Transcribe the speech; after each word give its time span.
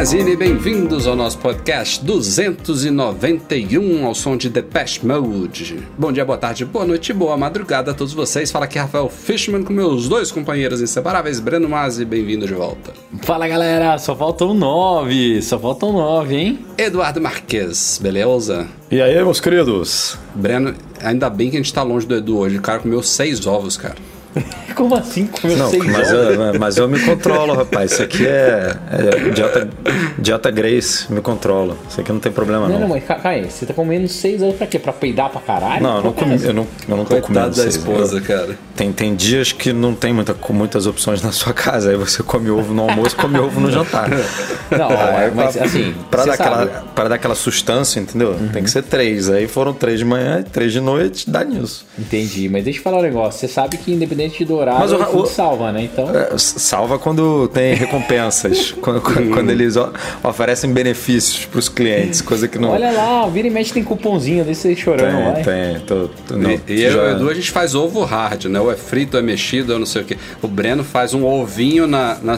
Magazine, 0.00 0.34
bem-vindos 0.34 1.06
ao 1.06 1.14
nosso 1.14 1.36
podcast 1.36 2.02
291 2.02 4.06
ao 4.06 4.14
som 4.14 4.34
de 4.34 4.48
Depeche 4.48 5.06
Mode. 5.06 5.86
Bom 5.98 6.10
dia, 6.10 6.24
boa 6.24 6.38
tarde, 6.38 6.64
boa 6.64 6.86
noite, 6.86 7.12
boa 7.12 7.36
madrugada 7.36 7.90
a 7.90 7.94
todos 7.94 8.14
vocês. 8.14 8.50
Fala 8.50 8.64
aqui 8.64 8.78
Rafael 8.78 9.10
Fishman 9.10 9.62
com 9.62 9.74
meus 9.74 10.08
dois 10.08 10.32
companheiros 10.32 10.80
inseparáveis, 10.80 11.38
Breno 11.38 11.68
Mazzi, 11.68 12.06
bem-vindo 12.06 12.46
de 12.46 12.54
volta. 12.54 12.94
Fala 13.20 13.46
galera, 13.46 13.98
só 13.98 14.16
faltam 14.16 14.54
nove, 14.54 15.42
só 15.42 15.58
faltam 15.58 15.92
nove, 15.92 16.34
hein? 16.34 16.58
Eduardo 16.78 17.20
Marques, 17.20 18.00
beleza? 18.02 18.66
E 18.90 19.02
aí, 19.02 19.16
meus 19.16 19.38
queridos? 19.38 20.16
Breno, 20.34 20.74
ainda 21.02 21.28
bem 21.28 21.50
que 21.50 21.58
a 21.58 21.60
gente 21.60 21.74
tá 21.74 21.82
longe 21.82 22.06
do 22.06 22.16
Edu 22.16 22.38
hoje, 22.38 22.56
o 22.56 22.62
cara 22.62 22.78
comeu 22.78 23.02
seis 23.02 23.46
ovos, 23.46 23.76
cara. 23.76 23.96
Como 24.74 24.94
assim? 24.94 25.26
Comeu 25.26 25.56
Não, 25.56 25.68
seis 25.70 25.84
mas 25.84 26.10
eu, 26.12 26.58
mas 26.58 26.76
eu 26.76 26.88
me 26.88 26.98
controlo, 27.00 27.54
rapaz. 27.54 27.92
Isso 27.92 28.02
aqui 28.02 28.26
é, 28.26 28.74
é 28.90 29.30
dieta, 29.30 29.68
dieta 30.18 30.50
Grace, 30.50 31.12
me 31.12 31.20
controlo. 31.20 31.76
Isso 31.88 32.00
aqui 32.00 32.12
não 32.12 32.20
tem 32.20 32.30
problema, 32.32 32.66
Não, 32.68 32.74
não. 32.74 32.80
não, 32.82 32.88
mas 32.88 33.04
ca- 33.04 33.16
Caio, 33.16 33.50
você 33.50 33.66
tá 33.66 33.74
comendo 33.74 34.06
seis 34.08 34.40
ovos 34.42 34.56
pra 34.56 34.66
quê? 34.66 34.78
Pra 34.78 34.92
peidar 34.92 35.28
pra 35.30 35.40
caralho? 35.40 35.82
Não, 35.82 35.96
eu 35.96 36.02
não 36.04 36.10
é 36.10 36.14
comi, 36.14 36.44
eu 36.44 36.52
não, 36.54 36.66
eu 36.88 36.96
não 36.96 37.04
tô 37.04 37.10
Coitado 37.20 37.26
comendo 37.26 37.48
da 37.48 37.62
seis. 37.62 37.74
esposa, 37.76 38.18
Eu- 38.18 38.22
cara. 38.22 38.58
Tem, 38.76 38.92
tem 38.92 39.14
dias 39.14 39.52
que 39.52 39.72
não 39.72 39.94
tem 39.94 40.12
muita, 40.12 40.32
com 40.32 40.52
muitas 40.54 40.86
opções 40.86 41.20
na 41.22 41.32
sua 41.32 41.52
casa. 41.52 41.90
Aí 41.90 41.96
você 41.96 42.22
come 42.22 42.48
ovo 42.50 42.72
no 42.72 42.82
almoço 42.88 43.14
come 43.16 43.38
ovo 43.38 43.60
no 43.60 43.70
jantar. 43.70 44.08
Não, 44.70 44.88
Aí, 44.88 45.30
mas 45.34 45.56
pra- 45.56 45.64
assim, 45.66 45.94
Pra 46.10 46.24
dar, 46.24 46.34
aquela, 46.34 46.66
pra 46.94 47.08
dar 47.08 47.14
aquela 47.16 47.34
sustância, 47.34 48.00
entendeu? 48.00 48.34
Tem 48.52 48.62
que 48.62 48.70
ser 48.70 48.82
três. 48.84 49.28
Aí 49.28 49.46
foram 49.48 49.74
três 49.74 49.98
de 49.98 50.04
manhã 50.04 50.40
e 50.40 50.44
três 50.44 50.72
de 50.72 50.80
noite, 50.80 51.28
dá 51.28 51.44
nisso. 51.44 51.84
Entendi, 51.98 52.48
mas 52.48 52.64
deixa 52.64 52.78
eu 52.78 52.82
falar 52.82 52.98
um 52.98 53.02
negócio. 53.02 53.40
Você 53.40 53.48
sabe 53.48 53.76
que 53.76 53.92
independente 53.92 54.19
do 54.44 54.54
horário, 54.56 54.80
Mas 54.80 54.92
o- 54.92 55.18
o 55.22 55.26
salva, 55.26 55.72
né? 55.72 55.82
Então, 55.92 56.08
É, 56.14 56.36
Salva 56.38 56.98
quando 56.98 57.48
tem 57.48 57.74
recompensas, 57.74 58.72
quando, 58.82 59.00
quando- 59.00 59.30
quando 59.32 59.50
eles 59.50 59.74
oferecem 60.22 60.72
benefícios 60.72 61.44
para 61.46 61.58
os 61.58 61.68
clientes, 61.68 62.20
coisa 62.20 62.46
que 62.48 62.58
não 62.58 62.70
olha 62.70 62.90
lá, 62.90 63.26
vira 63.28 63.48
e 63.48 63.50
mexe 63.50 63.72
tem 63.72 63.82
cupomzinho, 63.84 64.44
deixa 64.44 64.62
você 64.62 64.76
chorando, 64.76 65.16
tem. 65.16 65.32
vai. 65.32 65.42
tem 65.42 65.80
tô- 65.86 66.08
tô- 66.26 66.36
não, 66.36 66.50
e 66.50 66.60
e 66.68 66.82
eu 66.82 66.92
já- 66.92 67.10
Edu, 67.12 67.28
a 67.30 67.34
gente 67.34 67.50
faz 67.50 67.74
ovo 67.74 68.02
hard, 68.04 68.44
né? 68.46 68.60
Ou 68.60 68.70
é 68.70 68.76
frito, 68.76 69.16
ou 69.16 69.22
é 69.22 69.26
mexido, 69.26 69.72
ou 69.72 69.78
não 69.78 69.86
sei 69.86 70.02
o 70.02 70.04
quê. 70.04 70.16
O 70.42 70.48
Breno 70.48 70.84
faz 70.84 71.14
um 71.14 71.24
ovinho 71.24 71.86
na, 71.86 72.16
na 72.22 72.36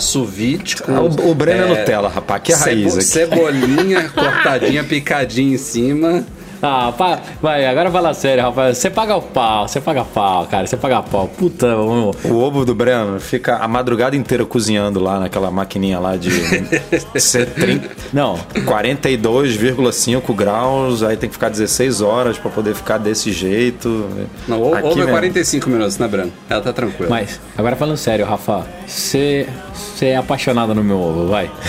com... 0.82 0.94
Ah, 0.94 1.00
o, 1.00 1.30
o 1.30 1.34
Breno 1.34 1.64
é, 1.74 1.78
Nutella, 1.80 2.08
rapaz, 2.08 2.40
aqui 2.40 2.52
é 2.52 2.56
raiz. 2.56 2.94
Aqui. 2.94 3.04
Cebolinha 3.04 4.08
cortadinha, 4.10 4.84
picadinha 4.84 5.54
em 5.54 5.58
cima. 5.58 6.24
Ah, 6.64 6.92
pá, 6.96 7.18
vai, 7.42 7.66
agora 7.66 7.90
fala 7.90 8.14
sério, 8.14 8.44
rapaz. 8.44 8.78
Você 8.78 8.88
paga 8.88 9.16
o 9.16 9.20
pau, 9.22 9.66
você 9.66 9.80
paga 9.80 10.04
pau, 10.04 10.46
cara, 10.46 10.64
você 10.64 10.76
paga 10.76 11.02
pau. 11.02 11.26
Puta, 11.26 11.66
meu. 11.66 12.12
O 12.24 12.34
ovo 12.40 12.64
do 12.64 12.72
Breno 12.72 13.18
fica 13.18 13.56
a 13.56 13.66
madrugada 13.66 14.14
inteira 14.14 14.44
cozinhando 14.46 15.00
lá 15.00 15.18
naquela 15.18 15.50
maquininha 15.50 15.98
lá 15.98 16.16
de 16.16 16.30
ser 17.20 17.46
30 17.46 17.90
Não, 18.12 18.38
42,5 18.54 20.34
graus, 20.34 21.02
aí 21.02 21.16
tem 21.16 21.28
que 21.28 21.34
ficar 21.34 21.48
16 21.48 22.00
horas 22.00 22.38
para 22.38 22.50
poder 22.50 22.74
ficar 22.74 22.98
desse 22.98 23.32
jeito. 23.32 24.08
Não, 24.46 24.72
Aqui 24.74 24.86
ovo 24.86 24.92
é 24.92 24.96
mesmo. 24.98 25.10
45 25.10 25.68
minutos, 25.70 25.98
né, 25.98 26.06
Breno? 26.08 26.32
Ela 26.48 26.60
tá 26.60 26.72
tranquila. 26.72 27.10
mas 27.10 27.40
agora 27.58 27.76
falando 27.76 27.96
sério, 27.96 28.24
Rafa, 28.24 28.64
você 28.86 29.48
você 29.74 30.06
é 30.06 30.16
apaixonado 30.16 30.74
no 30.74 30.84
meu 30.84 30.98
ovo, 30.98 31.26
vai. 31.26 31.50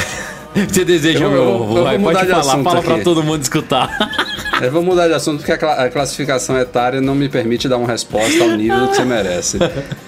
Você 0.55 0.85
deseja 0.85 1.21
Eu- 1.25 1.29
o 1.29 1.31
meu 1.31 1.41
eu- 1.41 1.49
eu 1.49 1.55
ovo, 1.61 1.83
vai, 1.83 1.97
pode 1.97 2.19
de 2.19 2.27
falar, 2.27 2.39
assunto 2.41 2.63
fala 2.63 2.81
pra 2.83 2.93
aqui. 2.93 3.03
todo 3.03 3.23
mundo 3.23 3.41
escutar. 3.41 3.89
Eu 4.61 4.71
vou 4.71 4.81
mudar 4.83 5.07
de 5.07 5.13
assunto 5.13 5.37
porque 5.39 5.51
a, 5.51 5.57
cla- 5.57 5.83
a 5.85 5.89
classificação 5.89 6.57
etária 6.59 7.01
não 7.01 7.15
me 7.15 7.27
permite 7.27 7.67
dar 7.67 7.77
uma 7.77 7.87
resposta 7.87 8.43
ao 8.43 8.51
nível 8.51 8.87
que 8.87 8.95
você 8.95 9.03
merece. 9.05 9.57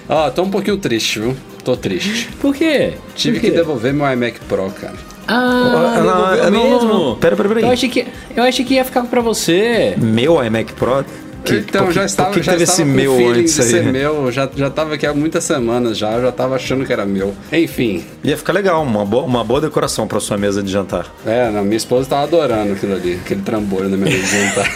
Ó, 0.08 0.30
tô 0.30 0.42
um 0.42 0.50
pouquinho 0.50 0.76
triste, 0.78 1.20
viu? 1.20 1.36
Tô 1.64 1.76
triste. 1.76 2.28
Por 2.40 2.54
quê? 2.54 2.94
Tive 3.14 3.38
Por 3.38 3.44
quê? 3.44 3.50
que 3.50 3.56
devolver 3.56 3.92
meu 3.92 4.10
iMac 4.10 4.40
Pro, 4.48 4.70
cara. 4.70 4.94
Ah, 5.28 6.00
Não, 6.00 6.36
devolveu 6.36 6.50
não, 6.50 6.70
mesmo? 6.70 6.88
não, 6.88 7.04
não. 7.10 7.16
Pera, 7.16 7.34
pera, 7.36 7.48
pera 7.48 7.60
aí. 7.60 7.66
Eu 7.66 7.72
achei 7.72 7.88
que, 7.88 8.06
eu 8.36 8.42
achei 8.44 8.64
que 8.64 8.74
ia 8.74 8.84
ficar 8.84 9.02
pra 9.04 9.20
você. 9.20 9.94
Meu 9.98 10.42
iMac 10.44 10.72
Pro? 10.74 11.04
Que, 11.46 11.56
então, 11.58 11.86
que- 11.88 11.92
já 11.94 12.04
estava, 12.04 12.30
que 12.30 12.42
já 12.42 12.52
teve 12.52 12.64
estava 12.64 12.82
esse 12.82 12.90
meu 12.90 13.28
antes 13.30 13.58
aí? 13.60 13.66
ser 13.70 13.84
meu. 13.84 14.30
Já, 14.32 14.48
já 14.54 14.68
tava 14.70 14.94
aqui 14.94 15.06
há 15.06 15.14
muitas 15.14 15.44
semanas 15.44 15.96
já. 15.96 16.12
Eu 16.12 16.22
já 16.22 16.32
tava 16.32 16.56
achando 16.56 16.84
que 16.84 16.92
era 16.92 17.04
meu. 17.06 17.34
Enfim. 17.52 18.04
Ia 18.24 18.36
ficar 18.36 18.52
legal, 18.52 18.82
uma 18.82 19.04
boa, 19.04 19.24
uma 19.24 19.44
boa 19.44 19.60
decoração 19.60 20.06
para 20.06 20.18
sua 20.20 20.36
mesa 20.36 20.62
de 20.62 20.70
jantar. 20.70 21.06
É, 21.24 21.50
não, 21.50 21.62
minha 21.64 21.76
esposa 21.76 22.08
tava 22.08 22.24
adorando 22.24 22.72
aquilo 22.72 22.94
ali, 22.94 23.20
aquele 23.24 23.42
trambolho 23.42 23.88
na 23.88 23.96
minha 23.96 24.10
mesa 24.10 24.26
de 24.26 24.44
jantar. 24.46 24.70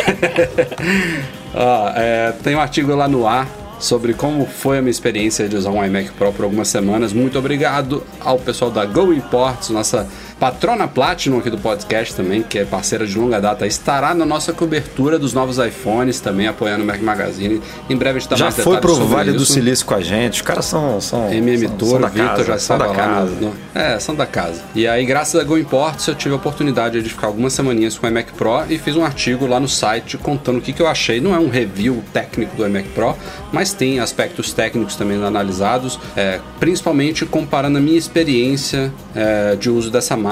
Ó, 1.54 1.91
é, 1.97 2.32
tem 2.42 2.54
um 2.54 2.60
artigo 2.60 2.94
lá 2.94 3.08
no 3.08 3.26
ar 3.26 3.48
sobre 3.78 4.12
como 4.12 4.47
foi 4.47 4.78
a 4.78 4.82
minha 4.82 4.91
experiência 4.91 5.48
de 5.48 5.56
usar 5.56 5.70
um 5.70 5.84
iMac 5.84 6.10
Pro 6.12 6.32
por 6.32 6.44
algumas 6.44 6.69
semanas. 6.69 7.12
Muito 7.12 7.38
obrigado 7.38 8.02
ao 8.20 8.38
pessoal 8.38 8.70
da 8.70 8.84
Go 8.84 9.12
Imports, 9.12 9.70
nossa 9.70 10.06
patrona 10.41 10.89
Platinum 10.89 11.39
aqui 11.39 11.51
do 11.51 11.59
podcast 11.59 12.15
também, 12.15 12.43
que 12.43 12.59
é 12.59 12.65
parceira 12.65 13.06
de 13.06 13.17
longa 13.19 13.39
data, 13.39 13.67
estará 13.67 14.15
na 14.15 14.25
nossa 14.25 14.55
cobertura 14.55 15.19
dos 15.19 15.34
novos 15.34 15.59
iPhones 15.59 16.19
também, 16.19 16.47
apoiando 16.49 16.83
o 16.83 16.87
Mac 16.87 16.99
Magazine. 17.03 17.61
Em 17.91 17.95
breve 17.97 18.17
a 18.17 18.21
gente 18.21 18.31
dá 18.31 18.37
Já 18.37 18.45
mais 18.47 18.56
foi 18.56 18.79
pro 18.79 18.95
Vale 19.06 19.33
do 19.33 19.43
isso. 19.43 19.53
Silício 19.53 19.84
com 19.84 19.95
a 19.95 20.00
gente. 20.00 20.37
Os 20.37 20.43
caras 20.43 20.65
são. 20.65 20.99
são 20.99 21.31
MM 21.31 21.69
são, 21.79 22.00
da 22.00 22.09
Vitor 22.09 22.29
casa, 22.29 22.45
já 22.45 22.56
estava 22.56 22.84
da 22.84 22.91
lá 22.91 22.95
casa. 22.97 23.33
no- 23.39 23.55
É, 23.75 24.00
são 24.00 24.15
da 24.15 24.25
casa. 24.25 24.62
E 24.75 24.89
aí, 24.89 25.05
graças 25.05 25.39
a 25.39 25.45
Go 25.45 25.59
Imports, 25.59 26.06
eu 26.06 26.15
tive 26.15 26.33
a 26.33 26.37
oportunidade 26.39 27.03
de 27.03 27.09
ficar 27.11 27.27
algumas 27.27 27.53
semaninhas 27.53 27.99
com 27.99 28.06
o 28.06 28.09
iMac 28.11 28.33
Pro 28.33 28.65
e 28.71 28.79
fiz 28.79 28.97
um 28.97 29.05
artigo 29.05 29.47
lá 29.47 29.61
no 29.61 29.69
site 29.69 30.17
contando 30.17 30.56
o 30.56 30.61
que, 30.62 30.73
que 30.73 30.81
eu 30.81 30.87
achei. 30.89 31.21
Não 31.21 31.34
é 31.34 31.39
um 31.39 31.50
review 31.50 32.03
técnico 32.15 32.56
do 32.56 32.67
iMac 32.67 32.89
Pro, 32.95 33.15
mas 33.53 33.75
tem 33.75 34.00
aspectos 34.00 34.55
técnicos 34.55 34.97
também 34.97 35.23
analisados, 35.23 36.00
é, 36.17 36.41
principalmente 36.59 37.27
comparando 37.27 37.77
a 37.77 37.81
minha 37.81 37.99
experiência 37.99 38.91
é, 39.15 39.55
de 39.55 39.69
uso 39.69 39.91
dessa 39.91 40.17
máquina 40.17 40.30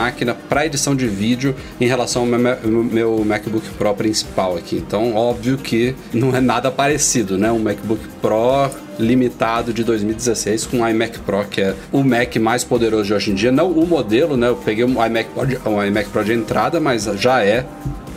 para 0.49 0.67
edição 0.67 0.95
de 0.95 1.07
vídeo 1.07 1.55
em 1.81 1.87
relação 1.87 2.23
ao 2.23 2.29
meu, 2.29 2.85
meu 2.85 3.25
MacBook 3.25 3.69
Pro 3.71 3.95
principal 3.95 4.57
aqui. 4.57 4.77
Então, 4.77 5.15
óbvio 5.15 5.59
que 5.59 5.95
não 6.13 6.35
é 6.35 6.41
nada 6.41 6.71
parecido, 6.71 7.37
né? 7.37 7.51
Um 7.51 7.59
MacBook 7.59 8.03
Pro 8.21 8.71
limitado 8.99 9.73
de 9.73 9.85
2016 9.85 10.67
com 10.67 10.81
o 10.81 10.89
iMac 10.89 11.21
Pro, 11.21 11.45
que 11.45 11.61
é 11.61 11.75
o 11.93 12.03
Mac 12.03 12.35
mais 12.37 12.65
poderoso 12.65 13.05
de 13.05 13.15
hoje 13.15 13.31
em 13.31 13.35
dia. 13.35 13.53
Não 13.53 13.71
o 13.71 13.87
modelo, 13.87 14.37
né? 14.37 14.49
Eu 14.49 14.57
peguei 14.57 14.85
um 14.85 15.05
iMac 15.05 15.31
Pro 15.31 15.47
de, 15.47 15.59
um 15.67 15.83
iMac 15.83 16.09
Pro 16.11 16.25
de 16.25 16.33
entrada, 16.33 16.81
mas 16.81 17.05
já 17.05 17.45
é 17.45 17.65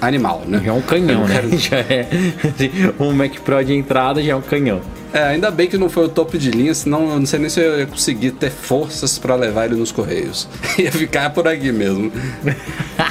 animal, 0.01 0.41
né? 0.47 0.61
Já 0.65 0.71
é 0.71 0.73
um 0.73 0.81
canhão, 0.81 1.27
né? 1.27 1.41
Já 1.57 1.77
é. 1.77 2.07
Um 2.99 3.13
Mac 3.13 3.39
Pro 3.39 3.63
de 3.63 3.73
entrada 3.73 4.21
já 4.21 4.33
é 4.33 4.35
um 4.35 4.41
canhão. 4.41 4.81
É, 5.13 5.23
ainda 5.23 5.51
bem 5.51 5.67
que 5.67 5.77
não 5.77 5.89
foi 5.89 6.05
o 6.05 6.09
topo 6.09 6.37
de 6.37 6.49
linha, 6.51 6.73
senão 6.73 7.09
eu 7.09 7.19
não 7.19 7.25
sei 7.25 7.37
nem 7.39 7.49
se 7.49 7.59
eu 7.59 7.79
ia 7.79 7.85
conseguir 7.85 8.31
ter 8.31 8.49
forças 8.49 9.19
pra 9.19 9.35
levar 9.35 9.65
ele 9.65 9.75
nos 9.75 9.91
correios. 9.91 10.47
ia 10.79 10.91
ficar 10.91 11.29
por 11.31 11.47
aqui 11.47 11.71
mesmo. 11.71 12.11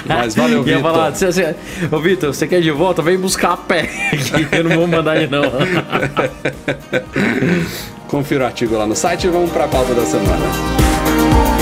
Mas 0.06 0.34
valeu, 0.34 0.62
Vitor. 0.64 0.80
falar, 0.80 1.14
você, 1.14 1.26
você, 1.26 1.54
ô 1.90 1.98
Vitor, 1.98 2.32
você 2.32 2.46
quer 2.46 2.62
de 2.62 2.70
volta? 2.70 3.02
Vem 3.02 3.18
buscar 3.18 3.52
a 3.52 3.56
pé. 3.56 3.90
eu 4.52 4.64
não 4.64 4.76
vou 4.76 4.86
mandar 4.86 5.16
ele 5.16 5.26
não. 5.26 5.42
Confira 8.08 8.44
o 8.44 8.46
artigo 8.46 8.76
lá 8.76 8.86
no 8.86 8.96
site 8.96 9.26
e 9.26 9.30
vamos 9.30 9.50
pra 9.50 9.68
pauta 9.68 9.94
da 9.94 10.06
semana. 10.06 11.59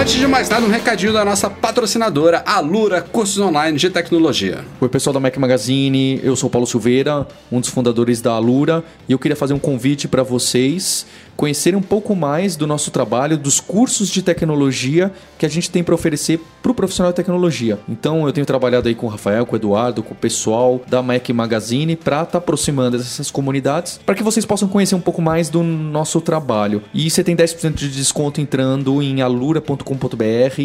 Antes 0.00 0.14
de 0.14 0.26
mais 0.26 0.48
nada, 0.48 0.64
um 0.64 0.70
recadinho 0.70 1.12
da 1.12 1.22
nossa 1.26 1.50
patrocinadora, 1.50 2.42
Alura 2.46 3.02
Cursos 3.02 3.38
Online 3.38 3.76
de 3.76 3.90
Tecnologia. 3.90 4.64
Oi, 4.80 4.88
pessoal 4.88 5.12
da 5.12 5.20
Mac 5.20 5.36
Magazine, 5.36 6.18
eu 6.22 6.34
sou 6.34 6.48
Paulo 6.48 6.66
Silveira, 6.66 7.28
um 7.52 7.60
dos 7.60 7.68
fundadores 7.68 8.22
da 8.22 8.32
Alura, 8.32 8.82
e 9.06 9.12
eu 9.12 9.18
queria 9.18 9.36
fazer 9.36 9.52
um 9.52 9.58
convite 9.58 10.08
para 10.08 10.22
vocês 10.22 11.04
conhecerem 11.40 11.78
um 11.78 11.82
pouco 11.82 12.14
mais 12.14 12.54
do 12.54 12.66
nosso 12.66 12.90
trabalho, 12.90 13.38
dos 13.38 13.60
cursos 13.60 14.10
de 14.10 14.20
tecnologia 14.20 15.10
que 15.38 15.46
a 15.46 15.48
gente 15.48 15.70
tem 15.70 15.82
para 15.82 15.94
oferecer 15.94 16.38
para 16.62 16.70
o 16.70 16.74
profissional 16.74 17.12
de 17.12 17.16
tecnologia. 17.16 17.78
Então, 17.88 18.26
eu 18.26 18.32
tenho 18.32 18.44
trabalhado 18.44 18.88
aí 18.88 18.94
com 18.94 19.06
o 19.06 19.08
Rafael, 19.08 19.46
com 19.46 19.54
o 19.54 19.56
Eduardo, 19.56 20.02
com 20.02 20.12
o 20.12 20.16
pessoal 20.16 20.82
da 20.86 21.00
Mac 21.00 21.26
Magazine 21.30 21.96
para 21.96 22.24
estar 22.24 22.36
aproximando 22.36 22.98
essas 22.98 23.30
comunidades, 23.30 23.98
para 24.04 24.14
que 24.14 24.22
vocês 24.22 24.44
possam 24.44 24.68
conhecer 24.68 24.94
um 24.94 25.00
pouco 25.00 25.22
mais 25.22 25.48
do 25.48 25.62
nosso 25.62 26.20
trabalho. 26.20 26.82
E 26.92 27.08
você 27.08 27.24
tem 27.24 27.34
10% 27.34 27.72
de 27.72 27.88
desconto 27.88 28.38
entrando 28.38 29.00
em 29.02 29.22
alura.com 29.22 29.89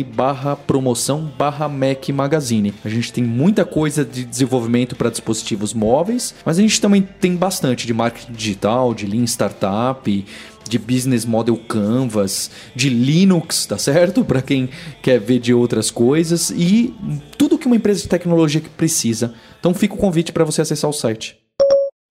barra 0.04 0.56
promoção 0.56 1.32
barra 1.38 1.68
Mac 1.68 2.10
Magazine. 2.10 2.74
A 2.84 2.90
gente 2.90 3.12
tem 3.12 3.24
muita 3.24 3.66
coisa 3.66 4.06
de 4.06 4.26
desenvolvimento 4.26 4.96
para 4.96 5.10
dispositivos 5.10 5.74
móveis, 5.74 6.36
mas 6.46 6.58
a 6.58 6.62
gente 6.62 6.80
também 6.80 7.02
tem 7.02 7.36
bastante 7.36 7.88
de 7.88 7.94
marketing 7.94 8.34
digital, 8.34 8.94
de 8.94 9.06
Lean 9.06 9.24
Startup, 9.24 10.26
de 10.68 10.80
business 10.80 11.26
model 11.26 11.58
canvas, 11.58 12.50
de 12.76 12.90
Linux, 12.90 13.66
tá 13.66 13.78
certo? 13.78 14.24
Para 14.26 14.42
quem 14.42 14.70
quer 15.02 15.20
ver 15.20 15.40
de 15.40 15.54
outras 15.54 15.92
coisas 15.92 16.50
e 16.50 16.94
tudo 17.38 17.58
que 17.58 17.68
uma 17.68 17.76
empresa 17.76 18.02
de 18.02 18.08
tecnologia 18.08 18.62
precisa. 18.76 19.34
Então 19.60 19.74
fica 19.74 19.94
o 19.94 19.98
convite 19.98 20.32
para 20.32 20.44
você 20.44 20.62
acessar 20.62 20.90
o 20.90 20.94
site. 20.94 21.45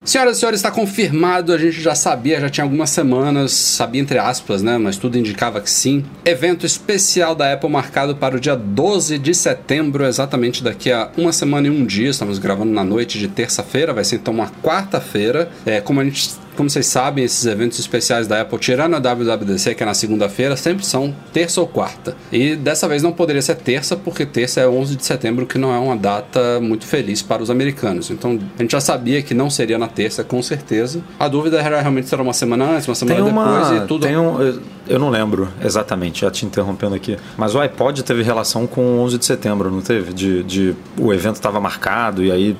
Senhoras 0.04 0.36
e 0.36 0.40
senhores, 0.40 0.58
está 0.60 0.70
confirmado, 0.70 1.50
a 1.50 1.56
gente 1.56 1.80
já 1.80 1.94
sabia, 1.94 2.38
já 2.38 2.50
tinha 2.50 2.62
algumas 2.62 2.90
semanas, 2.90 3.52
sabia 3.52 4.02
entre 4.02 4.18
aspas, 4.18 4.62
né? 4.62 4.76
Mas 4.76 4.98
tudo 4.98 5.16
indicava 5.16 5.62
que 5.62 5.70
sim. 5.70 6.04
Evento 6.26 6.66
especial 6.66 7.34
da 7.34 7.50
Apple 7.50 7.70
marcado 7.70 8.14
para 8.14 8.36
o 8.36 8.40
dia 8.40 8.54
12 8.54 9.18
de 9.18 9.34
setembro, 9.34 10.04
exatamente 10.04 10.62
daqui 10.62 10.92
a 10.92 11.10
uma 11.16 11.32
semana 11.32 11.68
e 11.68 11.70
um 11.70 11.86
dia. 11.86 12.10
Estamos 12.10 12.38
gravando 12.38 12.70
na 12.70 12.84
noite 12.84 13.18
de 13.18 13.28
terça-feira, 13.28 13.94
vai 13.94 14.04
ser 14.04 14.16
então 14.16 14.34
uma 14.34 14.50
quarta-feira. 14.62 15.50
É, 15.64 15.80
como 15.80 16.00
a 16.00 16.04
gente 16.04 16.34
como 16.56 16.70
vocês 16.70 16.86
sabem, 16.86 17.24
esses 17.24 17.44
eventos 17.46 17.78
especiais 17.78 18.26
da 18.26 18.40
Apple, 18.40 18.58
tirando 18.58 18.94
a 18.94 18.98
WWDC, 18.98 19.74
que 19.74 19.82
é 19.82 19.86
na 19.86 19.94
segunda-feira, 19.94 20.56
sempre 20.56 20.84
são 20.86 21.14
terça 21.32 21.60
ou 21.60 21.66
quarta. 21.66 22.16
E 22.32 22.56
dessa 22.56 22.86
vez 22.88 23.02
não 23.02 23.12
poderia 23.12 23.42
ser 23.42 23.56
terça, 23.56 23.96
porque 23.96 24.24
terça 24.26 24.60
é 24.60 24.68
11 24.68 24.96
de 24.96 25.04
setembro, 25.04 25.46
que 25.46 25.58
não 25.58 25.74
é 25.74 25.78
uma 25.78 25.96
data 25.96 26.60
muito 26.60 26.86
feliz 26.86 27.22
para 27.22 27.42
os 27.42 27.50
americanos. 27.50 28.10
Então 28.10 28.38
a 28.58 28.62
gente 28.62 28.72
já 28.72 28.80
sabia 28.80 29.22
que 29.22 29.34
não 29.34 29.50
seria 29.50 29.78
na 29.78 29.88
terça, 29.88 30.22
com 30.24 30.42
certeza. 30.42 31.00
A 31.18 31.28
dúvida 31.28 31.60
era 31.60 31.80
realmente 31.80 32.08
se 32.08 32.14
era 32.14 32.22
uma 32.22 32.32
semana 32.32 32.64
antes, 32.64 32.88
uma 32.88 32.94
semana 32.94 33.16
Tem 33.22 33.24
uma, 33.32 33.44
depois 33.62 33.82
e 33.82 33.86
tudo. 33.86 34.06
Tem 34.06 34.16
um, 34.16 34.40
eu- 34.42 34.60
eu 34.86 34.98
não 34.98 35.08
lembro 35.08 35.48
exatamente, 35.64 36.20
já 36.20 36.30
te 36.30 36.44
interrompendo 36.44 36.94
aqui. 36.94 37.16
Mas 37.38 37.54
o 37.54 37.60
iPod 37.60 38.02
teve 38.02 38.22
relação 38.22 38.66
com 38.66 38.82
o 38.82 39.00
11 39.00 39.16
de 39.16 39.24
setembro, 39.24 39.70
não 39.70 39.80
teve? 39.80 40.12
De, 40.12 40.42
de 40.42 40.74
o 40.98 41.10
evento 41.12 41.36
estava 41.36 41.58
marcado 41.58 42.22
e 42.22 42.30
aí 42.30 42.54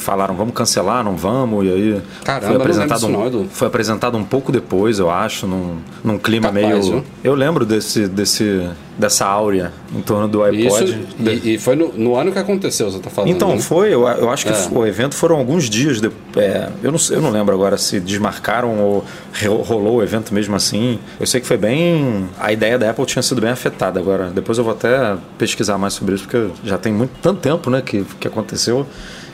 falaram 0.00 0.34
vamos 0.34 0.54
cancelar, 0.54 1.04
não 1.04 1.16
vamos, 1.16 1.64
e 1.64 1.68
aí 1.68 2.02
Caramba, 2.24 2.46
foi 2.46 2.54
não 2.54 2.60
apresentado 2.60 3.06
lembro 3.06 3.20
um, 3.38 3.42
não, 3.42 3.48
foi 3.48 3.68
apresentado 3.68 4.16
um 4.18 4.24
pouco 4.24 4.50
depois, 4.50 4.98
eu 4.98 5.10
acho, 5.10 5.46
num, 5.46 5.76
num 6.02 6.18
clima 6.18 6.48
Capaz, 6.48 6.66
meio 6.66 6.82
viu? 6.82 7.04
Eu 7.22 7.34
lembro 7.34 7.64
desse 7.64 8.08
desse 8.08 8.68
dessa 8.98 9.24
áurea 9.24 9.72
em 9.96 10.02
torno 10.02 10.28
do 10.28 10.42
iPod. 10.42 10.66
Isso, 10.84 10.98
e, 11.46 11.54
e 11.54 11.58
foi 11.58 11.74
no, 11.74 11.90
no 11.94 12.16
ano 12.16 12.30
que 12.32 12.38
aconteceu, 12.38 12.90
você 12.90 12.98
tá 12.98 13.08
falando. 13.08 13.30
Então, 13.30 13.52
né? 13.54 13.58
foi, 13.58 13.94
eu, 13.94 14.06
eu 14.06 14.28
acho 14.28 14.44
que 14.44 14.52
É. 14.52 14.68
o 14.70 14.86
evento 14.86 15.14
foram 15.14 15.36
alguns 15.38 15.70
dias. 15.70 16.02
De, 16.02 16.10
é, 16.36 16.68
eu, 16.82 16.92
não, 16.92 16.98
eu 17.10 17.20
não 17.22 17.30
lembro 17.30 17.54
agora 17.54 17.78
se 17.78 17.98
desmarcaram 17.98 18.78
ou 18.78 19.02
ro- 19.42 19.62
rolou 19.62 19.96
o 19.98 20.02
evento 20.02 20.34
mesmo 20.34 20.54
assim. 20.54 20.98
Eu 21.18 21.26
sei 21.26 21.40
que 21.40 21.46
foi 21.46 21.56
bem. 21.56 22.28
A 22.38 22.52
ideia 22.52 22.78
da 22.78 22.90
Apple 22.90 23.06
tinha 23.06 23.22
sido 23.22 23.40
bem 23.40 23.48
afetada. 23.50 23.98
Agora, 23.98 24.28
depois 24.28 24.58
eu 24.58 24.64
vou 24.64 24.74
até 24.74 25.16
pesquisar 25.38 25.78
mais 25.78 25.94
sobre 25.94 26.16
isso, 26.16 26.24
porque 26.24 26.48
já 26.62 26.76
tem 26.76 26.92
muito 26.92 27.12
tanto 27.22 27.40
tempo 27.40 27.70
né, 27.70 27.80
que, 27.80 28.04
que 28.20 28.28
aconteceu 28.28 28.86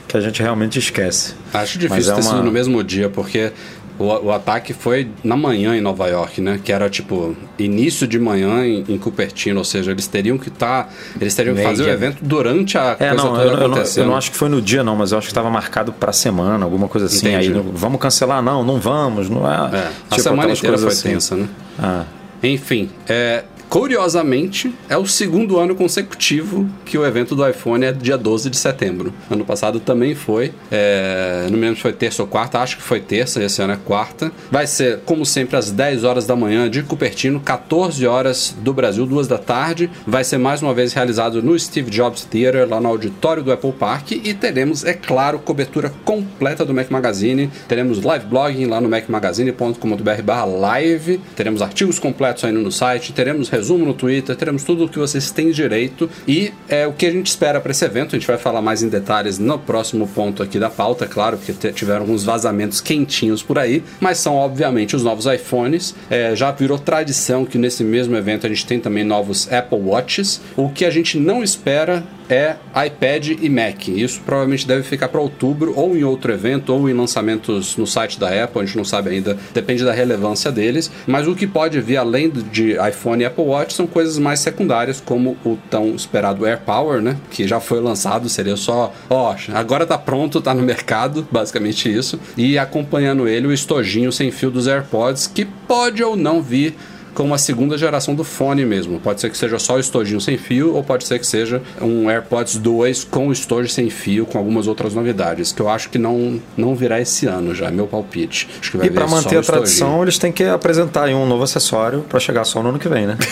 que 0.07 0.15
a 0.17 0.21
gente 0.21 0.41
realmente 0.41 0.79
esquece. 0.79 1.33
Acho 1.53 1.77
difícil 1.77 2.11
é 2.13 2.15
ter 2.15 2.21
uma- 2.21 2.31
sido 2.31 2.43
no 2.43 2.51
mesmo 2.51 2.83
dia, 2.83 3.09
porque 3.09 3.51
o, 3.99 4.05
o 4.05 4.31
ataque 4.31 4.73
foi 4.73 5.09
na 5.23 5.35
manhã 5.35 5.75
em 5.75 5.81
Nova 5.81 6.07
York, 6.07 6.39
né? 6.39 6.59
Que 6.63 6.71
era 6.71 6.87
tipo 6.89 7.35
início 7.57 8.07
de 8.07 8.19
manhã 8.19 8.63
em, 8.65 8.85
em 8.87 8.97
Cupertino, 8.97 9.57
ou 9.57 9.63
seja, 9.65 9.91
eles 9.91 10.05
teriam 10.07 10.37
que 10.37 10.49
estar. 10.49 10.93
eles 11.19 11.33
teriam 11.35 11.55
que 11.55 11.63
fazer 11.63 11.83
o 11.83 11.89
evento 11.89 12.17
durante 12.21 12.77
a 12.77 12.91
É, 12.99 13.09
coisa 13.09 13.15
não 13.15 13.29
toda 13.29 13.41
eu, 13.43 13.49
eu 13.53 13.67
não, 13.69 13.77
eu 13.97 14.05
não 14.05 14.15
acho 14.15 14.31
que 14.31 14.37
foi 14.37 14.49
no 14.49 14.61
dia, 14.61 14.83
não, 14.83 14.95
mas 14.95 15.11
eu 15.11 15.17
acho 15.17 15.25
que 15.27 15.31
estava 15.31 15.49
marcado 15.49 15.91
para 15.91 16.13
semana, 16.13 16.63
alguma 16.63 16.87
coisa 16.87 17.07
assim. 17.07 17.17
Entendi. 17.27 17.35
Aí, 17.35 17.49
não- 17.49 17.63
vamos 17.63 17.99
cancelar? 17.99 18.41
Não, 18.43 18.63
não 18.63 18.79
vamos. 18.79 19.29
Não 19.29 19.49
é. 19.51 19.55
É, 19.55 19.57
a 19.59 19.65
tipo, 20.11 20.21
semana 20.21 20.41
aquelas 20.43 20.59
inteira 20.59 20.77
foi 20.77 20.87
assim. 20.89 21.09
tensa, 21.09 21.35
né? 21.35 21.47
Ah. 21.79 22.03
Enfim, 22.43 22.89
é, 23.09 23.43
curiosamente, 23.69 24.73
é 24.89 24.97
o 24.97 25.05
segundo 25.05 25.59
ano 25.59 25.75
consecutivo 25.75 26.69
que 26.85 26.97
o 26.97 27.05
evento 27.05 27.35
do 27.35 27.47
iPhone 27.47 27.85
é 27.85 27.91
dia 27.91 28.17
12 28.17 28.49
de 28.49 28.57
setembro. 28.57 29.13
Ano 29.29 29.45
passado 29.45 29.79
também 29.79 30.15
foi. 30.15 30.53
é, 30.71 31.47
não 31.49 31.57
me 31.57 31.61
lembro 31.61 31.75
se 31.75 31.81
foi 31.81 31.93
terça 31.93 32.21
ou 32.21 32.27
quarta, 32.27 32.59
acho 32.59 32.77
que 32.77 32.83
foi 32.83 32.99
terça, 32.99 33.43
esse 33.43 33.61
ano 33.61 33.73
é 33.73 33.77
quarta. 33.77 34.31
Vai 34.51 34.67
ser, 34.67 34.99
como 35.05 35.25
sempre, 35.25 35.57
às 35.57 35.71
10 35.71 36.03
horas 36.03 36.25
da 36.25 36.35
manhã 36.35 36.69
de 36.69 36.83
Cupertino, 36.83 37.39
14 37.39 38.05
horas 38.05 38.55
do 38.59 38.73
Brasil, 38.73 39.05
2 39.05 39.27
da 39.27 39.37
tarde. 39.37 39.89
Vai 40.05 40.23
ser 40.23 40.37
mais 40.37 40.61
uma 40.61 40.73
vez 40.73 40.93
realizado 40.93 41.41
no 41.41 41.57
Steve 41.57 41.89
Jobs 41.89 42.23
Theater, 42.23 42.67
lá 42.69 42.79
no 42.79 42.87
auditório 42.87 43.43
do 43.43 43.51
Apple 43.51 43.71
Park. 43.73 44.11
E 44.11 44.33
teremos, 44.33 44.83
é 44.83 44.93
claro, 44.93 45.39
cobertura 45.39 45.91
completa 46.05 46.63
do 46.65 46.73
Mac 46.73 46.89
Magazine. 46.89 47.49
Teremos 47.67 48.01
live 48.01 48.25
blogging 48.25 48.65
lá 48.65 48.79
no 48.79 48.89
macmagazine.com.br 48.89 50.21
barra 50.23 50.45
live. 50.45 51.19
Teremos 51.35 51.61
artigos 51.61 51.99
completos 51.99 52.41
saindo 52.41 52.59
no 52.59 52.71
site. 52.71 53.13
Teremos 53.13 53.49
resumo 53.57 53.85
no 53.85 53.93
Twitter. 53.93 54.35
Teremos 54.35 54.63
tudo 54.63 54.85
o 54.85 54.89
que 54.89 54.99
vocês 54.99 55.31
têm 55.31 55.51
direito. 55.51 56.09
E 56.27 56.53
é 56.69 56.87
o 56.87 56.93
que 56.93 57.05
a 57.05 57.11
gente 57.11 57.27
espera 57.27 57.59
para 57.59 57.71
esse 57.71 57.83
evento. 57.83 58.15
A 58.15 58.19
gente 58.19 58.27
vai 58.27 58.37
falar 58.37 58.61
mais 58.61 58.83
em 58.83 58.89
detalhes 58.89 59.39
no 59.39 59.57
próximo 59.57 60.07
ponto 60.07 60.41
aqui 60.43 60.59
da 60.59 60.69
pauta, 60.69 61.05
é 61.05 61.07
claro, 61.07 61.37
porque 61.37 61.71
tiveram 61.71 62.01
alguns 62.01 62.23
vazamentos 62.23 62.79
quentinhos 62.79 63.41
por 63.41 63.57
aí. 63.59 63.83
Mas 63.99 64.19
são, 64.19 64.35
obviamente, 64.35 64.95
os 64.95 65.03
novos 65.03 65.25
iPhones. 65.25 65.95
É, 66.09 66.35
já 66.35 66.51
virou 66.51 66.77
tradição 66.77 67.45
que 67.45 67.57
nesse 67.57 67.83
mesmo 67.83 68.15
evento 68.15 68.45
a 68.45 68.49
gente 68.49 68.65
tem 68.65 68.79
também 68.79 69.03
novos 69.03 69.51
Apple 69.51 69.79
Watches. 69.79 70.41
O 70.55 70.69
que 70.69 70.85
a 70.85 70.89
gente 70.89 71.19
não 71.19 71.43
espera 71.43 72.03
é 72.29 72.55
iPad 72.85 73.29
e 73.41 73.49
Mac. 73.49 73.87
Isso 73.87 74.21
provavelmente 74.25 74.67
deve 74.67 74.83
ficar 74.83 75.07
para 75.07 75.21
outubro, 75.21 75.73
ou 75.75 75.95
em 75.95 76.03
outro 76.03 76.31
evento, 76.31 76.73
ou 76.73 76.89
em 76.89 76.93
lançamentos 76.93 77.77
no 77.77 77.87
site 77.87 78.19
da 78.19 78.43
Apple. 78.43 78.61
A 78.61 78.65
gente 78.65 78.77
não 78.77 78.85
sabe 78.85 79.09
ainda, 79.09 79.37
depende 79.53 79.83
da 79.83 79.93
relevância 79.93 80.51
deles. 80.51 80.91
Mas 81.05 81.27
o 81.27 81.35
que 81.35 81.47
pode 81.47 81.79
vir 81.79 81.97
além 81.97 82.29
de 82.29 82.75
iPhone 82.87 83.23
e 83.23 83.25
Apple 83.25 83.45
Watch 83.47 83.73
são 83.73 83.87
coisas 83.87 84.17
mais 84.17 84.39
secundárias, 84.39 85.01
como 85.03 85.37
o 85.45 85.57
tão 85.69 85.95
esperado 85.95 86.45
AirPower, 86.45 87.01
né? 87.01 87.17
Que 87.29 87.47
já 87.47 87.59
foi 87.59 87.79
lançado, 87.79 88.29
seria 88.29 88.57
só, 88.57 88.93
ó, 89.09 89.35
agora 89.53 89.85
tá 89.85 89.97
pronto, 89.97 90.41
tá 90.41 90.53
no 90.53 90.63
mercado, 90.63 91.27
basicamente 91.31 91.91
isso. 91.91 92.19
E 92.35 92.57
acompanhando 92.57 93.27
ele, 93.27 93.47
o 93.47 93.53
estojinho 93.53 94.11
sem 94.11 94.31
fio 94.31 94.51
dos 94.51 94.67
AirPods, 94.67 95.27
que 95.27 95.45
pode 95.45 96.03
ou 96.03 96.15
não 96.15 96.41
vir 96.41 96.75
com 97.17 97.23
uma 97.23 97.39
segunda 97.39 97.75
geração 97.79 98.13
do 98.13 98.23
fone 98.23 98.63
mesmo. 98.63 98.99
Pode 98.99 99.19
ser 99.19 99.31
que 99.31 99.37
seja 99.37 99.57
só 99.57 99.77
o 99.77 99.79
estojinho 99.79 100.21
sem 100.21 100.37
fio, 100.37 100.75
ou 100.75 100.83
pode 100.83 101.03
ser 101.07 101.17
que 101.17 101.25
seja 101.25 101.63
um 101.81 102.07
AirPods 102.07 102.57
2 102.57 103.05
com 103.05 103.29
o 103.29 103.31
estojo 103.31 103.67
sem 103.69 103.89
fio, 103.89 104.23
com 104.27 104.37
algumas 104.37 104.67
outras 104.67 104.93
novidades, 104.93 105.51
que 105.51 105.59
eu 105.59 105.67
acho 105.67 105.89
que 105.89 105.97
não, 105.97 106.39
não 106.55 106.75
virá 106.75 107.01
esse 107.01 107.25
ano 107.25 107.55
já, 107.55 107.69
é 107.69 107.71
meu 107.71 107.87
palpite. 107.87 108.47
Acho 108.61 108.69
que 108.69 108.77
vai 108.77 108.85
E 108.85 108.91
para 108.91 109.07
manter 109.07 109.35
a 109.39 109.41
tradição, 109.41 109.87
estojinho. 109.87 110.03
eles 110.03 110.19
têm 110.19 110.31
que 110.31 110.43
apresentar 110.43 111.05
aí 111.05 111.15
um 111.15 111.25
novo 111.25 111.43
acessório 111.43 112.01
para 112.07 112.19
chegar 112.19 112.43
só 112.43 112.61
no 112.61 112.69
ano 112.69 112.77
que 112.77 112.87
vem, 112.87 113.07
né? 113.07 113.17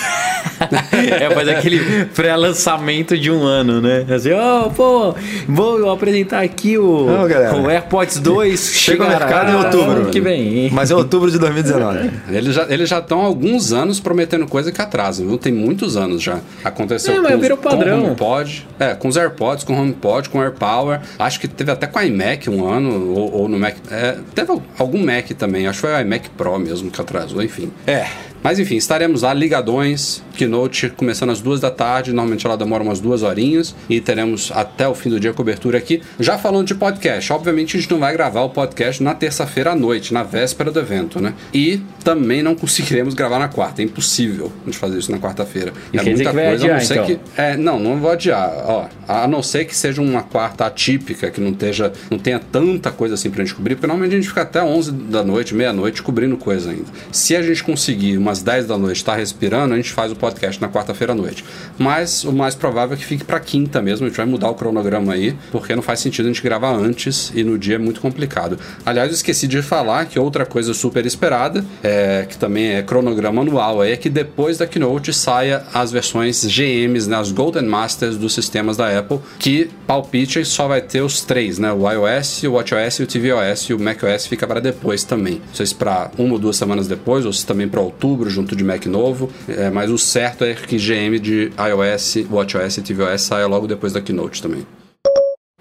É, 1.20 1.30
faz 1.34 1.48
aquele 1.50 2.06
pré-lançamento 2.06 3.18
de 3.18 3.30
um 3.30 3.44
ano, 3.44 3.82
né? 3.82 4.06
Assim, 4.14 4.32
ó, 4.32 4.70
pô, 4.70 5.14
vou 5.48 5.90
apresentar 5.92 6.42
aqui 6.42 6.78
o, 6.78 7.06
Não, 7.06 7.28
galera. 7.28 7.56
o 7.56 7.70
AirPods 7.70 8.20
2. 8.20 8.60
Chega 8.74 9.04
ao 9.04 9.10
chegará 9.12 9.26
mercado 9.26 9.52
em 9.52 9.56
outubro. 9.56 10.02
ano 10.02 10.10
que 10.10 10.22
vem. 10.22 10.70
Mas 10.72 10.92
é 10.92 10.96
outubro 10.96 11.30
de 11.30 11.38
2019. 11.38 12.10
Eles 12.30 12.56
já 12.56 12.66
eles 12.70 12.90
já 12.90 13.00
estão 13.00 13.22
há 13.22 13.26
alguns 13.26 13.74
anos 13.74 13.75
prometendo 14.00 14.48
coisa 14.48 14.72
que 14.72 14.82
atrasam, 14.82 15.28
viu? 15.28 15.38
Tem 15.38 15.54
muitos 15.54 15.98
anos 15.98 16.22
já. 16.22 16.40
Aconteceu 16.64 17.16
É, 17.16 17.20
mas 17.20 17.34
com, 17.34 17.40
virou 17.40 17.58
com 17.58 17.64
padrão. 17.64 18.02
o 18.02 18.08
HomePod, 18.08 18.68
é, 18.80 18.94
com 18.96 19.08
os 19.08 19.18
AirPods, 19.18 19.64
com 19.64 19.74
o 19.74 19.82
HomePod, 19.82 20.30
com 20.30 20.40
o 20.40 20.42
AirPower. 20.42 21.02
Acho 21.18 21.40
que 21.40 21.48
teve 21.48 21.72
até 21.72 21.88
com 21.88 22.00
o 22.00 22.02
iMac 22.02 22.50
um 22.50 22.68
ano, 22.68 23.14
ou, 23.14 23.34
ou 23.34 23.48
no 23.48 23.60
Mac. 23.60 23.76
É, 23.90 24.18
teve 24.34 24.52
algum 24.78 25.04
Mac 25.04 25.30
também, 25.38 25.68
acho 25.68 25.82
que 25.82 25.88
foi 25.88 25.96
o 25.96 26.02
iMac 26.02 26.30
Pro 26.32 26.58
mesmo 26.60 26.90
que 26.92 27.02
atrasou, 27.02 27.42
enfim. 27.44 27.72
É. 27.88 28.08
Mas 28.46 28.60
enfim, 28.60 28.76
estaremos 28.76 29.24
lá 29.24 29.34
ligadões, 29.34 30.22
Keynote 30.36 30.92
começando 30.92 31.32
às 31.32 31.42
duas 31.42 31.60
da 31.60 31.72
tarde, 31.72 32.14
normalmente 32.14 32.46
ela 32.46 32.56
demora 32.56 32.84
umas 32.84 33.00
duas 33.00 33.24
horinhas 33.24 33.76
e 33.90 34.00
teremos 34.00 34.52
até 34.54 34.88
o 34.88 34.94
fim 34.94 35.10
do 35.10 35.20
dia 35.20 35.34
cobertura 35.34 35.80
aqui. 35.80 36.00
Já 36.20 36.38
falando 36.38 36.68
de 36.68 36.76
podcast, 36.76 37.34
obviamente 37.34 37.76
a 37.76 37.80
gente 37.80 37.90
não 37.90 37.98
vai 37.98 38.14
gravar 38.14 38.42
o 38.42 38.50
podcast 38.52 39.02
na 39.02 39.16
terça-feira 39.16 39.72
à 39.72 39.76
noite, 39.76 40.14
na 40.14 40.22
véspera 40.22 40.70
do 40.70 40.80
evento, 40.80 41.20
né? 41.20 41.34
E 41.52 41.82
também 42.04 42.44
não 42.44 42.54
conseguiremos 42.54 43.16
gravar 43.16 43.40
na 43.40 43.48
quarta, 43.48 43.82
é 43.82 43.86
impossível 43.86 44.54
a 44.62 44.66
gente 44.66 44.78
fazer 44.78 45.00
isso 45.00 45.12
na 45.12 45.18
quarta-feira. 45.18 45.74
É 45.92 46.04
muita 46.04 46.32
coisa, 46.32 46.38
a 46.38 46.44
não 46.44 46.54
adiar, 46.54 46.82
ser 46.82 46.94
então? 46.94 47.06
que 47.08 47.20
é, 47.36 47.58
não, 47.58 47.80
não 47.80 48.00
vou 48.00 48.12
adiar. 48.12 48.48
Ó, 48.68 48.86
a 49.08 49.28
não 49.28 49.42
ser 49.42 49.66
que 49.66 49.76
seja 49.76 50.04
uma 50.04 50.22
quarta 50.22 50.68
atípica, 50.68 51.32
que 51.32 51.42
não, 51.42 51.50
esteja, 51.50 51.92
não 52.12 52.20
tenha 52.20 52.38
tanta 52.38 52.92
coisa 52.92 53.16
assim 53.16 53.32
pra 53.32 53.44
gente 53.44 53.56
cobrir, 53.56 53.74
porque 53.74 53.88
normalmente 53.88 54.14
a 54.14 54.18
gente 54.18 54.30
fica 54.30 54.44
até 54.44 54.62
11 54.62 54.92
da 54.92 55.24
noite, 55.24 55.56
meia-noite, 55.56 56.04
cobrindo 56.04 56.38
coisa 56.38 56.70
ainda. 56.70 56.86
Se 57.12 57.36
a 57.36 57.42
gente 57.42 57.64
conseguir 57.64 58.20
umas 58.20 58.35
10 58.42 58.68
da 58.68 58.78
noite 58.78 58.98
estar 58.98 59.16
respirando, 59.16 59.74
a 59.74 59.78
gente 59.78 59.92
faz 59.92 60.12
o 60.12 60.16
podcast 60.16 60.62
na 60.62 60.70
quarta-feira 60.70 61.14
à 61.14 61.16
noite. 61.16 61.44
Mas 61.78 62.24
o 62.24 62.32
mais 62.32 62.56
provável 62.56 62.96
é 62.96 63.00
que 63.00 63.06
fique 63.06 63.24
pra 63.24 63.40
quinta 63.40 63.82
mesmo, 63.82 64.06
a 64.06 64.10
gente 64.10 64.18
vai 64.18 64.26
mudar 64.26 64.50
o 64.50 64.56
cronograma 64.56 65.14
aí, 65.14 65.36
porque 65.52 65.76
não 65.76 65.84
faz 65.84 66.00
sentido 66.00 66.26
a 66.26 66.30
gente 66.30 66.42
gravar 66.42 66.74
antes 66.74 67.32
e 67.36 67.44
no 67.44 67.58
dia 67.58 67.76
é 67.76 67.78
muito 67.78 68.02
complicado. 68.02 68.58
Aliás, 68.86 69.10
eu 69.10 69.16
esqueci 69.16 69.48
de 69.48 69.62
falar 69.62 70.06
que 70.06 70.20
outra 70.20 70.46
coisa 70.46 70.74
super 70.74 71.06
esperada, 71.06 71.64
é, 71.84 72.26
que 72.28 72.38
também 72.38 72.76
é 72.76 72.84
cronograma 72.84 73.42
anual, 73.42 73.84
é 73.84 73.96
que 73.96 74.10
depois 74.10 74.58
da 74.58 74.68
Keynote 74.68 75.14
saia 75.14 75.64
as 75.74 75.92
versões 75.92 76.44
GMs, 76.46 77.10
né, 77.10 77.18
as 77.18 77.32
Golden 77.32 77.64
Masters 77.64 78.18
dos 78.18 78.34
sistemas 78.34 78.78
da 78.78 78.98
Apple, 78.98 79.20
que 79.40 79.70
palpite 79.88 80.44
só 80.46 80.68
vai 80.68 80.82
ter 80.82 81.02
os 81.02 81.22
três, 81.22 81.60
né, 81.60 81.72
o 81.72 81.90
iOS, 81.90 82.44
o 82.44 82.54
WatchOS 82.54 83.00
o 83.00 83.08
tvOS, 83.08 83.70
e 83.70 83.74
o 83.74 83.80
macOS 83.80 84.28
fica 84.28 84.48
para 84.48 84.60
depois 84.60 85.04
também. 85.04 85.36
Não 85.36 85.54
sei 85.54 85.66
se 85.66 85.76
para 85.76 86.12
uma 86.18 86.34
ou 86.34 86.40
duas 86.40 86.58
semanas 86.58 86.88
depois, 86.88 87.26
ou 87.26 87.34
se 87.34 87.46
também 87.46 87.68
para 87.68 87.82
outubro 87.82 88.25
outubro, 88.26 88.30
junto 88.30 88.56
de 88.56 88.64
Mac 88.64 88.86
novo. 88.88 89.30
É, 89.48 89.70
mas 89.70 89.90
o 89.90 89.98
certo 89.98 90.44
é 90.44 90.54
que 90.54 90.78
GM 90.78 91.20
de 91.20 91.52
iOS, 91.58 92.28
WatchOS 92.30 92.78
e 92.78 92.82
tvOS 92.82 93.22
saia 93.22 93.48
logo 93.48 93.68
depois 93.68 93.94
da 93.94 94.02
Keynote 94.02 94.42
também. 94.42 94.66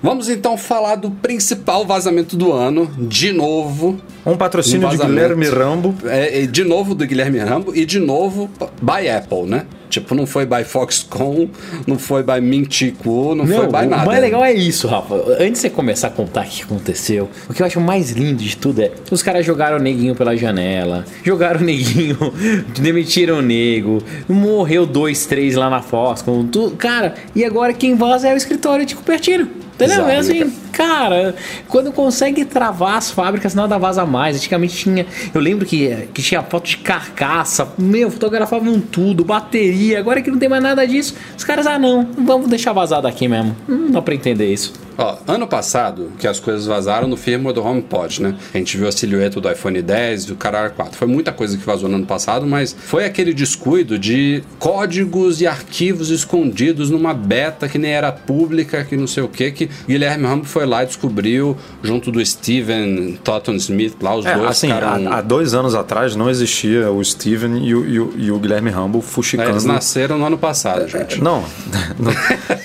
Vamos 0.04 0.28
então 0.28 0.58
falar 0.58 0.96
do 0.96 1.11
principal 1.11 1.87
vazamento 1.87 2.37
do 2.37 2.52
ano, 2.52 2.90
de 2.99 3.32
novo. 3.32 3.99
Um 4.26 4.37
patrocínio 4.37 4.87
Um 4.87 4.90
de. 4.90 4.99
Guilherme 4.99 5.46
Rambo. 5.49 5.94
É, 6.04 6.42
e 6.42 6.46
de 6.46 6.62
novo 6.62 6.94
do 6.94 7.06
Guilherme 7.06 7.38
Rambo 7.38 7.75
e 7.75 7.87
de 7.87 7.99
novo 7.99 8.50
by 8.82 9.08
Apple, 9.08 9.44
né? 9.44 9.64
Tipo, 9.88 10.14
não 10.14 10.26
foi 10.26 10.44
by 10.44 10.62
Foxconn, 10.62 11.49
não 11.87 11.99
foi 11.99 12.23
by 12.23 12.38
Mintico, 12.38 13.34
não, 13.34 13.46
foi 13.46 13.66
by 13.66 13.87
o 13.87 13.88
nada. 13.88 14.04
mais 14.04 14.20
legal 14.20 14.44
é 14.44 14.52
isso, 14.52 14.87
Rafa. 14.87 15.14
Antes 15.40 15.52
de 15.52 15.58
você 15.61 15.70
começar 15.70 16.08
a 16.08 16.11
contar 16.11 16.44
o 16.44 16.49
que 16.50 16.64
aconteceu, 16.64 17.30
o 17.49 17.54
que 17.54 17.62
eu 17.62 17.66
acho 17.66 17.80
mais 17.80 18.11
lindo 18.11 18.42
de 18.42 18.58
tudo 18.58 18.82
é 18.82 18.90
os 19.11 19.23
caras 19.23 19.46
jogaram 19.46 19.78
o 19.78 19.80
neguinho 19.80 20.14
pela 20.14 20.37
janela, 20.37 21.06
jogaram 21.23 21.61
o 21.61 21.64
neguinho, 21.64 22.18
demitiram 22.78 23.38
o 23.38 23.42
nego, 23.42 24.02
morreu 24.28 24.84
dois, 24.84 25.25
três 25.25 25.54
lá 25.54 25.70
na 25.70 25.80
Foxconn, 25.80 26.46
tudo. 26.49 26.76
Cara, 26.76 27.14
e 27.34 27.42
agora 27.42 27.73
quem 27.73 27.94
vaza 27.94 28.28
é 28.28 28.34
o 28.34 28.37
escritório 28.37 28.84
de 28.84 28.94
Cupertino. 28.94 29.63
É 29.78 29.85
Exato, 29.85 30.11
assim, 30.11 30.52
cara, 30.73 31.35
quando 31.69 31.90
consegue 31.90 32.45
travar 32.45 32.97
as 32.97 33.11
fábricas, 33.11 33.54
nada 33.54 33.76
vaza 33.78 34.07
mais. 34.07 34.37
Antigamente 34.37 34.76
tinha. 34.76 35.07
Eu 35.35 35.40
lembro 35.40 35.66
que, 35.66 36.09
que 36.14 36.23
tinha 36.23 36.43
foto 36.43 36.69
de 36.69 36.76
carcaça, 36.78 37.69
meu, 37.76 38.11
fotografavam 38.11 38.81
tudo, 38.81 39.25
bateria. 39.25 39.99
Agora 39.99 40.23
que 40.23 40.31
não 40.31 40.38
tem 40.38 40.49
mais 40.49 40.62
nada 40.62 40.87
disso, 40.87 41.14
os 41.37 41.43
caras, 41.45 41.66
ah, 41.66 41.78
não, 41.78 42.09
vamos 42.19 42.49
deixar 42.49 42.73
vazar 42.73 43.02
daqui 43.02 43.26
mesmo. 43.26 43.57
Não 43.66 43.90
dá 43.90 44.02
pra 44.02 44.14
entender 44.14 44.52
isso. 44.52 44.73
Ó, 44.96 45.16
ano 45.26 45.46
passado, 45.46 46.12
que 46.18 46.26
as 46.26 46.38
coisas 46.38 46.66
vazaram 46.66 47.08
no 47.08 47.16
firmware 47.16 47.54
do 47.54 47.62
HomePod, 47.64 48.22
né? 48.22 48.34
A 48.52 48.58
gente 48.58 48.76
viu 48.76 48.86
a 48.88 48.92
silhueta 48.92 49.40
do 49.40 49.50
iPhone 49.50 49.80
10 49.82 50.24
e 50.24 50.26
do 50.28 50.36
Carrara 50.36 50.70
4. 50.70 50.96
Foi 50.96 51.08
muita 51.08 51.32
coisa 51.32 51.56
que 51.56 51.64
vazou 51.64 51.88
no 51.88 51.96
ano 51.96 52.06
passado, 52.06 52.46
mas 52.46 52.74
foi 52.78 53.04
aquele 53.04 53.34
descuido 53.34 53.98
de 53.98 54.42
códigos 54.58 55.40
e 55.40 55.46
arquivos 55.46 56.10
escondidos 56.10 56.90
numa 56.90 57.12
beta 57.14 57.68
que 57.68 57.78
nem 57.78 57.90
era 57.92 58.12
pública, 58.12 58.84
que 58.84 58.96
não 58.96 59.06
sei 59.06 59.22
o 59.22 59.28
que, 59.28 59.50
que 59.50 59.70
Guilherme 59.88 60.26
Rambo 60.26 60.44
foi 60.44 60.66
lá 60.66 60.82
e 60.82 60.86
descobriu, 60.86 61.56
junto 61.82 62.10
do 62.12 62.24
Steven 62.24 63.18
Totten 63.24 63.56
Smith, 63.56 63.96
lá 64.00 64.14
os 64.16 64.24
É, 64.26 64.34
dois 64.36 64.50
assim, 64.50 64.68
ficaram- 64.68 65.12
há, 65.12 65.18
há 65.18 65.20
dois 65.20 65.54
anos 65.54 65.74
atrás 65.74 66.14
não 66.16 66.30
existia 66.30 66.90
o 66.90 67.04
Steven 67.04 67.64
e 67.66 67.74
o, 67.74 67.86
e 67.86 68.00
o- 68.00 68.14
e 68.16 68.30
o 68.30 68.38
Guilherme 68.38 68.70
Rambo 68.70 69.00
fuxicando. 69.00 69.50
eles 69.50 69.64
nasceram 69.64 70.18
no 70.18 70.26
ano 70.26 70.38
passado, 70.38 70.86
gente. 70.88 71.20
Não, 71.22 71.42
não 71.98 72.12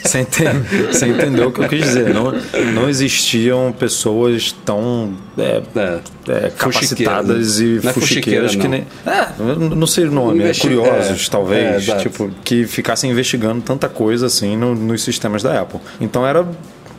você, 0.04 0.20
entende- 0.22 0.86
você 0.92 1.08
entendeu 1.08 1.50
o 1.50 1.52
que 1.52 1.62
eu 1.62 1.68
quis 1.68 1.82
dizer. 1.84 2.14
Não, 2.24 2.72
não 2.74 2.90
existiam 2.90 3.72
pessoas 3.72 4.52
tão 4.66 5.14
é, 5.38 5.62
É. 5.76 6.00
é, 6.28 6.50
capacitadas 6.58 7.60
e 7.60 7.80
Não 7.84 7.90
é 7.90 7.94
fuxiqueiras 7.94 8.56
que 8.56 8.62
fuxiqueira, 8.62 8.86
nem. 9.06 9.14
É, 9.14 9.76
não 9.76 9.88
sei 9.88 10.06
o 10.06 10.12
nome, 10.12 10.40
é 10.40 10.44
Investi- 10.44 10.62
curiosos, 10.62 11.30
talvez. 11.30 11.86
tipo, 12.02 12.30
que 12.44 12.66
ficassem 12.66 13.10
investigando 13.12 13.62
tanta 13.62 13.88
coisa 13.90 14.26
assim 14.28 14.56
no- 14.58 14.76
nos 14.76 15.04
sistemas 15.04 15.42
da 15.44 15.62
Apple. 15.62 15.80
Então 16.02 16.26
era, 16.26 16.46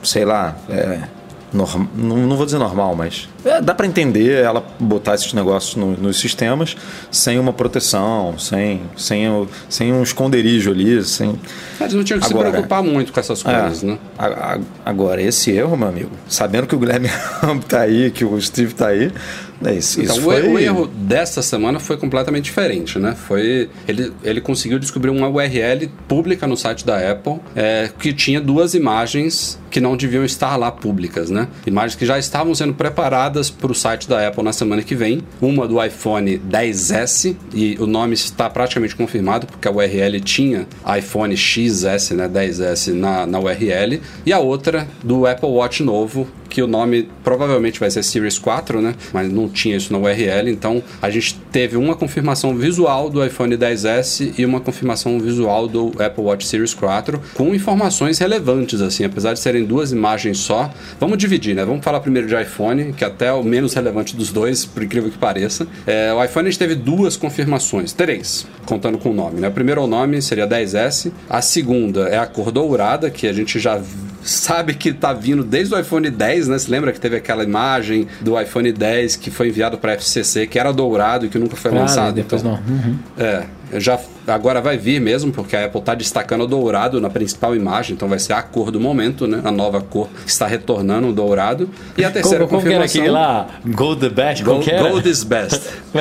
sei 0.03 0.25
lá. 0.25 0.57
é, 0.69 1.01
norm- 1.53 1.87
não, 1.95 2.17
não 2.17 2.37
vou 2.37 2.45
dizer 2.47 2.59
normal, 2.59 2.95
mas 2.95 3.29
é, 3.45 3.61
dá 3.61 3.75
para 3.75 3.87
entender 3.87 4.43
ela 4.43 4.65
botar 4.79 5.15
esses 5.15 5.33
negócios 5.33 5.75
no- 5.77 5.97
nos 5.97 6.19
sistemas 6.21 6.77
sem 7.11 7.39
uma 7.39 7.53
proteção, 7.53 8.39
sem, 8.39 8.83
sem, 8.97 9.49
sem 9.69 9.93
um 9.93 10.03
esconderijo 10.03 10.71
ali, 10.71 11.03
sem. 11.05 11.39
Eles 11.81 11.95
não 11.95 12.05
tinham 12.05 12.21
que 12.21 12.27
Agora, 12.27 12.47
se 12.47 12.53
preocupar 12.53 12.83
muito 12.83 13.13
com 13.13 13.21
essas 13.21 13.43
coisas, 13.43 13.83
É. 13.83 13.87
né? 13.87 13.99
A- 14.19 14.27
a- 14.55 14.59
Agora, 14.85 15.21
esse 15.23 15.51
erro, 15.51 15.77
meu 15.77 15.89
amigo, 15.89 16.11
sabendo 16.29 16.67
que 16.67 16.75
o 16.75 16.79
Guilherme 16.79 17.09
Rambo 17.41 17.65
tá 17.65 17.81
aí, 17.81 18.11
que 18.11 18.25
o 18.25 18.41
Steve 18.41 18.75
tá 18.75 18.89
aí, 18.89 19.13
é 19.65 19.75
isso, 19.75 20.01
Então, 20.01 20.17
isso 20.17 20.27
o, 20.27 20.31
foi... 20.31 20.49
o 20.49 20.59
erro 20.59 20.87
dessa 20.87 21.43
semana 21.43 21.79
foi 21.79 21.97
completamente 21.97 22.45
diferente, 22.45 22.99
né? 22.99 23.15
Foi 23.15 23.69
ele, 23.87 24.13
ele 24.23 24.41
conseguiu 24.41 24.79
descobrir 24.79 25.11
uma 25.11 25.29
URL 25.29 25.89
pública 26.09 26.47
no 26.47 26.57
site 26.57 26.85
da 26.85 27.11
Apple 27.11 27.41
é, 27.55 27.91
que 27.99 28.13
tinha 28.13 28.41
duas 28.41 28.75
imagens 28.75 29.59
que 29.71 29.81
não 29.81 29.97
deviam 29.97 30.25
estar 30.25 30.57
lá 30.57 30.71
públicas, 30.71 31.31
né? 31.31 31.49
Imagens 31.67 31.95
que 31.95 32.05
já 32.05 32.19
estavam 32.19 32.55
sendo 32.55 32.75
preparadas 32.75 33.51
para 33.51 33.71
o 33.71 33.75
site 33.75 34.09
da 34.09 34.27
Apple 34.27 34.43
na 34.43 34.53
semana 34.53 34.83
que 34.83 34.95
vem. 34.95 35.23
Uma 35.41 35.69
do 35.69 35.83
iPhone 35.83 36.39
10s 36.39 37.37
e 37.55 37.77
o 37.79 37.87
nome 37.87 38.15
está 38.15 38.51
praticamente 38.51 38.97
confirmado 38.97 39.47
porque 39.47 39.69
a 39.69 39.71
URL 39.71 40.21
tinha 40.21 40.67
iPhone 40.99 41.37
XS, 41.37 42.11
né? 42.13 42.29
10s 42.29 42.93
na, 42.93 43.27
na 43.27 43.39
URL 43.39 44.01
e 44.25 44.33
a 44.33 44.39
outra 44.39 44.89
do 45.05 45.27
Apple 45.27 45.49
Watch 45.49 45.83
novo 45.83 46.27
que 46.51 46.61
o 46.61 46.67
nome 46.67 47.09
provavelmente 47.23 47.79
vai 47.79 47.91
ser 47.91 48.03
Series 48.03 48.39
4, 48.39 48.83
né? 48.83 48.95
Mas 49.13 49.33
não 49.33 49.49
tinha 49.49 49.77
isso 49.77 49.93
na 49.93 49.99
URL, 49.99 50.51
então 50.51 50.83
a 51.01 51.09
gente 51.09 51.39
teve 51.53 51.77
uma 51.77 51.95
confirmação 51.95 52.55
visual 52.57 53.09
do 53.09 53.25
iPhone 53.25 53.57
10s 53.57 54.35
e 54.37 54.45
uma 54.45 54.61
confirmação 54.61 55.19
visual 55.19 55.69
do 55.69 55.93
Apple 56.03 56.25
Watch 56.25 56.47
Series 56.47 56.75
4 56.75 57.21
com 57.35 57.55
informações 57.55 58.19
relevantes, 58.19 58.81
assim, 58.81 59.05
apesar 59.05 59.33
de 59.33 59.39
serem 59.39 59.65
duas 59.65 59.93
imagens 59.93 60.39
só. 60.39 60.71
Vamos 60.99 61.17
dividir, 61.17 61.55
né? 61.55 61.65
Vamos 61.65 61.85
falar 61.85 62.01
primeiro 62.01 62.27
de 62.27 62.35
iPhone, 62.35 62.93
que 62.93 63.05
até 63.05 63.27
é 63.27 63.33
o 63.33 63.45
menos 63.45 63.75
relevante 63.75 64.17
dos 64.17 64.33
dois, 64.33 64.65
por 64.65 64.83
incrível 64.83 65.11
que 65.11 65.19
pareça. 65.19 65.67
É, 65.87 66.13
o 66.13 66.23
iPhone 66.23 66.49
a 66.49 66.51
gente 66.51 66.59
teve 66.59 66.75
duas 66.75 67.17
confirmações, 67.17 67.93
três, 67.93 68.47
contando 68.67 68.99
com 68.99 69.11
o 69.11 69.15
nome, 69.15 69.41
né? 69.41 69.49
O 69.49 69.53
primeiro 69.53 69.81
é 69.81 69.85
o 69.85 69.87
nome, 69.87 70.21
seria 70.21 70.47
10s. 70.47 71.13
A 71.29 71.41
segunda 71.41 72.09
é 72.09 72.19
a 72.19 72.27
cor 72.27 72.51
dourada, 72.51 73.09
que 73.09 73.27
a 73.29 73.33
gente 73.33 73.59
já 73.59 73.81
sabe 74.23 74.75
que 74.75 74.93
tá 74.93 75.13
vindo 75.13 75.43
desde 75.43 75.75
o 75.75 75.79
iPhone 75.79 76.09
10, 76.11 76.49
né? 76.49 76.59
Se 76.59 76.71
lembra 76.71 76.93
que 76.93 77.01
teve 77.01 77.17
aquela 77.17 77.43
imagem 77.45 78.07
do 78.21 78.39
iPhone 78.41 78.71
10 78.73 79.17
que 79.17 79.31
foi 79.31 79.49
enviado 79.49 79.79
para 79.79 79.93
FCC, 79.95 80.47
que 80.47 80.59
era 80.59 80.73
dourado 80.73 81.27
e 81.27 81.29
que 81.29 81.39
nunca 81.39 81.57
foi 81.57 81.71
Claro, 81.71 81.87
lançado. 81.87 82.15
depois 82.15 82.43
então, 82.43 82.59
não. 82.67 82.75
Uhum. 82.75 82.99
É, 83.19 83.45
já 83.81 83.99
agora 84.31 84.61
vai 84.61 84.77
vir 84.79 85.01
mesmo, 85.01 85.33
porque 85.33 85.57
a 85.57 85.67
Apple 85.67 85.81
tá 85.83 85.95
destacando 85.95 86.43
o 86.43 86.47
dourado 86.47 87.01
na 87.01 87.11
principal 87.11 87.55
imagem, 87.57 87.95
então 87.95 88.09
vai 88.09 88.19
ser 88.19 88.33
a 88.33 88.43
cor 88.43 88.71
do 88.71 88.81
momento, 88.81 89.27
né? 89.27 89.41
A 89.45 89.51
nova 89.51 89.81
cor 89.81 90.09
que 90.25 90.31
está 90.31 90.47
retornando 90.47 91.09
o 91.09 91.13
dourado. 91.13 91.69
E 91.97 92.05
a 92.05 92.11
terceira 92.11 92.47
Como, 92.47 92.61
como 92.61 92.63
que 92.71 92.75
era 92.75 92.85
confirmação 92.85 93.03
aquele 93.03 93.13
lá? 93.13 93.47
Gold 93.77 94.01
the 94.01 94.09
best? 94.09 94.43
Gold, 94.45 94.65
que 94.65 94.71
era? 94.71 94.89
Gold 94.89 95.09
is 95.09 95.23
best. 95.25 95.61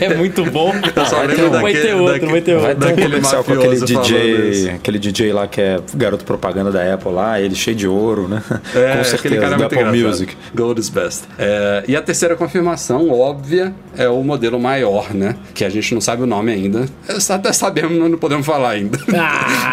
É, 0.00 0.14
muito 0.14 0.44
bom. 0.50 0.72
só 1.08 1.16
vai, 1.16 1.26
lembro 1.28 1.44
ter, 1.44 1.50
vai 1.50 1.62
daquele- 1.72 1.80
ter 1.86 1.94
outro, 1.94 2.12
daquele- 2.12 2.30
vai 2.32 2.40
ter 2.40 2.56
Vai 2.56 2.70
outro. 2.70 2.86
ter 2.86 2.92
um 2.92 3.02
comercial 3.04 3.44
com 3.44 3.52
aquele 3.52 3.80
DJ, 3.80 4.70
aquele 4.70 4.98
DJ 4.98 5.32
lá 5.32 5.46
que 5.46 5.60
é 5.60 5.78
garoto 5.94 6.24
propaganda 6.24 6.70
da 6.70 6.94
Apple 6.94 7.12
lá, 7.12 7.40
ele 7.40 7.54
cheio 7.54 7.76
de 7.76 7.86
ouro, 7.86 8.28
né? 8.28 8.42
É, 8.48 8.52
Com 8.52 8.88
aquele 8.88 9.04
certeza, 9.04 9.34
cara 9.36 9.46
é 9.46 9.58
muito 9.58 9.64
Apple 9.66 9.78
engraçado. 9.78 10.06
Music. 10.08 10.36
Gold 10.54 10.80
is 10.80 10.88
best. 10.88 11.24
É, 11.38 11.84
e 11.86 11.96
a 11.96 12.02
terceira 12.02 12.34
confirmação, 12.36 13.10
óbvia, 13.10 13.74
é 13.96 14.08
o 14.08 14.22
modelo 14.22 14.58
maior, 14.58 15.12
né? 15.14 15.36
Que 15.54 15.64
a 15.64 15.68
gente 15.68 15.92
não 15.94 16.00
sabe 16.00 16.22
o 16.22 16.26
nome 16.26 16.52
ainda. 16.52 16.86
Até 17.28 17.52
sabemos, 17.66 17.98
mas 17.98 18.10
não 18.10 18.18
podemos 18.18 18.46
falar 18.46 18.70
ainda. 18.70 18.98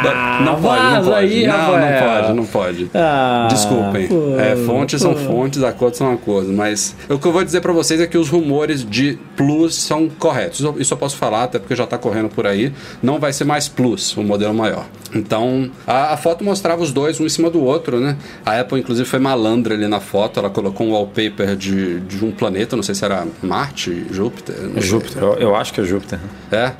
Ah, 0.05 0.41
não 0.43 0.61
pode, 0.61 0.83
não 0.83 1.03
pode. 1.05 1.13
aí, 1.15 1.47
não, 1.47 1.57
não 1.57 1.63
Rafael. 1.73 2.21
pode, 2.23 2.33
não 2.33 2.45
pode. 2.45 2.91
Ah, 2.93 3.47
Desculpem. 3.49 4.07
pô, 4.07 4.37
É, 4.39 4.55
fontes 4.55 5.01
são 5.01 5.13
pô. 5.13 5.19
fontes, 5.19 5.63
acordos 5.63 5.97
são 5.97 6.11
acordos. 6.11 6.51
Mas 6.53 6.95
o 7.09 7.17
que 7.17 7.25
eu 7.25 7.31
vou 7.31 7.43
dizer 7.43 7.61
pra 7.61 7.71
vocês 7.71 8.01
é 8.01 8.07
que 8.07 8.17
os 8.17 8.29
rumores 8.29 8.83
de 8.87 9.17
Plus 9.37 9.75
são 9.75 10.09
corretos. 10.09 10.59
Isso, 10.77 10.93
eu 10.93 10.97
posso 10.97 11.15
falar, 11.15 11.43
até 11.43 11.59
porque 11.59 11.75
já 11.75 11.85
tá 11.87 11.97
correndo 11.97 12.29
por 12.29 12.45
aí. 12.45 12.71
Não 13.01 13.17
vai 13.19 13.31
ser 13.31 13.45
mais 13.45 13.67
Plus, 13.67 14.15
o 14.17 14.23
modelo 14.23 14.53
maior. 14.53 14.85
Então, 15.15 15.69
a, 15.87 16.13
a 16.13 16.17
foto 16.17 16.43
mostrava 16.43 16.81
os 16.81 16.91
dois, 16.91 17.19
um 17.19 17.25
em 17.25 17.29
cima 17.29 17.49
do 17.49 17.63
outro, 17.63 17.99
né? 17.99 18.17
A 18.45 18.59
Apple, 18.59 18.79
inclusive, 18.79 19.07
foi 19.07 19.19
malandra 19.19 19.73
ali 19.75 19.87
na 19.87 19.99
foto. 19.99 20.39
Ela 20.39 20.49
colocou 20.49 20.85
um 20.87 20.91
wallpaper 20.93 21.55
de, 21.55 21.99
de 22.01 22.25
um 22.25 22.31
planeta, 22.31 22.75
não 22.75 22.83
sei 22.83 22.95
se 22.95 23.05
era 23.05 23.25
Marte, 23.41 24.05
Júpiter. 24.11 24.55
não 24.61 24.77
É. 24.77 24.81
Júpiter, 24.81 25.21
eu, 25.23 25.33
eu 25.35 25.55
acho 25.55 25.73
que 25.73 25.79
é 25.81 25.83
Júpiter. 25.83 26.19
É. 26.51 26.71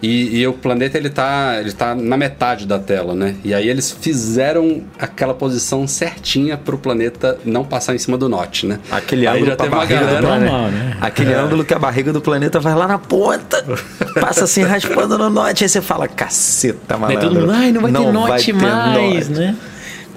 E, 0.00 0.38
e 0.38 0.46
o 0.46 0.52
planeta 0.52 0.96
ele 0.96 1.10
tá, 1.10 1.56
ele 1.60 1.72
tá 1.72 1.94
na 1.94 2.16
metade 2.16 2.66
da 2.66 2.78
tela, 2.78 3.14
né? 3.14 3.34
E 3.44 3.52
aí 3.52 3.68
eles 3.68 3.90
fizeram 3.90 4.82
aquela 4.98 5.34
posição 5.34 5.88
certinha 5.88 6.56
pro 6.56 6.78
planeta 6.78 7.38
não 7.44 7.64
passar 7.64 7.94
em 7.94 7.98
cima 7.98 8.16
do 8.16 8.28
Note, 8.28 8.64
né? 8.66 8.78
Aquele 8.90 9.26
aí 9.26 9.36
ângulo 9.36 9.50
já 9.50 9.56
teve 9.56 9.68
uma 9.68 9.76
barriga 9.78 10.00
do 10.00 10.06
galera. 10.06 10.26
planeta. 10.26 10.52
Normal, 10.52 10.70
né? 10.70 10.96
Aquele 11.00 11.34
ângulo 11.34 11.64
que 11.64 11.74
a 11.74 11.78
barriga 11.78 12.12
do 12.12 12.20
planeta 12.20 12.60
vai 12.60 12.74
lá 12.74 12.86
na 12.86 12.98
ponta, 12.98 13.64
passa 14.20 14.44
assim 14.44 14.62
raspando 14.62 15.18
no 15.18 15.28
note, 15.30 15.64
aí 15.64 15.68
você 15.68 15.80
fala, 15.80 16.06
caceta, 16.06 16.78
Daí 16.88 16.98
malandro. 17.00 17.28
todo 17.28 17.40
mundo, 17.40 17.52
ai, 17.52 17.72
não 17.72 17.80
vai 17.82 17.92
ter 17.92 18.12
note 18.12 18.46
ter 18.46 18.52
mais, 18.52 19.28
note." 19.28 19.40
né? 19.40 19.56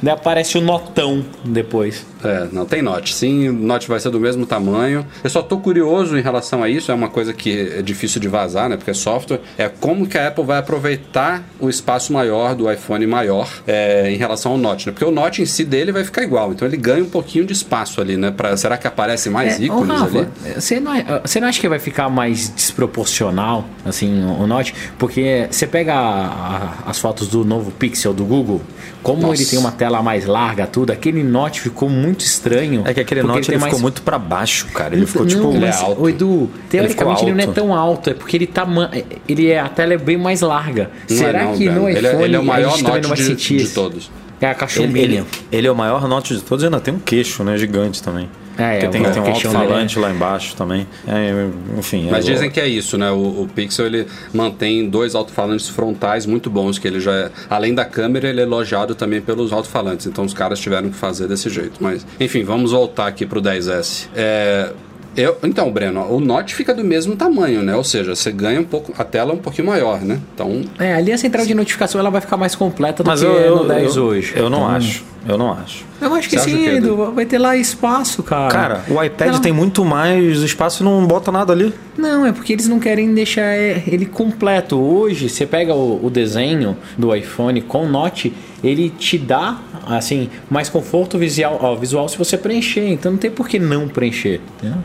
Daí 0.01 0.13
aparece 0.13 0.57
o 0.57 0.61
notão 0.61 1.23
depois. 1.45 2.05
É, 2.23 2.47
não 2.51 2.65
tem 2.65 2.81
Note. 2.81 3.13
Sim, 3.15 3.49
o 3.49 3.53
Note 3.53 3.87
vai 3.87 3.99
ser 3.99 4.09
do 4.09 4.19
mesmo 4.19 4.45
tamanho. 4.45 5.05
Eu 5.23 5.29
só 5.29 5.41
tô 5.41 5.57
curioso 5.57 6.17
em 6.17 6.21
relação 6.21 6.61
a 6.63 6.69
isso, 6.69 6.91
é 6.91 6.95
uma 6.95 7.09
coisa 7.09 7.33
que 7.33 7.73
é 7.77 7.81
difícil 7.81 8.19
de 8.21 8.27
vazar, 8.27 8.69
né? 8.69 8.77
Porque 8.77 8.91
é 8.91 8.93
software. 8.93 9.39
É 9.57 9.67
como 9.69 10.05
que 10.07 10.17
a 10.17 10.27
Apple 10.27 10.43
vai 10.43 10.59
aproveitar 10.59 11.43
o 11.59 11.69
espaço 11.69 12.13
maior 12.13 12.53
do 12.55 12.71
iPhone 12.71 13.05
maior 13.07 13.49
é, 13.67 14.11
em 14.11 14.17
relação 14.17 14.51
ao 14.53 14.57
Note, 14.57 14.87
né? 14.87 14.91
Porque 14.93 15.05
o 15.05 15.11
Note 15.11 15.41
em 15.41 15.45
si 15.45 15.63
dele 15.63 15.91
vai 15.91 16.03
ficar 16.03 16.23
igual, 16.23 16.51
então 16.51 16.67
ele 16.67 16.77
ganha 16.77 17.03
um 17.03 17.09
pouquinho 17.09 17.45
de 17.45 17.53
espaço 17.53 17.99
ali, 18.01 18.17
né? 18.17 18.31
Pra, 18.31 18.55
será 18.57 18.77
que 18.77 18.87
aparece 18.87 19.29
mais 19.29 19.59
É, 19.59 19.63
ícones 19.63 19.99
Rafa, 19.99 20.17
ali? 20.19 20.27
Você 20.55 20.79
não, 20.79 20.93
é- 20.93 21.21
você 21.25 21.39
não 21.39 21.47
acha 21.47 21.59
que 21.59 21.69
vai 21.69 21.79
ficar 21.79 22.09
mais 22.09 22.49
desproporcional, 22.49 23.65
assim, 23.85 24.23
o 24.39 24.45
Note? 24.47 24.73
Porque 24.97 25.47
você 25.49 25.65
pega 25.65 25.93
a- 25.93 26.27
a- 26.85 26.89
as 26.89 26.99
fotos 26.99 27.27
do 27.27 27.43
novo 27.45 27.71
Pixel 27.71 28.13
do 28.13 28.25
Google, 28.25 28.61
como 29.01 29.23
Nossa. 29.23 29.41
ele 29.41 29.49
tem 29.49 29.57
uma 29.59 29.71
tela 29.71 29.90
tela 29.91 30.03
mais 30.03 30.25
larga, 30.25 30.65
tudo, 30.65 30.91
aquele 30.91 31.23
Note 31.23 31.61
ficou 31.61 31.89
muito 31.89 32.21
estranho. 32.21 32.83
É 32.85 32.93
que 32.93 32.99
aquele 32.99 33.21
Note 33.23 33.47
tem 33.47 33.55
ele 33.55 33.61
mais- 33.61 33.71
ficou 33.73 33.81
muito 33.81 34.01
pra 34.01 34.17
baixo, 34.17 34.67
cara. 34.73 34.95
Ele 34.95 35.05
ficou 35.05 35.25
tipo. 35.25 35.41
não, 35.43 35.55
ele 35.55 35.65
é 35.65 35.71
alto. 35.71 36.01
ô, 36.01 36.09
Edu, 36.09 36.49
teoricamente 36.69 37.23
ele, 37.25 37.31
ficou 37.31 37.45
não 37.45 37.51
é 37.51 37.55
tão 37.55 37.73
alto, 37.75 38.09
é 38.09 38.13
porque 38.13 38.37
ele 38.37 38.47
tá. 38.47 38.65
ma- 38.65 38.89
Ele 39.27 39.49
é, 39.49 39.59
a 39.59 39.69
tela 39.69 39.93
é 39.93 39.97
bem 39.97 40.17
mais 40.17 40.41
larga. 40.41 40.89
Não 41.09 41.15
é 41.15 41.19
Será 41.19 41.43
não, 41.45 41.53
que 41.57 41.65
no 41.69 41.83
Breno. 41.83 41.89
iPhone 41.89 41.97
ele, 41.97 42.07
é- 42.07 42.23
ele 42.25 42.35
é 42.35 42.39
o 42.39 42.43
maior 42.45 42.71
note 42.81 42.83
não 43.01 43.09
vai 43.09 43.17
de, 43.17 43.23
sentir 43.23 43.57
de 43.57 43.69
todos. 43.69 44.09
É 44.39 44.45
a 44.47 44.49
Ele, 44.49 44.57
cachumbinha. 44.59 45.03
ele, 45.05 45.23
ele 45.51 45.67
é 45.67 45.71
o 45.71 45.75
maior 45.75 46.07
note 46.07 46.35
de 46.35 46.41
todos 46.41 46.63
e 46.63 46.65
ainda 46.65 46.79
tem 46.79 46.93
um 46.93 46.99
queixo, 46.99 47.43
né? 47.43 47.57
Gigante 47.57 48.01
também. 48.01 48.27
É, 48.61 48.79
Porque 48.79 48.85
é, 48.85 48.89
tem, 48.89 49.01
o 49.01 49.11
tem 49.11 49.21
um 49.21 49.25
alto-falante 49.25 49.99
lá 49.99 50.11
embaixo 50.11 50.55
também. 50.55 50.87
É, 51.07 51.49
enfim. 51.77 52.07
Mas 52.09 52.27
é, 52.27 52.33
dizem 52.33 52.49
que 52.49 52.59
é 52.59 52.67
isso, 52.67 52.97
né? 52.97 53.09
O, 53.11 53.43
o 53.43 53.49
Pixel 53.53 53.87
ele 53.87 54.07
mantém 54.33 54.87
dois 54.89 55.15
alto-falantes 55.15 55.69
frontais 55.69 56.25
muito 56.25 56.49
bons, 56.49 56.77
que 56.77 56.87
ele 56.87 56.99
já 56.99 57.13
é, 57.13 57.31
além 57.49 57.73
da 57.73 57.85
câmera, 57.85 58.29
ele 58.29 58.39
é 58.39 58.43
elogiado 58.43 58.93
também 58.93 59.21
pelos 59.21 59.51
alto-falantes. 59.51 60.05
Então 60.05 60.23
os 60.23 60.33
caras 60.33 60.59
tiveram 60.59 60.89
que 60.89 60.95
fazer 60.95 61.27
desse 61.27 61.49
jeito. 61.49 61.81
Mas, 61.81 62.05
enfim, 62.19 62.43
vamos 62.43 62.71
voltar 62.71 63.07
aqui 63.07 63.25
pro 63.25 63.41
10S. 63.41 64.07
É, 64.15 64.71
eu, 65.15 65.37
então, 65.43 65.71
Breno, 65.71 66.01
o 66.09 66.19
Note 66.19 66.55
fica 66.55 66.73
do 66.73 66.83
mesmo 66.83 67.15
tamanho, 67.15 67.61
né? 67.63 67.75
Ou 67.75 67.83
seja, 67.83 68.15
você 68.15 68.31
ganha 68.31 68.59
um 68.61 68.63
pouco, 68.63 68.93
a 68.97 69.03
tela 69.03 69.31
é 69.31 69.33
um 69.35 69.39
pouquinho 69.39 69.67
maior, 69.67 70.01
né? 70.01 70.19
Então, 70.33 70.61
É, 70.79 70.93
ali 70.95 71.11
a 71.11 71.17
central 71.17 71.45
de 71.45 71.53
notificação 71.53 71.99
ela 71.99 72.09
vai 72.09 72.21
ficar 72.21 72.37
mais 72.37 72.55
completa 72.55 73.03
do 73.03 73.07
Mas 73.07 73.19
que 73.19 73.25
eu, 73.25 73.37
é 73.39 73.47
eu, 73.47 73.55
no 73.57 73.67
10 73.67 73.95
eu, 73.95 74.03
hoje. 74.05 74.33
eu 74.35 74.49
não 74.49 74.59
Então, 74.59 74.69
acho. 74.75 75.11
Eu 75.27 75.37
não 75.37 75.51
acho. 75.53 75.85
Eu 76.01 76.15
acho 76.15 76.27
que 76.27 76.39
Você 76.39 76.49
sim, 76.49 76.57
quê, 76.63 76.69
Edu. 76.77 77.11
Vai 77.13 77.27
ter 77.27 77.37
lá 77.37 77.55
espaço, 77.55 78.23
cara. 78.23 78.51
Cara, 78.51 78.81
o 78.89 79.03
iPad 79.03 79.33
Não. 79.33 79.39
tem 79.39 79.51
muito 79.51 79.85
mais 79.85 80.39
espaço 80.39 80.81
e 80.81 80.83
não 80.83 81.05
bota 81.05 81.31
nada 81.31 81.53
ali. 81.53 81.71
Não, 81.95 82.25
é 82.25 82.31
porque 82.31 82.53
eles 82.53 82.67
não 82.67 82.79
querem 82.79 83.13
deixar 83.13 83.43
é, 83.43 83.83
ele 83.85 84.07
completo. 84.07 84.79
Hoje, 84.79 85.29
você 85.29 85.45
pega 85.45 85.75
o, 85.75 86.03
o 86.03 86.09
desenho 86.09 86.75
do 86.97 87.13
iPhone 87.15 87.61
com 87.61 87.85
Note, 87.87 88.33
ele 88.63 88.89
te 88.89 89.17
dá, 89.17 89.59
assim, 89.87 90.29
mais 90.49 90.69
conforto 90.69 91.17
visual, 91.17 91.59
ó, 91.61 91.75
visual 91.75 92.07
se 92.07 92.17
você 92.17 92.37
preencher. 92.37 92.87
Então 92.87 93.13
não 93.13 93.19
tem 93.19 93.31
por 93.31 93.47
que 93.47 93.59
não 93.59 93.87
preencher. 93.87 94.39
entendeu? 94.57 94.79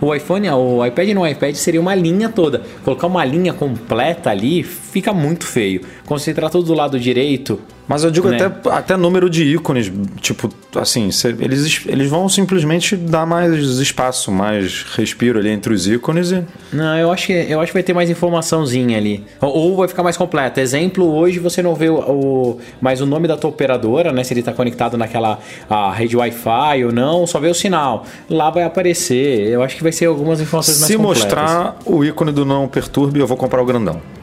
O 0.00 0.12
iPhone, 0.12 0.50
o 0.50 0.84
iPad 0.84 1.10
no 1.10 1.26
iPad 1.26 1.54
seria 1.54 1.80
uma 1.80 1.94
linha 1.94 2.28
toda. 2.28 2.62
Colocar 2.84 3.06
uma 3.06 3.24
linha 3.24 3.52
completa 3.52 4.30
ali 4.30 4.64
fica 4.92 5.12
muito 5.12 5.46
feio. 5.46 5.80
Concentrar 6.06 6.50
tudo 6.50 6.66
do 6.66 6.74
lado 6.74 7.00
direito. 7.00 7.58
Mas 7.88 8.04
eu 8.04 8.10
digo 8.12 8.28
Né? 8.28 8.36
até, 8.40 8.70
até 8.70 8.96
número 8.96 9.28
de 9.28 9.42
ícones, 9.42 9.92
tipo, 10.20 10.48
assim, 10.76 11.10
cê- 11.10 11.34
eles, 11.40 11.80
eles 11.86 12.08
vão 12.08 12.28
simplesmente 12.28 12.96
dar 12.96 13.26
mais 13.26 13.52
espaço, 13.80 14.30
mais 14.30 14.84
respiro 14.96 15.38
ali 15.40 15.50
entre 15.50 15.74
os 15.74 15.88
ícones 15.88 16.30
e. 16.30 16.44
Não, 16.72 16.96
eu 16.96 17.10
acho 17.10 17.26
que 17.26 17.32
eu 17.32 17.60
acho 17.60 17.72
que 17.72 17.74
vai 17.74 17.82
ter 17.82 17.92
mais 17.92 18.08
informaçãozinha 18.08 18.96
ali. 18.96 19.24
Ou, 19.40 19.50
ou 19.50 19.76
vai 19.76 19.88
ficar 19.88 20.04
mais 20.04 20.16
completo. 20.16 20.60
Exemplo, 20.60 21.04
hoje 21.12 21.40
você 21.40 21.60
não 21.60 21.74
vê 21.74 21.88
o, 21.88 21.96
o 21.98 22.58
mais 22.80 23.00
o 23.00 23.06
nome 23.06 23.26
da 23.26 23.36
tua 23.36 23.50
operadora, 23.50 24.12
né? 24.12 24.22
Se 24.22 24.32
ele 24.32 24.40
está 24.40 24.52
conectado 24.52 24.96
naquela 24.96 25.40
a 25.68 25.92
rede 25.92 26.16
Wi-Fi 26.16 26.84
ou 26.84 26.92
não, 26.92 27.26
só 27.26 27.40
vê 27.40 27.48
o 27.48 27.54
sinal. 27.54 28.06
Lá 28.30 28.48
vai 28.48 28.62
aparecer. 28.62 29.48
Eu 29.48 29.60
acho 29.62 29.76
que 29.76 29.82
vai 29.82 29.92
ser 29.92 30.06
algumas 30.06 30.40
informações 30.40 30.78
mais 30.78 30.90
Se 30.90 30.96
completas. 30.96 31.22
mostrar 31.24 31.76
o 31.84 32.04
ícone 32.04 32.30
do 32.32 32.44
não 32.44 32.68
perturbe, 32.68 33.18
eu 33.18 33.26
vou 33.26 33.36
comprar 33.36 33.60
o 33.60 33.66
grandão. 33.66 34.00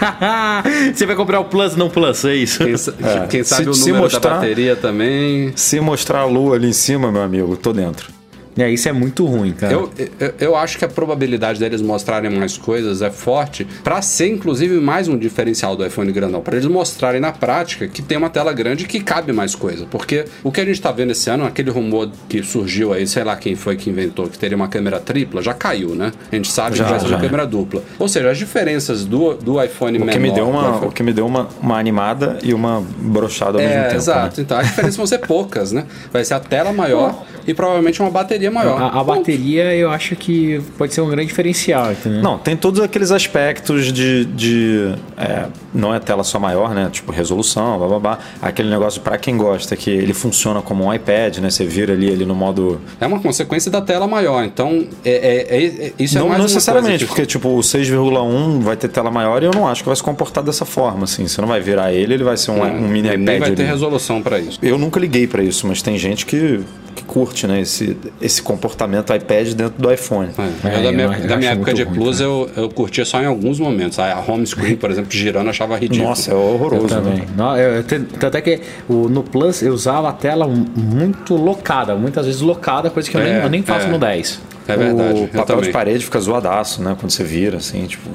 você 0.94 1.06
vai 1.06 1.16
comprar 1.16 1.40
o 1.40 1.44
Plus 1.44 1.76
não 1.76 1.88
Plus, 1.88 2.24
é 2.24 2.34
isso? 2.34 2.64
quem, 2.64 2.76
sa- 2.76 2.92
quem 3.28 3.42
sabe 3.44 3.64
Se- 3.64 3.68
o 3.70 3.74
se 3.74 3.80
número 3.88 4.02
mostrar- 4.04 4.20
da 4.20 4.34
bateria 4.36 4.76
também. 4.76 5.52
Se 5.56 5.80
mostrar 5.80 6.20
a 6.20 6.24
lua 6.24 6.56
ali 6.56 6.68
em 6.68 6.72
cima, 6.72 7.10
meu 7.12 7.22
amigo, 7.22 7.56
tô 7.56 7.72
dentro. 7.72 8.15
É, 8.58 8.70
isso 8.70 8.88
é 8.88 8.92
muito 8.92 9.24
ruim, 9.26 9.52
cara. 9.52 9.72
Eu, 9.72 9.90
eu, 10.18 10.34
eu 10.40 10.56
acho 10.56 10.78
que 10.78 10.84
a 10.84 10.88
probabilidade 10.88 11.58
deles 11.60 11.82
mostrarem 11.82 12.30
mais 12.30 12.56
coisas 12.56 13.02
é 13.02 13.10
forte 13.10 13.66
para 13.84 14.00
ser 14.00 14.28
inclusive 14.28 14.80
mais 14.80 15.08
um 15.08 15.16
diferencial 15.18 15.76
do 15.76 15.84
iPhone 15.84 16.10
grandão, 16.12 16.40
para 16.40 16.56
eles 16.56 16.66
mostrarem 16.66 17.20
na 17.20 17.32
prática 17.32 17.86
que 17.86 18.00
tem 18.00 18.16
uma 18.16 18.30
tela 18.30 18.52
grande 18.52 18.86
que 18.86 19.00
cabe 19.00 19.32
mais 19.32 19.54
coisa, 19.54 19.86
porque 19.90 20.24
o 20.42 20.50
que 20.50 20.60
a 20.60 20.64
gente 20.64 20.80
tá 20.80 20.90
vendo 20.90 21.10
esse 21.12 21.28
ano, 21.28 21.44
aquele 21.44 21.70
rumor 21.70 22.10
que 22.28 22.42
surgiu 22.42 22.92
aí, 22.92 23.06
sei 23.06 23.24
lá 23.24 23.36
quem 23.36 23.54
foi 23.54 23.76
que 23.76 23.90
inventou 23.90 24.26
que 24.26 24.38
teria 24.38 24.56
uma 24.56 24.68
câmera 24.68 24.98
tripla, 25.00 25.42
já 25.42 25.52
caiu, 25.52 25.94
né? 25.94 26.12
A 26.32 26.34
gente 26.36 26.50
sabe 26.50 26.76
Já, 26.76 26.84
que 26.84 26.90
vai 26.90 27.00
ser 27.00 27.06
uma 27.06 27.20
câmera 27.20 27.46
dupla. 27.46 27.82
Ou 27.98 28.08
seja, 28.08 28.30
as 28.30 28.38
diferenças 28.38 29.04
do, 29.04 29.34
do 29.34 29.62
iPhone 29.62 29.98
O 29.98 30.00
menor 30.00 30.12
que 30.12 30.18
me 30.18 30.32
deu 30.32 30.48
uma, 30.48 30.70
iPhone- 30.70 30.86
o 30.86 30.92
que 30.92 31.02
me 31.02 31.12
deu 31.12 31.26
uma, 31.26 31.48
uma 31.60 31.78
animada 31.78 32.38
e 32.42 32.54
uma 32.54 32.82
brochada 32.98 33.58
ao 33.58 33.64
mesmo 33.64 33.74
é, 33.78 33.82
tempo. 33.84 33.96
exato. 33.96 34.40
né? 34.40 34.44
Então, 34.44 34.58
as 34.58 34.66
diferenças 34.66 34.96
vão 34.96 35.06
ser 35.06 35.18
poucas, 35.18 35.72
né? 35.72 35.84
Vai 36.12 36.24
ser 36.24 36.34
a 36.34 36.40
tela 36.40 36.72
maior 36.72 37.24
e 37.46 37.54
provavelmente 37.54 38.00
uma 38.00 38.10
bateria 38.10 38.45
maior. 38.50 38.80
A, 38.80 39.00
a 39.00 39.04
bateria 39.04 39.74
eu 39.74 39.90
acho 39.90 40.14
que 40.16 40.60
pode 40.78 40.92
ser 40.94 41.00
um 41.00 41.08
grande 41.08 41.28
diferencial, 41.28 41.92
entendeu? 41.92 42.22
Não, 42.22 42.38
tem 42.38 42.56
todos 42.56 42.80
aqueles 42.80 43.10
aspectos 43.10 43.92
de. 43.92 44.24
de 44.26 44.94
é, 45.16 45.46
não 45.74 45.94
é 45.94 45.98
tela 46.00 46.24
só 46.24 46.38
maior, 46.38 46.74
né? 46.74 46.88
Tipo 46.90 47.12
resolução, 47.12 47.78
blá 47.78 47.88
blá 47.88 47.98
blá. 47.98 48.18
Aquele 48.40 48.70
negócio 48.70 49.00
pra 49.00 49.18
quem 49.18 49.36
gosta 49.36 49.76
que 49.76 49.90
ele 49.90 50.12
funciona 50.14 50.62
como 50.62 50.84
um 50.84 50.92
iPad, 50.94 51.38
né? 51.38 51.50
Você 51.50 51.64
vira 51.64 51.92
ali 51.92 52.08
ele 52.08 52.24
no 52.24 52.34
modo. 52.34 52.80
É 53.00 53.06
uma 53.06 53.20
consequência 53.20 53.70
da 53.70 53.80
tela 53.80 54.06
maior. 54.06 54.44
Então, 54.44 54.86
é, 55.04 55.10
é- 55.10 55.56
é- 55.56 55.86
é- 55.88 55.92
isso 55.98 56.16
é 56.16 56.20
não 56.20 56.28
mais 56.28 56.40
uma 56.40 56.44
necessariamente, 56.48 56.90
coisa 56.90 57.04
que- 57.04 57.06
porque 57.06 57.26
tipo 57.26 57.48
o 57.48 57.62
6,1 57.62 58.60
vai 58.60 58.76
ter 58.76 58.88
tela 58.88 59.10
maior 59.10 59.42
e 59.42 59.46
eu 59.46 59.52
não 59.52 59.66
acho 59.66 59.82
que 59.82 59.88
vai 59.88 59.96
se 59.96 60.02
comportar 60.02 60.42
dessa 60.44 60.64
forma, 60.64 61.04
assim. 61.04 61.26
Você 61.26 61.40
não 61.40 61.48
vai 61.48 61.60
virar 61.60 61.92
ele, 61.92 62.14
ele 62.14 62.24
vai 62.24 62.36
ser 62.36 62.50
um, 62.50 62.62
um 62.62 62.88
mini 62.88 63.08
nem 63.16 63.36
iPad. 63.36 63.38
vai 63.40 63.50
ter 63.52 63.62
ali. 63.62 63.70
resolução 63.70 64.22
para 64.22 64.38
isso. 64.38 64.58
Eu 64.62 64.78
nunca 64.78 64.98
liguei 65.00 65.26
pra 65.26 65.42
isso, 65.42 65.66
mas 65.66 65.82
tem 65.82 65.96
gente 65.98 66.24
que, 66.26 66.60
que 66.94 67.04
curte, 67.04 67.46
né? 67.46 67.60
Esse, 67.60 67.96
esse 68.20 68.35
comportamento 68.42 69.14
iPad 69.14 69.52
dentro 69.52 69.74
do 69.80 69.92
iPhone. 69.92 70.30
É, 70.64 70.68
É, 70.68 70.78
eu, 70.78 70.82
da 70.82 70.88
eu 70.88 70.92
minha, 70.92 71.08
da 71.26 71.36
minha 71.36 71.50
época 71.52 71.72
de 71.74 71.82
ruim, 71.82 71.94
Plus, 71.94 72.20
eu, 72.20 72.50
eu 72.56 72.68
curtia 72.68 73.04
só 73.04 73.20
em 73.20 73.26
alguns 73.26 73.58
momentos. 73.58 73.98
A 73.98 74.22
home 74.26 74.46
screen, 74.46 74.76
por 74.76 74.90
exemplo, 74.90 75.10
girando, 75.12 75.44
eu 75.46 75.50
achava 75.50 75.76
ridículo. 75.76 76.08
Nossa, 76.08 76.30
é 76.30 76.34
horroroso. 76.34 76.84
Eu 76.84 76.88
também. 76.88 77.18
né? 77.20 77.26
Não, 77.36 77.56
eu, 77.56 77.74
eu 77.76 77.82
te- 77.82 78.00
tanto 78.00 78.36
é 78.36 78.40
que 78.40 78.60
o, 78.88 79.08
no 79.08 79.22
Plus 79.22 79.62
eu 79.62 79.72
usava 79.72 80.08
a 80.08 80.12
tela 80.12 80.46
muito 80.46 81.34
locada, 81.36 81.94
muitas 81.94 82.26
vezes 82.26 82.40
locada, 82.40 82.90
coisa 82.90 83.10
que 83.10 83.16
eu, 83.16 83.22
nem, 83.22 83.32
É, 83.32 83.44
eu 83.44 83.50
nem 83.50 83.62
faço 83.62 83.86
é. 83.86 83.90
no 83.90 83.98
10. 83.98 84.40
É 84.68 84.76
verdade. 84.76 85.20
O 85.22 85.28
papel 85.28 85.60
de 85.60 85.70
parede 85.70 86.04
fica 86.04 86.18
zoadaço, 86.20 86.82
né? 86.82 86.96
Quando 86.98 87.10
você 87.10 87.22
vira, 87.24 87.58
assim, 87.58 87.86
tipo. 87.86 88.08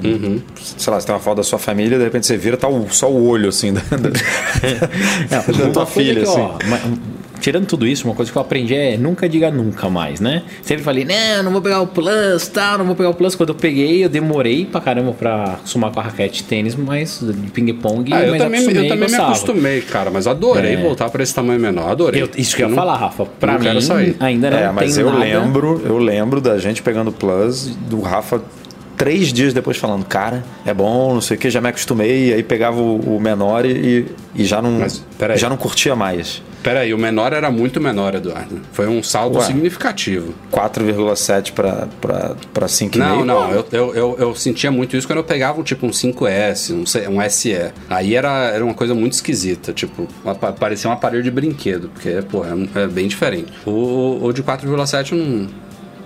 Sei 0.76 0.92
lá, 0.92 1.00
você 1.00 1.06
tem 1.06 1.14
uma 1.14 1.20
foto 1.20 1.38
da 1.38 1.42
sua 1.42 1.58
família, 1.58 1.98
de 1.98 2.04
repente 2.04 2.26
você 2.26 2.36
vira, 2.36 2.56
tá 2.56 2.68
só 2.90 3.10
o 3.10 3.26
olho, 3.28 3.48
assim, 3.48 3.72
da, 3.72 3.80
da, 3.90 4.08
da 5.48 5.64
Uma 5.64 5.72
tua 5.72 5.86
filha, 5.86 6.22
que, 6.22 6.28
assim. 6.28 6.40
ó, 6.40 6.58
tirando 7.40 7.66
tudo 7.66 7.86
isso, 7.88 8.06
uma 8.06 8.14
coisa 8.14 8.30
que 8.30 8.38
eu 8.38 8.42
aprendi 8.42 8.72
é 8.72 8.96
nunca 8.96 9.28
diga 9.28 9.50
nunca 9.50 9.88
mais, 9.88 10.20
né? 10.20 10.42
Sempre 10.62 10.84
falei, 10.84 11.04
não, 11.04 11.42
não 11.42 11.50
vou 11.52 11.60
pegar 11.60 11.80
o 11.80 11.88
Plus, 11.88 12.46
tal, 12.46 12.78
não 12.78 12.84
vou 12.84 12.94
pegar 12.94 13.08
o 13.10 13.14
Plus. 13.14 13.34
Quando 13.34 13.48
eu 13.48 13.54
peguei, 13.56 14.04
eu 14.04 14.08
demorei 14.08 14.64
pra 14.64 14.80
caramba 14.80 15.12
pra 15.12 15.44
acostumar 15.54 15.90
com 15.90 15.98
a 15.98 16.04
raquete 16.04 16.42
de 16.42 16.44
tênis, 16.44 16.76
mas 16.76 17.18
de 17.20 17.50
ping-pong, 17.50 18.12
Ah, 18.14 18.22
eu 18.22 18.38
também, 18.38 18.60
acostumei 18.60 18.84
eu 18.84 18.88
também 18.88 19.08
me 19.08 19.16
acostumei, 19.16 19.80
cara, 19.80 20.08
mas 20.10 20.28
adorei 20.28 20.74
É. 20.74 20.76
voltar 20.76 21.10
para 21.10 21.20
esse 21.22 21.34
tamanho 21.34 21.58
menor. 21.58 21.90
Adorei. 21.90 22.22
Eu- 22.22 22.28
isso 22.36 22.54
que 22.54 22.62
eu 22.62 22.68
ia 22.68 22.74
falar, 22.76 22.96
Rafa. 22.96 23.24
Pra 23.24 23.58
mim, 23.58 23.66
ainda 24.20 24.50
não 24.50 24.56
É, 24.58 24.70
mas 24.70 24.94
tem 24.94 25.02
eu 25.02 25.10
nada. 25.10 25.24
lembro, 25.24 25.82
eu 25.84 25.98
lembro 25.98 26.40
da 26.42 26.58
gente 26.58 26.82
pegando 26.82 27.12
Plus, 27.12 27.66
do 27.88 28.00
Rafa 28.00 28.42
três 28.96 29.32
dias 29.32 29.52
depois 29.52 29.76
falando, 29.76 30.04
cara, 30.04 30.44
é 30.64 30.72
bom, 30.72 31.14
não 31.14 31.20
sei 31.20 31.36
o 31.36 31.40
que, 31.40 31.50
já 31.50 31.60
me 31.60 31.68
acostumei, 31.68 32.28
e 32.28 32.34
aí 32.34 32.42
pegava 32.42 32.80
o, 32.80 33.16
o 33.16 33.20
menor 33.20 33.64
e, 33.64 34.06
e 34.34 34.44
já 34.44 34.62
não 34.62 34.78
Mas, 34.78 35.04
peraí. 35.18 35.36
já 35.36 35.48
não 35.48 35.56
curtia 35.56 35.96
mais. 35.96 36.42
Pera 36.62 36.80
aí, 36.80 36.94
o 36.94 36.98
menor 36.98 37.32
era 37.32 37.50
muito 37.50 37.80
menor, 37.80 38.14
Eduardo. 38.14 38.60
Foi 38.72 38.86
um 38.86 39.02
salto 39.02 39.38
Ué. 39.38 39.44
significativo. 39.44 40.32
4,7 40.52 41.52
para 41.52 41.88
para 42.00 42.66
5,5. 42.66 42.96
Não, 42.96 43.24
não, 43.24 43.50
eu, 43.50 43.66
eu, 43.72 43.94
eu, 43.94 44.16
eu 44.20 44.34
sentia 44.36 44.70
muito 44.70 44.96
isso 44.96 45.04
quando 45.08 45.18
eu 45.18 45.24
pegava 45.24 45.60
um, 45.60 45.64
tipo 45.64 45.84
um 45.84 45.90
5S, 45.90 46.72
um, 46.72 47.18
um 47.18 47.28
SE. 47.28 47.72
Aí 47.90 48.14
era, 48.14 48.50
era 48.50 48.64
uma 48.64 48.74
coisa 48.74 48.94
muito 48.94 49.14
esquisita, 49.14 49.72
tipo, 49.72 50.06
parecia 50.60 50.88
um 50.88 50.92
aparelho 50.92 51.24
de 51.24 51.30
brinquedo, 51.32 51.88
porque, 51.88 52.22
pô, 52.30 52.44
é, 52.44 52.82
é 52.82 52.86
bem 52.86 53.08
diferente. 53.08 53.52
O, 53.66 54.20
o 54.22 54.32
de 54.32 54.44
4,7 54.44 55.12
eu 55.12 55.18
não. 55.18 55.48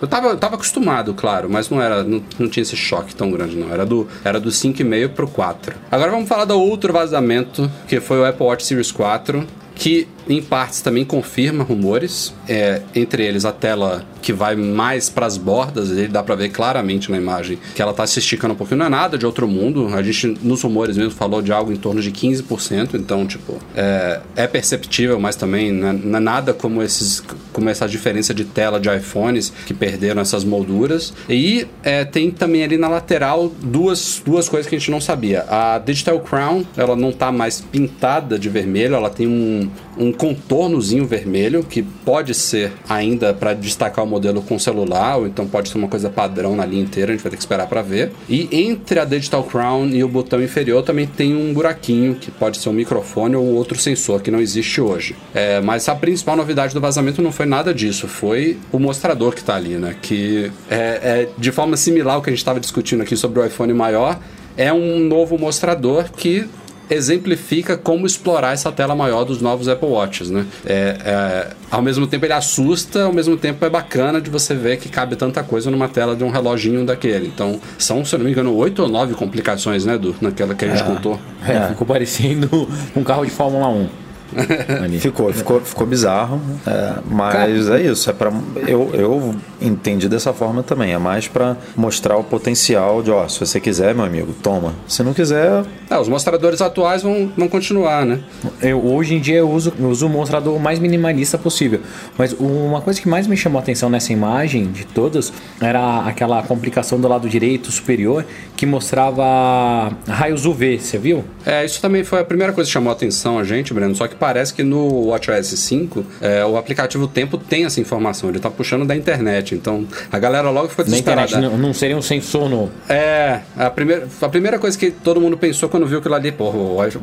Eu 0.00 0.08
tava, 0.08 0.28
eu 0.28 0.36
tava 0.36 0.54
acostumado, 0.54 1.14
claro, 1.14 1.48
mas 1.48 1.70
não 1.70 1.80
era, 1.80 2.02
não, 2.02 2.22
não 2.38 2.48
tinha 2.48 2.62
esse 2.62 2.76
choque 2.76 3.14
tão 3.14 3.30
grande, 3.30 3.56
não. 3.56 3.72
Era 3.72 3.86
do, 3.86 4.06
era 4.24 4.38
do 4.38 4.50
5,5 4.50 5.08
pro 5.10 5.28
4. 5.28 5.74
Agora 5.90 6.10
vamos 6.10 6.28
falar 6.28 6.44
do 6.44 6.60
outro 6.60 6.92
vazamento, 6.92 7.70
que 7.88 8.00
foi 8.00 8.18
o 8.18 8.24
Apple 8.24 8.44
Watch 8.46 8.64
Series 8.64 8.92
4, 8.92 9.46
que 9.74 10.08
em 10.28 10.42
partes 10.42 10.80
também 10.80 11.04
confirma 11.04 11.62
rumores, 11.64 12.34
é, 12.48 12.82
entre 12.94 13.24
eles 13.24 13.44
a 13.44 13.52
tela 13.52 14.04
que 14.22 14.32
vai 14.32 14.56
mais 14.56 15.08
para 15.08 15.26
as 15.26 15.36
bordas, 15.36 15.90
ele 15.90 16.08
dá 16.08 16.22
para 16.22 16.34
ver 16.34 16.48
claramente 16.48 17.10
na 17.10 17.16
imagem 17.16 17.58
que 17.74 17.80
ela 17.80 17.92
tá 17.92 18.06
se 18.06 18.18
esticando 18.18 18.54
um 18.54 18.56
pouquinho, 18.56 18.78
não 18.78 18.86
é 18.86 18.88
nada 18.88 19.16
de 19.16 19.24
outro 19.24 19.46
mundo, 19.46 19.88
a 19.94 20.02
gente 20.02 20.26
nos 20.42 20.62
rumores 20.62 20.96
mesmo 20.96 21.12
falou 21.12 21.40
de 21.40 21.52
algo 21.52 21.72
em 21.72 21.76
torno 21.76 22.00
de 22.00 22.10
15%, 22.10 22.94
então 22.94 23.26
tipo, 23.26 23.56
é, 23.76 24.20
é 24.34 24.46
perceptível, 24.46 25.20
mas 25.20 25.36
também 25.36 25.70
não 25.72 25.88
é, 25.88 25.92
não 25.92 26.16
é 26.18 26.20
nada 26.20 26.52
como 26.52 26.82
esses 26.82 27.22
como 27.56 27.70
essa 27.70 27.88
diferença 27.88 28.34
de 28.34 28.44
tela 28.44 28.78
de 28.78 28.94
iPhones 28.94 29.50
que 29.64 29.72
perderam 29.72 30.20
essas 30.20 30.44
molduras. 30.44 31.14
E 31.26 31.66
é, 31.82 32.04
tem 32.04 32.30
também 32.30 32.62
ali 32.62 32.76
na 32.76 32.86
lateral 32.86 33.50
duas, 33.62 34.22
duas 34.22 34.46
coisas 34.46 34.68
que 34.68 34.76
a 34.76 34.78
gente 34.78 34.90
não 34.90 35.00
sabia. 35.00 35.46
A 35.48 35.78
Digital 35.78 36.20
Crown, 36.20 36.66
ela 36.76 36.94
não 36.94 37.12
tá 37.12 37.32
mais 37.32 37.62
pintada 37.62 38.38
de 38.38 38.50
vermelho, 38.50 38.94
ela 38.94 39.08
tem 39.08 39.26
um, 39.26 39.70
um 39.96 40.12
contornozinho 40.16 41.06
vermelho 41.06 41.62
que 41.62 41.82
pode 41.82 42.34
ser 42.34 42.72
ainda 42.88 43.32
para 43.32 43.54
destacar 43.54 44.04
o 44.04 44.08
modelo 44.08 44.42
com 44.42 44.58
celular, 44.58 45.18
ou 45.18 45.26
então 45.26 45.46
pode 45.46 45.68
ser 45.68 45.78
uma 45.78 45.88
coisa 45.88 46.10
padrão 46.10 46.56
na 46.56 46.64
linha 46.64 46.82
inteira, 46.82 47.12
a 47.12 47.14
gente 47.14 47.22
vai 47.22 47.30
ter 47.30 47.36
que 47.36 47.42
esperar 47.42 47.66
para 47.66 47.82
ver. 47.82 48.12
E 48.28 48.48
entre 48.50 48.98
a 48.98 49.04
Digital 49.04 49.44
Crown 49.44 49.88
e 49.88 50.02
o 50.02 50.08
botão 50.08 50.42
inferior 50.42 50.82
também 50.82 51.06
tem 51.06 51.34
um 51.34 51.52
buraquinho 51.52 52.14
que 52.14 52.30
pode 52.30 52.58
ser 52.58 52.68
um 52.68 52.72
microfone 52.72 53.36
ou 53.36 53.44
outro 53.54 53.78
sensor 53.78 54.20
que 54.20 54.30
não 54.30 54.40
existe 54.40 54.80
hoje. 54.80 55.14
É, 55.34 55.60
mas 55.60 55.88
a 55.88 55.94
principal 55.94 56.36
novidade 56.36 56.74
do 56.74 56.80
vazamento 56.80 57.22
não 57.22 57.32
foi 57.32 57.46
nada 57.46 57.72
disso, 57.72 58.08
foi 58.08 58.58
o 58.72 58.78
mostrador 58.78 59.32
que 59.32 59.40
está 59.40 59.56
ali, 59.56 59.76
né? 59.76 59.96
Que 60.00 60.50
é, 60.70 60.76
é 60.76 61.28
de 61.36 61.52
forma 61.52 61.76
similar 61.76 62.16
ao 62.16 62.22
que 62.22 62.30
a 62.30 62.32
gente 62.32 62.40
estava 62.40 62.60
discutindo 62.60 63.02
aqui 63.02 63.16
sobre 63.16 63.40
o 63.40 63.46
iPhone 63.46 63.72
maior, 63.72 64.18
é 64.56 64.72
um 64.72 65.00
novo 65.00 65.38
mostrador 65.38 66.10
que 66.16 66.48
exemplifica 66.88 67.76
como 67.76 68.06
explorar 68.06 68.52
essa 68.52 68.70
tela 68.70 68.94
maior 68.94 69.24
dos 69.24 69.40
novos 69.40 69.68
Apple 69.68 69.88
Watches, 69.88 70.30
né? 70.30 70.46
É, 70.64 70.96
é, 71.04 71.48
ao 71.70 71.82
mesmo 71.82 72.06
tempo 72.06 72.24
ele 72.24 72.32
assusta, 72.32 73.04
ao 73.04 73.12
mesmo 73.12 73.36
tempo 73.36 73.64
é 73.64 73.70
bacana 73.70 74.20
de 74.20 74.30
você 74.30 74.54
ver 74.54 74.78
que 74.78 74.88
cabe 74.88 75.16
tanta 75.16 75.42
coisa 75.42 75.70
numa 75.70 75.88
tela 75.88 76.14
de 76.14 76.24
um 76.24 76.30
reloginho 76.30 76.84
daquele. 76.84 77.26
Então, 77.26 77.60
são, 77.78 78.04
se 78.04 78.14
eu 78.14 78.18
não 78.18 78.26
me 78.26 78.32
engano, 78.32 78.54
oito 78.54 78.82
ou 78.82 78.88
nove 78.88 79.14
complicações, 79.14 79.84
né, 79.84 79.98
do 79.98 80.14
naquela 80.20 80.54
que 80.54 80.64
a 80.64 80.68
gente 80.68 80.82
é, 80.82 80.84
contou. 80.84 81.20
É, 81.46 81.68
ficou 81.68 81.86
parecendo 81.86 82.68
um 82.94 83.02
carro 83.02 83.24
de 83.24 83.30
Fórmula 83.30 83.68
1. 83.68 83.88
ficou, 84.98 85.32
ficou, 85.32 85.60
ficou 85.60 85.86
bizarro. 85.86 86.40
É, 86.66 86.94
mas 87.08 87.32
Cara. 87.32 87.78
é 87.80 87.82
isso. 87.82 88.10
É 88.10 88.12
para 88.12 88.32
eu, 88.66 88.90
eu 88.92 89.34
entendi 89.60 90.08
dessa 90.08 90.32
forma 90.32 90.62
também. 90.62 90.92
É 90.92 90.98
mais 90.98 91.28
para 91.28 91.56
mostrar 91.76 92.16
o 92.16 92.24
potencial 92.24 93.02
de, 93.02 93.10
ó, 93.10 93.26
se 93.28 93.38
você 93.40 93.60
quiser, 93.60 93.94
meu 93.94 94.04
amigo, 94.04 94.34
toma. 94.42 94.74
Se 94.86 95.02
não 95.02 95.12
quiser. 95.12 95.64
É, 95.90 95.98
os 95.98 96.08
mostradores 96.08 96.60
atuais 96.60 97.02
vão, 97.02 97.30
vão 97.36 97.48
continuar, 97.48 98.04
né? 98.04 98.20
Eu, 98.60 98.84
hoje 98.84 99.14
em 99.14 99.20
dia 99.20 99.38
eu 99.38 99.50
uso, 99.50 99.72
eu 99.78 99.88
uso 99.88 100.06
o 100.06 100.10
mostrador 100.10 100.58
mais 100.58 100.78
minimalista 100.78 101.38
possível. 101.38 101.80
Mas 102.16 102.32
uma 102.32 102.80
coisa 102.80 103.00
que 103.00 103.08
mais 103.08 103.26
me 103.26 103.36
chamou 103.36 103.58
a 103.58 103.62
atenção 103.62 103.88
nessa 103.88 104.12
imagem 104.12 104.70
de 104.70 104.84
todas 104.84 105.32
era 105.60 106.00
aquela 106.00 106.42
complicação 106.42 107.00
do 107.00 107.08
lado 107.08 107.28
direito 107.28 107.70
superior 107.70 108.24
que 108.56 108.64
mostrava 108.64 109.92
raios 110.08 110.46
UV, 110.46 110.78
você 110.78 110.98
viu? 110.98 111.24
É, 111.44 111.64
isso 111.64 111.80
também 111.80 112.02
foi 112.02 112.20
a 112.20 112.24
primeira 112.24 112.52
coisa 112.52 112.66
que 112.66 112.72
chamou 112.72 112.90
a 112.90 112.94
atenção 112.94 113.38
a 113.38 113.44
gente, 113.44 113.72
Breno. 113.72 113.94
Só 113.94 114.08
que 114.08 114.14
parece 114.14 114.54
que 114.54 114.62
no 114.62 115.08
WatchOS 115.08 115.48
5 115.48 116.04
é, 116.20 116.44
o 116.44 116.56
aplicativo 116.56 117.06
Tempo 117.06 117.38
tem 117.38 117.64
essa 117.64 117.80
informação, 117.80 118.28
ele 118.28 118.38
está 118.38 118.50
puxando 118.50 118.84
da 118.84 118.96
internet. 118.96 119.45
Então 119.54 119.86
a 120.10 120.18
galera 120.18 120.50
logo 120.50 120.68
ficou 120.68 120.84
desesperada. 120.84 121.20
Na 121.20 121.26
internet 121.26 121.50
não, 121.52 121.58
não 121.58 121.74
seria 121.74 121.96
um 121.96 122.02
sensor 122.02 122.48
no. 122.48 122.70
É, 122.88 123.40
a 123.56 123.70
primeira, 123.70 124.08
a 124.20 124.28
primeira 124.28 124.58
coisa 124.58 124.78
que 124.78 124.90
todo 124.90 125.20
mundo 125.20 125.36
pensou 125.36 125.68
quando 125.68 125.86
viu 125.86 125.98
aquilo 125.98 126.14
ali, 126.14 126.32
porra, 126.32 126.56
o 126.56 126.76
Watch 126.76 126.96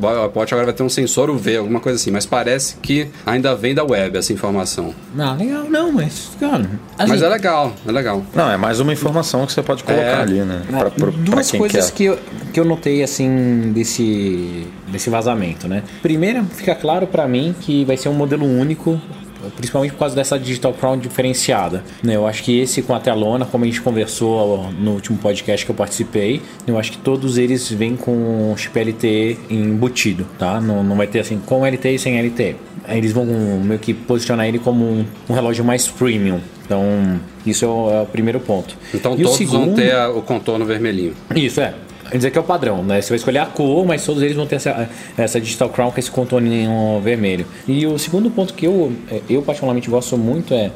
agora 0.52 0.66
vai 0.66 0.74
ter 0.74 0.82
um 0.82 0.88
sensor 0.88 1.30
UV, 1.30 1.56
alguma 1.56 1.80
coisa 1.80 1.96
assim. 1.96 2.10
Mas 2.10 2.26
parece 2.26 2.76
que 2.76 3.08
ainda 3.24 3.54
vem 3.54 3.74
da 3.74 3.84
web 3.84 4.16
essa 4.16 4.32
informação. 4.32 4.94
Não, 5.14 5.36
legal 5.36 5.64
não, 5.64 5.92
mas. 5.92 6.30
Cara, 6.38 6.68
assim, 6.98 7.10
mas 7.10 7.22
é 7.22 7.28
legal, 7.28 7.72
é 7.86 7.92
legal. 7.92 8.24
Não, 8.34 8.50
é 8.50 8.56
mais 8.56 8.80
uma 8.80 8.92
informação 8.92 9.46
que 9.46 9.52
você 9.52 9.62
pode 9.62 9.82
colocar 9.82 10.04
é, 10.04 10.20
ali, 10.20 10.40
né? 10.40 10.62
Pra, 10.68 10.90
pra, 10.90 11.10
duas 11.10 11.50
pra 11.50 11.58
coisas 11.58 11.90
quer. 11.90 11.96
que 11.96 12.04
eu, 12.04 12.18
que 12.52 12.60
eu 12.60 12.64
notei 12.64 13.02
assim 13.02 13.72
desse, 13.74 14.66
desse 14.88 15.10
vazamento, 15.10 15.68
né? 15.68 15.82
Primeiro, 16.02 16.44
fica 16.44 16.74
claro 16.74 17.06
para 17.06 17.26
mim 17.26 17.54
que 17.60 17.84
vai 17.84 17.96
ser 17.96 18.08
um 18.08 18.14
modelo 18.14 18.46
único 18.46 19.00
principalmente 19.56 19.92
por 19.92 19.98
causa 19.98 20.14
dessa 20.14 20.38
Digital 20.38 20.72
Crown 20.72 20.98
diferenciada. 20.98 21.82
Né? 22.02 22.16
Eu 22.16 22.26
acho 22.26 22.42
que 22.42 22.58
esse 22.58 22.82
com 22.82 22.94
a 22.94 23.00
telona, 23.00 23.44
como 23.44 23.64
a 23.64 23.66
gente 23.66 23.80
conversou 23.80 24.70
no 24.72 24.92
último 24.92 25.18
podcast 25.18 25.64
que 25.64 25.70
eu 25.70 25.76
participei, 25.76 26.42
eu 26.66 26.78
acho 26.78 26.92
que 26.92 26.98
todos 26.98 27.38
eles 27.38 27.70
vêm 27.70 27.96
com 27.96 28.54
chip 28.56 28.78
LTE 28.78 29.38
embutido, 29.50 30.26
tá? 30.38 30.60
Não, 30.60 30.82
não 30.82 30.96
vai 30.96 31.06
ter 31.06 31.20
assim 31.20 31.38
com 31.44 31.64
LTE 31.64 31.94
e 31.94 31.98
sem 31.98 32.20
LTE. 32.20 32.56
Eles 32.88 33.12
vão 33.12 33.24
meio 33.24 33.80
que 33.80 33.94
posicionar 33.94 34.46
ele 34.46 34.58
como 34.58 34.84
um, 34.84 35.04
um 35.28 35.32
relógio 35.32 35.64
mais 35.64 35.88
premium. 35.88 36.40
Então, 36.64 37.20
isso 37.44 37.64
é 37.64 37.68
o, 37.68 37.90
é 37.90 38.00
o 38.02 38.06
primeiro 38.06 38.40
ponto. 38.40 38.76
Então, 38.94 39.14
e 39.14 39.22
todos 39.22 39.36
segundo... 39.36 39.66
vão 39.66 39.74
ter 39.74 39.94
a, 39.94 40.10
o 40.10 40.22
contorno 40.22 40.64
vermelhinho. 40.64 41.14
Isso, 41.34 41.60
é. 41.60 41.74
Dizer 42.12 42.30
que 42.30 42.38
é 42.38 42.40
o 42.40 42.44
padrão, 42.44 42.82
né? 42.82 43.00
Você 43.00 43.08
vai 43.10 43.16
escolher 43.16 43.38
a 43.38 43.46
cor, 43.46 43.86
mas 43.86 44.04
todos 44.04 44.22
eles 44.22 44.36
vão 44.36 44.46
ter 44.46 44.56
essa, 44.56 44.88
essa 45.16 45.40
Digital 45.40 45.68
Crown 45.70 45.90
com 45.90 45.98
esse 45.98 46.10
contorninho 46.10 47.00
vermelho. 47.02 47.46
E 47.66 47.86
o 47.86 47.98
segundo 47.98 48.30
ponto 48.30 48.54
que 48.54 48.66
eu, 48.66 48.92
eu 49.28 49.42
particularmente 49.42 49.88
gosto 49.88 50.16
muito 50.16 50.54
é 50.54 50.70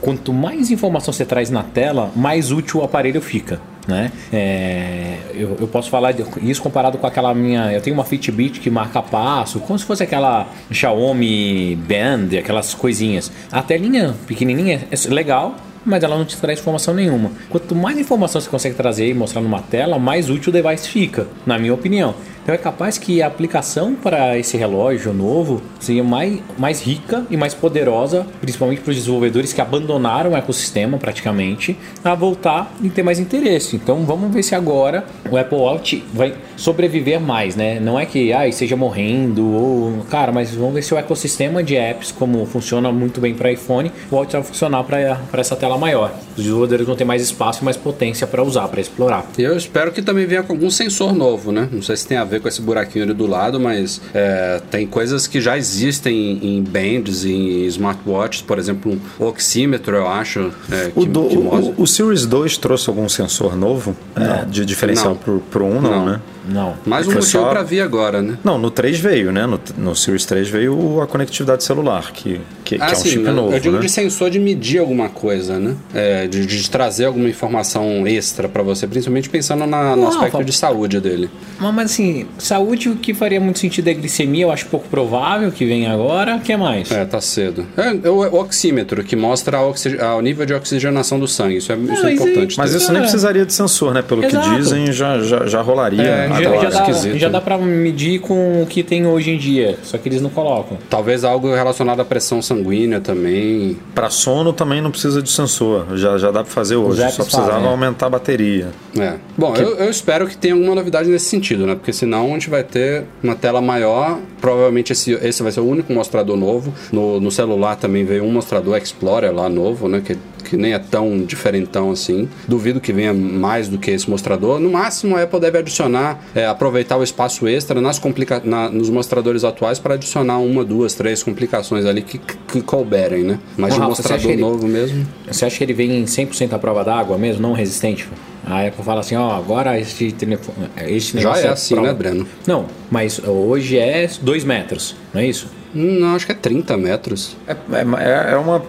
quanto 0.00 0.32
mais 0.32 0.70
informação 0.70 1.12
você 1.12 1.24
traz 1.24 1.50
na 1.50 1.62
tela, 1.62 2.10
mais 2.16 2.50
útil 2.50 2.80
o 2.80 2.84
aparelho 2.84 3.20
fica. 3.20 3.60
Né? 3.86 4.12
É, 4.32 5.18
eu, 5.34 5.56
eu, 5.60 5.66
posso 5.66 5.90
falar 5.90 6.14
isso 6.40 6.62
comparado 6.62 6.98
com 6.98 7.06
aquela 7.06 7.34
minha. 7.34 7.72
Eu 7.72 7.80
tenho 7.80 7.94
uma 7.94 8.04
Fitbit 8.04 8.60
que 8.60 8.70
marca 8.70 9.02
passo, 9.02 9.58
como 9.60 9.76
se 9.78 9.84
fosse 9.84 10.04
aquela 10.04 10.46
Xiaomi 10.70 11.74
Band, 11.76 12.38
aquelas 12.38 12.74
coisinhas. 12.74 13.32
A 13.50 13.60
telinha 13.60 14.14
pequenininha 14.26 14.86
é 14.90 15.08
legal, 15.12 15.56
mas 15.84 16.02
ela 16.02 16.16
não 16.16 16.24
te 16.24 16.36
traz 16.36 16.58
informação 16.58 16.94
nenhuma. 16.94 17.30
Quanto 17.48 17.74
mais 17.74 17.98
informação 17.98 18.40
você 18.40 18.48
consegue 18.48 18.74
trazer 18.74 19.08
e 19.08 19.14
mostrar 19.14 19.40
numa 19.40 19.60
tela, 19.60 19.98
mais 19.98 20.30
útil 20.30 20.50
o 20.50 20.52
device 20.52 20.88
fica, 20.88 21.26
na 21.46 21.58
minha 21.58 21.74
opinião. 21.74 22.14
Então 22.42 22.52
é 22.52 22.58
capaz 22.58 22.98
que 22.98 23.22
a 23.22 23.28
aplicação 23.28 23.94
para 23.94 24.36
esse 24.36 24.56
relógio 24.56 25.12
novo 25.12 25.62
seja 25.78 26.02
mais, 26.02 26.40
mais 26.58 26.82
rica 26.82 27.24
e 27.30 27.36
mais 27.36 27.54
poderosa, 27.54 28.26
principalmente 28.40 28.80
para 28.80 28.90
os 28.90 28.96
desenvolvedores 28.96 29.52
que 29.52 29.60
abandonaram 29.60 30.32
o 30.32 30.36
ecossistema 30.36 30.98
praticamente, 30.98 31.76
a 32.02 32.16
voltar 32.16 32.74
e 32.82 32.90
ter 32.90 33.04
mais 33.04 33.20
interesse. 33.20 33.76
Então 33.76 34.04
vamos 34.04 34.34
ver 34.34 34.42
se 34.42 34.56
agora 34.56 35.04
o 35.30 35.36
Apple 35.36 35.56
Watch 35.56 36.04
vai 36.12 36.34
sobreviver 36.56 37.20
mais, 37.20 37.54
né? 37.54 37.78
Não 37.78 37.98
é 37.98 38.04
que 38.04 38.32
ah, 38.32 38.48
esteja 38.48 38.74
morrendo 38.74 39.46
ou 39.46 40.04
cara, 40.10 40.32
mas 40.32 40.52
vamos 40.52 40.74
ver 40.74 40.82
se 40.82 40.92
o 40.92 40.98
ecossistema 40.98 41.62
de 41.62 41.76
apps 41.76 42.10
como 42.10 42.44
funciona 42.44 42.90
muito 42.90 43.20
bem 43.20 43.34
para 43.34 43.52
iPhone 43.52 43.92
volte 44.10 44.36
a 44.36 44.42
funcionar 44.42 44.82
para 44.82 45.40
essa 45.40 45.54
tela 45.54 45.71
maior. 45.78 46.12
Os 46.30 46.44
desenvolvedores 46.44 46.86
vão 46.86 46.96
ter 46.96 47.04
mais 47.04 47.22
espaço 47.22 47.60
e 47.62 47.64
mais 47.64 47.76
potência 47.76 48.26
para 48.26 48.42
usar, 48.42 48.68
para 48.68 48.80
explorar. 48.80 49.26
Eu 49.38 49.56
espero 49.56 49.92
que 49.92 50.02
também 50.02 50.26
venha 50.26 50.42
com 50.42 50.52
algum 50.52 50.70
sensor 50.70 51.14
novo, 51.14 51.52
né? 51.52 51.68
Não 51.70 51.82
sei 51.82 51.96
se 51.96 52.06
tem 52.06 52.16
a 52.16 52.24
ver 52.24 52.40
com 52.40 52.48
esse 52.48 52.60
buraquinho 52.60 53.04
ali 53.04 53.14
do 53.14 53.26
lado, 53.26 53.60
mas 53.60 54.00
é, 54.14 54.60
tem 54.70 54.86
coisas 54.86 55.26
que 55.26 55.40
já 55.40 55.56
existem 55.56 56.38
em 56.42 56.62
bands, 56.62 57.24
em 57.24 57.64
smartwatches, 57.66 58.42
por 58.42 58.58
exemplo, 58.58 58.92
um 58.92 59.24
oxímetro, 59.24 59.96
eu 59.96 60.06
acho. 60.06 60.50
É, 60.70 60.90
que, 60.90 61.00
o, 61.00 61.04
do, 61.04 61.28
que 61.28 61.36
o, 61.36 61.74
o, 61.78 61.86
Series 61.86 62.26
2 62.26 62.56
trouxe 62.56 62.88
algum 62.88 63.08
sensor 63.08 63.56
novo 63.56 63.96
é, 64.16 64.44
de 64.44 64.64
diferencial 64.64 65.16
para 65.16 65.62
o 65.62 65.66
1, 65.66 65.80
não, 65.80 65.80
não, 65.80 66.06
né? 66.06 66.20
Não. 66.44 66.74
Mais 66.84 67.06
um 67.06 67.12
motivo 67.12 67.26
só... 67.26 67.50
para 67.50 67.62
vir 67.62 67.80
agora, 67.80 68.22
né? 68.22 68.38
Não, 68.42 68.58
no 68.58 68.70
3 68.70 68.98
veio, 68.98 69.32
né? 69.32 69.46
No, 69.46 69.60
no 69.78 69.94
Series 69.94 70.24
3 70.24 70.48
veio 70.48 71.00
a 71.00 71.06
conectividade 71.06 71.64
celular, 71.64 72.12
que, 72.12 72.40
que, 72.64 72.76
ah, 72.76 72.86
que 72.86 72.94
é 72.94 72.96
um 72.96 73.00
sim, 73.00 73.08
chip 73.10 73.24
eu, 73.24 73.32
novo. 73.32 73.52
Eu 73.52 73.60
digo 73.60 73.76
né? 73.76 73.82
de 73.82 73.88
sensor 73.88 74.30
de 74.30 74.38
medir 74.38 74.78
alguma 74.78 75.08
coisa, 75.08 75.58
né? 75.58 75.76
É, 75.94 76.26
de, 76.26 76.46
de, 76.46 76.70
trazer 76.70 77.06
alguma 77.06 77.28
informação 77.28 78.06
extra 78.06 78.48
para 78.48 78.62
você, 78.62 78.86
principalmente 78.86 79.28
pensando 79.28 79.66
na, 79.66 79.94
no 79.96 80.02
não, 80.02 80.08
aspecto 80.08 80.44
de 80.44 80.52
saúde 80.52 81.00
dele. 81.00 81.30
Mas 81.58 81.92
assim, 81.92 82.26
saúde 82.38 82.88
o 82.88 82.96
que 82.96 83.14
faria 83.14 83.40
muito 83.40 83.58
sentido 83.58 83.88
é 83.88 83.94
glicemia, 83.94 84.44
eu 84.44 84.50
acho 84.50 84.66
pouco 84.66 84.88
provável 84.88 85.50
que 85.52 85.64
venha 85.64 85.92
agora. 85.92 86.36
O 86.36 86.40
que 86.40 86.56
mais? 86.56 86.90
É, 86.90 87.04
tá 87.04 87.20
cedo. 87.20 87.66
É, 87.76 88.08
o, 88.08 88.14
o 88.14 88.40
oxímetro, 88.40 89.04
que 89.04 89.14
mostra 89.14 89.58
o 89.60 90.20
nível 90.20 90.46
de 90.46 90.54
oxigenação 90.54 91.18
do 91.18 91.28
sangue. 91.28 91.56
Isso 91.56 91.72
é, 91.72 91.76
não, 91.76 91.92
isso 91.92 92.06
é 92.06 92.12
importante. 92.12 92.58
Mas 92.58 92.72
isso 92.72 92.92
nem 92.92 93.02
precisaria 93.02 93.44
de 93.44 93.52
sensor, 93.52 93.94
né? 93.94 94.02
Pelo 94.02 94.24
Exato. 94.24 94.50
que 94.50 94.56
dizem, 94.56 94.92
já, 94.92 95.20
já, 95.20 95.46
já 95.46 95.62
rolaria. 95.62 96.02
É, 96.02 96.31
já, 96.34 96.70
já, 96.70 96.70
dá, 96.70 97.18
já 97.18 97.28
dá 97.28 97.40
para 97.40 97.58
medir 97.58 98.20
com 98.20 98.62
o 98.62 98.66
que 98.66 98.82
tem 98.82 99.06
hoje 99.06 99.30
em 99.30 99.38
dia, 99.38 99.78
só 99.82 99.98
que 99.98 100.08
eles 100.08 100.20
não 100.20 100.30
colocam. 100.30 100.78
Talvez 100.88 101.24
algo 101.24 101.54
relacionado 101.54 102.00
à 102.00 102.04
pressão 102.04 102.40
sanguínea 102.40 103.00
também. 103.00 103.76
Para 103.94 104.10
sono 104.10 104.52
também 104.52 104.80
não 104.80 104.90
precisa 104.90 105.22
de 105.22 105.30
sensor, 105.30 105.96
já, 105.96 106.18
já 106.18 106.30
dá 106.30 106.42
para 106.42 106.52
fazer 106.52 106.76
hoje, 106.76 107.00
só 107.10 107.22
precisava 107.22 107.52
fazem, 107.52 107.68
aumentar 107.68 108.06
a 108.06 108.10
bateria. 108.10 108.68
É. 108.98 109.14
Bom, 109.36 109.52
que... 109.52 109.60
eu, 109.60 109.76
eu, 109.76 109.90
espero 109.90 110.26
que 110.26 110.36
tenha 110.36 110.54
alguma 110.54 110.74
novidade 110.74 111.08
nesse 111.08 111.26
sentido, 111.26 111.66
né? 111.66 111.74
Porque 111.74 111.92
senão 111.92 112.26
a 112.26 112.32
gente 112.34 112.50
vai 112.50 112.62
ter 112.62 113.04
uma 113.22 113.34
tela 113.34 113.60
maior, 113.60 114.18
provavelmente 114.40 114.92
esse, 114.92 115.12
esse 115.12 115.42
vai 115.42 115.52
ser 115.52 115.60
o 115.60 115.66
único 115.66 115.92
mostrador 115.92 116.36
novo. 116.36 116.72
No, 116.90 117.20
no 117.20 117.30
celular 117.30 117.76
também 117.76 118.04
veio 118.04 118.24
um 118.24 118.32
mostrador 118.32 118.76
Explorer 118.76 119.32
lá 119.32 119.48
novo, 119.48 119.88
né? 119.88 120.02
Que 120.04 120.16
que 120.52 120.56
nem 120.58 120.74
é 120.74 120.78
tão 120.78 121.24
diferentão 121.24 121.90
assim. 121.90 122.28
Duvido 122.46 122.78
que 122.78 122.92
venha 122.92 123.14
mais 123.14 123.68
do 123.68 123.78
que 123.78 123.90
esse 123.90 124.08
mostrador. 124.10 124.60
No 124.60 124.70
máximo, 124.70 125.16
a 125.16 125.22
Apple 125.22 125.40
deve 125.40 125.56
adicionar, 125.56 126.22
é, 126.34 126.44
aproveitar 126.44 126.98
o 126.98 127.02
espaço 127.02 127.48
extra 127.48 127.80
nas 127.80 127.98
complica 127.98 128.42
na, 128.44 128.68
nos 128.68 128.90
mostradores 128.90 129.44
atuais 129.44 129.78
para 129.78 129.94
adicionar 129.94 130.38
uma, 130.40 130.62
duas, 130.62 130.92
três 130.92 131.22
complicações 131.22 131.86
ali 131.86 132.02
que, 132.02 132.18
que 132.18 132.60
couberem, 132.60 133.24
né? 133.24 133.38
Mas 133.56 133.74
o 133.78 133.80
mostrador 133.80 134.36
novo 134.36 134.66
ele, 134.66 134.72
mesmo. 134.72 135.08
Você 135.26 135.46
acha 135.46 135.56
que 135.56 135.64
ele 135.64 135.72
vem 135.72 136.00
em 136.00 136.04
100% 136.04 136.52
à 136.52 136.58
prova 136.58 136.84
d'água 136.84 137.16
mesmo, 137.16 137.40
não 137.40 137.54
resistente? 137.54 138.06
A 138.44 138.66
Apple 138.66 138.84
fala 138.84 139.00
assim, 139.00 139.16
ó, 139.16 139.30
agora 139.30 139.80
este 139.80 140.12
telefone, 140.12 140.68
este 140.88 141.18
Já 141.18 141.38
é, 141.38 141.46
é 141.46 141.48
assim, 141.48 141.74
prova... 141.74 141.88
né, 141.88 141.94
Breno? 141.94 142.26
Não, 142.46 142.66
mas 142.90 143.22
hoje 143.24 143.78
é 143.78 144.06
2 144.20 144.44
metros, 144.44 144.96
não 145.14 145.22
é 145.22 145.26
isso? 145.26 145.48
Não, 145.74 146.14
acho 146.14 146.26
que 146.26 146.32
é 146.32 146.34
30 146.34 146.76
metros. 146.76 147.36
É, 147.46 147.52
é, 147.52 148.32
é 148.32 148.36
uma 148.36 148.62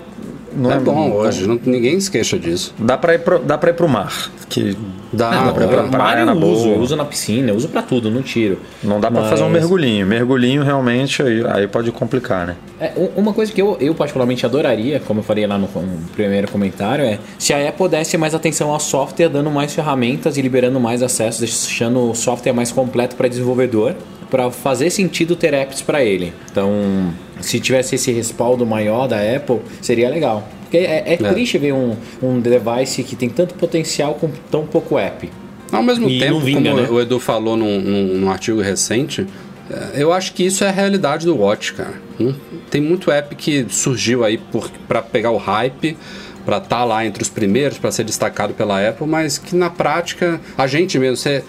não 0.56 0.72
é 0.72 0.80
bom 0.80 1.12
hoje, 1.12 1.48
não, 1.48 1.60
ninguém 1.66 2.00
se 2.00 2.10
queixa 2.10 2.38
disso. 2.40 2.74
Dá 2.80 2.98
pra 2.98 3.14
ir 3.16 3.20
pro, 3.20 3.40
dá 3.40 3.58
pra 3.58 3.70
ir 3.70 3.74
pro 3.74 3.88
mar. 3.88 4.32
Que 4.50 4.78
Dá, 5.12 5.30
Ah, 5.30 5.46
dá 5.46 5.52
pra 5.54 5.66
ir 5.66 5.68
pra 5.68 5.84
mar 5.84 5.92
praia 5.92 6.20
eu 6.22 6.26
na 6.26 6.34
uso, 6.34 6.64
boa. 6.64 6.76
eu 6.76 6.80
uso 6.82 6.96
na 6.96 7.06
piscina, 7.06 7.50
eu 7.52 7.56
uso 7.56 7.68
pra 7.70 7.82
tudo, 7.84 8.10
no 8.10 8.22
tiro. 8.24 8.58
não 8.84 9.00
dá 9.00 9.12
pra 9.12 9.22
Mas- 9.22 9.30
fazer 9.30 9.44
um 9.44 9.50
mergulhinho. 9.50 10.06
Mergulhinho 10.08 10.64
realmente 10.64 11.22
aí, 11.22 11.44
aí 11.48 11.68
pode 11.68 11.92
complicar, 11.92 12.48
né? 12.48 12.56
É, 12.80 12.92
uma 13.16 13.32
coisa 13.34 13.52
que 13.52 13.62
eu, 13.62 13.78
eu 13.80 13.94
particularmente 13.94 14.46
adoraria, 14.46 15.00
como 15.00 15.20
eu 15.20 15.24
falei 15.24 15.46
lá 15.46 15.58
no, 15.58 15.68
no 15.68 15.98
primeiro 16.16 16.50
comentário, 16.52 17.06
é 17.06 17.20
se 17.38 17.54
a 17.54 17.70
Apple 17.70 17.88
desse 17.90 18.18
mais 18.18 18.34
atenção 18.34 18.72
ao 18.72 18.80
software, 18.80 19.30
dando 19.30 19.52
mais 19.52 19.74
ferramentas 19.74 20.36
e 20.38 20.42
liberando 20.42 20.80
mais 20.80 21.04
acessos, 21.04 21.40
deixando 21.40 22.10
o 22.10 22.16
software 22.16 22.54
mais 22.54 22.72
completo 22.72 23.16
para 23.16 23.28
desenvolvedor, 23.28 23.94
para 24.34 24.50
fazer 24.50 24.90
sentido 24.90 25.36
ter 25.36 25.54
apps 25.54 25.80
para 25.84 26.04
ele. 26.04 26.34
Então, 26.52 27.14
se 27.40 27.60
tivesse 27.60 27.94
esse 27.94 28.12
respaldo 28.12 28.66
maior 28.66 29.08
da 29.08 29.18
Apple, 29.18 29.60
seria 29.80 30.10
legal. 30.10 30.50
Porque 30.64 30.78
é, 30.78 31.04
é 31.14 31.18
triste 31.18 31.60
ver 31.60 31.72
um, 31.72 31.96
um 32.20 32.40
device 32.40 33.04
que 33.04 33.16
tem 33.16 33.30
tanto 33.30 33.54
potencial 33.54 34.16
com 34.16 34.32
tão 34.50 34.66
pouco 34.66 34.98
app. 34.98 35.30
Ao 35.72 35.84
mesmo 35.84 36.10
E 36.10 36.18
tempo, 36.18 36.40
vinga, 36.40 36.72
como 36.72 36.82
né? 36.82 36.88
o 36.90 37.00
Edu 37.00 37.20
falou 37.20 37.56
num, 37.56 37.80
num- 37.80 38.18
num 38.22 38.32
artigo 38.32 38.60
recente, 38.60 39.28
é, 39.70 40.02
eu 40.02 40.12
acho 40.12 40.34
que 40.34 40.44
isso 40.44 40.64
é 40.64 40.70
a 40.70 40.72
realidade 40.72 41.28
do 41.28 41.38
Watch, 41.38 41.74
cara. 41.74 41.94
Hum, 42.20 42.34
Tem 42.72 42.82
muito 42.82 43.12
app 43.12 43.36
que 43.36 43.68
surgiu 43.70 44.24
aí 44.24 44.40
pra 44.88 45.04
pegar 45.04 45.30
o 45.30 45.38
hype, 45.38 45.96
pra 46.44 46.58
estar 46.58 46.84
lá 46.86 47.06
entre 47.06 47.22
os 47.22 47.30
primeiros, 47.30 47.78
pra 47.78 47.92
ser 47.92 48.04
destacado 48.04 48.56
pela 48.56 48.88
Apple, 48.90 49.06
mas 49.06 49.38
que 49.38 49.56
na 49.56 49.70
prática, 49.70 50.42
a 50.58 50.66
gente 50.66 50.98
mesmo, 50.98 51.18
você. 51.18 51.44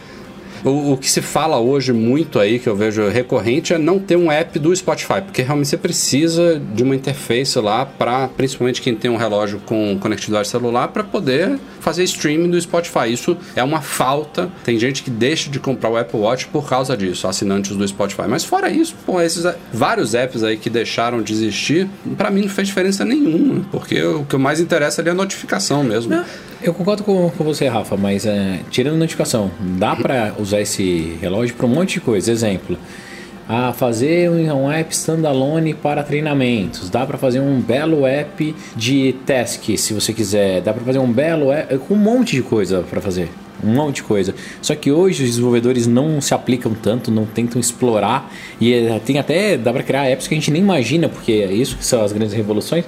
O, 0.64 0.92
o 0.92 0.96
que 0.96 1.10
se 1.10 1.20
fala 1.20 1.58
hoje 1.58 1.92
muito 1.92 2.38
aí, 2.38 2.58
que 2.58 2.68
eu 2.68 2.74
vejo 2.74 3.06
recorrente, 3.08 3.74
é 3.74 3.78
não 3.78 3.98
ter 3.98 4.16
um 4.16 4.32
app 4.32 4.58
do 4.58 4.74
Spotify, 4.74 5.20
porque 5.22 5.42
realmente 5.42 5.68
você 5.68 5.76
precisa 5.76 6.60
de 6.74 6.82
uma 6.82 6.96
interface 6.96 7.58
lá 7.58 7.84
para, 7.84 8.28
principalmente 8.28 8.80
quem 8.80 8.94
tem 8.94 9.10
um 9.10 9.16
relógio 9.16 9.60
com 9.66 9.98
conectividade 10.00 10.48
celular, 10.48 10.88
para 10.88 11.04
poder 11.04 11.58
fazer 11.80 12.02
streaming 12.04 12.50
do 12.50 12.60
Spotify. 12.60 13.12
Isso 13.12 13.36
é 13.54 13.62
uma 13.62 13.82
falta. 13.82 14.50
Tem 14.64 14.78
gente 14.78 15.02
que 15.02 15.10
deixa 15.10 15.50
de 15.50 15.60
comprar 15.60 15.90
o 15.90 15.96
Apple 15.96 16.18
Watch 16.18 16.46
por 16.46 16.66
causa 16.66 16.96
disso, 16.96 17.28
assinantes 17.28 17.76
do 17.76 17.86
Spotify. 17.86 18.24
Mas 18.26 18.42
fora 18.42 18.70
isso, 18.70 18.94
pô, 19.04 19.20
esses 19.20 19.44
vários 19.72 20.14
apps 20.14 20.42
aí 20.42 20.56
que 20.56 20.70
deixaram 20.70 21.20
de 21.20 21.34
existir, 21.34 21.88
para 22.16 22.30
mim 22.30 22.42
não 22.42 22.48
fez 22.48 22.68
diferença 22.68 23.04
nenhuma, 23.04 23.66
porque 23.70 24.02
o 24.02 24.24
que 24.24 24.36
mais 24.38 24.60
interessa 24.60 25.02
ali 25.02 25.10
é 25.10 25.12
a 25.12 25.14
notificação 25.14 25.84
mesmo. 25.84 26.14
Eu 26.64 26.72
concordo 26.72 27.04
com, 27.04 27.28
com 27.28 27.44
você, 27.44 27.68
Rafa, 27.68 27.94
mas 27.94 28.24
é, 28.24 28.60
tirando 28.70 28.96
notificação, 28.96 29.50
dá 29.78 29.94
pra 29.94 30.32
usar 30.38 30.62
esse 30.62 31.14
relógio 31.20 31.54
para 31.54 31.66
um 31.66 31.68
monte 31.68 31.94
de 31.94 32.00
coisa. 32.00 32.32
Exemplo, 32.32 32.78
a 33.46 33.74
fazer 33.74 34.30
um, 34.30 34.72
app 34.72 34.90
standalone 34.94 35.74
para 35.74 36.02
treinamentos, 36.02 36.88
dá 36.88 37.04
pra 37.04 37.18
fazer 37.18 37.38
um 37.40 37.60
belo 37.60 38.06
app 38.06 38.56
de 38.74 39.14
task, 39.26 39.76
se 39.76 39.92
você 39.92 40.14
quiser, 40.14 40.62
dá 40.62 40.72
pra 40.72 40.82
fazer 40.82 41.00
um 41.00 41.12
belo 41.12 41.52
app 41.52 41.76
com 41.80 41.92
um 41.92 41.98
monte 41.98 42.34
de 42.34 42.40
coisa 42.40 42.82
pra 42.88 42.98
fazer. 42.98 43.28
Um 43.62 43.74
monte 43.74 43.96
de 43.96 44.04
coisa. 44.04 44.34
Só 44.62 44.74
que 44.74 44.90
hoje 44.90 45.22
os 45.22 45.28
desenvolvedores 45.28 45.86
não 45.86 46.18
se 46.18 46.32
aplicam 46.32 46.72
tanto, 46.72 47.10
não 47.10 47.26
tentam 47.26 47.60
explorar. 47.60 48.32
E 48.58 48.72
é, 48.72 48.98
tem 49.04 49.18
até. 49.18 49.58
dá 49.58 49.70
pra 49.70 49.82
criar 49.82 50.06
apps 50.06 50.26
que 50.26 50.34
a 50.34 50.38
gente 50.38 50.50
nem 50.50 50.62
imagina, 50.62 51.10
porque 51.10 51.32
é 51.32 51.52
isso 51.52 51.76
que 51.76 51.84
são 51.84 52.02
as 52.02 52.10
grandes 52.10 52.34
revoluções 52.34 52.86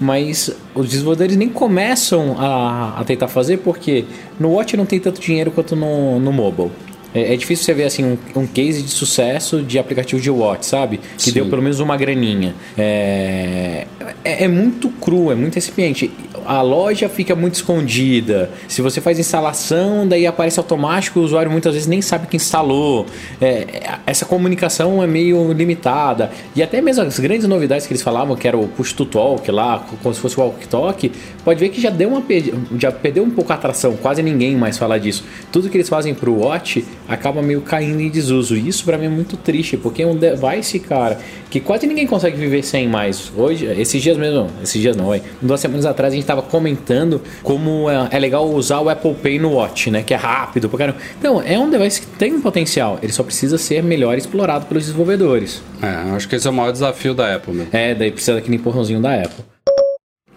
mas 0.00 0.50
os 0.74 0.88
desenvolvedores 0.88 1.36
nem 1.36 1.48
começam 1.48 2.36
a, 2.38 3.00
a 3.00 3.04
tentar 3.04 3.28
fazer 3.28 3.58
porque 3.58 4.06
no 4.38 4.52
Watch 4.52 4.76
não 4.76 4.86
tem 4.86 4.98
tanto 4.98 5.20
dinheiro 5.20 5.50
quanto 5.50 5.76
no, 5.76 6.18
no 6.18 6.32
mobile. 6.32 6.70
É, 7.14 7.34
é 7.34 7.36
difícil 7.36 7.64
você 7.64 7.74
ver 7.74 7.84
assim 7.84 8.04
um, 8.04 8.18
um 8.36 8.46
case 8.46 8.82
de 8.82 8.90
sucesso 8.90 9.62
de 9.62 9.78
aplicativo 9.78 10.20
de 10.20 10.30
Watch, 10.30 10.66
sabe? 10.66 10.98
Que 11.16 11.24
Sim. 11.24 11.32
deu 11.32 11.46
pelo 11.46 11.62
menos 11.62 11.80
uma 11.80 11.96
graninha. 11.96 12.54
É, 12.76 13.86
é, 14.24 14.44
é 14.44 14.48
muito 14.48 14.88
cru, 14.88 15.30
é 15.30 15.34
muito 15.34 15.54
recipiente. 15.54 16.10
A 16.46 16.62
loja 16.62 17.08
fica 17.08 17.34
muito 17.34 17.54
escondida. 17.54 18.50
Se 18.68 18.82
você 18.82 19.00
faz 19.00 19.18
instalação, 19.18 20.06
daí 20.06 20.26
aparece 20.26 20.58
automático, 20.58 21.20
o 21.20 21.22
usuário 21.22 21.50
muitas 21.50 21.74
vezes 21.74 21.86
nem 21.86 22.00
sabe 22.00 22.26
que 22.26 22.36
instalou. 22.36 23.06
É, 23.40 23.98
essa 24.06 24.24
comunicação 24.24 25.02
é 25.02 25.06
meio 25.06 25.52
limitada. 25.52 26.30
E 26.54 26.62
até 26.62 26.80
mesmo 26.80 27.02
as 27.02 27.18
grandes 27.18 27.46
novidades 27.46 27.86
que 27.86 27.92
eles 27.92 28.02
falavam, 28.02 28.36
que 28.36 28.46
era 28.46 28.56
o 28.56 28.68
push 28.68 28.92
to 28.92 29.04
talk 29.04 29.50
lá, 29.50 29.84
como 30.02 30.14
se 30.14 30.20
fosse 30.20 30.38
o 30.38 30.42
walk 30.42 30.66
talk, 30.68 31.12
pode 31.44 31.60
ver 31.60 31.68
que 31.68 31.80
já 31.80 31.90
deu 31.90 32.08
uma 32.08 32.20
já 32.78 32.92
perdeu 32.92 33.24
um 33.24 33.30
pouco 33.30 33.52
a 33.52 33.56
atração, 33.56 33.96
quase 33.96 34.22
ninguém 34.22 34.56
mais 34.56 34.78
fala 34.78 34.98
disso. 34.98 35.24
Tudo 35.50 35.68
que 35.68 35.76
eles 35.76 35.88
fazem 35.88 36.14
pro 36.14 36.34
Watch 36.34 36.84
acaba 37.10 37.42
meio 37.42 37.60
caindo 37.60 38.00
em 38.00 38.08
desuso. 38.08 38.56
E 38.56 38.68
isso 38.68 38.84
pra 38.84 38.96
mim 38.96 39.06
é 39.06 39.08
muito 39.08 39.36
triste, 39.36 39.76
porque 39.76 40.02
é 40.02 40.06
um 40.06 40.16
device, 40.16 40.78
cara, 40.78 41.18
que 41.50 41.58
quase 41.60 41.86
ninguém 41.86 42.06
consegue 42.06 42.36
viver 42.36 42.62
sem 42.62 42.88
mais. 42.88 43.30
Hoje, 43.36 43.66
esses 43.66 44.00
dias 44.00 44.16
mesmo, 44.16 44.48
esses 44.62 44.80
dias 44.80 44.96
não, 44.96 45.12
é. 45.12 45.20
Duas 45.42 45.60
semanas 45.60 45.84
atrás 45.84 46.12
a 46.12 46.16
gente 46.16 46.24
tava 46.24 46.42
comentando 46.42 47.20
como 47.42 47.90
é, 47.90 48.08
é 48.12 48.18
legal 48.18 48.48
usar 48.48 48.80
o 48.80 48.88
Apple 48.88 49.14
Pay 49.14 49.38
no 49.40 49.54
Watch, 49.54 49.90
né? 49.90 50.02
Que 50.02 50.14
é 50.14 50.16
rápido, 50.16 50.68
pra 50.68 50.78
caramba. 50.78 50.98
Então, 51.18 51.42
é 51.42 51.58
um 51.58 51.68
device 51.68 52.00
que 52.00 52.06
tem 52.06 52.32
um 52.32 52.40
potencial, 52.40 52.98
ele 53.02 53.12
só 53.12 53.22
precisa 53.22 53.58
ser 53.58 53.82
melhor 53.82 54.16
explorado 54.16 54.66
pelos 54.66 54.84
desenvolvedores. 54.84 55.62
É, 55.82 56.14
acho 56.14 56.28
que 56.28 56.36
esse 56.36 56.46
é 56.46 56.50
o 56.50 56.54
maior 56.54 56.70
desafio 56.70 57.12
da 57.12 57.34
Apple 57.34 57.52
mesmo. 57.52 57.70
É, 57.72 57.94
daí 57.94 58.12
precisa 58.12 58.34
daquele 58.34 58.56
empurrãozinho 58.56 59.00
da 59.00 59.14
Apple. 59.14 59.44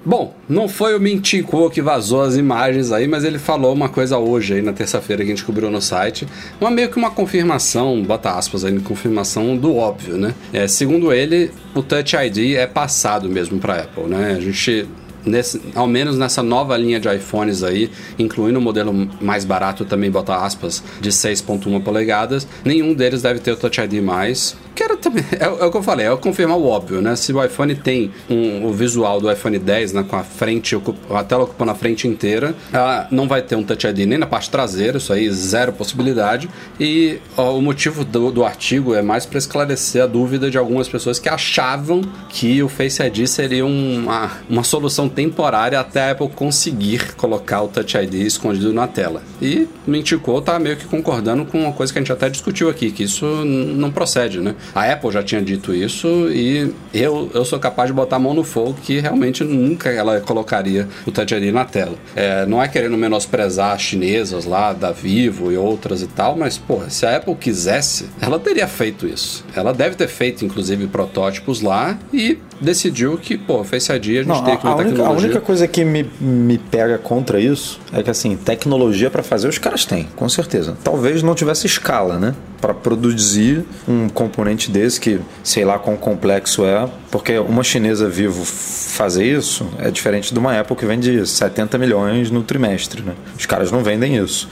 Bom, 0.06 0.36
não 0.50 0.68
foi 0.68 0.98
o 0.98 1.00
Mintico 1.00 1.70
que 1.70 1.82
vazou 1.82 2.22
as 2.22 2.36
imagens 2.36 2.92
aí, 2.92 3.08
mas 3.08 3.24
ele 3.24 3.40
falou 3.40 3.74
uma 3.74 3.88
coisa 3.88 4.18
hoje 4.18 4.56
aí 4.56 4.62
na 4.62 4.74
terça-feira 4.74 5.24
que 5.24 5.32
a 5.32 5.36
gente 5.36 5.46
cobriu 5.46 5.72
no 5.72 5.82
site. 5.82 6.28
Uma 6.60 6.70
meio 6.70 6.90
que 6.90 6.98
uma 6.98 7.10
confirmação, 7.10 8.04
bota 8.04 8.32
aspas 8.32 8.66
aí, 8.66 8.78
confirmação 8.82 9.56
do 9.56 9.76
óbvio, 9.76 10.18
né? 10.18 10.34
É, 10.52 10.68
segundo 10.68 11.14
ele, 11.14 11.52
o 11.74 11.82
Touch 11.82 12.16
ID 12.18 12.56
é 12.56 12.68
passado 12.68 13.30
mesmo 13.30 13.60
para 13.60 13.82
Apple, 13.82 14.04
né? 14.04 14.36
A 14.38 14.42
gente 14.42 14.88
Nesse, 15.26 15.62
ao 15.74 15.88
menos 15.88 16.18
nessa 16.18 16.44
nova 16.44 16.76
linha 16.78 17.00
de 17.00 17.14
iPhones 17.14 17.64
aí, 17.64 17.90
incluindo 18.20 18.60
o 18.60 18.62
modelo 18.62 18.94
mais 19.22 19.46
barato 19.46 19.86
também, 19.86 20.12
bota 20.12 20.36
aspas, 20.36 20.84
de 21.00 21.10
6.1 21.10 21.82
polegadas, 21.82 22.48
nenhum 22.64 22.94
deles 22.94 23.22
deve 23.22 23.40
ter 23.40 23.52
o 23.52 23.58
Touch 23.58 23.80
ID 23.80 24.02
mais. 24.02 24.56
Que 24.76 24.84
era 24.84 24.98
também, 24.98 25.24
é, 25.40 25.44
é 25.46 25.66
o 25.66 25.72
que 25.72 25.78
eu 25.78 25.84
falei, 25.84 26.08
é 26.08 26.16
confirmar 26.16 26.58
o 26.58 26.66
óbvio, 26.66 27.02
né? 27.02 27.16
Se 27.16 27.32
o 27.32 27.44
iPhone 27.44 27.76
tem 27.76 28.12
um, 28.30 28.66
o 28.66 28.74
visual 28.74 29.22
do 29.22 29.32
iPhone 29.32 29.58
10, 29.58 29.94
né, 29.94 30.06
com 30.08 30.16
a 30.16 30.24
frente, 30.24 30.76
a 31.12 31.24
tela 31.24 31.44
ocupando 31.44 31.72
a 31.72 31.76
frente 31.76 32.08
inteira, 32.08 32.56
ela 32.72 33.08
não 33.12 33.28
vai 33.28 33.42
ter 33.42 33.56
um 33.56 33.64
Touch 33.64 33.86
ID 33.86 34.00
nem 34.00 34.18
na 34.18 34.26
parte 34.26 34.50
traseira, 34.50 34.98
isso 34.98 35.14
aí 35.14 35.30
zero 35.30 35.74
possibilidade. 35.74 36.50
E 36.80 37.20
ó, 37.38 37.56
o 37.56 37.62
motivo 37.62 38.04
do, 38.04 38.32
do 38.32 38.44
artigo 38.44 38.94
é 38.94 39.02
mais 39.02 39.26
para 39.26 39.38
esclarecer 39.38 40.04
a 40.04 40.08
dúvida 40.08 40.50
de 40.50 40.58
algumas 40.58 40.88
pessoas 40.88 41.20
que 41.20 41.30
achavam 41.30 42.02
que 42.30 42.62
o 42.64 42.70
Face 42.70 43.02
ID 43.02 43.28
seria 43.28 43.66
uma, 43.66 44.32
uma 44.50 44.64
solução 44.64 45.08
temporária 45.14 45.80
até 45.80 46.10
a 46.10 46.12
Apple 46.12 46.30
conseguir 46.30 47.16
colocar 47.16 47.62
o 47.62 47.68
Touch 47.68 47.98
ID 47.98 48.16
escondido 48.16 48.74
na 48.74 48.88
tela. 48.88 49.22
E 49.42 49.68
o 49.88 49.92
Mintico 49.92 50.42
tá 50.42 50.60
meio 50.60 50.76
que 50.76 50.86
concordando 50.86 51.46
com 51.46 51.60
uma 51.60 51.72
coisa 51.72 51.92
que 51.92 52.00
a 52.00 52.02
gente 52.02 52.12
até 52.12 52.30
discutiu 52.30 52.70
aqui, 52.70 52.92
que 52.92 53.04
isso 53.04 53.26
não 53.26 53.92
procede, 53.92 54.40
né? 54.40 54.56
A 54.74 54.92
Apple 54.92 55.12
já 55.12 55.24
tinha 55.24 55.42
dito 55.42 55.74
isso 55.74 56.08
e 56.30 56.74
eu, 56.94 57.30
eu 57.34 57.46
sou 57.46 57.60
capaz 57.60 57.88
de 57.88 57.94
botar 57.94 58.18
a 58.18 58.20
mão 58.20 58.34
no 58.34 58.44
fogo 58.44 58.76
que 58.82 59.00
realmente 59.00 59.44
nunca 59.44 59.90
ela 59.90 60.20
colocaria 60.22 60.88
o 61.06 61.12
Touch 61.12 61.34
ID 61.34 61.54
na 61.54 61.66
tela. 61.66 61.96
É, 62.16 62.46
não 62.46 62.62
é 62.62 62.68
querendo 62.68 62.98
menosprezar 62.98 63.74
as 63.74 63.82
chinesas 63.82 64.46
lá, 64.46 64.74
da 64.74 64.92
Vivo 64.92 65.52
e 65.52 65.58
outras 65.58 66.02
e 66.02 66.08
tal, 66.08 66.36
mas, 66.36 66.58
porra, 66.58 66.90
se 66.90 67.06
a 67.06 67.18
Apple 67.18 67.36
quisesse, 67.36 68.10
ela 68.22 68.40
teria 68.40 68.68
feito 68.68 69.08
isso. 69.08 69.46
Ela 69.56 69.74
deve 69.74 69.96
ter 69.96 70.08
feito, 70.08 70.44
inclusive, 70.46 70.88
protótipos 70.88 71.62
lá 71.62 71.98
e 72.12 72.38
decidiu 72.60 73.18
que, 73.18 73.38
pô, 73.38 73.64
Face 73.64 73.92
ID 73.92 74.04
a 74.04 74.08
gente 74.08 74.28
Não, 74.28 74.44
tem 74.44 74.58
que 74.58 74.66
a 74.66 74.76
única, 74.76 75.03
a 75.04 75.10
tecnologia. 75.10 75.28
única 75.28 75.46
coisa 75.46 75.68
que 75.68 75.84
me, 75.84 76.10
me 76.20 76.58
pega 76.58 76.98
contra 76.98 77.40
isso 77.40 77.80
é 77.92 78.02
que, 78.02 78.10
assim, 78.10 78.36
tecnologia 78.36 79.10
para 79.10 79.24
fazer 79.24 79.48
os 79.48 79.58
caras 79.58 79.86
têm, 79.86 80.08
com 80.16 80.28
certeza. 80.28 80.78
Talvez 80.84 81.22
não 81.24 81.36
tivesse 81.36 81.68
escala, 81.68 82.18
né? 82.18 82.36
Para 82.60 82.74
produzir 82.74 83.66
um 83.88 84.08
componente 84.10 84.72
desse 84.72 85.00
que, 85.00 85.20
sei 85.44 85.66
lá 85.66 85.78
quão 85.78 85.98
complexo 85.98 86.66
é, 86.66 86.90
porque 87.12 87.38
uma 87.38 87.64
chinesa 87.64 88.08
vivo 88.10 88.44
fazer 88.46 89.26
isso 89.26 89.68
é 89.80 89.92
diferente 89.92 90.34
de 90.34 90.40
uma 90.40 90.60
Apple 90.60 90.76
que 90.76 90.86
vende 90.86 91.26
70 91.26 91.78
milhões 91.78 92.32
no 92.32 92.44
trimestre, 92.44 93.02
né? 93.02 93.14
Os 93.38 93.46
caras 93.46 93.72
não 93.72 93.84
vendem 93.84 94.18
isso. 94.18 94.48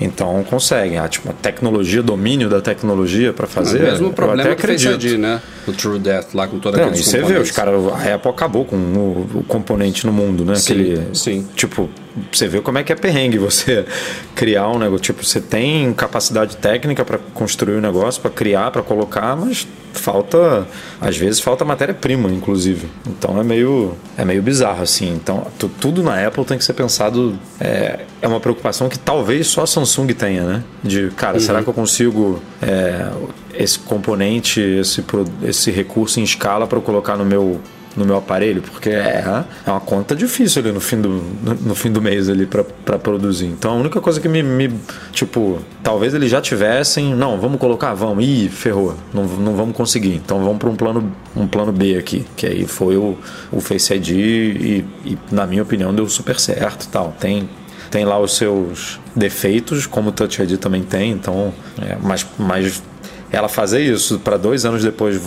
Então 0.00 0.44
conseguem. 0.44 0.98
A, 0.98 1.08
tipo, 1.08 1.28
a 1.28 1.32
tecnologia, 1.32 2.02
domínio 2.02 2.48
da 2.48 2.60
tecnologia 2.60 3.32
para 3.32 3.46
fazer. 3.46 3.78
o 3.80 3.82
mesmo 3.82 4.06
eu 4.08 4.12
problema 4.12 4.42
até 4.42 4.54
que 4.54 4.66
Face 4.66 4.88
acredito. 4.88 5.12
ID, 5.14 5.18
né? 5.18 5.42
O 5.66 5.72
True 5.72 5.98
Death 5.98 6.34
lá 6.34 6.46
com 6.46 6.58
toda 6.58 6.78
Não, 6.78 6.84
aqueles 6.86 7.06
e 7.06 7.10
você 7.10 7.22
vê, 7.22 7.38
os 7.38 7.50
caras, 7.50 7.74
a 7.92 8.14
Apple 8.14 8.30
acabou 8.30 8.64
com 8.64 8.76
o, 8.76 9.28
o 9.40 9.44
componente 9.44 10.06
no 10.06 10.12
mundo, 10.12 10.44
né? 10.44 10.54
Sim, 10.54 10.72
Aquele, 10.72 11.08
sim. 11.14 11.46
Tipo, 11.56 11.90
você 12.32 12.46
vê 12.48 12.60
como 12.60 12.78
é 12.78 12.82
que 12.82 12.92
é 12.92 12.96
perrengue 12.96 13.38
você 13.38 13.84
criar 14.34 14.68
um 14.68 14.78
negócio. 14.78 15.02
Tipo, 15.02 15.24
você 15.24 15.40
tem 15.40 15.92
capacidade 15.92 16.56
técnica 16.56 17.04
para 17.04 17.18
construir 17.34 17.76
um 17.76 17.80
negócio, 17.80 18.20
para 18.20 18.30
criar, 18.30 18.70
para 18.70 18.82
colocar, 18.82 19.36
mas 19.36 19.66
falta, 19.92 20.66
às 21.00 21.16
vezes 21.16 21.40
falta 21.40 21.64
matéria-prima, 21.64 22.30
inclusive. 22.30 22.88
Então 23.06 23.40
é 23.40 23.44
meio, 23.44 23.94
é 24.16 24.24
meio 24.24 24.42
bizarro 24.42 24.82
assim. 24.82 25.12
Então 25.12 25.46
tu- 25.58 25.70
tudo 25.80 26.02
na 26.02 26.24
Apple 26.26 26.44
tem 26.44 26.56
que 26.58 26.64
ser 26.64 26.74
pensado. 26.74 27.38
É, 27.60 28.00
é 28.22 28.28
uma 28.28 28.40
preocupação 28.40 28.88
que 28.88 28.98
talvez 28.98 29.46
só 29.48 29.62
a 29.62 29.66
Samsung 29.66 30.08
tenha, 30.08 30.44
né? 30.44 30.64
De, 30.84 31.10
cara, 31.16 31.40
será 31.40 31.62
que 31.62 31.68
eu 31.68 31.74
consigo 31.74 32.40
é, 32.62 33.10
esse 33.54 33.78
componente, 33.80 34.60
esse, 34.60 35.04
esse 35.42 35.70
recurso 35.70 36.20
em 36.20 36.22
escala 36.22 36.66
para 36.66 36.78
eu 36.78 36.82
colocar 36.82 37.16
no 37.16 37.24
meu 37.24 37.60
no 37.98 38.04
meu 38.04 38.16
aparelho, 38.16 38.62
porque 38.62 38.90
é, 38.90 39.44
é 39.66 39.70
uma 39.70 39.80
conta 39.80 40.14
difícil 40.14 40.62
ali 40.62 40.72
no 40.72 40.80
fim 40.80 41.00
do, 41.00 41.08
no, 41.08 41.54
no 41.54 41.74
fim 41.74 41.90
do 41.90 42.00
mês 42.00 42.28
ali 42.28 42.46
para 42.46 42.98
produzir. 42.98 43.46
Então 43.46 43.72
a 43.72 43.74
única 43.74 44.00
coisa 44.00 44.20
que 44.20 44.28
me, 44.28 44.42
me, 44.42 44.72
Tipo, 45.12 45.58
talvez 45.82 46.14
eles 46.14 46.30
já 46.30 46.40
tivessem. 46.40 47.14
Não, 47.14 47.40
vamos 47.40 47.58
colocar, 47.58 47.92
vamos. 47.94 48.24
Ih, 48.24 48.48
ferrou. 48.48 48.94
Não, 49.12 49.24
não 49.24 49.54
vamos 49.54 49.76
conseguir. 49.76 50.14
Então 50.14 50.38
vamos 50.44 50.58
para 50.58 50.68
um 50.68 50.76
plano, 50.76 51.12
um 51.34 51.46
plano 51.46 51.72
B 51.72 51.96
aqui. 51.96 52.24
Que 52.36 52.46
aí 52.46 52.66
foi 52.66 52.96
o, 52.96 53.18
o 53.50 53.60
Face 53.60 53.92
ID 53.92 54.10
e, 54.10 54.84
e, 55.04 55.18
na 55.30 55.46
minha 55.46 55.62
opinião, 55.62 55.92
deu 55.92 56.08
super 56.08 56.38
certo 56.38 56.88
tal. 56.88 57.14
Tem 57.18 57.48
tem 57.90 58.04
lá 58.04 58.18
os 58.18 58.36
seus 58.36 59.00
defeitos, 59.16 59.86
como 59.86 60.10
o 60.10 60.12
Touch 60.12 60.42
ID 60.42 60.58
também 60.58 60.82
tem, 60.82 61.10
então, 61.10 61.54
é, 61.80 61.96
mas, 62.02 62.26
mas 62.38 62.82
ela 63.30 63.48
fazer 63.48 63.80
isso 63.80 64.18
para 64.18 64.36
dois 64.36 64.64
anos 64.64 64.82
depois 64.82 65.20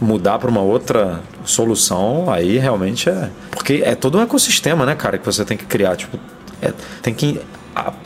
mudar 0.00 0.38
para 0.38 0.50
uma 0.50 0.60
outra 0.60 1.20
solução, 1.44 2.30
aí 2.30 2.58
realmente 2.58 3.08
é. 3.08 3.30
Porque 3.50 3.82
é 3.84 3.94
todo 3.94 4.18
um 4.18 4.22
ecossistema, 4.22 4.84
né, 4.84 4.94
cara, 4.94 5.18
que 5.18 5.24
você 5.24 5.44
tem 5.44 5.56
que 5.56 5.64
criar. 5.64 5.96
Tipo, 5.96 6.18
é, 6.60 6.72
tem 7.02 7.14
que 7.14 7.40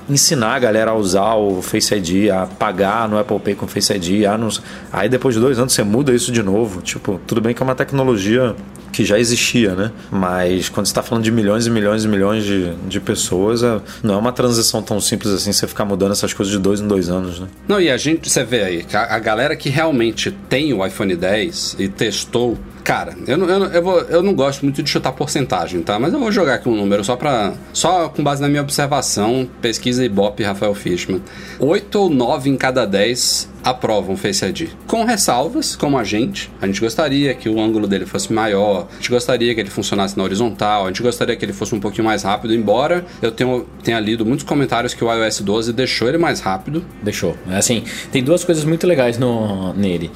ensinar 0.09 0.55
a 0.55 0.59
galera 0.59 0.91
a 0.91 0.95
usar 0.95 1.35
o 1.35 1.63
Face 1.63 1.95
ID, 1.95 2.31
a 2.31 2.47
pagar 2.47 3.09
no 3.09 3.19
Apple 3.19 3.39
Pay 3.39 3.55
com 3.55 3.67
Face 3.67 3.93
ID. 3.93 4.27
A 4.27 4.37
não... 4.37 4.49
Aí 4.93 5.09
depois 5.09 5.35
de 5.35 5.41
dois 5.41 5.59
anos 5.59 5.73
você 5.73 5.83
muda 5.83 6.13
isso 6.13 6.31
de 6.31 6.43
novo. 6.43 6.83
Tipo, 6.83 7.21
tudo 7.27 7.41
bem 7.41 7.55
que 7.55 7.63
é 7.63 7.65
uma 7.65 7.75
tecnologia 7.75 8.55
que 8.95 9.05
já 9.05 9.19
existia, 9.19 9.75
né? 9.75 9.91
Mas 10.11 10.69
quando 10.69 10.87
está 10.87 11.03
falando 11.03 11.25
de 11.25 11.33
milhões 11.33 11.67
e 11.67 11.71
milhões 11.71 12.05
e 12.05 12.09
milhões 12.09 12.45
de, 12.45 12.75
de 12.87 13.01
pessoas, 13.01 13.63
é, 13.63 13.81
não 14.03 14.15
é 14.15 14.17
uma 14.17 14.31
transição 14.31 14.81
tão 14.81 15.01
simples 15.01 15.33
assim 15.33 15.53
você 15.53 15.67
ficar 15.67 15.85
mudando 15.85 16.13
essas 16.13 16.33
coisas 16.33 16.53
de 16.53 16.61
dois 16.61 16.81
em 16.81 16.87
dois 16.87 17.09
anos, 17.09 17.41
né? 17.41 17.49
Não, 17.67 17.81
e 17.81 17.91
a 17.91 17.97
gente, 17.97 18.31
você 18.31 18.45
vê 18.45 18.63
aí, 18.63 18.87
a, 18.93 19.17
a 19.17 19.19
galera 19.19 19.57
que 19.57 19.69
realmente 19.69 20.31
tem 20.49 20.73
o 20.73 20.87
iPhone 20.87 21.17
10 21.17 21.77
e 21.81 21.89
testou 21.89 22.57
Cara, 22.85 23.17
eu 23.27 23.39
não, 23.39 23.49
eu, 23.49 23.65
eu, 23.65 23.83
vou, 23.83 24.01
eu 24.03 24.23
não 24.23 24.35
gosto 24.35 24.63
muito 24.63 24.83
de 24.83 24.91
chutar 24.91 25.11
porcentagem, 25.13 25.81
tá? 25.81 25.99
Mas 25.99 26.13
eu 26.13 26.19
vou 26.19 26.31
jogar 26.31 26.57
aqui 26.57 26.69
um 26.69 26.77
número 26.77 27.03
só 27.03 27.17
para 27.17 27.55
Só 27.73 28.11
com 28.11 28.23
base 28.23 28.43
na 28.43 28.49
minha 28.49 28.61
observação, 28.61 29.49
pesquisa 29.63 29.94
Ibope 30.03 30.43
Rafael 30.43 30.75
Fishman. 30.75 31.23
8 31.59 31.95
ou 31.97 32.11
9 32.11 32.51
em 32.51 32.57
cada 32.57 32.85
10 32.85 33.55
aprovam 33.63 34.17
Face 34.17 34.45
ID. 34.45 34.69
Com 34.87 35.05
ressalvas, 35.05 35.75
como 35.75 35.99
a 35.99 36.05
gente. 36.05 36.51
A 36.61 36.67
gente 36.67 36.81
gostaria 36.81 37.35
que 37.35 37.49
o 37.49 37.61
ângulo 37.61 37.87
dele 37.87 38.05
fosse 38.05 38.33
maior, 38.33 38.87
a 38.91 38.97
gente 38.97 39.11
gostaria 39.11 39.55
que 39.55 39.61
ele 39.61 39.71
funcionasse 39.71 40.17
na 40.17 40.23
horizontal, 40.23 40.85
a 40.85 40.89
gente 40.89 41.03
gostaria 41.03 41.35
que 41.35 41.45
ele 41.45 41.53
fosse 41.53 41.75
um 41.75 41.81
pouquinho 41.81 42.05
mais 42.05 42.23
rápido, 42.23 42.55
embora 42.55 43.05
eu 43.23 43.33
tenha, 43.33 43.63
tenha 43.83 43.99
lido 44.01 44.27
muitos 44.27 44.45
comentários 44.45 44.93
que 44.93 45.03
o 45.03 45.11
iOS 45.11 45.41
12 45.41 45.73
deixou 45.73 46.09
ele 46.09 46.19
mais 46.19 46.41
rápido. 46.41 46.85
Deixou. 47.03 47.37
Assim, 47.49 47.85
tem 48.13 48.23
duas 48.23 48.45
coisas 48.45 48.65
muito 48.65 48.87
legais 48.87 49.19
no, 49.19 49.73
nele 49.73 50.11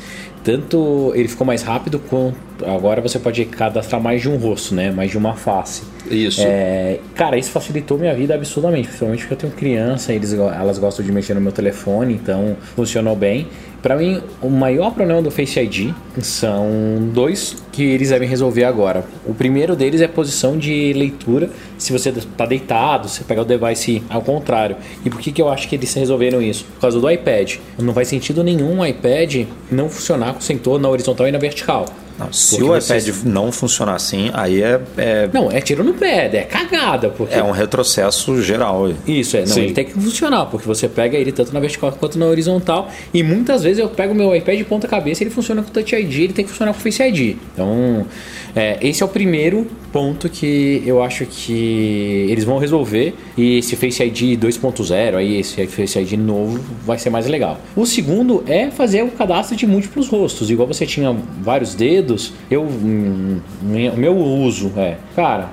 tanto 0.49 1.13
ele 1.15 1.29
ficou 1.29 1.47
mais 1.47 1.63
rápido 1.63 1.99
quanto 1.99 2.37
agora 2.65 3.03
você 3.03 3.19
pode 3.19 3.45
cadastrar 3.45 4.01
mais 4.01 4.23
de 4.23 4.31
um 4.31 4.37
rosto, 4.37 4.75
né? 4.75 4.91
Mais 4.91 5.11
de 5.11 5.19
uma 5.19 5.35
face. 5.35 5.83
Isso. 6.11 6.43
É, 6.43 7.01
cara, 7.15 7.37
isso 7.37 7.51
facilitou 7.51 7.99
minha 7.99 8.15
vida 8.15 8.35
absurdamente, 8.35 8.89
principalmente 8.89 9.21
porque 9.21 9.35
eu 9.35 9.39
tenho 9.39 9.53
criança, 9.53 10.13
eles, 10.13 10.33
elas 10.33 10.79
gostam 10.79 11.05
de 11.05 11.13
mexer 11.13 11.35
no 11.35 11.41
meu 11.41 11.53
telefone, 11.53 12.15
então 12.15 12.57
funcionou 12.75 13.15
bem. 13.15 13.47
Para 13.83 13.97
mim, 13.97 14.21
o 14.43 14.51
maior 14.51 14.93
problema 14.93 15.23
do 15.23 15.31
Face 15.31 15.59
ID 15.61 15.95
são 16.21 16.67
dois 17.13 17.57
que 17.71 17.85
eles 17.85 18.11
devem 18.11 18.29
resolver 18.29 18.65
agora. 18.65 19.05
O 19.25 19.33
primeiro 19.33 19.77
deles 19.77 20.01
é 20.01 20.07
a 20.07 20.09
posição 20.09 20.59
de 20.59 20.93
leitura. 20.95 21.49
Se 21.79 21.93
você 21.93 22.09
está 22.09 22.45
deitado, 22.45 23.09
você 23.09 23.23
pega 23.23 23.43
o 23.43 23.45
device 23.45 24.03
ao 24.11 24.21
contrário. 24.21 24.77
E 25.05 25.11
por 25.11 25.21
que, 25.21 25.31
que 25.31 25.41
eu 25.41 25.49
acho 25.49 25.69
que 25.69 25.77
eles 25.77 25.95
resolveram 25.95 26.43
isso? 26.43 26.65
Por 26.65 26.81
causa 26.81 27.01
do 27.01 27.09
iPad. 27.09 27.55
Não 27.79 27.95
faz 27.95 28.09
sentido 28.09 28.43
nenhum 28.43 28.81
o 28.81 28.87
iPad 28.87 29.47
não 29.71 29.89
funcionar 29.89 30.33
com 30.33 30.41
o 30.41 30.43
sensor 30.43 30.81
na 30.81 30.89
horizontal 30.89 31.29
e 31.29 31.33
na 31.33 31.39
vertical. 31.39 31.87
Não, 32.19 32.33
se 32.33 32.61
o 32.63 32.77
iPad 32.77 33.09
não 33.25 33.53
funcionar 33.53 33.95
assim, 33.95 34.31
aí 34.35 34.63
é, 34.63 34.81
é, 34.97 35.31
Não, 35.33 35.51
é 35.53 35.61
tiro 35.61 35.85
no 35.85 35.95
pé, 35.95 36.29
é 36.33 36.43
cagada. 36.43 37.11
Porque... 37.11 37.35
É 37.35 37.43
um 37.43 37.53
retrocesso 37.53 38.43
geral. 38.43 38.91
Isso, 39.07 39.37
é. 39.37 39.41
Não, 39.41 39.47
Sim. 39.47 39.63
ele 39.63 39.73
tem 39.73 39.85
que 39.85 39.93
funcionar, 39.93 40.47
porque 40.47 40.67
você 40.67 40.89
pega 40.89 41.17
ele 41.17 41.31
tanto 41.31 41.53
na 41.53 41.61
vertical 41.61 41.93
quanto 41.93 42.19
na 42.19 42.27
horizontal. 42.27 42.91
E 43.15 43.23
muitas 43.23 43.63
vezes 43.63 43.79
eu 43.79 43.89
pego 43.89 44.13
o 44.13 44.17
meu 44.17 44.35
iPad 44.35 44.59
de 44.59 44.65
ponta 44.65 44.89
cabeça 44.89 45.23
ele 45.23 45.31
funciona 45.31 45.63
com 45.63 45.71
Touch 45.71 45.95
ID, 45.95 46.15
ele 46.15 46.33
tem 46.33 46.45
que 46.45 46.51
funcionar 46.51 46.73
com 46.73 46.81
Face 46.81 47.03
ID. 47.03 47.37
Então, 47.53 48.07
é, 48.55 48.79
esse 48.81 49.03
é 49.03 49.07
o 49.07 49.09
primeiro 49.09 49.67
ponto 49.93 50.29
que 50.29 50.83
eu 50.85 51.03
acho 51.03 51.25
que 51.27 52.27
eles 52.29 52.45
vão 52.45 52.59
resolver. 52.59 53.15
E 53.37 53.59
esse 53.59 53.77
Face 53.77 54.03
ID 54.03 54.39
2.0, 54.43 55.17
aí 55.17 55.39
esse 55.39 55.67
Face 55.67 55.99
ID 55.99 56.13
novo, 56.15 56.61
vai 56.85 56.99
ser 56.99 57.11
mais 57.11 57.27
legal. 57.27 57.61
O 57.77 57.87
segundo 57.87 58.43
é 58.47 58.71
fazer 58.71 59.03
o 59.03 59.09
cadastro 59.09 59.57
de 59.57 59.67
múltiplos 59.67 60.09
rostos. 60.09 60.51
Igual 60.51 60.67
você 60.67 60.87
tinha 60.87 61.15
vários 61.41 61.75
dedos 61.75 62.08
dedos, 62.09 62.33
eu. 62.51 62.63
Hum, 62.63 63.41
meu 63.63 64.17
uso 64.17 64.73
é. 64.77 64.97
Cara, 65.15 65.51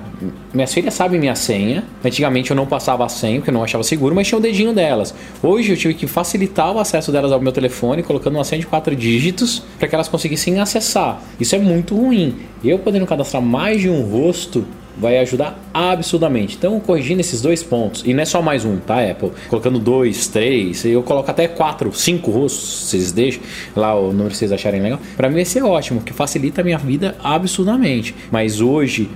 minhas 0.52 0.72
filhas 0.72 0.94
sabem 0.94 1.20
minha 1.20 1.34
senha. 1.34 1.84
Antigamente 2.02 2.50
eu 2.50 2.56
não 2.56 2.66
passava 2.66 3.04
a 3.04 3.08
senha, 3.08 3.36
porque 3.36 3.50
eu 3.50 3.54
não 3.54 3.62
achava 3.62 3.84
seguro, 3.84 4.14
mas 4.14 4.26
tinha 4.26 4.38
o 4.38 4.40
dedinho 4.40 4.72
delas. 4.72 5.14
Hoje 5.42 5.72
eu 5.72 5.76
tive 5.76 5.94
que 5.94 6.06
facilitar 6.06 6.72
o 6.72 6.80
acesso 6.80 7.12
delas 7.12 7.30
ao 7.30 7.40
meu 7.40 7.52
telefone, 7.52 8.02
colocando 8.02 8.36
uma 8.36 8.44
senha 8.44 8.60
de 8.60 8.66
quatro 8.66 8.96
dígitos 8.96 9.62
para 9.78 9.86
que 9.86 9.94
elas 9.94 10.08
conseguissem 10.08 10.58
acessar. 10.58 11.20
Isso 11.38 11.54
é 11.54 11.58
muito 11.58 11.94
ruim. 11.94 12.36
Eu 12.64 12.78
podendo 12.78 13.06
cadastrar 13.06 13.42
mais 13.42 13.80
de 13.80 13.88
um 13.90 14.00
rosto 14.02 14.64
vai 14.98 15.18
ajudar 15.18 15.58
absurdamente. 15.72 16.56
Então, 16.56 16.78
corrigindo 16.80 17.20
esses 17.20 17.40
dois 17.42 17.62
pontos, 17.62 18.02
e 18.04 18.14
não 18.14 18.22
é 18.22 18.24
só 18.24 18.40
mais 18.40 18.64
um, 18.64 18.78
tá, 18.78 19.02
Apple? 19.02 19.30
Colocando 19.48 19.78
dois, 19.78 20.26
três, 20.28 20.84
eu 20.84 21.02
coloco 21.02 21.30
até 21.30 21.46
quatro, 21.48 21.92
cinco 21.92 22.30
rostos, 22.30 22.88
vocês 22.88 23.12
deixam 23.12 23.42
lá 23.74 23.94
o 23.94 24.12
número 24.12 24.30
que 24.30 24.36
vocês 24.36 24.52
acharem 24.52 24.80
legal. 24.80 24.98
Para 25.16 25.28
mim 25.28 25.36
vai 25.36 25.44
ser 25.44 25.62
ótimo, 25.62 26.00
que 26.00 26.12
facilita 26.12 26.60
a 26.60 26.64
minha 26.64 26.78
vida 26.78 27.16
absurdamente. 27.22 28.14
Mas 28.30 28.60
hoje, 28.60 29.10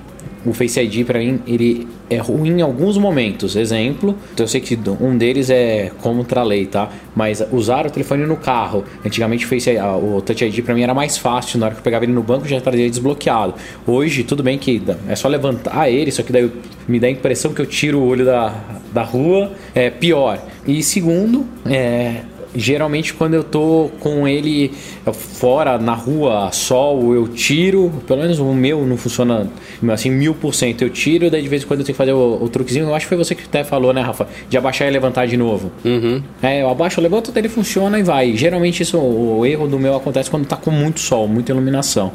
o 0.44 0.52
Face 0.52 0.80
ID 0.80 1.06
para 1.06 1.18
mim 1.18 1.40
ele 1.46 1.86
é 2.08 2.16
ruim 2.16 2.58
em 2.58 2.62
alguns 2.62 2.96
momentos. 2.96 3.56
Exemplo, 3.56 4.16
então 4.32 4.44
eu 4.44 4.48
sei 4.48 4.60
que 4.60 4.78
um 5.00 5.16
deles 5.16 5.50
é 5.50 5.90
contra 6.00 6.40
a 6.40 6.44
lei, 6.44 6.66
tá? 6.66 6.88
Mas 7.14 7.42
usar 7.52 7.86
o 7.86 7.90
telefone 7.90 8.26
no 8.26 8.36
carro. 8.36 8.84
Antigamente 9.04 9.44
o, 9.44 9.48
Face, 9.48 9.70
o 10.02 10.20
Touch 10.20 10.44
ID 10.44 10.64
para 10.64 10.74
mim 10.74 10.82
era 10.82 10.94
mais 10.94 11.18
fácil. 11.18 11.58
Na 11.58 11.66
hora 11.66 11.74
que 11.74 11.80
eu 11.80 11.84
pegava 11.84 12.04
ele 12.04 12.12
no 12.12 12.22
banco 12.22 12.48
já 12.48 12.60
trazia 12.60 12.88
desbloqueado. 12.88 13.54
Hoje, 13.86 14.24
tudo 14.24 14.42
bem 14.42 14.58
que 14.58 14.82
é 15.08 15.14
só 15.14 15.28
levantar 15.28 15.90
ele, 15.90 16.10
só 16.10 16.22
que 16.22 16.32
daí 16.32 16.50
me 16.88 16.98
dá 16.98 17.06
a 17.06 17.10
impressão 17.10 17.52
que 17.52 17.60
eu 17.60 17.66
tiro 17.66 17.98
o 17.98 18.06
olho 18.06 18.24
da, 18.24 18.54
da 18.92 19.02
rua. 19.02 19.52
É 19.74 19.90
pior. 19.90 20.42
E 20.66 20.82
segundo, 20.82 21.46
é, 21.66 22.22
geralmente 22.54 23.14
quando 23.14 23.34
eu 23.34 23.44
tô 23.44 23.90
com 24.00 24.26
ele 24.26 24.72
fora, 25.12 25.78
na 25.78 25.94
rua, 25.94 26.50
sol, 26.52 27.14
eu 27.14 27.28
tiro, 27.28 27.92
pelo 28.06 28.20
menos 28.20 28.38
o 28.38 28.52
meu 28.52 28.84
não 28.86 28.96
funciona 28.96 29.48
assim, 29.92 30.10
mil 30.10 30.34
por 30.34 30.54
cento 30.54 30.82
eu 30.82 30.90
tiro, 30.90 31.30
daí 31.30 31.42
de 31.42 31.48
vez 31.48 31.62
em 31.62 31.66
quando 31.66 31.80
eu 31.80 31.86
tenho 31.86 31.94
que 31.94 31.98
fazer 31.98 32.12
o, 32.12 32.42
o, 32.42 32.48
truquezinho, 32.48 32.86
eu 32.86 32.94
acho 32.94 33.06
que 33.06 33.08
foi 33.08 33.18
você 33.18 33.34
que 33.34 33.44
até 33.44 33.64
falou, 33.64 33.92
né, 33.92 34.00
Rafa? 34.00 34.26
De 34.48 34.56
abaixar 34.56 34.88
e 34.88 34.90
levantar 34.90 35.26
de 35.26 35.36
novo. 35.36 35.70
Uhum. 35.84 36.22
É, 36.42 36.62
eu 36.62 36.68
abaixo, 36.68 37.00
eu 37.00 37.02
levanto, 37.02 37.32
ele 37.34 37.48
funciona 37.48 37.98
e 37.98 38.02
vai. 38.02 38.36
Geralmente 38.36 38.82
isso, 38.82 38.98
o, 38.98 39.38
o 39.38 39.46
erro 39.46 39.66
do 39.66 39.78
meu 39.78 39.94
acontece 39.96 40.30
quando 40.30 40.46
tá 40.46 40.56
com 40.56 40.70
muito 40.70 41.00
sol, 41.00 41.28
muita 41.28 41.52
iluminação. 41.52 42.12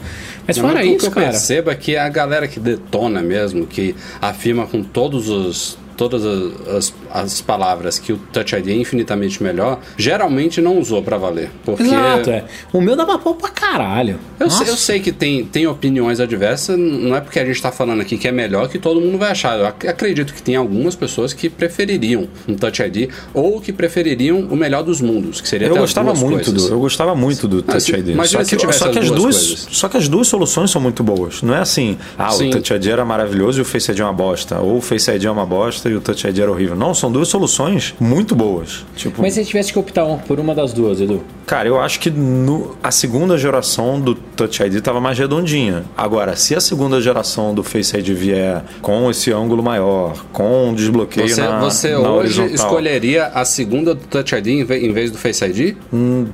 Mas 0.47 0.57
fora 0.57 0.83
isso, 0.83 0.99
que 0.99 1.05
eu 1.05 1.11
cara... 1.11 1.27
percebo 1.27 1.71
é 1.71 1.75
que 1.75 1.95
a 1.97 2.07
galera 2.09 2.47
que 2.47 2.59
detona 2.59 3.21
mesmo, 3.21 3.65
que 3.65 3.95
afirma 4.21 4.65
com 4.67 4.83
todos 4.83 5.29
os 5.29 5.77
todas 5.95 6.23
as, 6.25 6.93
as, 7.11 7.41
palavras 7.41 7.99
que 7.99 8.13
o 8.13 8.17
Touch 8.17 8.55
ID 8.55 8.67
é 8.69 8.75
infinitamente 8.75 9.41
melhor, 9.41 9.79
geralmente 9.97 10.61
não 10.61 10.79
usou 10.79 11.01
para 11.01 11.17
valer. 11.17 11.49
Porque... 11.63 11.83
Exato, 11.83 12.29
é. 12.29 12.43
O 12.73 12.81
meu 12.81 12.95
dava 12.95 13.17
pau 13.17 13.35
pra 13.35 13.49
caralho. 13.49 14.19
Eu 14.39 14.49
sei, 14.49 14.69
eu 14.69 14.75
sei, 14.75 14.99
que 14.99 15.11
tem, 15.11 15.45
tem 15.45 15.67
opiniões 15.67 16.19
adversas, 16.19 16.77
não 16.77 17.15
é 17.15 17.21
porque 17.21 17.39
a 17.39 17.45
gente 17.45 17.61
tá 17.61 17.71
falando 17.71 18.01
aqui 18.01 18.17
que 18.17 18.27
é 18.27 18.31
melhor 18.31 18.67
que 18.67 18.79
todo 18.79 18.99
mundo 18.99 19.17
vai 19.17 19.31
achar. 19.31 19.57
Eu 19.57 19.65
acredito 19.65 20.33
que 20.33 20.41
tem 20.41 20.55
algumas 20.55 20.95
pessoas 20.95 21.33
que 21.33 21.49
prefeririam 21.49 22.27
um 22.47 22.55
Touch 22.55 22.81
ID 22.81 23.09
ou 23.33 23.61
que 23.61 23.71
prefeririam 23.71 24.39
o 24.39 24.55
melhor 24.55 24.83
dos 24.83 25.01
mundos, 25.01 25.41
que 25.41 25.47
seria 25.47 25.67
eu 25.67 25.75
gostava 25.75 26.13
muito 26.13 26.51
do 26.51 26.67
Eu 26.67 26.79
gostava 26.79 27.15
muito 27.15 27.47
do 27.47 27.61
Touch 27.61 27.91
ID. 27.91 28.09
Imagina 28.09 28.43
só 28.43 28.55
que, 28.55 28.73
só 28.73 28.89
as 28.89 28.93
duas, 28.93 29.15
duas 29.15 29.67
Só 29.71 29.89
que 29.89 29.97
as 29.97 30.07
duas 30.07 30.27
soluções 30.27 30.71
são 30.71 30.81
muito 30.81 31.03
boas. 31.03 31.41
Não 31.41 31.55
é 31.55 31.59
assim, 31.59 31.97
ah, 32.17 32.31
Sim. 32.31 32.49
o 32.49 32.51
Touch 32.51 32.73
ID 32.73 32.87
era 32.87 33.05
maravilhoso 33.05 33.59
e 33.59 33.61
o 33.61 33.65
Face 33.65 33.91
ID 33.91 33.99
é 33.99 34.03
uma 34.03 34.13
bosta, 34.13 34.59
ou 34.59 34.77
o 34.77 34.81
Face 34.81 35.09
ID 35.09 35.25
é 35.25 35.31
uma 35.31 35.45
bosta 35.45 35.84
e 35.89 35.95
o 35.95 36.01
Touch 36.01 36.27
ID 36.27 36.39
era 36.39 36.51
horrível. 36.51 36.75
Não, 36.75 36.93
são 36.93 37.11
duas 37.11 37.27
soluções 37.27 37.93
muito 37.99 38.35
boas. 38.35 38.85
Tipo, 38.95 39.21
Mas 39.21 39.33
se 39.33 39.45
tivesse 39.45 39.71
que 39.71 39.79
optar 39.79 40.05
por 40.27 40.39
uma 40.39 40.53
das 40.53 40.73
duas, 40.73 41.01
Edu? 41.01 41.23
Cara, 41.45 41.67
eu 41.67 41.79
acho 41.79 41.99
que 41.99 42.09
no, 42.09 42.75
a 42.81 42.91
segunda 42.91 43.37
geração 43.37 43.99
do 43.99 44.15
Touch 44.15 44.63
ID 44.63 44.75
estava 44.75 44.99
mais 44.99 45.17
redondinha. 45.17 45.83
Agora, 45.95 46.35
se 46.35 46.55
a 46.55 46.61
segunda 46.61 46.99
geração 46.99 47.53
do 47.53 47.63
Face 47.63 47.95
ID 47.95 48.09
vier 48.09 48.63
com 48.81 49.09
esse 49.09 49.31
ângulo 49.31 49.61
maior, 49.61 50.25
com 50.31 50.73
desbloqueio 50.75 51.29
você, 51.29 51.41
na 51.41 51.59
Você 51.59 51.91
na 51.91 51.99
hoje 52.11 52.41
horizontal, 52.41 52.55
escolheria 52.55 53.27
a 53.27 53.45
segunda 53.45 53.93
do 53.93 54.01
Touch 54.07 54.35
ID 54.35 54.47
em 54.47 54.91
vez 54.91 55.11
do 55.11 55.17
Face 55.17 55.43
ID? 55.45 55.75
Hum, 55.93 56.25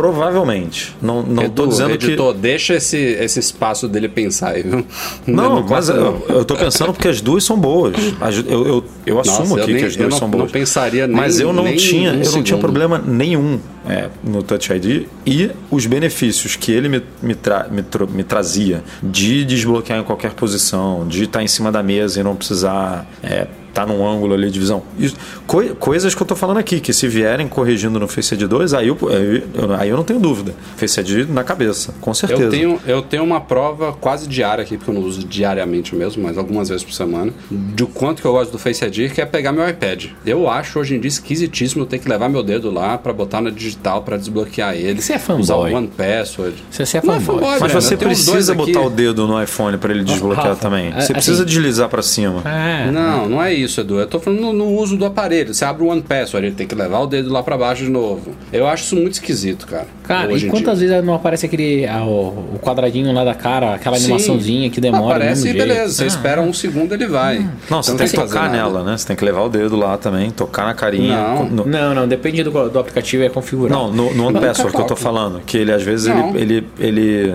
provavelmente. 0.00 0.96
Não, 1.02 1.22
não 1.22 1.42
Edu, 1.44 1.52
tô 1.54 1.66
dizendo 1.66 1.90
editor, 1.92 2.32
deixa 2.34 2.74
esse, 2.74 2.96
esse 2.96 3.38
espaço 3.38 3.86
dele 3.86 4.08
pensar 4.08 4.50
aí, 4.54 4.62
viu? 4.62 4.82
que. 4.82 5.30
Não, 5.30 5.56
Não 5.60 5.66
mas 5.68 5.88
eu, 5.88 6.24
eu 6.28 6.44
tô 6.44 6.56
pensando 6.56 6.92
porque 6.92 7.08
as 7.08 7.20
duas 7.20 7.44
são 7.44 7.58
boas. 7.58 7.94
As- 8.20 8.38
Eu, 8.50 8.66
eu, 8.66 8.84
eu 9.06 9.20
assumo 9.20 9.58
eu 9.58 9.62
aqui 9.62 9.72
nem- 9.72 9.82
que 9.82 9.88
as 9.88 9.94
eu 9.94 9.98
duas 10.00 10.10
não- 10.12 10.18
são 10.18 10.28
não 10.28 10.38
boas. 10.38 10.50
pensaria 10.50 11.06
nem- 11.06 11.16
Mas 11.16 11.38
eu 11.38 11.52
não 11.52 11.64
tinha, 11.76 12.12
um 12.12 12.22
eu 12.22 12.32
não 12.32 12.42
tinha 12.42 12.58
problema 12.58 12.98
nenhum 13.04 13.60
é, 13.88 14.08
no 14.24 14.42
Touch 14.42 14.72
ID 14.72 15.06
e 15.26 15.50
os 15.70 15.86
benefícios 15.86 16.56
que 16.56 16.70
ele 16.72 16.88
me, 16.88 17.02
me, 17.22 17.34
tra- 17.34 17.66
me 17.70 17.82
tro- 17.82 18.08
me 18.08 18.22
trazia 18.24 18.82
de 19.02 19.44
desbloquear 19.44 19.98
em 20.00 20.04
qualquer 20.04 20.32
posição, 20.32 21.06
de 21.08 21.24
estar 21.24 21.42
em 21.42 21.48
cima 21.48 21.70
da 21.72 21.82
mesa 21.82 22.20
e 22.20 22.22
não 22.22 22.34
precisar 22.36 23.06
é, 23.22 23.46
estar 23.70 23.86
num 23.86 24.06
ângulo 24.06 24.34
ali 24.34 24.50
de 24.50 24.58
visão. 24.58 24.82
Isso- 24.98 25.16
coi- 25.46 25.70
coisas 25.70 26.14
que 26.14 26.22
eu 26.22 26.26
tô 26.26 26.36
falando 26.36 26.58
aqui, 26.58 26.80
que 26.80 26.92
se 26.92 27.08
vierem 27.08 27.48
corrigindo 27.48 27.98
no 27.98 28.06
Face 28.06 28.34
ID 28.34 28.42
2, 28.46 28.74
aí 28.74 28.88
eu, 28.88 28.98
aí 29.10 29.42
eu- 29.54 29.74
aí 29.74 29.88
eu 29.88 29.96
não 29.96 30.04
tenho 30.04 30.20
dúvida. 30.20 30.54
Face 30.76 31.00
ID 31.00 31.26
na 31.30 31.42
cabeça, 31.44 31.94
com 32.00 32.12
certeza. 32.12 32.42
Eu 32.42 32.50
tenho, 32.50 32.80
eu 32.86 33.02
tenho 33.02 33.24
uma 33.24 33.40
prova 33.40 33.92
quase 33.92 34.28
diária 34.28 34.62
aqui, 34.62 34.76
porque 34.76 34.90
eu 34.90 34.94
não 34.94 35.02
uso 35.02 35.24
diariamente 35.26 35.94
mesmo, 35.94 36.22
mas 36.22 36.36
algumas 36.36 36.68
vezes 36.68 36.84
por 36.84 36.92
semana, 36.92 37.32
de 37.50 37.82
o 37.84 37.86
quanto 37.86 38.20
que 38.20 38.26
eu 38.28 38.32
gosto 38.32 38.50
do 38.52 38.58
Face 38.58 38.84
ID, 38.84 39.10
que 39.10 39.20
é 39.20 39.26
pegar 39.26 39.52
meu 39.52 39.68
iPad. 39.68 40.06
Eu 40.26 40.48
acho 40.48 40.78
hoje 40.78 40.94
em 40.96 41.00
dia 41.00 41.08
esquisitíssimo 41.08 41.82
eu 41.82 41.86
ter 41.86 41.98
que 41.98 42.08
levar 42.08 42.28
meu 42.28 42.42
dedo 42.42 42.70
lá 42.70 42.98
pra 42.98 43.12
botar 43.12 43.40
na 43.40 43.50
digital 43.50 44.02
pra 44.02 44.16
desbloquear 44.16 44.74
ele. 44.74 45.00
Você 45.00 45.14
é 45.14 45.18
fanboy. 45.18 45.42
Usar 45.42 45.54
o 45.56 45.62
One 45.74 45.88
Password. 45.88 46.56
Você- 46.70 46.84
você 46.86 46.98
é 46.98 47.02
Não 47.04 47.20
fanboy. 47.20 47.40
Mas 47.60 47.60
Breno, 47.62 47.80
você 47.80 47.96
precisa 47.96 48.52
aqui. 48.52 48.72
botar 48.72 48.86
o 48.86 48.90
dedo 48.90 49.26
no 49.26 49.42
iPhone 49.42 49.78
para 49.78 49.92
ele 49.92 50.04
desbloquear 50.04 50.48
Rafa, 50.48 50.60
também. 50.60 50.88
é, 50.88 50.92
Você 50.92 50.98
assim- 50.98 51.12
precisa 51.12 51.44
deslizar 51.44 51.88
para 51.88 52.02
cima. 52.02 52.42
É. 52.44 52.90
Não, 52.90 53.28
não 53.28 53.42
é 53.42 53.52
isso, 53.52 53.59
Edu. 53.64 53.98
Eu 54.00 54.06
tô 54.06 54.18
falando 54.20 54.40
no, 54.40 54.52
no 54.52 54.66
uso 54.76 54.96
do 54.96 55.04
aparelho. 55.04 55.52
Você 55.52 55.64
abre 55.64 55.82
o 55.82 55.86
One 55.88 56.02
Password, 56.02 56.46
ele 56.46 56.56
tem 56.56 56.66
que 56.66 56.74
levar 56.74 57.00
o 57.00 57.06
dedo 57.06 57.30
lá 57.32 57.42
pra 57.42 57.56
baixo 57.58 57.84
de 57.84 57.90
novo. 57.90 58.32
Eu 58.52 58.66
acho 58.66 58.84
isso 58.84 58.96
muito 58.96 59.14
esquisito, 59.14 59.66
cara. 59.66 59.86
Cara, 60.04 60.32
e 60.32 60.48
quantas 60.48 60.78
dia. 60.78 60.88
vezes 60.88 61.04
não 61.04 61.14
aparece 61.14 61.46
aquele 61.46 61.86
ah, 61.86 62.02
o, 62.04 62.54
o 62.54 62.58
quadradinho 62.60 63.12
lá 63.12 63.24
da 63.24 63.34
cara, 63.34 63.74
aquela 63.74 63.96
Sim. 63.96 64.04
animaçãozinha 64.06 64.70
que 64.70 64.80
demora? 64.80 65.16
Aparece 65.16 65.44
mesmo 65.44 65.48
e 65.48 65.52
jeito? 65.52 65.68
beleza. 65.68 65.94
Você 65.94 66.04
Ah, 66.04 66.06
espera 66.06 66.40
um 66.42 66.52
segundo 66.52 66.92
ele 66.94 67.06
vai. 67.06 67.38
Não, 67.70 67.82
você 67.82 67.92
Então 67.92 67.98
tem 68.06 68.08
que 68.08 68.14
tocar 68.16 68.42
nada. 68.44 68.52
nela, 68.56 68.82
né? 68.84 68.96
Você 68.96 69.06
tem 69.06 69.16
que 69.16 69.24
levar 69.24 69.42
o 69.42 69.48
dedo 69.48 69.76
lá 69.76 69.96
também, 69.98 70.30
tocar 70.30 70.66
na 70.66 70.74
carinha. 70.74 71.16
Não. 71.16 71.44
No- 71.48 71.66
Não, 71.66 71.94
não, 71.94 72.08
depende 72.08 72.42
do, 72.42 72.68
do 72.68 72.78
aplicativo, 72.78 73.22
é 73.22 73.28
configurado. 73.28 73.78
Não, 73.80 73.92
no, 73.92 74.14
no 74.14 74.24
One 74.26 74.34
Não, 74.34 74.40
Password 74.40 74.74
que 74.74 74.80
eu 74.82 74.86
tô 74.86 74.96
falando. 74.96 75.40
Que 75.46 75.56
ele, 75.58 75.72
às 75.72 75.82
vezes, 75.82 76.06
Não. 76.08 76.34
ele, 76.36 76.66
ele, 76.78 76.98
ele. 77.24 77.34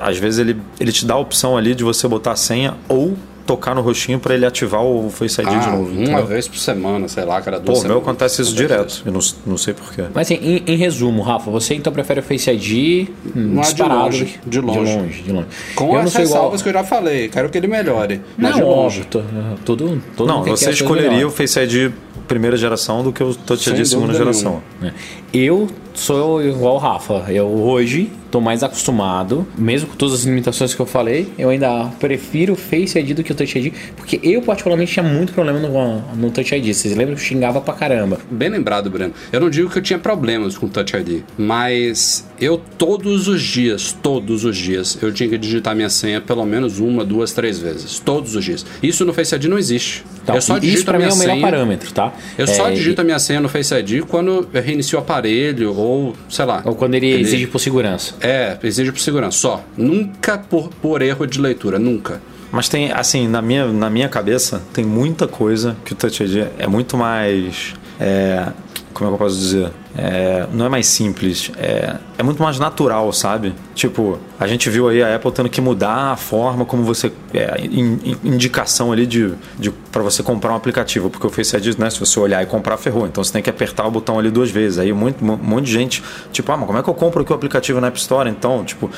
Às 0.00 0.16
vezes 0.18 0.38
ele, 0.38 0.56
ele 0.80 0.92
te 0.92 1.04
dá 1.04 1.14
a 1.14 1.18
opção 1.18 1.56
ali 1.56 1.74
de 1.74 1.84
você 1.84 2.06
botar 2.08 2.32
a 2.32 2.36
senha 2.36 2.74
ou 2.88 3.14
tocar 3.46 3.74
no 3.74 3.80
rostinho 3.82 4.18
para 4.18 4.34
ele 4.34 4.46
ativar 4.46 4.82
o 4.82 5.10
Face 5.10 5.40
ID 5.40 5.48
de 5.48 5.54
Ah, 5.54 5.70
novo. 5.72 5.90
uma 5.92 6.02
entendeu? 6.02 6.26
vez 6.26 6.48
por 6.48 6.56
semana, 6.58 7.08
sei 7.08 7.24
lá, 7.24 7.40
cada 7.42 7.58
Pô, 7.58 7.72
duas 7.72 7.84
o 7.84 7.86
meu 7.88 7.98
acontece 7.98 8.40
isso 8.42 8.54
direto. 8.54 9.02
Eu 9.04 9.12
não, 9.12 9.20
não 9.46 9.56
sei 9.58 9.74
porquê. 9.74 10.04
Mas 10.14 10.26
assim, 10.30 10.40
em, 10.42 10.62
em 10.66 10.76
resumo, 10.76 11.22
Rafa, 11.22 11.50
você 11.50 11.74
então 11.74 11.92
prefere 11.92 12.20
o 12.20 12.22
Face 12.22 12.50
ID 12.50 13.08
Não 13.34 13.60
é 13.60 13.64
de 13.64 13.68
disparado? 13.74 14.00
longe, 14.04 14.24
do 14.24 14.30
que- 14.30 14.48
de 14.50 14.60
longe. 14.60 14.80
De 14.92 14.96
longe, 14.98 15.22
de 15.22 15.32
longe. 15.32 15.46
Com 15.74 15.92
eu 15.92 15.98
as 15.98 16.04
não 16.04 16.10
sou 16.10 16.22
igual... 16.22 16.50
que 16.52 16.68
eu 16.68 16.72
já 16.72 16.84
falei. 16.84 17.28
Quero 17.28 17.50
que 17.50 17.58
ele 17.58 17.66
melhore. 17.66 18.20
Mas 18.38 18.52
Não, 18.52 18.58
de 18.58 18.64
longe. 18.64 19.04
todo, 19.04 20.02
todo 20.16 20.26
Não, 20.26 20.42
você 20.44 20.70
escolheria 20.70 21.26
o. 21.26 21.30
Face 21.30 21.58
ID 21.60 21.92
primeira 22.26 22.56
geração 22.56 23.02
do 23.02 23.12
que 23.12 23.22
o 23.22 23.34
Touch 23.34 23.68
ID 23.68 23.84
segunda 23.84 24.14
geração. 24.14 24.62
É. 24.82 24.90
Eu 25.32 25.68
sou 25.94 26.44
igual 26.44 26.74
o 26.74 26.78
Rafa. 26.78 27.24
Eu 27.28 27.46
hoje 27.46 28.10
tô 28.30 28.40
mais 28.40 28.64
acostumado, 28.64 29.46
mesmo 29.56 29.90
com 29.90 29.94
todas 29.96 30.14
as 30.14 30.24
limitações 30.24 30.74
que 30.74 30.80
eu 30.80 30.86
falei, 30.86 31.28
eu 31.38 31.50
ainda 31.50 31.84
prefiro 32.00 32.54
o 32.54 32.56
Face 32.56 32.98
ID 32.98 33.12
do 33.12 33.22
que 33.22 33.30
o 33.30 33.34
Touch 33.34 33.56
ID, 33.56 33.72
porque 33.96 34.18
eu 34.24 34.42
particularmente 34.42 34.92
tinha 34.92 35.04
muito 35.04 35.32
problema 35.32 35.60
no, 35.60 36.00
no 36.16 36.30
Touch 36.32 36.52
ID. 36.52 36.74
Vocês 36.74 36.96
lembram 36.96 37.14
que 37.14 37.22
eu 37.22 37.24
xingava 37.24 37.60
pra 37.60 37.74
caramba? 37.74 38.18
Bem 38.28 38.48
lembrado, 38.48 38.90
Breno. 38.90 39.14
Eu 39.32 39.40
não 39.40 39.48
digo 39.48 39.70
que 39.70 39.78
eu 39.78 39.82
tinha 39.82 40.00
problemas 40.00 40.58
com 40.58 40.66
o 40.66 40.68
Touch 40.68 40.96
ID, 40.96 41.22
mas 41.38 42.28
eu 42.40 42.60
todos 42.76 43.28
os 43.28 43.40
dias, 43.40 43.96
todos 44.02 44.44
os 44.44 44.56
dias, 44.56 44.98
eu 45.00 45.12
tinha 45.12 45.28
que 45.28 45.38
digitar 45.38 45.76
minha 45.76 45.88
senha 45.88 46.20
pelo 46.20 46.44
menos 46.44 46.80
uma, 46.80 47.04
duas, 47.04 47.32
três 47.32 47.60
vezes. 47.60 48.00
Todos 48.00 48.34
os 48.34 48.44
dias. 48.44 48.66
Isso 48.82 49.04
no 49.04 49.14
Face 49.14 49.32
ID 49.32 49.44
não 49.44 49.58
existe. 49.58 50.04
Tá? 50.26 50.34
eu 50.34 50.40
só 50.40 50.58
digito 50.58 50.76
Isso 50.78 50.84
pra 50.86 50.98
mim 50.98 51.04
é 51.04 51.12
o 51.12 51.16
melhor 51.16 51.34
senha. 51.34 51.40
parâmetro, 51.46 51.92
tá? 51.92 52.12
Eu 52.38 52.46
só 52.46 52.68
É, 52.68 52.72
digito 52.72 53.00
a 53.00 53.04
minha 53.04 53.18
senha 53.18 53.40
no 53.40 53.48
Face 53.48 53.74
ID 53.74 54.02
quando 54.08 54.48
eu 54.52 54.62
reinicio 54.62 54.98
o 54.98 55.02
aparelho 55.02 55.70
ou, 55.84 56.16
sei 56.28 56.44
lá. 56.44 56.62
Ou 56.64 56.74
quando 56.74 56.94
ele, 56.94 57.10
exige 57.20 57.46
por 57.46 57.58
segurança. 57.58 58.14
É, 58.20 58.56
exige 58.62 58.90
por 58.92 59.00
segurança, 59.00 59.38
só. 59.38 59.64
Nunca 59.76 60.38
por, 60.38 60.68
por 60.68 61.02
erro 61.02 61.26
de 61.26 61.40
leitura, 61.40 61.78
nunca. 61.78 62.20
Mas 62.50 62.68
tem, 62.68 62.92
assim, 62.92 63.26
na 63.26 63.42
minha, 63.42 63.66
na 63.66 63.90
minha 63.90 64.08
cabeça, 64.08 64.62
tem 64.72 64.84
muita 64.84 65.26
coisa 65.26 65.76
que 65.84 65.92
o 65.92 65.96
Touch 65.96 66.22
ID 66.22 66.46
é 66.58 66.66
muito 66.66 66.96
mais. 66.96 67.74
é, 67.98 68.46
como 68.94 69.08
é 69.08 69.10
que 69.10 69.14
eu 69.14 69.26
posso 69.26 69.36
dizer? 69.36 69.70
É, 69.96 70.46
não 70.52 70.64
é 70.64 70.68
mais 70.68 70.86
simples, 70.86 71.50
é, 71.58 71.96
é 72.18 72.22
muito 72.22 72.42
mais 72.42 72.58
natural, 72.58 73.12
sabe? 73.12 73.54
Tipo, 73.74 74.18
a 74.40 74.46
gente 74.46 74.68
viu 74.70 74.88
aí 74.88 75.02
a 75.02 75.14
Apple 75.14 75.30
tendo 75.30 75.48
que 75.48 75.60
mudar 75.60 76.12
a 76.12 76.16
forma 76.16 76.64
como 76.64 76.82
você. 76.84 77.12
É, 77.32 77.60
in- 77.60 77.98
in- 78.04 78.16
indicação 78.24 78.90
ali 78.92 79.06
de, 79.06 79.32
de 79.58 79.70
para 79.70 80.02
você 80.02 80.22
comprar 80.22 80.52
um 80.52 80.56
aplicativo, 80.56 81.10
porque 81.10 81.26
o 81.26 81.30
Face 81.30 81.56
ID, 81.56 81.76
né, 81.78 81.90
se 81.90 82.00
você 82.00 82.18
olhar 82.18 82.42
e 82.42 82.46
comprar, 82.46 82.76
ferrou. 82.76 83.06
Então 83.06 83.22
você 83.22 83.32
tem 83.32 83.42
que 83.42 83.50
apertar 83.50 83.86
o 83.86 83.90
botão 83.90 84.18
ali 84.18 84.30
duas 84.30 84.50
vezes. 84.50 84.78
Aí 84.78 84.92
muito, 84.92 85.24
um 85.24 85.36
monte 85.36 85.66
de 85.66 85.72
gente, 85.72 86.02
tipo, 86.32 86.50
ah, 86.50 86.56
mas 86.56 86.66
como 86.66 86.78
é 86.78 86.82
que 86.82 86.88
eu 86.88 86.94
compro 86.94 87.22
aqui 87.22 87.32
o 87.32 87.34
aplicativo 87.34 87.80
na 87.80 87.88
App 87.88 87.98
Store? 87.98 88.28
Então, 88.30 88.64
tipo, 88.64 88.90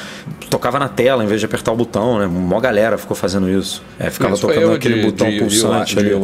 tocava 0.50 0.78
na 0.78 0.88
tela 0.88 1.24
em 1.24 1.26
vez 1.26 1.40
de 1.40 1.46
apertar 1.46 1.72
o 1.72 1.76
botão, 1.76 2.18
né? 2.18 2.26
Mó 2.26 2.60
galera 2.60 2.96
ficou 2.98 3.16
fazendo 3.16 3.48
isso. 3.50 3.82
É, 3.98 4.08
ficava 4.10 4.36
tocando 4.36 4.72
aquele 4.76 4.94
de- 5.00 5.06
botão 5.06 5.28
de 5.30 5.38
pulsante 5.38 5.94
de 5.94 6.00
ali. 6.00 6.14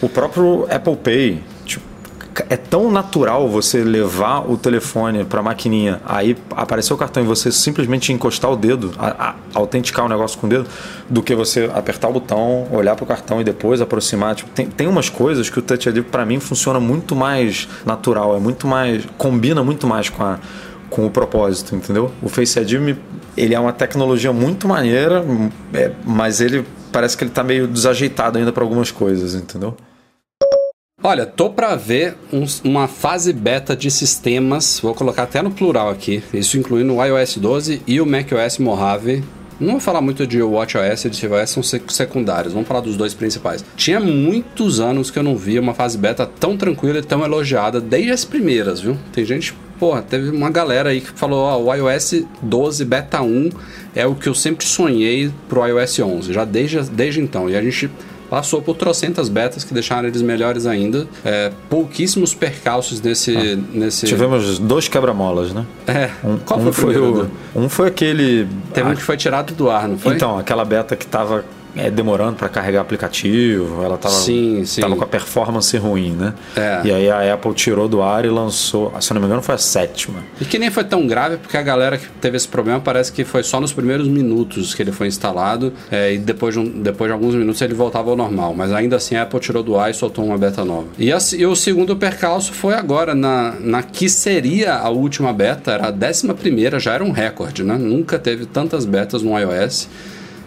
O 0.00 0.08
próprio 0.08 0.66
Apple 0.70 0.96
Pay, 0.96 1.42
é 2.48 2.56
tão 2.56 2.90
natural 2.90 3.48
você 3.48 3.82
levar 3.82 4.40
o 4.50 4.56
telefone 4.56 5.24
para 5.24 5.40
a 5.40 5.42
maquininha, 5.42 6.00
aí 6.04 6.36
aparecer 6.50 6.92
o 6.92 6.96
cartão 6.96 7.22
e 7.22 7.26
você 7.26 7.50
simplesmente 7.52 8.12
encostar 8.12 8.50
o 8.50 8.56
dedo, 8.56 8.92
a- 8.98 9.28
a- 9.30 9.34
autenticar 9.54 10.04
o 10.04 10.08
negócio 10.08 10.38
com 10.38 10.46
o 10.46 10.50
dedo, 10.50 10.66
do 11.08 11.22
que 11.22 11.34
você 11.34 11.70
apertar 11.74 12.08
o 12.08 12.12
botão, 12.12 12.66
olhar 12.72 12.94
para 12.96 13.04
o 13.04 13.06
cartão 13.06 13.40
e 13.40 13.44
depois 13.44 13.80
aproximar. 13.80 14.34
Tipo, 14.34 14.50
tem, 14.50 14.66
tem 14.66 14.86
umas 14.86 15.08
coisas 15.08 15.48
que 15.48 15.58
o 15.58 15.62
Touch 15.62 15.88
ID 15.88 16.02
para 16.04 16.24
mim 16.26 16.40
funciona 16.40 16.78
muito 16.80 17.14
mais 17.16 17.68
natural, 17.84 18.36
é 18.36 18.38
muito 18.40 18.66
mais 18.66 19.04
combina 19.16 19.62
muito 19.64 19.86
mais 19.86 20.08
com 20.08 20.22
a 20.22 20.38
com 20.88 21.04
o 21.04 21.10
propósito, 21.10 21.74
entendeu? 21.74 22.12
O 22.22 22.28
Face 22.28 22.58
ID 22.60 22.96
ele 23.36 23.54
é 23.54 23.58
uma 23.60 23.72
tecnologia 23.72 24.32
muito 24.32 24.68
maneira, 24.68 25.24
é, 25.74 25.90
mas 26.04 26.40
ele 26.40 26.64
parece 26.92 27.16
que 27.16 27.24
ele 27.24 27.30
tá 27.32 27.42
meio 27.42 27.66
desajeitado 27.66 28.38
ainda 28.38 28.52
para 28.52 28.62
algumas 28.62 28.92
coisas, 28.92 29.34
entendeu? 29.34 29.76
Olha, 31.08 31.24
tô 31.24 31.48
pra 31.48 31.76
ver 31.76 32.16
uns- 32.32 32.60
uma 32.64 32.88
fase 32.88 33.32
beta 33.32 33.76
de 33.76 33.92
sistemas, 33.92 34.80
vou 34.82 34.92
colocar 34.92 35.22
até 35.22 35.40
no 35.40 35.52
plural 35.52 35.88
aqui, 35.88 36.20
isso 36.34 36.58
incluindo 36.58 36.96
o 36.96 37.04
iOS 37.04 37.36
12 37.36 37.80
e 37.86 38.00
o 38.00 38.04
macOS 38.04 38.58
Mojave. 38.58 39.22
Não 39.60 39.70
vou 39.74 39.80
falar 39.80 40.00
muito 40.00 40.26
de 40.26 40.42
WatchOS 40.42 41.04
e 41.04 41.10
de 41.10 41.20
tvOS, 41.20 41.50
são 41.50 41.62
sec- 41.62 41.92
secundários, 41.92 42.52
vamos 42.52 42.66
falar 42.66 42.80
dos 42.80 42.96
dois 42.96 43.14
principais. 43.14 43.64
Tinha 43.76 44.00
muitos 44.00 44.80
anos 44.80 45.08
que 45.08 45.16
eu 45.16 45.22
não 45.22 45.36
via 45.36 45.60
uma 45.60 45.74
fase 45.74 45.96
beta 45.96 46.26
tão 46.26 46.56
tranquila 46.56 46.98
e 46.98 47.02
tão 47.02 47.24
elogiada, 47.24 47.80
desde 47.80 48.10
as 48.10 48.24
primeiras, 48.24 48.80
viu? 48.80 48.98
Tem 49.12 49.24
gente, 49.24 49.54
porra, 49.78 50.02
teve 50.02 50.30
uma 50.30 50.50
galera 50.50 50.88
aí 50.90 51.00
que 51.00 51.12
falou, 51.12 51.38
ó, 51.38 51.56
o 51.56 51.72
iOS 51.72 52.24
12 52.42 52.84
Beta 52.84 53.22
1 53.22 53.50
é 53.94 54.04
o 54.04 54.16
que 54.16 54.28
eu 54.28 54.34
sempre 54.34 54.66
sonhei 54.66 55.30
pro 55.48 55.64
iOS 55.64 56.00
11, 56.00 56.32
já 56.32 56.44
desde, 56.44 56.80
desde 56.90 57.20
então. 57.20 57.48
E 57.48 57.54
a 57.54 57.62
gente 57.62 57.88
passou 58.28 58.62
por 58.62 58.76
trocentas 58.76 59.28
betas 59.28 59.64
que 59.64 59.72
deixaram 59.72 60.08
eles 60.08 60.22
melhores 60.22 60.66
ainda. 60.66 61.06
É, 61.24 61.52
pouquíssimos 61.68 62.34
percalços 62.34 63.00
nesse. 63.00 63.56
nesse... 63.72 64.06
Tivemos 64.06 64.58
dois 64.58 64.88
quebra-molas, 64.88 65.52
né? 65.52 65.64
É, 65.86 66.10
Um, 66.24 66.38
qual 66.38 66.60
um 66.60 66.72
foi 66.72 66.84
o 66.84 66.92
primeiro? 66.92 67.30
o, 67.54 67.60
um 67.60 67.68
foi 67.68 67.88
aquele. 67.88 68.48
Teve 68.72 68.90
um 68.90 68.94
que 68.94 69.02
foi 69.02 69.16
tirado 69.16 69.54
do 69.54 69.70
ar, 69.70 69.88
não 69.88 69.98
foi? 69.98 70.14
Então, 70.14 70.38
aquela 70.38 70.64
beta 70.64 70.96
que 70.96 71.06
tava 71.06 71.44
é, 71.76 71.90
demorando 71.90 72.36
para 72.36 72.48
carregar 72.48 72.80
aplicativo, 72.80 73.82
ela 73.84 73.96
tava, 73.98 74.14
Sim, 74.14 74.64
sim. 74.64 74.80
tava 74.80 74.96
com 74.96 75.04
a 75.04 75.06
performance 75.06 75.76
ruim, 75.76 76.12
né? 76.12 76.34
É. 76.56 76.80
E 76.84 76.92
aí 76.92 77.10
a 77.10 77.34
Apple 77.34 77.52
tirou 77.54 77.88
do 77.88 78.02
ar 78.02 78.24
e 78.24 78.28
lançou, 78.28 78.92
se 79.00 79.10
eu 79.10 79.14
não 79.14 79.20
me 79.20 79.26
engano, 79.26 79.42
foi 79.42 79.54
a 79.54 79.58
sétima. 79.58 80.20
E 80.40 80.44
que 80.44 80.58
nem 80.58 80.70
foi 80.70 80.84
tão 80.84 81.06
grave, 81.06 81.36
porque 81.36 81.56
a 81.56 81.62
galera 81.62 81.98
que 81.98 82.08
teve 82.20 82.36
esse 82.36 82.48
problema 82.48 82.80
parece 82.80 83.12
que 83.12 83.24
foi 83.24 83.42
só 83.42 83.60
nos 83.60 83.72
primeiros 83.72 84.08
minutos 84.08 84.74
que 84.74 84.82
ele 84.82 84.92
foi 84.92 85.06
instalado, 85.06 85.72
é, 85.90 86.14
e 86.14 86.18
depois 86.18 86.54
de, 86.54 86.60
um- 86.60 86.82
depois 86.82 87.08
de 87.08 87.12
alguns 87.12 87.34
minutos 87.34 87.60
ele 87.62 87.74
voltava 87.74 88.10
ao 88.10 88.16
normal. 88.16 88.54
Mas 88.54 88.72
ainda 88.72 88.96
assim 88.96 89.14
a 89.16 89.22
Apple 89.22 89.40
tirou 89.40 89.62
do 89.62 89.76
ar 89.78 89.90
e 89.90 89.94
soltou 89.94 90.24
uma 90.24 90.38
beta 90.38 90.64
nova. 90.64 90.86
E, 90.98 91.12
a- 91.12 91.18
e 91.36 91.44
o 91.46 91.54
segundo 91.54 91.96
percalço 91.96 92.52
foi 92.52 92.74
agora, 92.74 93.14
na, 93.14 93.54
na 93.60 93.82
que 93.82 94.08
seria 94.08 94.74
a 94.74 94.88
última 94.88 95.32
beta, 95.32 95.72
era 95.72 95.88
a 95.88 95.90
décima 95.90 96.34
primeira, 96.34 96.78
já 96.80 96.92
era 96.94 97.04
um 97.04 97.10
recorde, 97.10 97.62
né? 97.62 97.76
Nunca 97.76 98.18
teve 98.18 98.46
tantas 98.46 98.84
betas 98.84 99.22
no 99.22 99.38
iOS. 99.38 99.88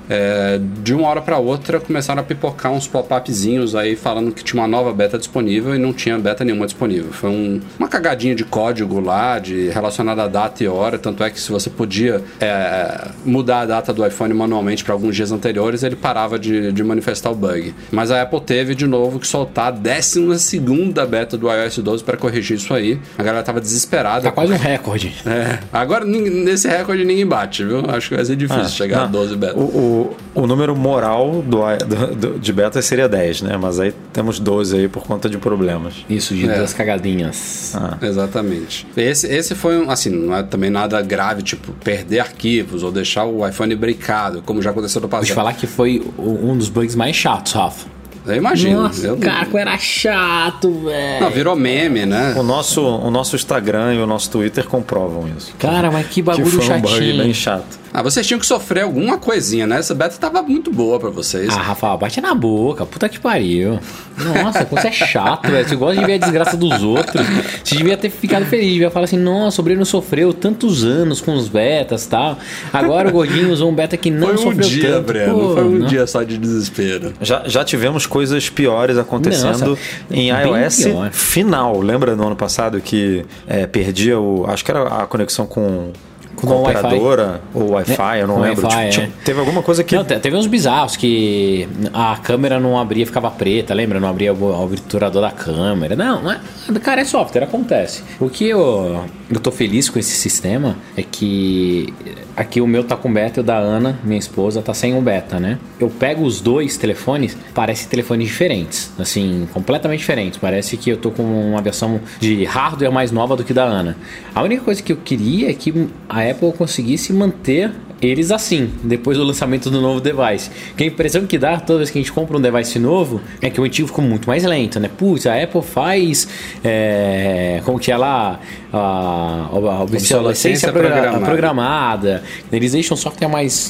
É, 0.10 0.60
de 0.82 0.94
uma 0.94 1.08
hora 1.08 1.22
para 1.22 1.38
outra 1.38 1.80
começaram 1.80 2.22
a 2.22 2.24
pipocar 2.24 2.72
uns 2.72 2.88
pop-upzinhos 2.88 3.76
aí 3.76 3.96
falando 3.96 4.32
que 4.32 4.44
tinha 4.44 4.62
uma 4.62 4.68
nova 4.68 4.92
beta 4.92 5.18
disponível 5.18 5.76
e 5.76 5.78
não 5.78 5.94
tinha 5.94 6.18
beta 6.18 6.44
nenhuma 6.44 6.66
disponível. 6.66 7.12
Foi 7.14 7.30
um, 7.30 7.62
uma 7.78 7.88
cagadinha 7.88 8.34
de 8.34 8.44
código 8.44 9.00
lá, 9.00 9.38
de 9.38 9.70
relacionada 9.70 10.24
a 10.24 10.28
data 10.28 10.64
e 10.64 10.68
hora, 10.68 10.98
tanto 10.98 11.24
é 11.24 11.30
que 11.30 11.40
se 11.40 11.52
você 11.52 11.70
podia 11.70 12.24
é, 12.40 13.10
mudar 13.24 13.62
a 13.62 13.66
data 13.66 13.94
do 13.94 14.06
iPhone 14.06 14.34
manualmente 14.34 14.84
para 14.84 14.94
alguns 14.94 15.16
dias 15.16 15.32
anteriores, 15.32 15.84
ele 15.84 15.96
parava 15.96 16.40
de, 16.40 16.72
de 16.72 16.84
manifestar 16.84 17.30
o 17.30 17.36
bug. 17.36 17.74
Mas 17.92 18.10
a 18.12 18.22
Apple 18.22 18.42
teve 18.42 18.74
de 18.74 18.88
novo 18.88 19.20
que 19.20 19.28
soltar 19.28 19.68
a 19.68 19.72
12 19.72 20.40
segunda 20.40 21.06
beta 21.06 21.38
do 21.38 21.52
iOS 21.52 21.78
12 21.80 22.04
para 22.04 22.18
corrigir 22.18 22.58
isso 22.58 22.74
aí. 22.74 23.00
A 23.18 23.24
galera 23.24 23.44
tava 23.44 23.62
desesperada. 23.62 24.24
Tá 24.24 24.32
quase 24.32 24.54
um 24.54 24.58
recorde. 24.58 25.16
É, 25.26 25.60
agora 25.72 26.06
nesse 26.06 26.68
recorde 26.68 27.06
ninguém 27.06 27.26
bate, 27.26 27.64
viu? 27.64 27.84
Acho 27.90 28.10
que 28.10 28.16
vai 28.16 28.26
ser 28.26 28.36
difícil 28.36 28.64
ah, 28.64 28.70
chegar 28.70 28.98
não, 28.98 29.04
a 29.06 29.08
12 29.08 29.36
beta. 29.36 29.58
O, 29.58 29.64
o, 29.64 29.99
o 30.36 30.48
número 30.48 30.76
moral 30.76 31.44
do, 31.44 32.16
do, 32.16 32.40
de 32.40 32.54
beta 32.54 32.82
seria 32.82 33.08
10, 33.08 33.42
né? 33.44 33.58
Mas 33.58 33.80
aí 33.80 33.94
temos 34.14 34.40
12 34.40 34.78
aí 34.78 34.88
por 34.88 35.04
conta 35.04 35.30
de 35.30 35.38
problemas. 35.38 36.06
Isso, 36.10 36.34
de 36.34 36.50
é. 36.50 36.58
duas 36.58 36.74
cagadinhas. 36.74 37.74
Ah. 37.76 37.98
Exatamente. 38.02 38.88
Esse, 38.96 39.28
esse 39.28 39.56
foi, 39.56 39.78
um, 39.78 39.90
assim, 39.90 40.10
não 40.10 40.36
é 40.36 40.44
também 40.44 40.70
nada 40.70 41.02
grave, 41.02 41.42
tipo, 41.42 41.72
perder 41.84 42.20
arquivos 42.20 42.84
ou 42.84 42.92
deixar 42.92 43.26
o 43.26 43.48
iPhone 43.48 43.76
brincado, 43.76 44.42
como 44.44 44.62
já 44.62 44.72
aconteceu 44.72 45.02
no 45.02 45.08
passado. 45.08 45.28
Vou 45.28 45.34
te 45.34 45.36
falar 45.36 45.54
que 45.54 45.68
foi 45.68 46.04
um 46.18 46.58
dos 46.58 46.70
bugs 46.70 46.96
mais 46.96 47.16
chatos, 47.16 47.54
Rafa. 47.54 48.00
Eu 48.26 48.36
imagino. 48.36 48.84
Nossa, 48.84 49.08
eu... 49.08 49.18
cara, 49.18 49.48
era 49.54 49.78
chato, 49.78 50.72
velho. 50.72 51.24
Não, 51.24 51.32
virou 51.32 51.56
meme, 51.56 52.06
né? 52.06 52.36
O 52.38 52.44
nosso, 52.44 52.82
o 52.82 53.10
nosso 53.10 53.36
Instagram 53.36 53.96
e 53.96 53.98
o 53.98 54.06
nosso 54.06 54.30
Twitter 54.30 54.68
comprovam 54.68 55.28
isso. 55.36 55.54
Cara, 55.58 55.90
mas 55.90 56.08
que 56.08 56.22
bagulho 56.22 56.46
que 56.46 56.52
foi 56.52 56.64
um 56.64 56.68
chatinho. 56.68 57.14
bug 57.14 57.24
bem 57.24 57.34
chato. 57.34 57.79
Ah, 57.94 58.02
vocês 58.02 58.26
tinham 58.26 58.40
que 58.40 58.46
sofrer 58.46 58.84
alguma 58.84 59.18
coisinha, 59.18 59.66
né? 59.66 59.80
Essa 59.80 59.96
beta 59.96 60.16
tava 60.18 60.42
muito 60.42 60.72
boa 60.72 61.00
pra 61.00 61.10
vocês. 61.10 61.50
Ah, 61.50 61.62
Rafael, 61.62 61.98
bate 61.98 62.22
na 62.22 62.36
boca. 62.36 62.86
Puta 62.86 63.10
que 63.10 63.20
pariu. 63.20 63.80
Nossa, 64.18 64.66
você 64.66 64.88
é 64.88 64.92
chato, 64.92 65.50
velho. 65.50 65.68
Você 65.68 65.76
gosta 65.76 66.00
de 66.00 66.06
ver 66.06 66.14
a 66.14 66.18
desgraça 66.18 66.56
dos 66.56 66.84
outros. 66.84 67.26
Você 67.64 67.76
devia 67.76 67.98
ter 67.98 68.10
ficado 68.10 68.46
feliz. 68.46 68.74
Devia 68.74 68.92
falar 68.92 69.06
assim, 69.06 69.18
nossa, 69.18 69.62
o 69.62 69.64
Breno 69.64 69.86
sofreu 69.86 70.34
tantos 70.34 70.84
anos 70.84 71.22
com 71.22 71.34
os 71.36 71.48
betas 71.48 72.06
e 72.06 72.10
tal. 72.10 72.38
Agora 72.72 73.10
o 73.10 73.12
Gordinho 73.12 73.52
usou 73.52 73.70
um 73.70 73.74
beta 73.74 73.98
que 73.98 74.12
não 74.12 74.28
foi 74.28 74.36
um 74.36 74.38
sofreu 74.38 74.70
dia, 74.70 74.92
tanto. 74.94 75.06
Breno. 75.06 75.40
Pô, 75.40 75.54
foi 75.56 75.64
um 75.64 75.80
não. 75.80 75.88
dia 75.88 76.06
só 76.06 76.24
de 76.24 76.38
desespero. 76.38 77.14
Já, 77.22 77.44
já 77.48 77.64
tivemos 77.64 78.06
coisas 78.06 78.50
piores 78.50 78.98
acontecendo 78.98 79.70
nossa, 79.70 79.82
em 80.12 80.30
iOS 80.30 80.84
pior. 80.84 81.12
final. 81.12 81.80
Lembra 81.80 82.16
no 82.16 82.28
ano 82.28 82.36
passado 82.36 82.80
que 82.82 83.26
é, 83.48 83.66
perdia 83.66 84.20
o... 84.20 84.46
Acho 84.48 84.64
que 84.64 84.72
era 84.72 84.84
a 84.84 85.08
conexão 85.08 85.46
com 85.46 85.92
com, 86.40 86.48
com 86.48 86.62
operadora 86.62 87.42
ou 87.54 87.72
Wi-Fi, 87.72 88.20
eu 88.20 88.28
não 88.28 88.40
lembro. 88.40 88.68
Tipo, 88.68 88.90
tipo, 88.90 89.24
teve 89.24 89.40
alguma 89.40 89.62
coisa 89.62 89.84
que. 89.84 89.96
Não, 89.96 90.04
teve 90.04 90.36
uns 90.36 90.48
bizarros 90.48 90.96
que 90.96 91.68
a 91.94 92.18
câmera 92.18 92.60
não 92.60 92.80
abria 92.80 93.06
ficava 93.06 93.30
preta, 93.30 93.74
lembra? 93.74 94.00
Não 94.00 94.10
abria 94.10 94.34
o 94.34 94.64
obturador 94.64 95.22
da 95.22 95.32
câmera. 95.32 95.96
Não, 95.96 96.22
não 96.22 96.32
é. 96.32 96.40
Cara, 96.82 97.02
é 97.02 97.06
software, 97.06 97.44
acontece. 97.44 98.04
O 98.20 98.30
que 98.30 98.48
eu, 98.48 99.06
eu 99.30 99.40
tô 99.40 99.52
feliz 99.52 99.90
com 99.90 100.00
esse 100.00 100.12
sistema 100.12 100.76
é 100.96 101.04
que 101.04 101.94
aqui 102.36 102.62
o 102.62 102.68
meu 102.68 102.86
tá 102.86 102.96
com 102.96 103.12
beta 103.12 103.40
e 103.40 103.42
o 103.42 103.44
da 103.44 103.58
Ana, 103.58 104.00
minha 104.04 104.18
esposa, 104.18 104.62
tá 104.62 104.74
sem 104.74 104.98
o 104.98 105.02
beta, 105.02 105.40
né? 105.40 105.58
Eu 105.80 105.90
pego 105.90 106.24
os 106.24 106.40
dois 106.40 106.78
telefones, 106.78 107.38
parecem 107.54 107.90
telefones 107.90 108.30
diferentes, 108.30 108.92
assim, 108.98 109.48
completamente 109.54 110.00
diferentes. 110.00 110.40
Parece 110.40 110.78
que 110.78 110.90
eu 110.90 110.98
tô 110.98 111.12
com 111.12 111.24
uma 111.24 111.62
versão 111.62 112.00
de 112.20 112.46
hardware 112.46 112.92
mais 112.92 113.12
nova 113.12 113.36
do 113.36 113.44
que 113.44 113.54
da 113.54 113.64
Ana. 113.64 113.98
A 114.34 114.42
única 114.42 114.64
coisa 114.64 114.82
que 114.82 114.94
eu 114.94 114.98
queria 114.98 115.50
é 115.50 115.54
que 115.54 115.90
a 116.08 116.24
Apple 116.32 116.54
conseguisse 116.54 117.12
manter 117.14 117.72
eles 118.02 118.32
assim, 118.32 118.72
depois 118.84 119.18
do 119.18 119.24
lançamento 119.24 119.70
do 119.70 119.82
novo 119.82 120.00
device. 120.00 120.50
Que 120.78 120.84
a 120.84 120.88
impressão 120.88 121.26
que 121.26 121.38
dá 121.38 121.60
toda 121.60 121.80
vez 121.80 121.90
que 121.90 122.00
a 122.00 122.02
gente 122.02 122.12
compra 122.12 122.38
um 122.38 122.42
device 122.42 122.80
novo 122.80 123.22
é 123.42 123.50
que 123.50 123.60
o 123.60 123.64
antigo 123.64 123.88
ficou 123.88 124.04
muito 124.04 124.28
mais 124.28 124.44
lento, 124.44 124.80
né? 124.80 124.90
Putz, 124.98 125.28
a 125.28 125.42
Apple 125.42 125.62
faz. 125.62 126.28
É, 126.64 127.62
como 127.66 127.78
que 127.78 127.92
é 127.92 127.98
lá? 127.98 128.40
A, 128.72 129.50
a 129.52 129.84
obsolescência 129.84 130.72
programada. 130.72 131.26
programada. 131.26 132.24
Eles 132.52 132.72
deixam 132.72 132.96
o 132.96 132.98
software 132.98 133.28
mais. 133.28 133.70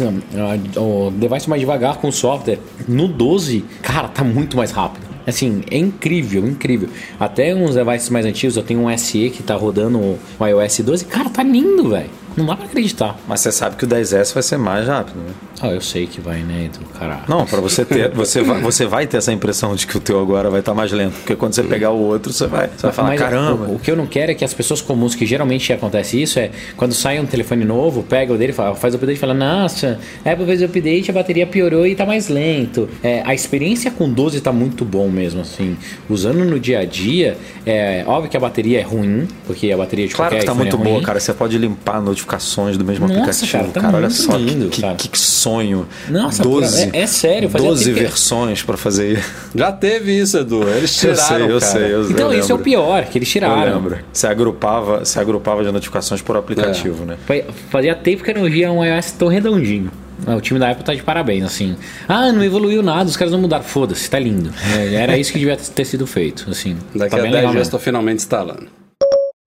o 0.77 1.11
device 1.11 1.49
mais 1.49 1.59
devagar 1.59 1.97
com 1.97 2.09
o 2.09 2.13
software. 2.13 2.59
No 2.87 3.07
12, 3.07 3.65
cara, 3.81 4.07
tá 4.07 4.23
muito 4.23 4.55
mais 4.55 4.71
rápido. 4.71 5.09
Assim, 5.25 5.61
é 5.69 5.77
incrível, 5.77 6.47
incrível. 6.47 6.89
Até 7.19 7.53
uns 7.53 7.75
devices 7.75 8.09
mais 8.09 8.25
antigos, 8.25 8.57
eu 8.57 8.63
tenho 8.63 8.81
um 8.81 8.97
SE 8.97 9.29
que 9.29 9.43
tá 9.43 9.55
rodando 9.55 9.99
o 9.99 10.19
iOS 10.45 10.79
12. 10.79 11.05
Cara, 11.05 11.29
tá 11.29 11.43
lindo, 11.43 11.89
velho. 11.89 12.18
Não 12.37 12.45
dá 12.45 12.55
pra 12.55 12.65
acreditar. 12.65 13.17
Mas 13.27 13.41
você 13.41 13.51
sabe 13.51 13.75
que 13.75 13.85
o 13.85 13.87
10S 13.87 14.33
vai 14.33 14.43
ser 14.43 14.57
mais 14.57 14.87
rápido, 14.87 15.19
né? 15.19 15.33
Ah, 15.61 15.69
eu 15.69 15.81
sei 15.81 16.07
que 16.07 16.21
vai, 16.21 16.39
né, 16.39 16.69
do 16.77 16.85
caralho. 16.97 17.23
Não, 17.27 17.45
para 17.45 17.59
você 17.59 17.83
ter, 17.83 18.09
você 18.11 18.41
vai, 18.41 18.61
você 18.61 18.85
vai 18.85 19.07
ter 19.07 19.17
essa 19.17 19.31
impressão 19.31 19.75
de 19.75 19.85
que 19.85 19.97
o 19.97 19.99
teu 19.99 20.19
agora 20.21 20.49
vai 20.49 20.61
estar 20.61 20.71
tá 20.71 20.75
mais 20.75 20.91
lento, 20.91 21.15
porque 21.15 21.35
quando 21.35 21.53
você 21.53 21.63
pegar 21.63 21.91
o 21.91 21.99
outro, 21.99 22.31
você 22.31 22.47
vai, 22.47 22.67
você 22.67 22.83
vai 22.83 22.91
falar, 22.91 23.09
Mas 23.09 23.19
caramba. 23.19 23.65
O, 23.65 23.75
o, 23.75 23.79
que 23.79 23.91
eu 23.91 23.95
não 23.95 24.07
quero 24.07 24.31
é 24.31 24.35
que 24.35 24.45
as 24.45 24.53
pessoas 24.53 24.81
comuns, 24.81 25.15
que 25.15 25.25
geralmente 25.25 25.71
acontece 25.73 26.21
isso, 26.21 26.39
é 26.39 26.51
quando 26.77 26.93
sai 26.93 27.19
um 27.19 27.25
telefone 27.25 27.65
novo, 27.65 28.03
pega 28.03 28.33
o 28.33 28.37
dele, 28.37 28.53
faz 28.53 28.93
o 28.93 28.97
update 28.97 29.17
e 29.17 29.19
fala, 29.19 29.33
nossa, 29.33 29.99
é 30.23 30.35
pra 30.35 30.45
fazer 30.45 30.65
o 30.65 30.67
update, 30.67 31.11
a 31.11 31.13
bateria 31.13 31.45
piorou 31.45 31.85
e 31.85 31.95
tá 31.95 32.05
mais 32.05 32.29
lento. 32.29 32.87
É, 33.03 33.21
a 33.25 33.33
experiência 33.33 33.91
com 33.91 34.09
12 34.09 34.41
tá 34.41 34.51
muito 34.51 34.85
bom 34.85 35.09
mesmo, 35.09 35.41
assim. 35.41 35.77
Usando 36.09 36.45
no 36.45 36.59
dia 36.59 36.79
a 36.79 36.85
dia, 36.85 37.37
é 37.65 38.03
óbvio 38.07 38.29
que 38.29 38.37
a 38.37 38.39
bateria 38.39 38.79
é 38.79 38.83
ruim, 38.83 39.27
porque 39.45 39.71
a 39.71 39.77
bateria 39.77 40.07
de 40.07 40.15
claro 40.15 40.31
qualquer 40.31 40.41
que 40.41 40.45
tá 40.45 40.53
muito 40.53 40.75
é 40.75 40.79
boa, 40.79 41.01
cara. 41.01 41.19
Você 41.19 41.33
pode 41.33 41.57
limpar 41.57 42.01
notificações 42.01 42.77
do 42.77 42.85
mesmo 42.85 43.07
Nossa, 43.07 43.19
aplicativo. 43.19 43.51
Cara, 43.51 43.67
tá 43.67 43.81
cara 43.81 43.97
olha 43.97 44.09
só 44.09 44.35
lindo, 44.35 44.69
que, 44.69 44.81
cara. 44.81 44.95
que, 44.95 45.09
sonho. 45.49 45.87
Nossa, 46.09 46.43
12, 46.43 46.91
é, 46.93 47.01
é 47.01 47.07
sério. 47.07 47.49
12 47.49 47.91
versões 47.91 48.61
para 48.61 48.77
fazer 48.77 49.23
Já 49.55 49.71
teve 49.71 50.17
isso, 50.17 50.37
Edu. 50.37 50.67
Eles 50.67 50.95
tiraram, 50.95 51.49
eu 51.49 51.59
sei, 51.59 51.81
eu 51.81 51.81
sei. 51.83 51.93
Eu, 51.93 52.11
então, 52.11 52.33
eu 52.33 52.39
isso 52.39 52.51
é 52.51 52.55
o 52.55 52.59
pior, 52.59 53.05
que 53.05 53.17
eles 53.17 53.29
tiraram. 53.29 53.71
Eu 53.71 53.75
lembro. 53.75 53.99
Você 54.11 54.27
agrupava, 54.27 54.99
você 54.99 55.19
agrupava 55.19 55.63
de 55.63 55.71
notificações 55.71 56.21
por 56.21 56.37
aplicativo, 56.37 57.03
é. 57.03 57.05
né? 57.07 57.43
Fazia 57.69 57.95
tempo 57.95 58.23
que 58.23 58.31
eu 58.31 58.35
não 58.35 58.49
via 58.49 58.71
um 58.71 58.83
iOS 58.83 59.11
tão 59.11 59.27
redondinho. 59.27 59.91
Ah, 60.27 60.35
o 60.35 60.41
time 60.41 60.59
da 60.59 60.69
Apple 60.69 60.83
tá 60.83 60.93
de 60.93 61.01
parabéns, 61.01 61.43
assim. 61.45 61.77
Ah, 62.07 62.31
não 62.31 62.43
evoluiu 62.43 62.83
nada, 62.83 63.09
os 63.09 63.15
caras 63.15 63.31
não 63.31 63.39
mudaram. 63.39 63.63
Foda-se, 63.63 64.09
tá 64.09 64.19
lindo. 64.19 64.51
É, 64.75 64.95
era 64.95 65.17
isso 65.17 65.31
que 65.31 65.39
devia 65.39 65.55
ter 65.55 65.85
sido 65.85 66.05
feito, 66.05 66.45
assim. 66.49 66.77
Daqui 66.93 67.15
tá 67.15 67.21
a 67.21 67.29
10 67.31 67.51
dias 67.51 67.67
estou 67.67 67.79
finalmente 67.79 68.17
instalando. 68.17 68.78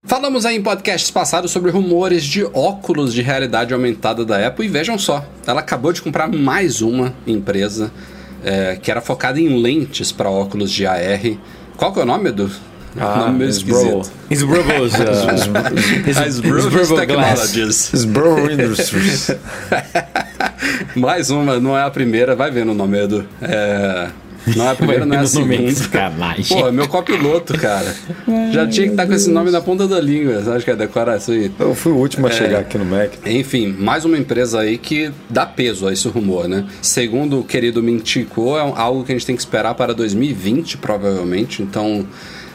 Falamos 0.05 0.45
aí 0.45 0.57
em 0.57 0.63
podcasts 0.63 1.13
passados 1.13 1.53
sobre 1.53 1.71
rumores 1.71 2.25
de 2.25 2.43
óculos 2.53 3.15
de 3.15 3.23
realidade 3.23 3.73
aumentada 3.73 4.25
da 4.25 4.45
Apple 4.49 4.67
e 4.67 4.69
vejam 4.69 4.99
só, 4.99 5.25
ela 5.47 5.61
acabou 5.61 5.93
de 5.93 6.03
comprar 6.03 6.29
mais 6.29 6.83
uma 6.83 7.15
empresa 7.25 7.93
é, 8.43 8.75
que 8.75 8.91
era 8.91 9.01
focada 9.01 9.41
em 9.41 9.63
lentes 9.63 10.11
para 10.11 10.29
óculos 10.29 10.73
de 10.73 10.85
AR. 10.85 11.37
Qual 11.77 11.93
que 11.93 12.01
é 12.01 12.03
o 12.03 12.07
nome, 12.07 12.31
Edu? 12.31 12.51
Ah, 12.99 13.21
nome 13.21 13.39
meio 13.39 13.51
esquisito. 13.51 14.11
Sbrobos. 14.29 14.93
Sbrobos 16.29 16.89
Technologies. 16.99 17.91
Sbro 17.95 18.51
Industries. 18.51 19.31
mais 20.97 21.31
uma, 21.31 21.61
não 21.61 21.79
é 21.79 21.85
a 21.85 21.91
primeira, 21.91 22.35
vai 22.35 22.51
vendo 22.51 22.73
o 22.73 22.75
nome, 22.75 22.99
Edu. 22.99 23.25
É... 23.41 24.11
Não 24.57 24.67
é 24.67 24.71
a 24.71 24.75
primeira, 24.75 25.07
não 25.07 25.17
é 25.17 25.19
a 25.21 25.27
segunda. 25.27 25.55
Pô, 26.49 26.73
meu 26.73 26.89
copiloto, 26.89 27.57
cara. 27.59 27.95
Já 28.53 28.67
tinha 28.67 28.87
que 28.87 28.93
estar 28.93 29.05
tá 29.05 29.07
com 29.07 29.15
esse 29.15 29.31
nome 29.31 29.51
na 29.51 29.61
ponta 29.61 29.87
da 29.87 30.01
língua. 30.01 30.43
Acho 30.55 30.65
que 30.65 30.71
é 30.71 30.77
decorar 30.77 31.17
isso 31.19 31.31
aí. 31.31 31.51
Eu 31.59 31.75
fui 31.75 31.93
o 31.93 31.97
último 31.97 32.27
a 32.27 32.31
é, 32.31 32.33
chegar 32.33 32.61
aqui 32.61 32.77
no 32.77 32.85
Mac. 32.85 33.13
Enfim, 33.25 33.75
mais 33.79 34.05
uma 34.05 34.19
empresa 34.19 34.61
aí 34.61 34.79
que 34.79 35.13
dá 35.31 35.47
peso 35.47 35.87
a 35.87 35.93
esse 35.93 36.09
rumor, 36.09 36.49
né? 36.49 36.67
Segundo 36.81 37.41
o 37.41 37.45
querido 37.45 37.83
Mintico, 37.83 38.57
é 38.57 38.61
algo 38.61 39.05
que 39.05 39.13
a 39.13 39.15
gente 39.15 39.27
tem 39.27 39.37
que 39.37 39.43
esperar 39.43 39.75
para 39.75 39.95
2020, 39.95 40.79
provavelmente. 40.79 41.63
Então, 41.63 42.07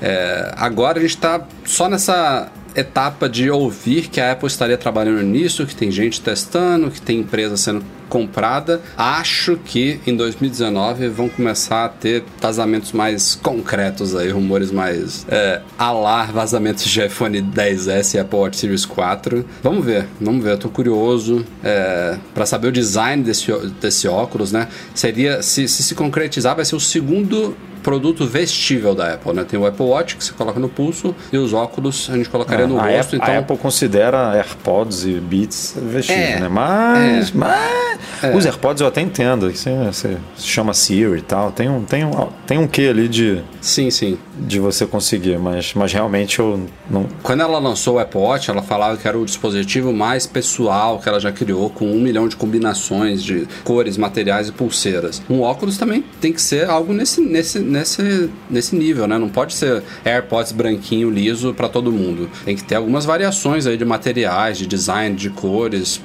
é, 0.01 0.53
agora 0.57 0.99
a 0.99 1.01
gente 1.01 1.15
está 1.15 1.45
só 1.65 1.89
nessa 1.89 2.51
etapa 2.75 3.27
de 3.27 3.49
ouvir 3.49 4.07
que 4.07 4.21
a 4.21 4.31
Apple 4.31 4.47
estaria 4.47 4.77
trabalhando 4.77 5.23
nisso, 5.23 5.65
que 5.65 5.75
tem 5.75 5.89
gente 5.89 6.21
testando, 6.21 6.91
que 6.91 7.01
tem 7.01 7.19
empresa 7.19 7.57
sendo 7.57 7.83
comprada. 8.09 8.81
Acho 8.97 9.57
que 9.57 9.99
em 10.05 10.15
2019 10.15 11.09
vão 11.09 11.29
começar 11.29 11.85
a 11.85 11.89
ter 11.89 12.23
vazamentos 12.41 12.91
mais 12.91 13.35
concretos 13.35 14.15
aí, 14.15 14.29
rumores 14.29 14.71
mais 14.71 15.25
é, 15.29 15.61
alar 15.77 16.31
vazamentos 16.31 16.85
de 16.85 17.05
iPhone 17.05 17.41
10S 17.41 18.15
e 18.15 18.19
Apple 18.19 18.39
Watch 18.39 18.57
Series 18.57 18.85
4. 18.85 19.45
Vamos 19.61 19.85
ver, 19.85 20.07
vamos 20.19 20.43
ver. 20.43 20.53
Eu 20.53 20.57
tô 20.57 20.69
curioso 20.69 21.45
é, 21.63 22.17
para 22.33 22.45
saber 22.45 22.67
o 22.67 22.71
design 22.71 23.23
desse, 23.23 23.51
desse 23.81 24.07
óculos, 24.07 24.51
né? 24.51 24.67
Seria, 24.93 25.41
se, 25.41 25.67
se 25.67 25.83
se 25.83 25.95
concretizar, 25.95 26.55
vai 26.55 26.65
ser 26.65 26.75
o 26.75 26.79
segundo 26.79 27.55
produto 27.87 28.25
vestível 28.25 28.93
da 28.93 29.13
Apple, 29.13 29.31
né? 29.31 29.45
Tem 29.45 29.57
o 29.57 29.65
Apple 29.65 29.85
Watch 29.85 30.17
que 30.17 30.25
você 30.25 30.33
coloca 30.33 30.59
no 30.59 30.67
pulso 30.67 31.15
e 31.31 31.37
os 31.37 31.53
óculos 31.53 32.09
a 32.11 32.17
gente 32.17 32.27
colocaria 32.27 32.67
no 32.67 32.77
a, 32.77 32.81
rosto. 32.81 32.99
Apple, 32.99 33.15
então, 33.15 33.33
a 33.33 33.37
Apple 33.37 33.57
considera 33.57 34.33
AirPods 34.33 35.05
e 35.05 35.13
Beats 35.13 35.73
vestível, 35.81 36.21
É, 36.21 36.39
né? 36.41 36.49
Mas, 36.49 37.29
é. 37.29 37.31
mas 37.33 38.35
os 38.35 38.45
AirPods 38.45 38.81
eu 38.81 38.87
até 38.87 38.99
entendo. 38.99 39.49
Você, 39.49 39.73
você 39.85 40.17
chama 40.37 40.73
Siri 40.73 41.19
e 41.19 41.21
tal. 41.21 41.49
Tem 41.51 41.69
um, 41.69 41.81
tem 41.85 42.03
um, 42.03 42.27
tem 42.45 42.57
um 42.57 42.67
quê 42.67 42.89
ali 42.89 43.07
de, 43.07 43.41
sim, 43.61 43.89
sim. 43.89 44.17
de 44.37 44.59
você 44.59 44.85
conseguir, 44.85 45.37
mas, 45.37 45.73
mas 45.73 45.93
realmente 45.93 46.39
eu 46.39 46.59
não. 46.89 47.05
Quando 47.23 47.41
ela 47.41 47.57
lançou 47.57 47.95
o 47.95 47.99
Apple 47.99 48.19
Watch, 48.19 48.49
ela 48.49 48.61
falava 48.61 48.97
que 48.97 49.07
era 49.07 49.17
o 49.17 49.25
dispositivo 49.25 49.93
mais 49.93 50.25
pessoal 50.25 50.99
que 50.99 51.07
ela 51.07 51.21
já 51.21 51.31
criou, 51.31 51.69
com 51.69 51.89
um 51.89 52.01
milhão 52.01 52.27
de 52.27 52.35
combinações 52.35 53.23
de 53.23 53.47
cores, 53.63 53.97
materiais 53.97 54.49
e 54.49 54.51
pulseiras. 54.51 55.21
Um 55.29 55.39
óculos 55.39 55.77
também 55.77 56.03
tem 56.19 56.33
que 56.33 56.41
ser 56.41 56.69
algo 56.69 56.91
nesse, 56.91 57.21
nesse, 57.21 57.59
nesse, 57.79 58.29
nesse 58.49 58.75
nível, 58.75 59.07
né? 59.07 59.17
Não 59.17 59.29
pode 59.29 59.53
ser 59.53 59.83
AirPods 60.03 60.51
branquinho, 60.51 61.09
liso 61.09 61.53
para 61.53 61.69
todo 61.69 61.91
mundo. 61.91 62.29
Tem 62.45 62.55
que 62.55 62.63
ter 62.63 62.75
algumas 62.75 63.05
variações 63.05 63.65
aí 63.65 63.77
de 63.77 63.85
materiais, 63.85 64.57
de 64.57 64.67
design, 64.67 65.15
de 65.15 65.29
cores, 65.29 66.01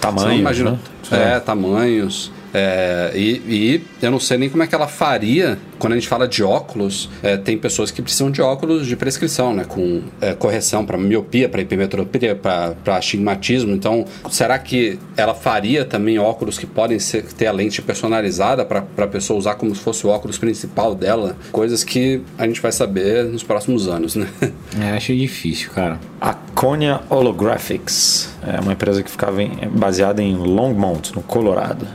Você 0.00 0.34
não 0.34 0.40
imagina... 0.40 0.70
né? 0.72 0.78
É, 1.10 1.40
tamanhos. 1.40 2.30
É, 2.54 3.12
e, 3.14 3.42
e 3.46 3.82
eu 4.02 4.10
não 4.10 4.20
sei 4.20 4.38
nem 4.38 4.48
como 4.48 4.62
é 4.62 4.66
que 4.66 4.74
ela 4.74 4.88
faria 4.88 5.58
quando 5.78 5.92
a 5.92 5.96
gente 5.96 6.08
fala 6.08 6.26
de 6.26 6.42
óculos. 6.42 7.08
é, 7.22 7.36
tem 7.36 7.56
pessoas 7.56 7.90
que 7.90 8.02
precisam 8.02 8.30
de 8.30 8.40
óculos 8.42 8.86
de 8.86 8.96
prescrição, 8.96 9.54
né? 9.54 9.64
Com 9.66 10.02
é, 10.20 10.34
correção 10.34 10.84
para 10.84 10.96
miopia, 10.98 11.48
para 11.48 11.60
hipermetropia, 11.60 12.34
para 12.34 12.74
astigmatismo. 12.96 13.72
Então, 13.72 14.04
será 14.30 14.58
que 14.58 14.98
ela 15.16 15.34
faria 15.34 15.84
também 15.84 16.18
óculos 16.18 16.58
que 16.58 16.66
podem 16.66 16.98
ser, 16.98 17.22
ter 17.24 17.46
a 17.46 17.52
lente 17.52 17.80
personalizada 17.82 18.64
para 18.64 18.84
a 18.96 19.06
pessoa 19.06 19.38
usar 19.38 19.54
como 19.54 19.74
se 19.74 19.80
fosse 19.80 20.06
o 20.06 20.10
óculos 20.10 20.38
principal 20.38 20.94
dela? 20.94 21.36
Coisas 21.52 21.84
que 21.84 22.22
a 22.36 22.46
gente 22.46 22.60
vai 22.60 22.72
saber 22.72 23.24
nos 23.24 23.42
próximos 23.42 23.88
anos, 23.88 24.14
né? 24.16 24.26
É, 24.80 24.90
acho 24.92 25.14
difícil, 25.14 25.70
cara. 25.70 25.98
A 26.20 26.34
Konya 26.34 27.00
Holographics 27.08 28.28
é 28.46 28.60
uma 28.60 28.72
empresa 28.72 29.02
que 29.02 29.10
ficava 29.10 29.42
em- 29.42 29.56
baseada 29.70 30.22
em 30.22 30.36
Longmont, 30.36 31.14
no 31.16 31.22
Colorado. 31.22 31.86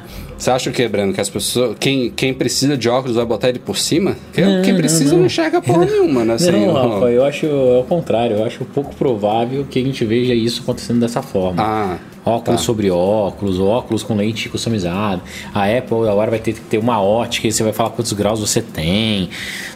Você 0.43 0.51
acha 0.51 0.69
o 0.69 0.73
que, 0.73 0.85
Breno? 0.89 1.13
Que 1.13 1.21
as 1.21 1.29
pessoas. 1.29 1.77
Quem, 1.79 2.09
quem 2.09 2.33
precisa 2.33 2.75
de 2.75 2.89
óculos 2.89 3.15
vai 3.15 3.23
botar 3.25 3.47
ele 3.47 3.59
por 3.59 3.77
cima? 3.77 4.17
Quem, 4.33 4.61
quem 4.61 4.75
precisa 4.75 5.15
não, 5.15 5.25
enxerga 5.25 5.61
porra 5.61 5.85
nenhuma, 5.85 6.25
né? 6.25 6.33
Assim, 6.35 6.51
não, 6.51 6.67
ó. 6.67 6.95
Rafa, 6.95 7.11
eu 7.11 7.23
acho 7.23 7.45
é 7.45 7.79
o 7.79 7.85
contrário. 7.87 8.35
Eu 8.35 8.43
acho 8.43 8.65
pouco 8.65 8.93
provável 8.93 9.65
que 9.69 9.79
a 9.79 9.81
gente 9.81 10.03
veja 10.03 10.33
isso 10.33 10.61
acontecendo 10.61 10.99
dessa 10.99 11.21
forma. 11.21 11.63
Ah. 11.63 11.97
Óculos 12.25 12.61
tá. 12.61 12.65
sobre 12.65 12.89
óculos, 12.89 13.59
óculos 13.59 14.03
com 14.03 14.15
lente 14.15 14.47
customizada. 14.49 15.21
A 15.53 15.65
Apple 15.65 16.07
agora 16.09 16.29
vai 16.29 16.39
ter 16.39 16.53
que 16.53 16.61
ter 16.61 16.77
uma 16.77 17.01
ótica 17.01 17.47
e 17.47 17.51
você 17.51 17.63
vai 17.63 17.73
falar 17.73 17.89
quantos 17.89 18.13
graus 18.13 18.39
você 18.39 18.61
tem. 18.61 19.29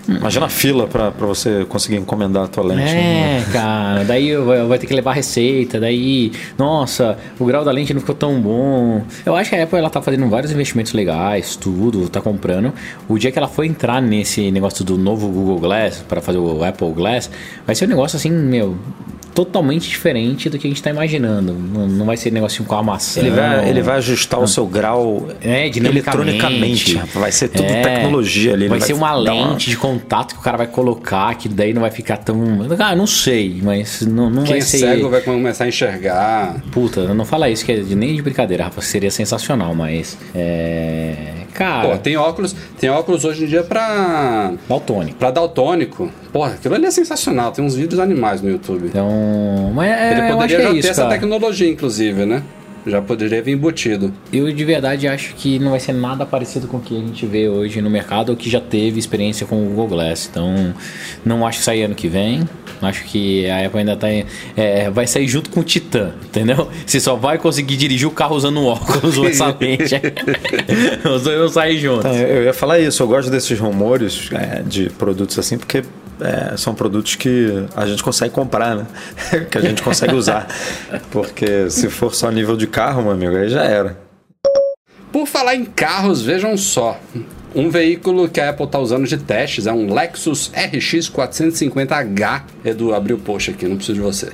Imagina 0.07 0.45
a 0.45 0.49
fila 0.49 0.87
para 0.87 1.09
você 1.09 1.65
conseguir 1.65 1.97
encomendar 1.97 2.45
a 2.45 2.47
tua 2.47 2.63
lente. 2.63 2.93
né? 2.93 3.39
É, 3.39 3.45
cara, 3.51 4.05
daí 4.05 4.33
vai 4.67 4.79
ter 4.79 4.87
que 4.87 4.93
levar 4.93 5.13
receita, 5.13 5.79
daí, 5.79 6.31
nossa, 6.57 7.17
o 7.37 7.45
grau 7.45 7.65
da 7.65 7.71
lente 7.71 7.93
não 7.93 7.99
ficou 7.99 8.15
tão 8.15 8.39
bom. 8.39 9.03
Eu 9.25 9.35
acho 9.35 9.49
que 9.49 9.55
a 9.55 9.63
Apple 9.63 9.77
ela 9.77 9.89
tá 9.89 10.01
fazendo 10.01 10.27
vários 10.29 10.51
investimentos 10.51 10.93
legais, 10.93 11.57
tudo, 11.57 12.07
tá 12.07 12.21
comprando. 12.21 12.73
O 13.09 13.17
dia 13.17 13.31
que 13.31 13.37
ela 13.37 13.49
for 13.49 13.65
entrar 13.65 14.01
nesse 14.01 14.49
negócio 14.49 14.85
do 14.85 14.97
novo 14.97 15.27
Google 15.27 15.59
Glass 15.59 16.03
para 16.07 16.21
fazer 16.21 16.37
o 16.37 16.63
Apple 16.63 16.91
Glass, 16.91 17.29
vai 17.65 17.75
ser 17.75 17.85
um 17.85 17.89
negócio 17.89 18.15
assim, 18.15 18.31
meu, 18.31 18.77
totalmente 19.37 19.87
diferente 19.87 20.49
do 20.49 20.57
que 20.57 20.65
a 20.65 20.69
gente 20.71 20.81
tá 20.81 20.89
imaginando. 20.89 21.53
Não, 21.53 21.85
não 21.87 22.05
vai 22.07 22.17
ser 22.17 22.31
negocinho 22.31 22.67
com 22.67 22.73
a 22.73 22.81
maçã. 22.81 23.19
Ele 23.19 23.29
vai, 23.29 23.69
ele 23.69 23.81
vai 23.83 23.97
ajustar 23.97 24.39
o 24.39 24.47
seu 24.47 24.65
grau 24.65 25.27
É, 25.43 25.67
eletronicamente. 25.67 26.95
rapaz. 26.95 27.13
Vai 27.13 27.31
ser 27.31 27.49
tudo 27.49 27.63
É, 27.69 27.83
tecnologia 27.83 28.53
ali. 28.53 28.63
ele 28.63 28.69
Vai 28.69 28.81
ser 28.81 28.93
uma 28.93 29.13
lente 29.13 29.69
de 29.69 29.77
contato 29.77 30.33
que 30.33 30.39
o 30.39 30.43
cara 30.43 30.57
vai 30.57 30.65
colocar, 30.65 31.35
que 31.35 31.47
daí 31.47 31.71
não 31.71 31.81
vai 31.83 31.91
ficar 31.91 32.17
tão. 32.17 32.41
Ah, 32.79 32.95
não 32.95 33.05
sei, 33.05 33.59
mas 33.61 34.01
não, 34.01 34.27
não 34.27 34.41
Quem 34.41 34.53
vai 34.53 34.57
é 34.57 34.61
ser. 34.61 34.79
cego 34.79 35.07
vai 35.07 35.21
começar 35.21 35.65
a 35.65 35.67
enxergar. 35.67 36.55
Puta, 36.71 37.13
não 37.13 37.23
fala 37.23 37.47
isso, 37.47 37.63
que 37.63 37.71
é 37.73 37.75
de- 37.75 37.95
nem 37.95 38.15
de 38.15 38.21
brincadeira, 38.23 38.63
Rafa. 38.63 38.81
Seria 38.81 39.11
sensacional, 39.11 39.75
mas. 39.75 40.17
É. 40.33 41.13
Cara, 41.57 41.89
Pô, 41.89 41.97
tem 41.97 42.15
óculos, 42.15 42.55
tem 42.79 42.87
óculos 42.87 43.25
hoje 43.25 43.45
em 43.45 43.47
dia 43.47 43.63
pra. 43.63 44.53
daltônico. 44.69 45.17
pra 45.17 45.31
daltônico. 45.31 46.11
Porra, 46.31 46.51
aquilo 46.53 46.75
ali 46.75 46.85
é 46.85 46.91
sensacional. 46.91 47.51
Tem 47.51 47.65
uns 47.65 47.73
vídeos 47.73 47.99
animais 47.99 48.43
no 48.43 48.49
YouTube. 48.51 48.85
Então. 48.89 49.71
Mas 49.73 49.89
é, 49.89 50.11
Ele 50.11 50.19
eu 50.19 50.23
acho 50.23 50.29
que 50.29 50.33
poderia 50.37 50.57
é 50.57 50.61
já 50.61 50.69
ter 50.69 50.77
isso, 50.77 50.87
essa 50.91 51.01
cara. 51.01 51.15
tecnologia, 51.15 51.67
inclusive, 51.67 52.27
né? 52.27 52.43
Já 52.87 53.01
poderia 53.01 53.41
vir 53.41 53.51
embutido. 53.51 54.13
Eu 54.31 54.51
de 54.51 54.63
verdade 54.65 55.07
acho 55.07 55.35
que 55.35 55.59
não 55.59 55.71
vai 55.71 55.79
ser 55.79 55.93
nada 55.93 56.25
parecido 56.25 56.67
com 56.67 56.77
o 56.77 56.81
que 56.81 56.95
a 56.95 56.99
gente 56.99 57.25
vê 57.25 57.49
hoje 57.49 57.81
no 57.81 57.89
mercado 57.89 58.29
ou 58.29 58.35
que 58.35 58.49
já 58.49 58.61
teve 58.61 58.97
experiência 58.99 59.45
com 59.45 59.61
o 59.65 59.69
Google 59.69 59.87
Glass. 59.89 60.27
Então, 60.31 60.73
não 61.25 61.45
acho 61.45 61.59
que 61.59 61.65
sair 61.65 61.83
ano 61.83 61.95
que 61.95 62.07
vem. 62.07 62.47
Acho 62.81 63.03
que 63.05 63.49
a 63.49 63.65
Apple 63.65 63.79
ainda 63.79 63.95
tá. 63.95 64.07
é, 64.55 64.89
vai 64.91 65.07
sair 65.07 65.27
junto 65.27 65.49
com 65.49 65.61
o 65.61 65.63
Titan, 65.63 66.11
entendeu? 66.23 66.69
Você 66.85 66.99
só 66.99 67.15
vai 67.15 67.39
conseguir 67.39 67.75
dirigir 67.75 68.07
o 68.07 68.11
carro 68.11 68.35
usando 68.35 68.63
óculos 68.63 69.17
ou 69.17 69.27
essa 69.27 69.47
lente. 69.47 69.95
Os 71.03 71.23
dois 71.23 71.39
vão 71.39 71.49
sair 71.49 71.79
juntos. 71.79 72.05
Então, 72.05 72.15
eu 72.15 72.37
eu 72.37 72.43
ia 72.43 72.53
falar 72.53 72.79
isso, 72.79 73.01
eu 73.03 73.07
gosto 73.07 73.29
desses 73.29 73.59
rumores 73.59 74.29
é, 74.31 74.61
de 74.61 74.89
produtos 74.91 75.37
assim, 75.39 75.57
porque 75.57 75.83
é, 76.19 76.57
são 76.57 76.73
produtos 76.73 77.15
que 77.15 77.65
a 77.75 77.85
gente 77.85 78.03
consegue 78.03 78.33
comprar, 78.33 78.75
né? 78.75 78.87
que 79.49 79.57
a 79.57 79.61
gente 79.61 79.81
consegue 79.81 80.15
usar. 80.15 80.47
Porque 81.11 81.69
se 81.69 81.89
for 81.89 82.13
só 82.13 82.31
nível 82.31 82.57
de 82.57 82.65
carro, 82.77 83.01
meu 83.01 83.13
amigo, 83.13 83.35
aí 83.35 83.49
já 83.49 83.63
era. 83.63 83.97
Por 85.11 85.25
falar 85.25 85.55
em 85.55 85.65
carros, 85.65 86.21
vejam 86.21 86.55
só. 86.55 86.99
Um 87.55 87.71
veículo 87.71 88.29
que 88.29 88.39
a 88.39 88.51
Apple 88.51 88.67
está 88.67 88.77
usando 88.77 89.07
de 89.07 89.17
testes 89.17 89.65
é 89.65 89.73
um 89.73 89.91
Lexus 89.91 90.51
RX 90.53 91.09
450H. 91.09 92.43
Edu, 92.63 92.93
abriu 92.93 93.15
o 93.15 93.19
post 93.19 93.49
aqui, 93.49 93.67
não 93.67 93.77
preciso 93.77 93.95
de 93.95 94.01
você. 94.01 94.31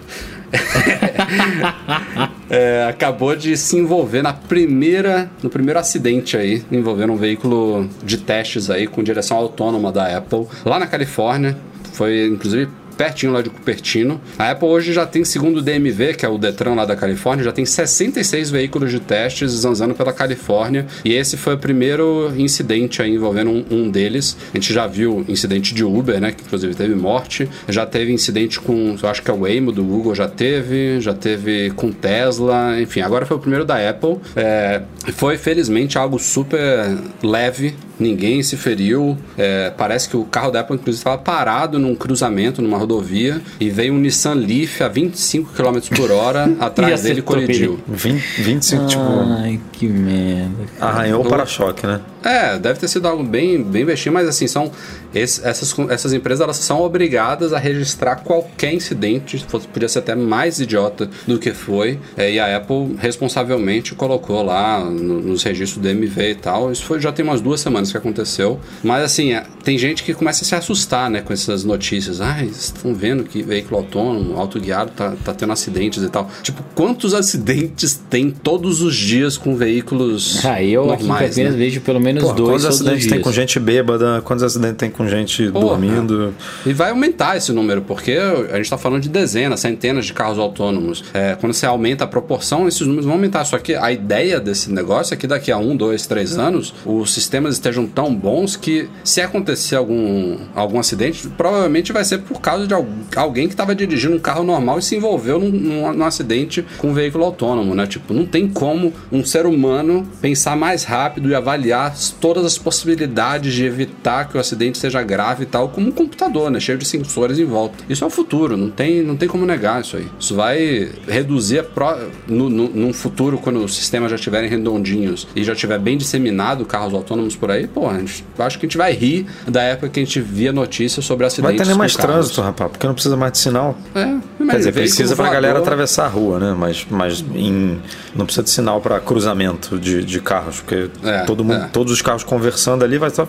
É, 2.49 2.85
acabou 2.87 3.35
de 3.35 3.57
se 3.57 3.75
envolver 3.77 4.21
na 4.21 4.31
primeira, 4.31 5.27
no 5.41 5.49
primeiro 5.49 5.79
acidente 5.79 6.37
aí, 6.37 6.63
envolvendo 6.71 7.11
um 7.13 7.15
veículo 7.15 7.89
de 8.03 8.19
testes 8.19 8.69
aí 8.69 8.85
com 8.85 9.01
direção 9.01 9.37
autônoma 9.37 9.91
da 9.91 10.15
Apple, 10.17 10.45
lá 10.63 10.77
na 10.77 10.85
Califórnia. 10.85 11.57
Foi, 11.93 12.27
inclusive, 12.27 12.69
pertinho 13.03 13.33
lá 13.33 13.41
de 13.41 13.49
Cupertino. 13.49 14.21
A 14.39 14.51
Apple 14.51 14.67
hoje 14.67 14.93
já 14.93 15.05
tem, 15.05 15.25
segundo 15.25 15.57
o 15.57 15.61
DMV, 15.61 16.13
que 16.13 16.25
é 16.25 16.29
o 16.29 16.37
Detran 16.37 16.73
lá 16.73 16.85
da 16.85 16.95
Califórnia, 16.95 17.43
já 17.43 17.51
tem 17.51 17.65
66 17.65 18.49
veículos 18.49 18.91
de 18.91 18.99
testes 19.01 19.51
zanzando 19.51 19.93
pela 19.93 20.13
Califórnia. 20.13 20.87
E 21.03 21.11
esse 21.13 21.35
foi 21.35 21.55
o 21.55 21.57
primeiro 21.57 22.31
incidente 22.37 23.01
aí 23.01 23.11
envolvendo 23.13 23.51
um, 23.51 23.65
um 23.69 23.89
deles. 23.89 24.37
A 24.53 24.57
gente 24.57 24.71
já 24.71 24.87
viu 24.87 25.25
incidente 25.27 25.73
de 25.73 25.83
Uber, 25.83 26.21
né? 26.21 26.31
Que 26.31 26.43
inclusive 26.43 26.73
teve 26.75 26.95
morte. 26.95 27.49
Já 27.67 27.85
teve 27.85 28.13
incidente 28.13 28.59
com, 28.59 28.95
eu 29.01 29.09
acho 29.09 29.21
que 29.21 29.29
é 29.29 29.33
o 29.33 29.41
Waymo 29.41 29.73
do 29.73 29.83
Google, 29.83 30.15
já 30.15 30.29
teve. 30.29 31.01
Já 31.01 31.13
teve 31.13 31.71
com 31.71 31.91
Tesla. 31.91 32.79
Enfim, 32.79 33.01
agora 33.01 33.25
foi 33.25 33.35
o 33.35 33.39
primeiro 33.39 33.65
da 33.65 33.89
Apple. 33.89 34.17
É, 34.33 34.81
foi, 35.13 35.37
felizmente, 35.37 35.97
algo 35.97 36.17
super 36.17 36.97
leve. 37.21 37.75
Ninguém 37.99 38.41
se 38.41 38.57
feriu. 38.57 39.17
É, 39.37 39.71
parece 39.77 40.09
que 40.09 40.17
o 40.17 40.23
carro 40.25 40.49
da 40.51 40.61
Apple, 40.61 40.75
inclusive, 40.75 40.99
estava 40.99 41.17
parado 41.17 41.77
num 41.77 41.95
cruzamento, 41.95 42.61
numa 42.61 42.77
rodovia, 42.77 43.39
e 43.59 43.69
veio 43.69 43.93
um 43.93 43.97
Nissan 43.99 44.33
Leaf 44.33 44.81
a 44.81 44.87
25 44.87 45.51
km 45.53 45.79
por 45.95 46.11
hora 46.11 46.51
atrás 46.59 47.01
E 47.01 47.03
dele 47.03 47.19
e 47.19 47.21
colidiu. 47.21 47.79
20, 47.87 48.19
25, 48.41 48.85
tipo, 48.87 49.01
Ai, 49.39 49.59
que 49.71 49.87
merda. 49.87 50.51
arranhou 50.79 51.21
o 51.23 51.29
para-choque, 51.29 51.85
né? 51.85 52.01
É, 52.23 52.57
deve 52.57 52.79
ter 52.79 52.87
sido 52.87 53.07
algo 53.07 53.23
bem, 53.23 53.61
bem 53.61 53.85
bestinho, 53.85 54.13
mas 54.13 54.27
assim, 54.27 54.47
são 54.47 54.71
esse- 55.13 55.45
essas, 55.45 55.73
essas 55.89 56.13
empresas 56.13 56.41
elas 56.41 56.57
são 56.57 56.81
obrigadas 56.81 57.53
a 57.53 57.57
registrar 57.59 58.17
qualquer 58.17 58.73
incidente, 58.73 59.43
fosse- 59.47 59.67
podia 59.67 59.87
ser 59.89 59.99
até 59.99 60.15
mais 60.15 60.59
idiota 60.59 61.09
do 61.27 61.37
que 61.39 61.51
foi, 61.51 61.99
é, 62.17 62.31
e 62.31 62.39
a 62.39 62.57
Apple 62.57 62.95
responsavelmente 62.99 63.95
colocou 63.95 64.43
lá 64.43 64.83
no- 64.83 65.21
nos 65.21 65.43
registros 65.43 65.81
do 65.81 65.87
MV 65.89 66.31
e 66.31 66.35
tal, 66.35 66.71
isso 66.71 66.83
foi, 66.83 66.99
já 66.99 67.11
tem 67.11 67.23
umas 67.25 67.41
duas 67.41 67.59
semanas 67.61 67.91
que 67.91 67.97
aconteceu, 67.97 68.59
mas 68.83 69.03
assim, 69.03 69.33
é, 69.33 69.43
tem 69.63 69.77
gente 69.77 70.03
que 70.03 70.13
começa 70.13 70.43
a 70.43 70.47
se 70.47 70.55
assustar, 70.55 71.09
né, 71.09 71.21
com 71.21 71.33
essas 71.33 71.63
notícias, 71.63 72.21
ai, 72.21 72.45
vocês 72.45 72.65
estão 72.75 72.93
vendo 72.93 73.23
que 73.23 73.41
veículo 73.41 73.77
autônomo, 73.77 74.37
autoguiado 74.39 74.91
tá, 74.91 75.13
tá 75.23 75.33
tendo 75.33 75.53
acidentes 75.53 76.03
e 76.03 76.09
tal, 76.09 76.29
tipo, 76.41 76.63
quantos 76.75 77.13
acidentes 77.13 77.99
tem 78.09 78.29
todos 78.31 78.81
os 78.81 78.95
dias 78.95 79.37
com 79.37 79.55
veículos 79.55 80.43
Ah, 80.45 80.61
eu 80.63 80.83
aqui 80.91 81.03
em 81.03 81.07
normais, 81.07 81.29
Campinas 81.29 81.53
né? 81.53 81.57
vejo 81.59 81.81
pelo 81.81 81.99
menos 81.99 82.23
Pô, 82.23 82.33
dois 82.33 82.49
quantos 82.63 82.65
acidentes 82.65 83.07
tem 83.07 83.19
com 83.21 83.31
gente 83.31 83.59
bêbada, 83.59 84.21
quantos 84.23 84.43
acidentes 84.43 84.77
tem 84.77 84.89
com 84.89 85.02
gente 85.07 85.49
Porra. 85.51 85.65
dormindo. 85.77 86.33
E 86.65 86.73
vai 86.73 86.89
aumentar 86.91 87.37
esse 87.37 87.51
número, 87.51 87.81
porque 87.81 88.13
a 88.13 88.55
gente 88.55 88.61
está 88.65 88.77
falando 88.77 89.01
de 89.01 89.09
dezenas, 89.09 89.59
centenas 89.59 90.05
de 90.05 90.13
carros 90.13 90.37
autônomos. 90.39 91.03
É, 91.13 91.35
quando 91.39 91.53
você 91.53 91.65
aumenta 91.65 92.03
a 92.03 92.07
proporção, 92.07 92.67
esses 92.67 92.81
números 92.81 93.05
vão 93.05 93.13
aumentar. 93.15 93.43
Só 93.45 93.57
que 93.57 93.75
a 93.75 93.91
ideia 93.91 94.39
desse 94.39 94.71
negócio 94.71 95.13
é 95.13 95.17
que 95.17 95.27
daqui 95.27 95.51
a 95.51 95.57
um, 95.57 95.75
dois, 95.75 96.07
três 96.07 96.37
anos, 96.37 96.73
os 96.85 97.13
sistemas 97.13 97.53
estejam 97.55 97.85
tão 97.85 98.13
bons 98.13 98.55
que 98.55 98.87
se 99.03 99.21
acontecer 99.21 99.75
algum, 99.75 100.37
algum 100.55 100.79
acidente, 100.79 101.27
provavelmente 101.29 101.91
vai 101.91 102.03
ser 102.03 102.19
por 102.19 102.39
causa 102.41 102.67
de 102.67 102.73
al- 102.73 102.85
alguém 103.15 103.47
que 103.47 103.53
estava 103.53 103.73
dirigindo 103.75 104.15
um 104.15 104.19
carro 104.19 104.43
normal 104.43 104.79
e 104.79 104.81
se 104.81 104.95
envolveu 104.95 105.39
num, 105.39 105.49
num- 105.49 105.93
num 105.93 106.05
acidente 106.05 106.65
com 106.77 106.89
um 106.89 106.93
veículo 106.93 107.23
autônomo, 107.25 107.73
né? 107.75 107.85
Tipo, 107.87 108.13
não 108.13 108.25
tem 108.25 108.47
como 108.47 108.93
um 109.11 109.23
ser 109.23 109.45
humano 109.45 110.07
pensar 110.21 110.55
mais 110.55 110.83
rápido 110.83 111.29
e 111.29 111.35
avaliar 111.35 111.93
todas 112.19 112.45
as 112.45 112.57
possibilidades 112.57 113.53
de 113.53 113.65
evitar 113.65 114.27
que 114.29 114.37
o 114.37 114.39
acidente 114.39 114.77
seja 114.77 114.92
grave 115.01 115.43
e 115.43 115.45
tal, 115.45 115.69
como 115.69 115.87
um 115.87 115.91
computador, 115.91 116.51
né? 116.51 116.59
Cheio 116.59 116.77
de 116.77 116.85
sensores 116.85 117.39
em 117.39 117.45
volta. 117.45 117.83
Isso 117.89 118.03
é 118.03 118.07
o 118.07 118.09
futuro, 118.09 118.57
não 118.57 118.69
tem, 118.69 119.01
não 119.01 119.15
tem 119.15 119.27
como 119.27 119.45
negar 119.45 119.81
isso 119.81 119.97
aí. 119.97 120.07
Isso 120.19 120.35
vai 120.35 120.89
reduzir 121.07 121.59
a 121.59 121.63
pro, 121.63 121.97
no, 122.27 122.49
no, 122.49 122.69
num 122.69 122.93
futuro, 122.93 123.37
quando 123.37 123.63
os 123.63 123.75
sistemas 123.75 124.09
já 124.11 124.15
estiverem 124.15 124.49
redondinhos 124.49 125.27
e 125.35 125.43
já 125.43 125.53
estiver 125.53 125.79
bem 125.79 125.97
disseminado 125.97 126.65
carros 126.65 126.93
autônomos 126.93 127.35
por 127.35 127.49
aí, 127.49 127.67
pô, 127.67 127.89
a 127.89 127.97
gente, 127.97 128.23
acho 128.37 128.59
que 128.59 128.65
a 128.65 128.67
gente 128.67 128.77
vai 128.77 128.93
rir 128.93 129.25
da 129.47 129.61
época 129.61 129.89
que 129.89 129.99
a 129.99 130.03
gente 130.03 130.19
via 130.19 130.51
notícias 130.51 131.05
sobre 131.05 131.25
acidentes. 131.25 131.57
Vai 131.57 131.65
ter 131.65 131.69
nem 131.69 131.77
mais 131.77 131.95
trânsito, 131.95 132.41
rapaz, 132.41 132.71
porque 132.71 132.85
não 132.85 132.93
precisa 132.93 133.15
mais 133.15 133.31
de 133.31 133.37
sinal. 133.39 133.77
É, 133.95 134.42
Quer 134.53 134.57
dizer, 134.59 134.71
precisa 134.73 135.15
pra 135.15 135.25
voador- 135.25 135.41
galera 135.41 135.59
atravessar 135.59 136.05
a 136.05 136.07
rua, 136.07 136.39
né? 136.39 136.55
Mas, 136.57 136.85
mas 136.89 137.21
em- 137.33 137.79
não 138.15 138.25
precisa 138.25 138.43
de 138.43 138.49
sinal 138.49 138.79
para 138.81 138.99
cruzamento 138.99 139.77
de, 139.77 140.03
de 140.03 140.19
carros, 140.19 140.57
porque 140.61 140.89
É, 141.03 141.23
todo 141.25 141.43
mundo, 141.43 141.63
é. 141.65 141.69
todos 141.71 141.91
os 141.91 142.01
carros 142.01 142.23
conversando 142.23 142.83
ali, 142.83 142.97
vai 142.97 143.09
só. 143.09 143.27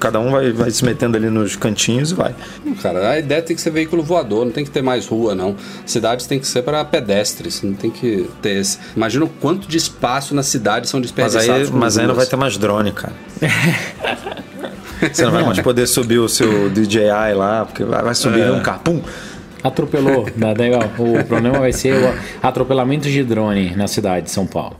Cada 0.00 0.18
um 0.20 0.30
vai, 0.30 0.52
vai 0.52 0.70
se 0.70 0.84
metendo 0.84 1.16
ali 1.16 1.30
nos 1.30 1.56
cantinhos 1.56 2.10
e 2.10 2.14
vai. 2.14 2.34
Cara, 2.82 3.10
a 3.10 3.18
ideia 3.18 3.40
tem 3.42 3.54
que 3.56 3.62
ser 3.62 3.70
veículo 3.70 4.02
voador, 4.02 4.44
não 4.44 4.52
tem 4.52 4.64
que 4.64 4.70
ter 4.70 4.82
mais 4.82 5.06
rua, 5.06 5.34
não. 5.34 5.54
Cidades 5.86 6.26
tem 6.26 6.38
que 6.38 6.46
ser 6.46 6.62
para 6.62 6.84
pedestres, 6.84 7.62
não 7.62 7.74
tem 7.74 7.90
que 7.90 8.28
ter 8.40 8.56
esse. 8.60 8.78
Imagina 8.96 9.24
o 9.24 9.28
quanto 9.28 9.66
de 9.68 9.76
espaço 9.76 10.34
nas 10.34 10.46
cidades 10.46 10.90
são 10.90 10.98
Mas 11.00 11.06
desperdiçados. 11.10 11.48
aí, 11.50 11.66
com 11.68 11.76
mas 11.78 11.96
aí 11.98 12.06
não 12.06 12.14
vai 12.14 12.26
ter 12.26 12.36
mais 12.36 12.56
drone, 12.58 12.92
cara. 12.92 13.12
Você 15.12 15.24
não 15.24 15.32
vai 15.32 15.44
mais 15.44 15.58
poder 15.60 15.86
subir 15.88 16.18
o 16.20 16.28
seu 16.28 16.70
DJI 16.70 17.34
lá, 17.34 17.64
porque 17.64 17.82
vai, 17.82 18.02
vai 18.02 18.14
subir 18.14 18.48
um 18.50 18.60
carro. 18.60 18.80
Pum! 18.84 19.02
Atropelou. 19.62 20.26
Dá- 20.36 20.54
daí, 20.54 20.70
ó, 20.72 20.80
o 21.02 21.24
problema 21.24 21.58
vai 21.60 21.72
ser 21.72 21.94
o 21.94 22.14
atropelamento 22.42 23.08
de 23.08 23.22
drone 23.22 23.74
na 23.76 23.86
cidade 23.86 24.26
de 24.26 24.30
São 24.30 24.46
Paulo. 24.46 24.76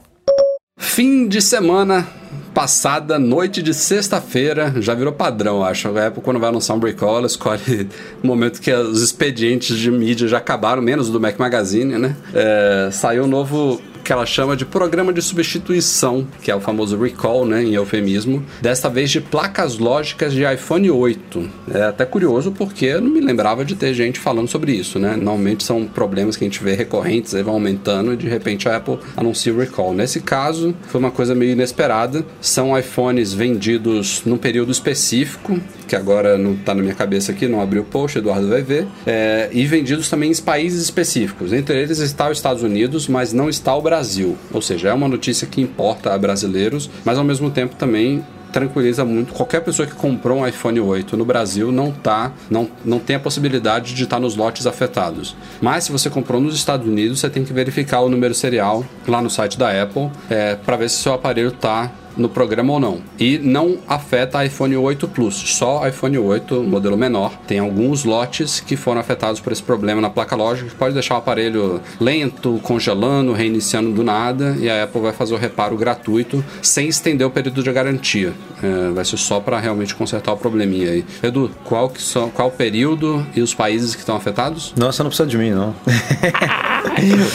Fim 0.78 1.28
de 1.28 1.40
semana 1.40 2.06
passada, 2.52 3.18
noite 3.18 3.62
de 3.62 3.72
sexta-feira, 3.72 4.74
já 4.78 4.94
virou 4.94 5.12
padrão, 5.12 5.64
acho. 5.64 5.88
A 5.96 6.08
Apple, 6.08 6.22
quando 6.22 6.38
vai 6.38 6.50
anunciar 6.50 6.76
um 6.76 6.80
recall, 6.80 7.18
ela 7.18 7.26
escolhe 7.26 7.88
o 8.22 8.26
momento 8.26 8.60
que 8.60 8.72
os 8.72 9.00
expedientes 9.00 9.78
de 9.78 9.90
mídia 9.90 10.28
já 10.28 10.38
acabaram, 10.38 10.82
menos 10.82 11.08
o 11.08 11.12
do 11.12 11.20
Mac 11.20 11.38
Magazine, 11.38 11.96
né? 11.98 12.14
É, 12.34 12.88
saiu 12.92 13.24
um 13.24 13.26
novo 13.26 13.80
que 14.02 14.12
ela 14.12 14.26
chama 14.26 14.56
de 14.56 14.64
programa 14.64 15.12
de 15.12 15.22
substituição, 15.22 16.26
que 16.42 16.50
é 16.50 16.54
o 16.54 16.60
famoso 16.60 16.96
recall, 17.00 17.46
né, 17.46 17.62
em 17.62 17.74
eufemismo, 17.74 18.44
desta 18.60 18.88
vez 18.88 19.10
de 19.10 19.20
placas 19.20 19.78
lógicas 19.78 20.32
de 20.32 20.42
iPhone 20.44 20.90
8. 20.90 21.50
É 21.72 21.82
até 21.84 22.04
curioso 22.04 22.52
porque 22.52 22.86
eu 22.86 23.00
não 23.00 23.10
me 23.10 23.20
lembrava 23.20 23.64
de 23.64 23.74
ter 23.74 23.94
gente 23.94 24.18
falando 24.18 24.48
sobre 24.48 24.72
isso, 24.72 24.98
né? 24.98 25.16
Normalmente 25.16 25.64
são 25.64 25.86
problemas 25.86 26.36
que 26.36 26.44
a 26.44 26.46
gente 26.46 26.62
vê 26.62 26.74
recorrentes, 26.74 27.34
aí 27.34 27.42
vão 27.42 27.54
aumentando 27.54 28.12
e 28.12 28.16
de 28.16 28.28
repente 28.28 28.68
a 28.68 28.76
Apple 28.76 28.98
anuncia 29.16 29.52
o 29.52 29.58
recall. 29.58 29.94
Nesse 29.94 30.20
caso, 30.20 30.74
foi 30.88 31.00
uma 31.00 31.10
coisa 31.10 31.34
meio 31.34 31.52
inesperada. 31.52 32.24
São 32.40 32.78
iPhones 32.78 33.32
vendidos 33.32 34.22
num 34.24 34.36
período 34.36 34.72
específico, 34.72 35.60
que 35.92 35.96
agora 35.96 36.38
não 36.38 36.56
tá 36.56 36.74
na 36.74 36.80
minha 36.80 36.94
cabeça 36.94 37.32
aqui, 37.32 37.46
não 37.46 37.60
abri 37.60 37.78
o 37.78 37.84
post, 37.84 38.16
Eduardo 38.16 38.48
vai 38.48 38.62
ver, 38.62 38.88
é, 39.06 39.50
e 39.52 39.66
vendidos 39.66 40.08
também 40.08 40.30
em 40.30 40.36
países 40.36 40.82
específicos. 40.82 41.52
Entre 41.52 41.78
eles 41.78 41.98
está 41.98 42.30
os 42.30 42.38
Estados 42.38 42.62
Unidos, 42.62 43.06
mas 43.06 43.34
não 43.34 43.46
está 43.46 43.76
o 43.76 43.82
Brasil. 43.82 44.38
Ou 44.54 44.62
seja, 44.62 44.88
é 44.88 44.92
uma 44.94 45.06
notícia 45.06 45.46
que 45.46 45.60
importa 45.60 46.14
a 46.14 46.16
brasileiros, 46.16 46.88
mas 47.04 47.18
ao 47.18 47.24
mesmo 47.24 47.50
tempo 47.50 47.76
também 47.76 48.24
tranquiliza 48.50 49.04
muito. 49.04 49.34
Qualquer 49.34 49.60
pessoa 49.60 49.86
que 49.86 49.94
comprou 49.94 50.38
um 50.38 50.46
iPhone 50.46 50.80
8 50.80 51.14
no 51.14 51.26
Brasil 51.26 51.70
não 51.70 51.92
tá, 51.92 52.32
não, 52.48 52.66
não 52.82 52.98
tem 52.98 53.16
a 53.16 53.20
possibilidade 53.20 53.94
de 53.94 54.04
estar 54.04 54.18
nos 54.18 54.34
lotes 54.34 54.66
afetados. 54.66 55.36
Mas 55.60 55.84
se 55.84 55.92
você 55.92 56.08
comprou 56.08 56.40
nos 56.40 56.54
Estados 56.54 56.86
Unidos, 56.86 57.20
você 57.20 57.28
tem 57.28 57.44
que 57.44 57.52
verificar 57.52 58.00
o 58.00 58.08
número 58.08 58.34
serial 58.34 58.82
lá 59.06 59.20
no 59.20 59.28
site 59.28 59.58
da 59.58 59.82
Apple 59.82 60.10
é, 60.30 60.54
para 60.54 60.76
ver 60.76 60.88
se 60.88 60.96
seu 60.96 61.12
aparelho 61.12 61.48
está 61.48 61.90
no 62.16 62.28
programa 62.28 62.72
ou 62.72 62.80
não. 62.80 63.00
E 63.18 63.38
não 63.38 63.78
afeta 63.86 64.44
iPhone 64.44 64.76
8 64.76 65.08
Plus, 65.08 65.34
só 65.34 65.86
iPhone 65.86 66.18
8, 66.18 66.62
modelo 66.62 66.96
menor. 66.96 67.32
Tem 67.46 67.58
alguns 67.58 68.04
lotes 68.04 68.60
que 68.60 68.76
foram 68.76 69.00
afetados 69.00 69.40
por 69.40 69.52
esse 69.52 69.62
problema 69.62 70.00
na 70.00 70.10
placa 70.10 70.36
lógica, 70.36 70.70
que 70.70 70.76
pode 70.76 70.94
deixar 70.94 71.14
o 71.14 71.18
aparelho 71.18 71.80
lento, 72.00 72.60
congelando, 72.62 73.32
reiniciando 73.32 73.92
do 73.92 74.02
nada, 74.02 74.56
e 74.58 74.68
a 74.68 74.84
Apple 74.84 75.00
vai 75.00 75.12
fazer 75.12 75.34
o 75.34 75.38
reparo 75.38 75.76
gratuito 75.76 76.44
sem 76.60 76.88
estender 76.88 77.26
o 77.26 77.30
período 77.30 77.62
de 77.62 77.72
garantia. 77.72 78.32
É, 78.62 78.90
vai 78.90 79.04
ser 79.04 79.16
só 79.16 79.40
para 79.40 79.58
realmente 79.58 79.94
consertar 79.94 80.32
o 80.32 80.36
probleminha 80.36 80.90
aí. 80.90 81.04
Edu, 81.22 81.50
qual, 81.64 81.88
que 81.88 82.00
são, 82.00 82.30
qual 82.30 82.48
o 82.48 82.52
período 82.52 83.26
e 83.34 83.40
os 83.40 83.54
países 83.54 83.94
que 83.94 84.00
estão 84.00 84.16
afetados? 84.16 84.72
Não, 84.76 84.90
você 84.90 85.02
não 85.02 85.10
precisa 85.10 85.28
de 85.28 85.38
mim, 85.38 85.50
não. 85.50 85.74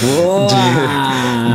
Boa! 0.02 0.48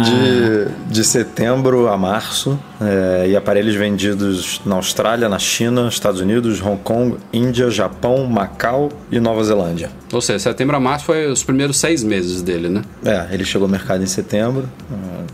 de, 0.05 0.93
de 0.95 1.05
setembro 1.05 1.89
a 1.89 1.97
março 1.97 2.59
é, 2.81 3.29
e 3.29 3.37
aparelhos 3.37 3.75
vendidos 3.75 4.61
na 4.65 4.77
Austrália, 4.77 5.29
na 5.29 5.39
China, 5.39 5.89
Estados 5.89 6.21
Unidos, 6.21 6.61
Hong 6.63 6.81
Kong, 6.83 7.17
Índia, 7.33 7.71
Japão, 7.71 8.25
Macau 8.27 8.89
e 9.11 9.21
Nova 9.21 9.43
Zelândia. 9.45 9.91
Ou 10.13 10.21
seja, 10.21 10.39
setembro 10.39 10.77
a 10.77 10.81
março 10.81 11.07
foi 11.07 11.27
os 11.31 11.43
primeiros 11.43 11.79
seis 11.79 12.03
meses 12.03 12.43
dele, 12.43 12.69
né? 12.69 12.83
É, 13.05 13.29
ele 13.33 13.45
chegou 13.45 13.67
ao 13.67 13.71
mercado 13.71 14.03
em 14.03 14.07
setembro, 14.07 14.69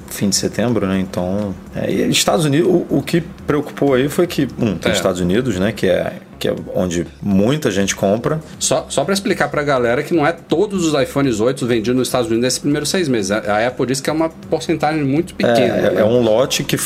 fim 0.09 0.29
de 0.29 0.37
setembro, 0.37 0.87
né? 0.87 0.99
Então, 1.01 1.55
é, 1.75 1.91
e 1.91 2.11
Estados 2.11 2.45
Unidos, 2.45 2.69
o, 2.69 2.87
o 2.99 3.03
que 3.03 3.21
preocupou 3.47 3.95
aí 3.95 4.09
foi 4.09 4.27
que, 4.27 4.49
um, 4.59 4.77
tem 4.77 4.91
É. 4.91 4.93
os 4.93 4.97
Estados 4.99 5.21
Unidos, 5.21 5.59
né? 5.59 5.73
Que 5.73 5.87
é, 5.87 6.15
que 6.39 6.49
é 6.49 6.55
onde 6.75 7.07
muita 7.21 7.71
gente 7.71 7.95
compra. 7.95 8.41
Só, 8.59 8.87
só 8.89 9.05
para 9.05 9.13
explicar 9.13 9.49
pra 9.49 9.63
galera 9.63 10.03
que 10.03 10.15
não 10.15 10.27
é 10.27 10.33
todos 10.33 10.87
os 10.87 11.01
iPhones 11.01 11.41
8 11.41 11.67
vendidos 11.67 11.97
nos 11.97 12.09
Estados 12.09 12.29
Unidos 12.29 12.45
nesses 12.45 12.59
primeiros 12.59 12.89
seis 12.89 13.09
meses. 13.09 13.31
A 13.31 13.59
a 13.59 13.67
Apple 13.67 13.87
disse 13.87 14.03
que 14.03 14.11
é 14.11 14.13
uma 14.13 14.29
porcentagem 14.29 15.03
muito 15.03 15.35
pequena. 15.35 15.59
É, 15.59 15.91
né? 15.91 16.01
é 16.01 16.05
um 16.05 16.23
lote 16.23 16.63
que 16.63 16.77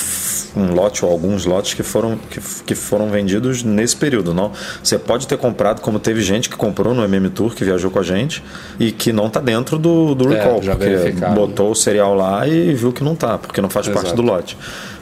um 0.57 0.75
lote 0.75 1.05
ou 1.05 1.11
alguns 1.11 1.45
lotes 1.45 1.75
que 1.75 1.83
foram 1.83 2.19
que, 2.31 2.41
que 2.65 2.75
foram 2.75 3.11
vendidos 3.11 3.63
nesse 3.63 3.97
período, 3.97 4.35
não. 4.35 4.53
Você 4.83 4.99
pode 4.99 5.27
ter 5.27 5.37
comprado, 5.39 5.81
como 5.81 5.99
teve 5.99 6.23
gente 6.23 6.49
que 6.49 6.57
comprou 6.57 6.95
no 6.95 7.05
MM 7.05 7.29
Tour 7.31 7.55
que 7.55 7.65
viajou 7.65 7.91
com 7.91 7.99
a 7.99 8.03
gente 8.03 8.43
e 8.79 8.93
que 8.93 9.13
não 9.13 9.29
tá 9.29 9.41
dentro 9.41 9.79
do, 9.79 10.15
do 10.15 10.33
É, 10.33 10.39
recall, 10.39 10.63
já 10.63 10.75
porque 10.75 11.13
botou 11.35 11.71
o 11.71 11.75
serial 11.75 12.15
lá 12.15 12.47
e 12.47 12.75
viu 12.75 12.93
que 12.93 13.05
não 13.05 13.15
tá, 13.15 13.39
porque 13.39 13.61
não 13.61 13.71
faz 13.71 13.89
parte 13.89 14.07
Exato. 14.07 14.17
do 14.17 14.23
lote. 14.23 14.57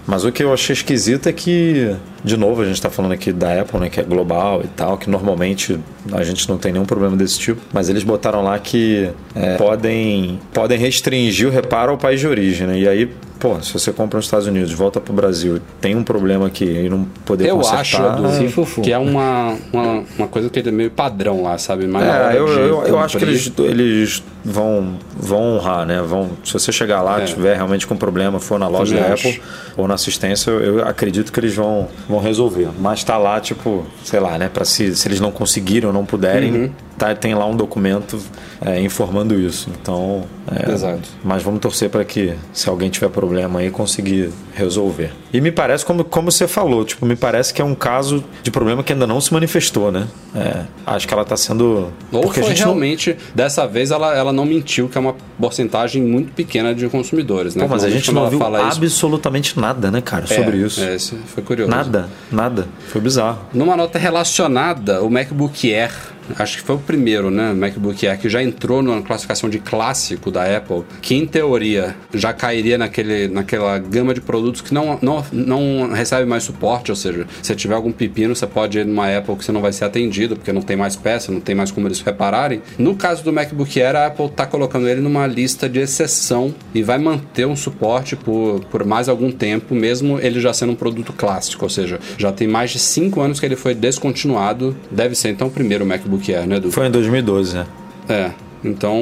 Mas 0.07 0.25
o 0.25 0.33
que 0.33 0.43
eu 0.43 0.53
achei 0.53 0.73
esquisito 0.73 1.29
é 1.29 1.33
que, 1.33 1.95
de 2.23 2.37
novo, 2.37 2.63
a 2.63 2.65
gente 2.65 2.75
está 2.75 2.91
falando 2.91 3.13
aqui 3.13 3.33
da 3.33 3.61
Apple, 3.61 3.79
né, 3.81 3.89
que 3.89 4.01
é 4.01 4.03
global 4.03 4.61
e 4.65 4.69
tal, 4.69 4.99
que 4.99 5.09
normalmente 5.09 5.79
a 6.13 6.23
gente 6.23 6.49
não 6.49 6.59
tem 6.59 6.73
nenhum 6.73 6.85
problema 6.85 7.17
desse 7.17 7.39
tipo, 7.39 7.61
mas 7.73 7.89
eles 7.89 8.03
botaram 8.03 8.43
lá 8.43 8.59
que 8.59 9.11
é, 9.35 9.57
podem, 9.57 10.39
podem 10.53 10.79
restringir 10.79 11.49
o 11.49 11.51
reparo 11.51 11.93
ao 11.93 11.99
país 11.99 12.21
de 12.21 12.27
origem, 12.27 12.67
né? 12.67 12.79
E 12.79 12.89
aí, 12.89 13.11
pô, 13.39 13.61
se 13.63 13.73
você 13.73 13.93
compra 13.93 14.17
nos 14.19 14.27
Estados 14.27 14.47
Unidos, 14.47 14.73
volta 14.73 15.01
pro 15.01 15.13
Brasil, 15.13 15.57
e 15.57 15.61
tem 15.81 15.95
um 15.97 16.03
problema 16.05 16.47
aqui 16.47 16.65
e 16.65 16.89
não 16.89 17.05
poder 17.25 17.49
Eu 17.49 17.57
consertar... 17.57 17.81
acho, 17.81 17.97
Edu, 18.03 18.31
Se 18.33 18.49
fufu. 18.49 18.83
que 18.83 18.93
é 18.93 18.99
uma, 18.99 19.57
uma, 19.73 20.05
uma 20.19 20.29
coisa 20.29 20.49
que 20.51 20.61
é 20.61 20.71
meio 20.71 20.91
padrão 20.91 21.43
lá, 21.43 21.57
sabe? 21.59 21.87
Mas 21.87 22.03
É, 22.05 22.37
eu, 22.39 22.49
eu, 22.49 22.83
eu 22.87 22.99
acho 22.99 23.17
que 23.19 23.25
eles, 23.25 23.53
eles 23.59 24.23
vão, 24.45 24.95
vão 25.17 25.57
honrar, 25.57 25.87
né? 25.87 26.01
Vão, 26.03 26.31
se 26.45 26.53
você 26.53 26.73
chegar 26.73 27.03
lá, 27.03 27.21
É. 27.21 27.25
tiver 27.25 27.55
realmente 27.55 27.87
com 27.87 27.97
problema, 27.97 28.39
for 28.41 28.59
na 28.59 28.69
loja 28.69 28.95
Também 28.95 29.09
da 29.09 29.15
acho. 29.15 29.29
Apple 29.29 29.43
ou 29.77 29.87
na 29.89 29.95
assistência, 29.95 30.51
eu, 30.51 30.79
eu 30.79 30.89
acredito 30.89 31.33
que 31.33 31.41
eles 31.41 31.55
vão, 31.55 31.89
vão 32.11 32.19
resolver. 32.21 32.69
Mas 32.79 33.03
tá 33.05 33.17
lá, 33.17 33.41
tipo, 33.41 33.85
sei 34.05 34.21
lá, 34.21 34.37
né? 34.37 34.49
Pra 34.53 34.65
se, 34.65 34.95
se 34.95 35.09
eles 35.09 35.21
não 35.21 35.31
conseguirem 35.33 35.87
ou 35.87 35.93
não 35.93 36.05
puderem, 36.05 36.53
Uhum. 36.53 36.71
Tá, 37.01 37.15
tem 37.15 37.35
lá 37.35 37.47
um 37.47 37.57
documento 37.57 38.21
é, 38.61 38.81
informando 38.81 39.35
isso. 39.41 39.71
Então, 39.81 40.25
é, 40.55 40.71
Exato. 40.71 41.09
mas 41.25 41.43
vamos 41.43 41.59
torcer 41.61 41.89
para 41.89 42.05
que, 42.05 42.35
se 42.53 42.69
alguém 42.69 42.91
tiver 42.91 43.09
problema 43.09 43.61
aí, 43.61 43.71
conseguir 43.71 44.31
resolver. 44.55 45.11
E 45.33 45.41
me 45.41 45.51
parece, 45.51 45.85
como, 45.85 46.05
como 46.05 46.31
você 46.31 46.47
falou, 46.47 46.85
tipo, 46.85 47.07
me 47.07 47.17
parece 47.17 47.55
que 47.55 47.63
é 47.63 47.65
um 47.65 47.75
caso 47.75 48.23
de 48.43 48.51
problema 48.51 48.83
que 48.83 48.93
ainda 48.93 49.07
não 49.07 49.21
se 49.21 49.33
manifestou, 49.33 49.91
né? 49.91 50.07
É, 50.35 50.65
acho 50.87 51.09
que 51.09 51.15
ela 51.15 51.25
tá 51.25 51.37
sendo. 51.37 51.91
Ou 52.13 52.21
porque 52.21 52.41
foi 52.41 52.51
a 52.51 52.55
gente 52.55 52.61
não- 52.61 52.73
realmente, 52.73 53.17
dessa 53.35 53.67
vez 53.67 53.91
ela, 53.91 54.15
ela 54.15 54.33
não 54.33 54.45
mentiu, 54.45 54.89
que 54.89 54.99
é 54.99 55.01
uma 55.01 55.15
porcentagem 55.41 56.03
muito 56.03 56.33
pequena 56.33 56.75
de 56.75 56.87
consumidores, 56.89 57.55
né? 57.55 57.63
Pô, 57.65 57.71
mas 57.71 57.83
a 57.85 57.89
gente 57.91 58.13
não 58.13 58.27
ela 58.27 58.39
fala 58.39 58.59
isso- 58.69 58.79
absolutamente 58.79 59.59
nada, 59.59 59.91
né, 59.91 60.01
cara, 60.03 60.25
É, 60.29 60.35
sobre 60.37 60.59
isso. 60.59 60.83
É, 60.83 60.97
isso 60.97 61.17
foi 61.27 61.43
curioso. 61.43 61.71
Nada, 61.71 62.09
nada. 62.31 62.69
Foi 62.89 63.01
bizarro. 63.01 63.39
Numa 63.55 63.77
nota 63.77 63.99
relacionada, 63.99 65.03
o 65.03 65.09
MacBook 65.11 65.73
Air, 65.73 65.93
acho 66.39 66.59
que 66.59 66.63
foi 66.63 66.77
o 66.77 66.79
primeiro, 66.79 67.31
né? 67.31 67.53
MacBook 67.53 68.07
Air 68.07 68.19
que 68.19 68.29
já 68.29 68.43
entrou 68.43 68.83
na 68.83 69.03
classificação 69.03 69.49
de 69.49 69.59
clássico 69.59 70.31
da 70.31 70.57
Apple, 70.57 70.85
que 71.01 71.15
em 71.15 71.27
teoria 71.27 71.97
já 72.13 72.33
cairia 72.33 72.77
naquele, 72.79 73.29
naquela 73.29 73.79
gama 73.79 74.15
de 74.15 74.21
produtos 74.21 74.61
que 74.61 74.73
não, 74.73 74.99
não, 75.01 75.25
não 75.33 75.93
recebe 75.93 76.27
mais 76.27 76.43
suporte, 76.43 76.91
ou 76.91 76.97
seja, 76.97 77.27
se 77.43 77.55
tiver 77.55 77.75
algum 77.75 77.93
pepino, 77.93 78.35
você 78.35 78.47
pode 78.47 78.79
ir 78.79 78.87
numa 78.87 79.17
Apple 79.17 79.37
que 79.37 79.45
você 79.45 79.53
não 79.53 79.61
vai 79.61 79.73
ser 79.73 79.85
atendido, 79.85 80.37
porque 80.37 80.53
não 80.53 80.63
tem 80.63 80.77
mais 80.77 80.97
peça, 80.97 81.33
não 81.33 81.41
tem 81.41 81.55
mais 81.55 81.71
como 81.71 81.87
eles 81.87 82.01
repararem. 82.01 82.63
No 82.79 82.95
caso 82.95 83.23
do 83.23 83.33
MacBook 83.33 83.81
Air, 83.81 83.97
a 83.97 84.07
Apple 84.07 84.27
está 84.27 84.47
colocando 84.47 84.89
ele 84.89 85.01
numa 85.01 85.27
lista 85.27 85.69
de 85.69 85.81
exceção 85.81 86.55
e 86.75 86.83
vai 86.83 86.99
manter 86.99 87.47
um 87.47 87.57
suporte 87.57 88.17
por, 88.17 88.65
por 88.71 88.85
mais 88.85 89.09
algum 89.09 89.31
tempo, 89.31 89.75
mesmo 89.75 90.19
ele 90.19 90.41
já 90.41 90.53
sendo 90.53 90.73
um 90.73 90.77
produto 90.77 91.13
clássico, 91.13 91.65
ou 91.65 91.71
seja, 91.71 91.99
já 92.19 92.33
tem 92.33 92.49
mais 92.49 92.71
de 92.71 92.79
5 92.79 93.21
anos 93.21 93.41
que 93.41 93.47
ele 93.47 93.57
foi 93.57 93.75
descontinuado. 93.75 94.77
Deve 94.91 95.15
ser 95.15 95.31
então 95.31 95.49
o 95.49 95.51
primeiro 95.51 95.87
MacBook 95.87 96.20
Air, 96.29 96.47
né, 96.47 96.57
Edu? 96.57 96.71
Foi 96.71 96.87
em 96.87 96.91
2012, 96.91 97.55
né? 97.57 97.67
É. 98.09 98.31
Então, 98.63 98.95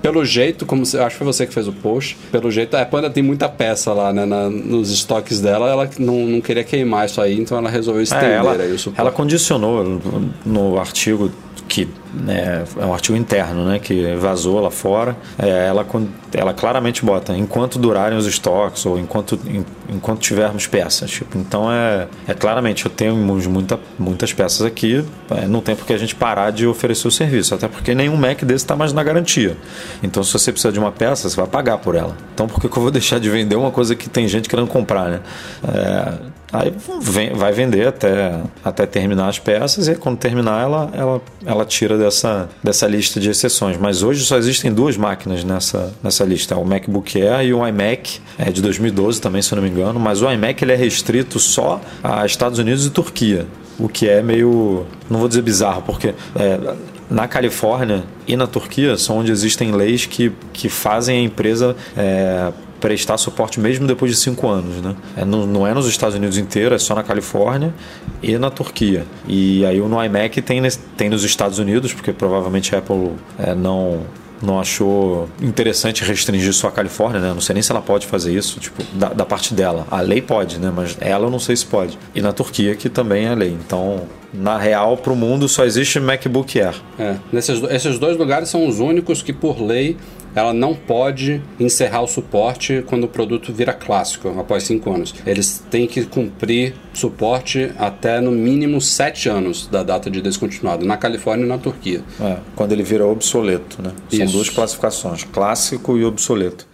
pelo 0.00 0.24
jeito, 0.24 0.64
como 0.64 0.82
acho 0.82 0.94
que 0.94 1.14
foi 1.16 1.26
você 1.26 1.44
que 1.44 1.52
fez 1.52 1.66
o 1.66 1.72
post, 1.72 2.16
pelo 2.30 2.52
jeito 2.52 2.76
a 2.76 2.82
Apple 2.82 2.98
ainda 2.98 3.10
tem 3.10 3.20
muita 3.22 3.48
peça 3.48 3.92
lá, 3.92 4.12
né, 4.12 4.24
na- 4.24 4.48
nos 4.48 4.92
estoques 4.92 5.40
dela, 5.40 5.68
ela 5.68 5.90
não, 5.98 6.24
não 6.26 6.40
queria 6.40 6.62
queimar 6.62 7.06
isso 7.06 7.20
aí, 7.20 7.36
então 7.40 7.58
ela 7.58 7.68
resolveu 7.68 8.00
estender 8.02 8.30
É, 8.30 8.34
ela, 8.34 8.52
aí 8.54 8.70
o 8.72 8.78
suporte. 8.78 9.00
ela 9.00 9.10
condicionou 9.10 9.82
no, 9.82 10.30
no 10.46 10.78
artigo 10.78 11.32
que 11.68 11.88
né, 12.12 12.64
é 12.78 12.84
um 12.84 12.92
artigo 12.92 13.16
interno, 13.16 13.64
né, 13.64 13.78
que 13.78 14.14
vazou 14.16 14.60
lá 14.60 14.70
fora. 14.70 15.16
É, 15.38 15.68
ela, 15.68 15.86
ela 16.34 16.52
claramente 16.52 17.02
bota 17.04 17.34
enquanto 17.34 17.78
durarem 17.78 18.18
os 18.18 18.26
estoques 18.26 18.84
ou 18.84 18.98
enquanto, 18.98 19.38
em- 19.46 19.64
enquanto 19.88 20.20
tivermos 20.20 20.66
peças. 20.66 21.10
Tipo, 21.10 21.38
então 21.38 21.72
é, 21.72 22.06
é 22.28 22.34
claramente 22.34 22.84
eu 22.84 22.90
tenho 22.90 23.14
muita, 23.16 23.80
muitas 23.98 24.32
peças 24.32 24.66
aqui, 24.66 25.02
é, 25.30 25.46
não 25.46 25.60
tem 25.62 25.74
por 25.74 25.86
que 25.86 25.92
a 25.94 25.98
gente 25.98 26.14
parar 26.14 26.50
de 26.50 26.66
oferecer 26.66 27.08
o 27.08 27.10
serviço, 27.10 27.54
até 27.54 27.68
porque 27.68 27.94
nenhum 27.94 28.16
Mac 28.16 28.42
desse 28.44 28.64
está 28.64 28.76
mais 28.76 28.92
na 28.92 29.02
garantia. 29.02 29.56
Então 30.02 30.22
se 30.22 30.32
você 30.32 30.52
precisa 30.52 30.72
de 30.72 30.78
uma 30.78 30.92
peça, 30.92 31.28
você 31.28 31.36
vai 31.36 31.46
pagar 31.46 31.78
por 31.78 31.94
ela. 31.94 32.14
Então 32.34 32.46
por 32.46 32.60
que, 32.60 32.68
que 32.68 32.76
eu 32.76 32.82
vou 32.82 32.90
deixar 32.92 33.18
de 33.18 33.30
vender 33.30 33.56
uma 33.56 33.70
coisa 33.70 33.94
que 33.96 34.10
tem 34.10 34.28
gente 34.28 34.46
querendo 34.48 34.68
comprar, 34.68 35.08
né? 35.08 35.20
É, 35.66 36.12
Aí 36.52 36.72
vem- 37.00 37.32
vai 37.32 37.50
vender 37.52 37.86
até, 37.88 38.40
até 38.62 38.84
terminar 38.84 39.28
as 39.28 39.38
peças 39.38 39.88
e 39.88 39.94
quando 39.94 40.18
terminar 40.18 40.62
ela, 40.62 40.90
ela, 40.92 41.22
ela 41.46 41.64
tira 41.64 41.96
dessa, 41.96 42.48
dessa 42.62 42.86
lista 42.86 43.18
de 43.18 43.30
exceções. 43.30 43.76
Mas 43.78 44.02
hoje 44.02 44.24
só 44.24 44.36
existem 44.36 44.72
duas 44.72 44.96
máquinas 44.96 45.42
nessa, 45.44 45.94
nessa 46.02 46.24
lista, 46.24 46.54
o 46.56 46.64
MacBook 46.64 47.20
Air 47.22 47.46
e 47.48 47.54
o 47.54 47.66
iMac, 47.66 48.20
é 48.38 48.50
de 48.50 48.60
2012 48.60 49.20
também, 49.20 49.40
se 49.40 49.52
eu 49.52 49.56
não 49.56 49.62
me 49.62 49.70
engano. 49.70 49.98
Mas 49.98 50.20
o 50.20 50.30
iMac 50.30 50.62
ele 50.62 50.72
é 50.72 50.76
restrito 50.76 51.38
só 51.38 51.80
a 52.04 52.26
Estados 52.26 52.58
Unidos 52.58 52.84
e 52.84 52.90
Turquia, 52.90 53.46
o 53.78 53.88
que 53.88 54.06
é 54.08 54.22
meio, 54.22 54.84
não 55.08 55.18
vou 55.20 55.28
dizer 55.28 55.40
bizarro, 55.42 55.80
porque 55.82 56.14
é, 56.36 56.74
na 57.08 57.26
Califórnia 57.26 58.04
e 58.26 58.36
na 58.36 58.46
Turquia 58.46 58.96
são 58.98 59.18
onde 59.18 59.32
existem 59.32 59.72
leis 59.72 60.04
que, 60.06 60.30
que 60.52 60.68
fazem 60.68 61.18
a 61.18 61.22
empresa 61.22 61.74
é, 61.96 62.52
prestar 62.82 63.16
suporte 63.16 63.60
mesmo 63.60 63.86
depois 63.86 64.10
de 64.10 64.18
cinco 64.18 64.48
anos, 64.48 64.82
né? 64.82 64.96
É, 65.16 65.24
não, 65.24 65.46
não 65.46 65.66
é 65.66 65.72
nos 65.72 65.86
Estados 65.86 66.16
Unidos 66.16 66.36
inteiro, 66.36 66.74
é 66.74 66.78
só 66.78 66.96
na 66.96 67.04
Califórnia 67.04 67.72
e 68.20 68.36
na 68.36 68.50
Turquia. 68.50 69.06
E 69.26 69.64
aí 69.64 69.78
no 69.78 70.04
iMac 70.04 70.42
tem, 70.42 70.60
tem 70.96 71.08
nos 71.08 71.22
Estados 71.22 71.60
Unidos, 71.60 71.94
porque 71.94 72.12
provavelmente 72.12 72.74
a 72.74 72.78
Apple 72.78 73.12
é, 73.38 73.54
não 73.54 74.00
não 74.42 74.58
achou 74.58 75.28
interessante 75.40 76.02
restringir 76.02 76.52
só 76.52 76.66
a 76.66 76.72
Califórnia, 76.72 77.20
né? 77.20 77.28
Não 77.28 77.40
sei 77.40 77.54
nem 77.54 77.62
se 77.62 77.70
ela 77.70 77.80
pode 77.80 78.08
fazer 78.08 78.34
isso, 78.34 78.58
tipo, 78.58 78.82
da, 78.92 79.10
da 79.10 79.24
parte 79.24 79.54
dela. 79.54 79.86
A 79.88 80.00
lei 80.00 80.20
pode, 80.20 80.58
né? 80.58 80.72
Mas 80.74 80.96
ela 81.00 81.26
eu 81.26 81.30
não 81.30 81.38
sei 81.38 81.54
se 81.54 81.64
pode. 81.64 81.96
E 82.12 82.20
na 82.20 82.32
Turquia 82.32 82.74
que 82.74 82.88
também 82.88 83.26
é 83.26 83.34
lei. 83.36 83.56
Então, 83.64 84.02
na 84.34 84.58
real, 84.58 84.96
para 84.96 85.12
o 85.12 85.16
mundo 85.16 85.48
só 85.48 85.64
existe 85.64 86.00
MacBook 86.00 86.60
Air. 86.60 86.74
É, 86.98 87.14
nesses, 87.32 87.62
esses 87.70 88.00
dois 88.00 88.16
lugares 88.16 88.48
são 88.48 88.66
os 88.66 88.80
únicos 88.80 89.22
que, 89.22 89.32
por 89.32 89.62
lei, 89.62 89.96
ela 90.34 90.52
não 90.52 90.74
pode 90.74 91.42
encerrar 91.58 92.02
o 92.02 92.06
suporte 92.06 92.82
quando 92.86 93.04
o 93.04 93.08
produto 93.08 93.52
vira 93.52 93.72
clássico, 93.72 94.28
após 94.38 94.64
cinco 94.64 94.92
anos. 94.92 95.14
Eles 95.26 95.62
têm 95.70 95.86
que 95.86 96.04
cumprir 96.04 96.74
suporte 96.92 97.70
até 97.78 98.20
no 98.20 98.30
mínimo 98.30 98.80
sete 98.80 99.28
anos 99.28 99.66
da 99.66 99.82
data 99.82 100.10
de 100.10 100.20
descontinuado, 100.20 100.84
na 100.84 100.96
Califórnia 100.96 101.44
e 101.44 101.48
na 101.48 101.58
Turquia. 101.58 102.02
É, 102.20 102.36
quando 102.54 102.72
ele 102.72 102.82
vira 102.82 103.06
obsoleto, 103.06 103.82
né? 103.82 103.92
São 104.08 104.24
Isso. 104.24 104.34
duas 104.34 104.48
classificações, 104.48 105.24
clássico 105.24 105.96
e 105.96 106.04
obsoleto. 106.04 106.71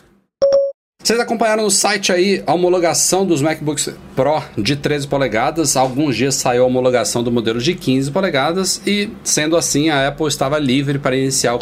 Vocês 1.09 1.20
acompanharam 1.20 1.62
no 1.62 1.70
site 1.70 2.12
aí 2.12 2.42
a 2.46 2.52
homologação 2.52 3.24
dos 3.24 3.40
MacBooks 3.40 3.88
Pro 4.14 4.42
de 4.59 4.76
13 4.76 5.09
polegadas. 5.09 5.74
Há 5.74 5.80
alguns 5.80 6.14
dias 6.14 6.34
saiu 6.34 6.64
a 6.64 6.66
homologação 6.66 7.22
do 7.22 7.32
modelo 7.32 7.59
de 7.59 7.74
15 7.74 8.11
polegadas 8.11 8.82
e, 8.86 9.09
sendo 9.24 9.56
assim, 9.56 9.88
a 9.88 10.06
Apple 10.06 10.26
estava 10.26 10.59
livre 10.59 10.98
para 10.98 11.16
iniciar 11.16 11.59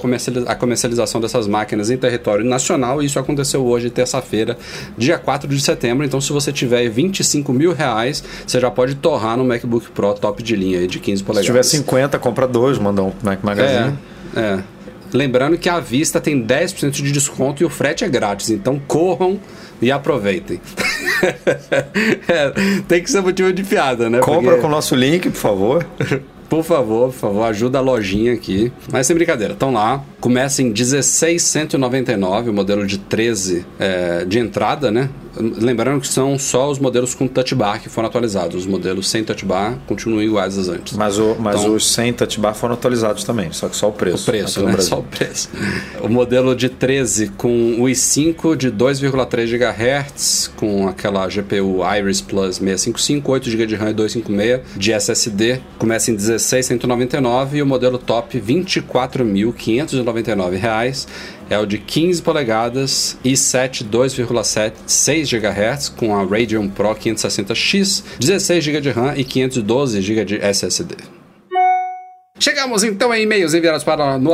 a 0.48 0.54
comercialização 0.56 1.20
dessas 1.20 1.46
máquinas 1.46 1.90
em 1.90 1.96
território 1.96 2.44
nacional. 2.44 3.00
Isso 3.00 3.20
aconteceu 3.20 3.64
hoje, 3.64 3.88
terça-feira, 3.88 4.58
dia 4.98 5.16
4 5.16 5.48
de 5.48 5.60
setembro. 5.60 6.04
Então, 6.04 6.20
se 6.20 6.32
você 6.32 6.52
tiver 6.52 6.88
25 6.88 7.52
mil 7.52 7.72
reais, 7.72 8.24
você 8.44 8.58
já 8.58 8.68
pode 8.68 8.96
torrar 8.96 9.36
no 9.36 9.44
MacBook 9.44 9.92
Pro 9.92 10.12
top 10.14 10.42
de 10.42 10.56
linha 10.56 10.80
aí 10.80 10.88
de 10.88 10.98
15 10.98 11.18
Se 11.18 11.24
polegadas. 11.24 11.46
tiver 11.46 11.62
50, 11.62 12.18
compra 12.18 12.48
dois, 12.48 12.78
manda 12.78 13.00
um 13.00 13.12
Mac 13.22 13.44
Magazine. 13.44 13.96
É, 14.34 14.40
é. 14.40 14.75
Lembrando 15.12 15.56
que 15.58 15.68
a 15.68 15.80
vista 15.80 16.20
tem 16.20 16.44
10% 16.44 16.90
de 16.90 17.12
desconto 17.12 17.62
e 17.62 17.66
o 17.66 17.70
frete 17.70 18.04
é 18.04 18.08
grátis, 18.08 18.50
então 18.50 18.80
corram 18.86 19.38
e 19.80 19.90
aproveitem. 19.90 20.60
É, 22.28 22.52
tem 22.86 23.02
que 23.02 23.10
ser 23.10 23.22
motivo 23.22 23.50
de 23.52 23.62
piada, 23.64 24.10
né? 24.10 24.18
Compra 24.18 24.42
Porque- 24.52 24.60
com 24.60 24.66
o 24.66 24.70
nosso 24.70 24.94
link, 24.94 25.30
por 25.30 25.38
favor. 25.38 25.86
Por 26.48 26.62
favor, 26.62 27.06
por 27.10 27.14
favor, 27.18 27.42
ajuda 27.44 27.78
a 27.78 27.80
lojinha 27.80 28.32
aqui. 28.32 28.72
Mas 28.92 29.06
sem 29.06 29.14
brincadeira, 29.16 29.52
estão 29.52 29.72
lá. 29.72 30.02
Começa 30.20 30.62
em 30.62 30.70
16,199, 30.72 32.50
o 32.50 32.52
modelo 32.52 32.86
de 32.86 32.98
13 32.98 33.64
é, 33.78 34.24
de 34.24 34.38
entrada, 34.38 34.90
né? 34.90 35.08
Lembrando 35.38 36.00
que 36.00 36.08
são 36.08 36.38
só 36.38 36.70
os 36.70 36.78
modelos 36.78 37.14
com 37.14 37.28
touch 37.28 37.54
bar 37.54 37.78
que 37.82 37.90
foram 37.90 38.08
atualizados. 38.08 38.56
Os 38.56 38.66
modelos 38.66 39.10
sem 39.10 39.22
touch 39.22 39.44
bar 39.44 39.76
continuam 39.86 40.22
iguais 40.22 40.56
aos 40.56 40.68
antes. 40.68 40.96
Mas, 40.96 41.18
o, 41.18 41.36
mas 41.38 41.60
Então- 41.60 41.74
os 41.74 41.92
sem 41.92 42.10
touch 42.12 42.40
bar 42.40 42.54
foram 42.54 42.72
atualizados 42.72 43.22
também, 43.22 43.52
só 43.52 43.68
que 43.68 43.76
só 43.76 43.88
o 43.88 43.92
preço. 43.92 44.22
O 44.22 44.26
preço, 44.26 44.62
né? 44.62 44.78
Só 44.78 44.98
o 45.00 45.02
preço. 45.02 45.50
O 46.00 46.08
modelo 46.08 46.56
de 46.56 46.70
13 46.70 47.28
com 47.36 47.74
o 47.78 47.84
i5 47.84 48.56
de 48.56 48.70
2,3 48.70 49.50
GHz, 49.50 50.50
com 50.56 50.88
aquela 50.88 51.26
GPU 51.28 51.82
Iris 51.98 52.22
Plus 52.22 52.56
655, 52.56 53.30
8 53.32 53.50
GB 53.50 53.66
de 53.66 53.74
RAM 53.74 53.90
e 53.90 53.94
256 53.94 54.60
de 54.76 54.92
SSD, 54.92 55.60
começa 55.78 56.10
em 56.10 56.14
16,199 56.36 57.58
e 57.58 57.62
o 57.62 57.66
modelo 57.66 57.98
top 57.98 58.40
24.599 58.40 60.56
reais. 60.56 61.06
É 61.48 61.56
o 61.58 61.66
de 61.66 61.78
15 61.78 62.22
polegadas, 62.22 63.16
i7 63.24 63.88
2,7 63.88 64.72
6 64.86 65.30
GHz 65.30 65.88
com 65.90 66.12
a 66.14 66.24
Radeon 66.24 66.68
Pro 66.68 66.94
560X, 66.94 68.02
16 68.18 68.64
GB 68.64 68.80
de 68.80 68.90
RAM 68.90 69.14
e 69.16 69.24
512 69.24 70.02
GB 70.02 70.24
de 70.24 70.36
SSD. 70.36 70.96
Chegamos 72.38 72.84
então 72.84 73.14
em 73.14 73.22
e-mails 73.22 73.54
enviados 73.54 73.82
para 73.82 74.18
no 74.18 74.30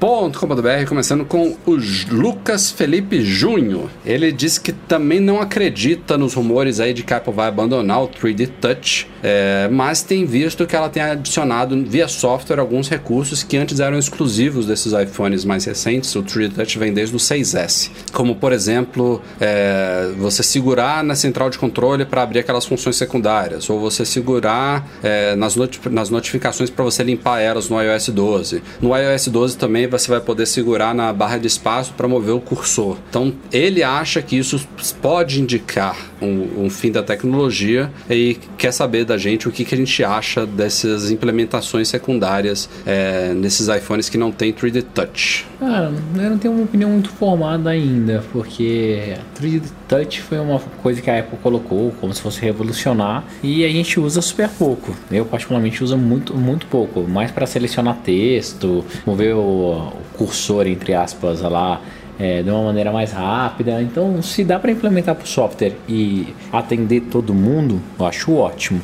macmagazine.com.br, 0.00 0.88
começando 0.88 1.24
com 1.24 1.56
o 1.66 1.76
Lucas 2.10 2.70
Felipe 2.70 3.22
Júnior. 3.22 3.88
Ele 4.04 4.30
disse 4.30 4.60
que 4.60 4.72
também 4.72 5.20
não 5.20 5.40
acredita 5.40 6.18
nos 6.18 6.34
rumores 6.34 6.80
aí 6.80 6.92
de 6.92 7.02
que 7.02 7.12
a 7.14 7.16
Apple 7.16 7.32
vai 7.32 7.48
abandonar 7.48 8.02
o 8.02 8.08
3D 8.08 8.48
Touch, 8.60 9.08
é, 9.22 9.68
mas 9.70 10.02
tem 10.02 10.24
visto 10.24 10.66
que 10.66 10.76
ela 10.76 10.88
tem 10.88 11.02
adicionado 11.02 11.82
via 11.84 12.08
software 12.08 12.60
alguns 12.60 12.88
recursos 12.88 13.42
que 13.42 13.56
antes 13.56 13.80
eram 13.80 13.98
exclusivos 13.98 14.66
desses 14.66 14.92
iPhones 14.92 15.44
mais 15.44 15.64
recentes. 15.64 16.14
O 16.14 16.22
3D 16.22 16.52
Touch 16.54 16.78
vem 16.78 16.92
desde 16.92 17.14
o 17.16 17.18
6S, 17.18 17.90
como 18.12 18.36
por 18.36 18.52
exemplo, 18.52 19.20
é, 19.40 20.10
você 20.18 20.42
segurar 20.42 21.02
na 21.02 21.14
central 21.14 21.50
de 21.50 21.58
controle 21.58 22.04
para 22.04 22.22
abrir 22.22 22.40
aquelas 22.40 22.64
funções 22.66 22.96
secundárias, 22.96 23.68
ou 23.70 23.80
você 23.80 24.04
segurar 24.04 24.86
é, 25.02 25.34
nas, 25.36 25.56
noti- 25.56 25.80
nas 25.90 26.10
notificações 26.10 26.70
para 26.70 26.84
você 26.84 27.02
limpar 27.02 27.40
elas 27.40 27.68
no 27.68 27.80
iOS 27.80 28.08
12. 28.10 28.62
No 28.80 28.96
iOS 28.96 29.28
12 29.28 29.56
também 29.56 29.85
você 29.86 30.08
vai 30.08 30.20
poder 30.20 30.46
segurar 30.46 30.94
na 30.94 31.12
barra 31.12 31.38
de 31.38 31.46
espaço 31.46 31.92
para 31.96 32.08
mover 32.08 32.34
o 32.34 32.40
cursor. 32.40 32.96
Então 33.08 33.32
ele 33.52 33.82
acha 33.82 34.20
que 34.22 34.36
isso 34.36 34.66
pode 35.00 35.40
indicar 35.40 35.96
um, 36.20 36.64
um 36.64 36.70
fim 36.70 36.90
da 36.90 37.02
tecnologia 37.02 37.90
e 38.08 38.38
quer 38.56 38.72
saber 38.72 39.04
da 39.04 39.16
gente 39.18 39.48
o 39.48 39.52
que, 39.52 39.64
que 39.64 39.74
a 39.74 39.78
gente 39.78 40.04
acha 40.04 40.46
dessas 40.46 41.10
implementações 41.10 41.88
secundárias 41.88 42.68
é, 42.84 43.32
nesses 43.34 43.68
iPhones 43.68 44.08
que 44.08 44.18
não 44.18 44.32
tem 44.32 44.52
3D 44.52 44.84
Touch. 44.94 45.46
Cara, 45.58 45.92
eu 46.16 46.30
não 46.30 46.38
tenho 46.38 46.54
uma 46.54 46.64
opinião 46.64 46.90
muito 46.90 47.08
formada 47.10 47.70
ainda, 47.70 48.22
porque 48.32 49.14
3D 49.40 49.62
Touch 49.88 50.20
foi 50.22 50.38
uma 50.38 50.58
coisa 50.82 51.00
que 51.00 51.10
a 51.10 51.20
Apple 51.20 51.38
colocou 51.42 51.92
como 52.00 52.12
se 52.12 52.20
fosse 52.20 52.40
revolucionar 52.40 53.24
e 53.42 53.64
a 53.64 53.68
gente 53.68 53.98
usa 53.98 54.20
super 54.20 54.48
pouco. 54.48 54.94
Eu 55.10 55.24
particularmente 55.24 55.82
uso 55.82 55.96
muito, 55.96 56.34
muito 56.34 56.66
pouco, 56.66 57.02
mais 57.02 57.30
para 57.30 57.46
selecionar 57.46 57.96
texto, 58.04 58.84
mover 59.06 59.34
o, 59.34 59.40
o 59.40 59.92
cursor 60.16 60.66
entre 60.66 60.94
aspas 60.94 61.40
lá 61.40 61.80
é, 62.18 62.42
de 62.42 62.50
uma 62.50 62.64
maneira 62.64 62.90
mais 62.92 63.12
rápida. 63.12 63.80
Então, 63.82 64.22
se 64.22 64.44
dá 64.44 64.58
para 64.58 64.70
implementar 64.70 65.14
para 65.14 65.24
o 65.24 65.28
software 65.28 65.72
e 65.88 66.28
atender 66.52 67.02
todo 67.10 67.34
mundo, 67.34 67.80
eu 67.98 68.06
acho 68.06 68.34
ótimo. 68.34 68.80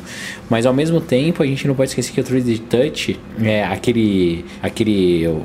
Mas 0.49 0.65
ao 0.65 0.73
mesmo 0.73 1.01
tempo, 1.01 1.41
a 1.43 1.45
gente 1.45 1.67
não 1.67 1.75
pode 1.75 1.89
esquecer 1.89 2.11
que 2.13 2.21
o 2.21 2.23
3D 2.23 2.59
Touch 2.69 3.19
é 3.41 3.63
aquele 3.63 4.45
aquele 4.61 5.27
o, 5.27 5.41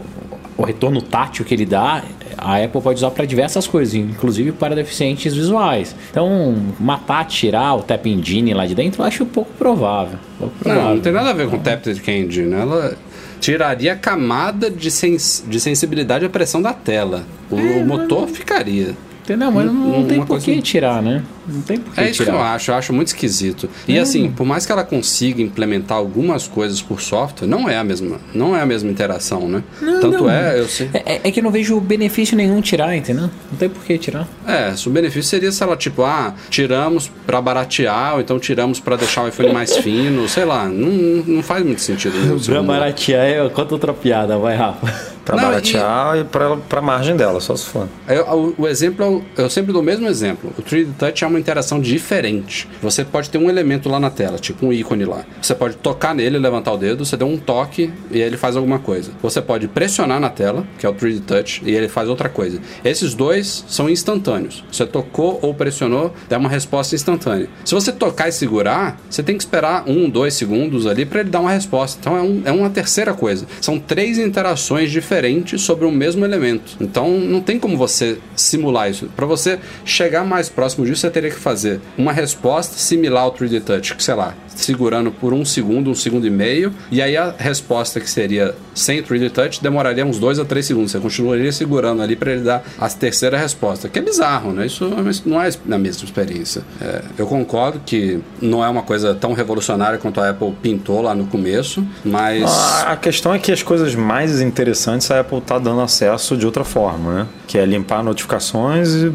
o 0.58 0.64
retorno 0.64 1.00
tátil 1.00 1.44
que 1.44 1.54
ele 1.54 1.64
dá, 1.64 2.02
a 2.36 2.56
Apple 2.62 2.80
pode 2.80 2.98
usar 2.98 3.10
para 3.10 3.24
diversas 3.24 3.66
coisas, 3.66 3.94
inclusive 3.94 4.52
para 4.52 4.74
deficientes 4.74 5.34
visuais. 5.34 5.94
Então, 6.10 6.54
matar, 6.78 7.24
tirar 7.26 7.74
o 7.74 7.82
Tap 7.82 8.06
Engine 8.06 8.54
lá 8.54 8.64
de 8.66 8.74
dentro, 8.74 9.02
eu 9.02 9.06
acho 9.06 9.26
pouco 9.26 9.50
provável. 9.58 10.18
Pouco 10.38 10.54
Não, 10.56 10.62
provável. 10.62 10.94
não 10.94 11.00
tem 11.02 11.12
nada 11.12 11.30
a 11.30 11.32
ver 11.32 11.48
com 11.48 11.58
Tapped 11.58 12.00
Candy, 12.00 12.42
né? 12.42 12.60
Ela 12.60 12.96
tiraria 13.40 13.92
a 13.92 13.96
camada 13.96 14.70
de, 14.70 14.90
sens 14.90 15.44
de 15.46 15.60
sensibilidade 15.60 16.24
à 16.24 16.28
pressão 16.28 16.60
da 16.60 16.72
tela. 16.72 17.24
O, 17.50 17.56
o 17.56 17.86
motor 17.86 18.28
ficaria. 18.28 18.94
Entendeu? 19.28 19.50
Mas 19.52 19.66
não, 19.66 20.04
tem 20.06 20.18
por 20.20 20.26
coisa- 20.28 20.44
que 20.46 20.62
tirar, 20.62 21.02
né? 21.02 21.22
Não 21.46 21.60
tem 21.60 21.78
por 21.78 21.92
que 21.94 22.00
É 22.00 22.10
isso 22.10 22.22
que 22.24 22.30
eu 22.30 22.34
tirar. 22.34 22.54
acho, 22.54 22.70
eu 22.70 22.74
acho 22.74 22.92
muito 22.94 23.08
esquisito. 23.08 23.68
E 23.86 23.98
assim, 23.98 24.30
por 24.30 24.46
mais 24.46 24.64
que 24.64 24.72
ela 24.72 24.84
consiga 24.84 25.42
implementar 25.42 25.98
algumas 25.98 26.46
coisas 26.48 26.80
por 26.80 27.00
software, 27.02 27.46
não 27.46 27.68
é 27.68 27.76
a 27.76 27.84
mesma, 27.84 28.18
não 28.34 28.56
é 28.56 28.60
a 28.62 28.66
mesma 28.66 28.90
interação, 28.90 29.46
né? 29.48 29.62
Não, 29.82 30.00
Tanto 30.00 30.24
não. 30.24 30.30
é, 30.30 30.58
eu 30.58 30.66
sei. 30.66 30.88
É, 30.94 31.14
é- 31.16 31.20
é 31.24 31.30
que 31.30 31.40
eu 31.40 31.44
não 31.44 31.50
vejo 31.50 31.78
benefício 31.80 32.36
nenhum 32.36 32.60
tirar, 32.62 32.96
entendeu? 32.96 33.28
Não 33.50 33.58
tem 33.58 33.68
por 33.68 33.82
que 33.84 33.98
tirar. 33.98 34.26
É, 34.46 34.74
se 34.74 34.88
o 34.88 34.90
benefício 34.90 35.24
seria 35.28 35.52
se 35.52 35.62
ela, 35.62 35.76
tipo, 35.76 36.02
ah, 36.04 36.34
tiramos 36.48 37.10
pra 37.26 37.40
baratear, 37.42 38.14
ou 38.14 38.20
então 38.20 38.38
tiramos 38.38 38.80
pra 38.80 38.96
deixar 38.96 39.24
o 39.24 39.28
iPhone 39.28 39.52
mais 39.52 39.76
fino, 39.78 40.26
sei 40.28 40.44
lá, 40.46 40.66
não, 40.66 40.88
não 41.26 41.42
faz 41.42 41.64
muito 41.64 41.80
sentido. 41.82 42.14
né, 42.18 42.32
o 42.32 42.38
segundo 42.38 42.64
modo. 42.64 42.82
é. 42.82 43.48
Conta 43.50 43.74
outra 43.74 43.92
piada, 43.92 44.38
vai, 44.38 44.56
Rafa. 44.56 45.17
Não, 45.36 45.42
baratear 45.44 46.18
e, 46.18 46.24
pra, 46.24 46.56
pra 46.56 46.80
margem 46.80 47.16
dela, 47.16 47.40
só 47.40 47.54
se 47.56 47.66
for. 47.66 47.88
Eu- 48.08 48.24
o, 48.58 48.62
o 48.62 48.68
exemplo, 48.68 49.04
é 49.04 49.08
o- 49.08 49.22
eu 49.44 49.50
sempre 49.50 49.72
dou 49.72 49.82
o 49.82 49.84
mesmo 49.84 50.06
exemplo. 50.06 50.52
O 50.58 50.62
3D 50.62 50.88
Touch 50.98 51.24
é 51.24 51.26
uma 51.26 51.38
interação 51.38 51.80
diferente. 51.80 52.68
Você 52.82 53.04
pode 53.04 53.28
ter 53.30 53.38
um 53.38 53.48
elemento 53.50 53.88
lá 53.88 53.98
na 54.00 54.10
tela, 54.10 54.38
tipo 54.38 54.66
um 54.66 54.72
ícone 54.72 55.04
lá. 55.04 55.24
Você 55.40 55.54
pode 55.54 55.76
tocar 55.76 56.14
nele, 56.14 56.38
levantar 56.38 56.72
o 56.72 56.76
dedo, 56.76 57.04
você 57.04 57.16
dá 57.16 57.24
um 57.24 57.36
toque 57.36 57.92
e 58.10 58.20
ele 58.20 58.36
faz 58.36 58.56
alguma 58.56 58.78
coisa. 58.78 59.10
Você 59.22 59.40
pode 59.42 59.68
pressionar 59.68 60.18
na 60.20 60.30
tela, 60.30 60.64
que 60.78 60.86
é 60.86 60.88
o 60.88 60.94
3D 60.94 61.20
Touch, 61.26 61.62
e 61.64 61.70
ele 61.70 61.88
faz 61.88 62.08
outra 62.08 62.28
coisa. 62.28 62.60
Esses 62.84 63.14
dois 63.14 63.64
são 63.68 63.88
instantâneos. 63.90 64.64
Você 64.70 64.86
tocou 64.86 65.38
ou 65.42 65.52
pressionou, 65.54 66.12
dá 66.28 66.38
uma 66.38 66.48
resposta 66.48 66.94
instantânea. 66.94 67.48
Se 67.64 67.74
você 67.74 67.92
tocar 67.92 68.28
e 68.28 68.32
segurar, 68.32 68.98
você 69.10 69.22
tem 69.22 69.36
que 69.36 69.42
esperar 69.42 69.84
um, 69.86 70.08
dois 70.08 70.34
segundos 70.34 70.86
ali 70.86 71.04
para 71.04 71.20
ele 71.20 71.30
dar 71.30 71.40
uma 71.40 71.50
resposta. 71.50 71.98
Então 72.00 72.16
é, 72.16 72.22
um- 72.22 72.42
é 72.44 72.52
uma 72.52 72.70
terceira 72.70 73.12
coisa. 73.14 73.46
São 73.60 73.78
três 73.78 74.18
interações 74.18 74.90
diferentes 74.90 75.17
sobre 75.58 75.86
o 75.86 75.90
mesmo 75.90 76.24
elemento. 76.24 76.76
Então 76.80 77.10
não 77.10 77.40
tem 77.40 77.58
como 77.58 77.76
você 77.76 78.18
simular 78.36 78.90
isso. 78.90 79.10
Para 79.16 79.26
você 79.26 79.58
chegar 79.84 80.24
mais 80.24 80.48
próximo 80.48 80.84
disso, 80.84 81.00
você 81.00 81.10
teria 81.10 81.30
que 81.30 81.36
fazer 81.36 81.80
uma 81.96 82.12
resposta 82.12 82.76
similar 82.76 83.24
ao 83.24 83.32
3D 83.32 83.62
Touch, 83.62 83.94
que 83.94 84.02
sei 84.02 84.14
lá, 84.14 84.34
segurando 84.58 85.10
por 85.12 85.32
um 85.32 85.44
segundo, 85.44 85.90
um 85.90 85.94
segundo 85.94 86.26
e 86.26 86.30
meio, 86.30 86.72
e 86.90 87.00
aí 87.00 87.16
a 87.16 87.32
resposta 87.38 88.00
que 88.00 88.10
seria 88.10 88.54
sem 88.74 89.02
3D 89.02 89.30
Touch 89.30 89.62
demoraria 89.62 90.04
uns 90.04 90.18
dois 90.18 90.38
a 90.38 90.44
três 90.44 90.66
segundos. 90.66 90.90
Você 90.92 90.98
continuaria 90.98 91.52
segurando 91.52 92.02
ali 92.02 92.16
para 92.16 92.32
ele 92.32 92.42
dar 92.42 92.64
a 92.78 92.88
terceira 92.88 93.38
resposta, 93.38 93.88
que 93.88 93.98
é 93.98 94.02
bizarro, 94.02 94.52
né? 94.52 94.66
Isso 94.66 94.84
não 95.24 95.40
é 95.40 95.48
a 95.70 95.78
mesma 95.78 96.04
experiência. 96.04 96.62
É, 96.80 97.02
eu 97.16 97.26
concordo 97.26 97.80
que 97.86 98.18
não 98.42 98.64
é 98.64 98.68
uma 98.68 98.82
coisa 98.82 99.14
tão 99.14 99.32
revolucionária 99.32 99.98
quanto 99.98 100.20
a 100.20 100.30
Apple 100.30 100.52
pintou 100.60 101.00
lá 101.00 101.14
no 101.14 101.26
começo, 101.26 101.86
mas 102.04 102.44
A 102.44 102.88
a 102.92 102.96
questão 102.96 103.34
é 103.34 103.38
que 103.38 103.52
as 103.52 103.62
coisas 103.62 103.94
mais 103.94 104.40
interessantes 104.40 105.10
a 105.10 105.20
Apple 105.20 105.40
tá 105.40 105.58
dando 105.58 105.80
acesso 105.82 106.36
de 106.36 106.46
outra 106.46 106.64
forma, 106.64 107.12
né? 107.14 107.26
Que 107.46 107.58
é 107.58 107.64
limpar 107.64 108.02
notificações 108.02 108.88
e 108.94 109.12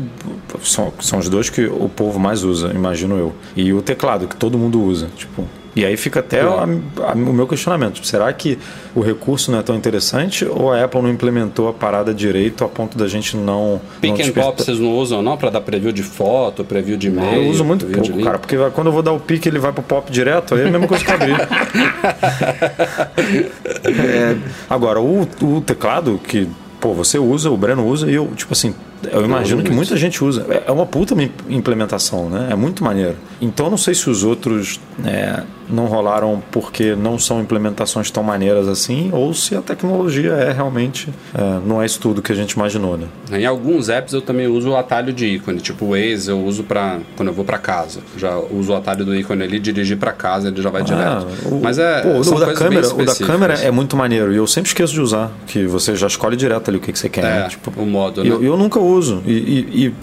são, 0.61 0.93
são 0.99 1.19
os 1.19 1.27
dois 1.27 1.49
que 1.49 1.65
o 1.65 1.89
povo 1.89 2.19
mais 2.19 2.43
usa, 2.43 2.71
imagino 2.73 3.17
eu. 3.17 3.33
E 3.55 3.73
o 3.73 3.81
teclado, 3.81 4.27
que 4.27 4.35
todo 4.35 4.57
mundo 4.57 4.81
usa. 4.81 5.09
Tipo, 5.15 5.32
e 5.75 5.83
aí 5.83 5.97
fica 5.97 6.19
até 6.19 6.41
a- 6.41 6.67
a- 7.07 7.13
o 7.13 7.33
meu 7.33 7.47
questionamento. 7.47 7.93
Tipo, 7.95 8.05
será 8.05 8.31
que 8.31 8.59
o 8.93 9.01
recurso 9.01 9.51
não 9.51 9.57
é 9.59 9.63
tão 9.63 9.75
interessante 9.75 10.45
ou 10.45 10.71
a 10.71 10.83
Apple 10.83 11.01
não 11.01 11.09
implementou 11.09 11.67
a 11.67 11.73
parada 11.73 12.13
direito 12.13 12.63
a 12.63 12.67
ponto 12.67 12.95
da 12.97 13.07
gente 13.07 13.35
não. 13.35 13.43
não 13.43 13.81
Pick 13.99 14.11
and 14.11 14.15
despertar- 14.17 14.43
Pop 14.51 14.61
vocês 14.63 14.79
não 14.79 14.91
usam 14.95 15.21
não 15.23 15.35
para 15.35 15.49
dar 15.49 15.61
preview 15.61 15.91
de 15.91 16.03
foto, 16.03 16.63
preview 16.63 16.95
de 16.95 17.07
e-mail? 17.07 17.43
Eu 17.43 17.49
uso 17.49 17.63
muito 17.65 17.85
pouco, 17.87 18.21
cara, 18.23 18.37
porque 18.37 18.55
quando 18.75 18.87
eu 18.87 18.93
vou 18.93 19.01
dar 19.01 19.13
o 19.13 19.19
pique 19.19 19.49
ele 19.49 19.57
vai 19.57 19.71
pro 19.73 19.81
pop 19.81 20.11
direto, 20.11 20.53
aí 20.53 20.61
é 20.61 20.67
a 20.67 20.71
mesma 20.71 20.87
coisa 20.87 21.03
que 21.03 21.11
abrir. 21.11 21.35
É, 23.85 24.35
agora, 24.69 24.99
o, 25.01 25.27
o 25.41 25.61
teclado 25.61 26.19
que, 26.27 26.47
pô, 26.79 26.93
você 26.93 27.17
usa, 27.17 27.49
o 27.49 27.57
Breno 27.57 27.85
usa, 27.85 28.09
e 28.09 28.15
eu, 28.15 28.27
tipo 28.35 28.53
assim, 28.53 28.73
eu 29.11 29.25
imagino 29.25 29.61
que 29.63 29.71
muita 29.71 29.95
gente 29.97 30.23
usa. 30.23 30.45
É- 30.49 30.63
É 30.67 30.71
uma 30.71 30.85
puta 30.85 31.13
im- 31.21 31.29
implementação, 31.49 32.29
né? 32.29 32.47
É 32.51 32.55
muito 32.55 32.83
maneiro. 32.83 33.15
Então 33.41 33.65
eu 33.67 33.69
não 33.71 33.77
sei 33.77 33.93
se 33.93 34.09
os 34.09 34.23
outros 34.23 34.79
é, 35.05 35.41
não 35.69 35.85
rolaram 35.85 36.41
porque 36.51 36.95
não 36.95 37.17
são 37.17 37.41
implementações 37.41 38.09
tão 38.11 38.21
maneiras 38.23 38.67
assim, 38.67 39.09
ou 39.13 39.33
se 39.33 39.55
a 39.55 39.61
tecnologia 39.61 40.31
é 40.33 40.51
realmente. 40.51 41.09
é, 41.33 41.59
não 41.65 41.81
é 41.81 41.85
isso 41.85 41.99
tudo 41.99 42.21
que 42.21 42.31
a 42.31 42.35
gente 42.35 42.51
imaginou, 42.51 42.97
né? 42.97 43.07
Em 43.31 43.45
alguns 43.45 43.89
apps 43.89 44.13
eu 44.13 44.21
também 44.21 44.47
uso 44.47 44.69
o 44.69 44.75
atalho 44.77 45.11
de 45.11 45.25
ícone, 45.25 45.59
tipo 45.59 45.85
o 45.85 45.89
Waze 45.89 46.29
eu 46.29 46.39
uso 46.43 46.63
para 46.63 46.99
quando 47.17 47.29
eu 47.29 47.33
vou 47.33 47.43
para 47.45 47.57
casa. 47.57 47.99
Já 48.17 48.37
uso 48.37 48.71
o 48.71 48.75
atalho 48.75 49.03
do 49.05 49.15
ícone 49.15 49.43
ali, 49.43 49.59
dirigir 49.59 49.97
para 49.97 50.11
casa, 50.11 50.47
ele 50.49 50.61
já 50.61 50.69
vai 50.69 50.83
direto. 50.83 51.03
Ah, 51.27 51.47
o- 51.49 51.59
Mas 51.61 51.77
é 51.79 52.01
Pô, 52.01 52.09
o, 52.19 52.39
da 52.39 52.53
câmera, 52.53 52.87
o 52.93 53.05
da 53.05 53.15
câmera 53.15 53.53
é 53.55 53.71
muito 53.71 53.95
maneiro 53.97 54.31
e 54.33 54.37
eu 54.37 54.45
sempre 54.47 54.69
esqueço 54.69 54.93
de 54.93 55.01
usar, 55.01 55.31
que 55.47 55.65
você 55.65 55.95
já 55.95 56.07
escolhe 56.07 56.35
direto 56.35 56.69
ali 56.69 56.77
o 56.77 56.81
que, 56.81 56.91
que 56.91 56.99
você 56.99 57.09
quer. 57.09 57.23
É, 57.23 57.39
né? 57.43 57.47
Tipo, 57.49 57.71
o 57.81 57.85
modo, 57.85 58.23
né? 58.23 58.29
eu, 58.29 58.43
eu 58.43 58.55
nunca 58.57 58.79
uso. 58.79 58.92
E, 59.25 59.31
e, 59.31 59.85
e- 59.87 59.93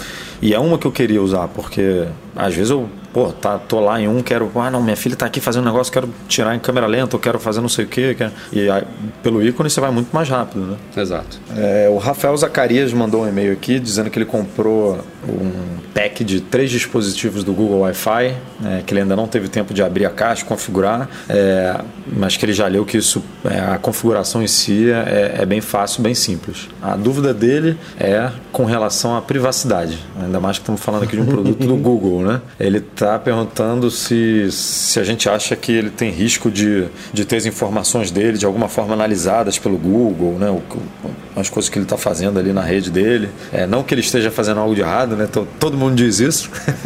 e 0.42 0.54
é 0.54 0.58
uma 0.58 0.78
que 0.78 0.86
eu 0.86 0.92
queria 0.92 1.22
usar, 1.22 1.48
porque 1.48 2.06
às 2.36 2.54
vezes 2.54 2.70
eu, 2.70 2.88
pô, 3.12 3.28
tá, 3.32 3.58
tô 3.58 3.80
lá 3.80 4.00
em 4.00 4.06
um, 4.08 4.22
quero, 4.22 4.50
ah, 4.56 4.70
não, 4.70 4.82
minha 4.82 4.96
filha 4.96 5.16
tá 5.16 5.26
aqui 5.26 5.40
fazendo 5.40 5.62
um 5.62 5.66
negócio, 5.66 5.92
quero 5.92 6.08
tirar 6.28 6.54
em 6.54 6.58
câmera 6.58 6.86
lenta, 6.86 7.16
eu 7.16 7.20
quero 7.20 7.38
fazer 7.38 7.60
não 7.60 7.68
sei 7.68 7.84
o 7.84 7.88
quê. 7.88 8.14
quero- 8.16 8.32
E 8.52 8.70
aí, 8.70 8.82
pelo 9.22 9.42
ícone 9.42 9.68
você 9.70 9.80
vai 9.80 9.90
muito 9.90 10.08
mais 10.14 10.28
rápido, 10.28 10.60
né? 10.66 10.76
Exato. 10.96 11.38
É, 11.56 11.88
o 11.90 11.98
Rafael 11.98 12.36
Zacarias 12.36 12.92
mandou 12.92 13.22
um 13.24 13.28
e-mail 13.28 13.52
aqui 13.52 13.78
dizendo 13.80 14.10
que 14.10 14.18
ele 14.18 14.26
comprou 14.26 14.98
um 15.28 15.50
pack 15.92 16.22
de 16.24 16.40
três 16.40 16.70
dispositivos 16.70 17.42
do 17.44 17.52
Google 17.52 17.80
Wi-Fi, 17.80 18.34
é, 18.64 18.82
que 18.86 18.94
ele 18.94 19.00
ainda 19.00 19.16
não 19.16 19.26
teve 19.26 19.48
tempo 19.48 19.74
de 19.74 19.82
abrir 19.82 20.06
a 20.06 20.10
caixa, 20.10 20.44
configurar, 20.44 21.08
é, 21.28 21.78
mas 22.16 22.36
que 22.36 22.44
ele 22.44 22.52
já 22.52 22.66
leu 22.68 22.84
que 22.84 22.96
isso, 22.96 23.22
é, 23.44 23.58
a 23.58 23.78
configuração 23.78 24.42
em 24.42 24.46
si 24.46 24.90
é, 24.90 25.36
é 25.40 25.46
bem 25.46 25.60
fácil, 25.60 26.02
bem 26.02 26.14
simples. 26.14 26.68
A 26.80 26.96
dúvida 26.96 27.34
dele 27.34 27.76
é 27.98 28.30
com 28.52 28.64
relação 28.64 29.16
à 29.16 29.20
privacidade, 29.20 29.98
ainda 30.22 30.38
mais 30.40 30.56
que 30.58 30.62
estamos 30.62 30.80
falando 30.80 31.02
aqui 31.04 31.16
de 31.16 31.22
um 31.22 31.26
produto 31.26 31.66
do 31.66 31.76
Google, 31.80 32.19
né? 32.22 32.40
Ele 32.58 32.78
está 32.78 33.18
perguntando 33.18 33.90
se, 33.90 34.50
se 34.50 34.98
a 35.00 35.04
gente 35.04 35.28
acha 35.28 35.54
que 35.56 35.72
ele 35.72 35.90
tem 35.90 36.10
risco 36.10 36.50
de, 36.50 36.86
de 37.12 37.24
ter 37.24 37.36
as 37.36 37.46
informações 37.46 38.10
dele 38.10 38.36
de 38.38 38.46
alguma 38.46 38.68
forma 38.68 38.94
analisadas 38.94 39.58
pelo 39.58 39.76
Google, 39.76 40.38
né? 40.38 40.50
O, 40.50 40.62
as 41.38 41.48
coisas 41.48 41.68
que 41.68 41.78
ele 41.78 41.84
está 41.86 41.96
fazendo 41.96 42.38
ali 42.38 42.52
na 42.52 42.62
rede 42.62 42.90
dele. 42.90 43.28
É, 43.52 43.66
não 43.66 43.82
que 43.82 43.94
ele 43.94 44.00
esteja 44.00 44.30
fazendo 44.30 44.60
algo 44.60 44.74
de 44.74 44.80
errado, 44.80 45.16
né? 45.16 45.26
To- 45.26 45.46
Todo 45.58 45.76
mundo 45.76 45.94
diz 45.96 46.18
isso. 46.20 46.50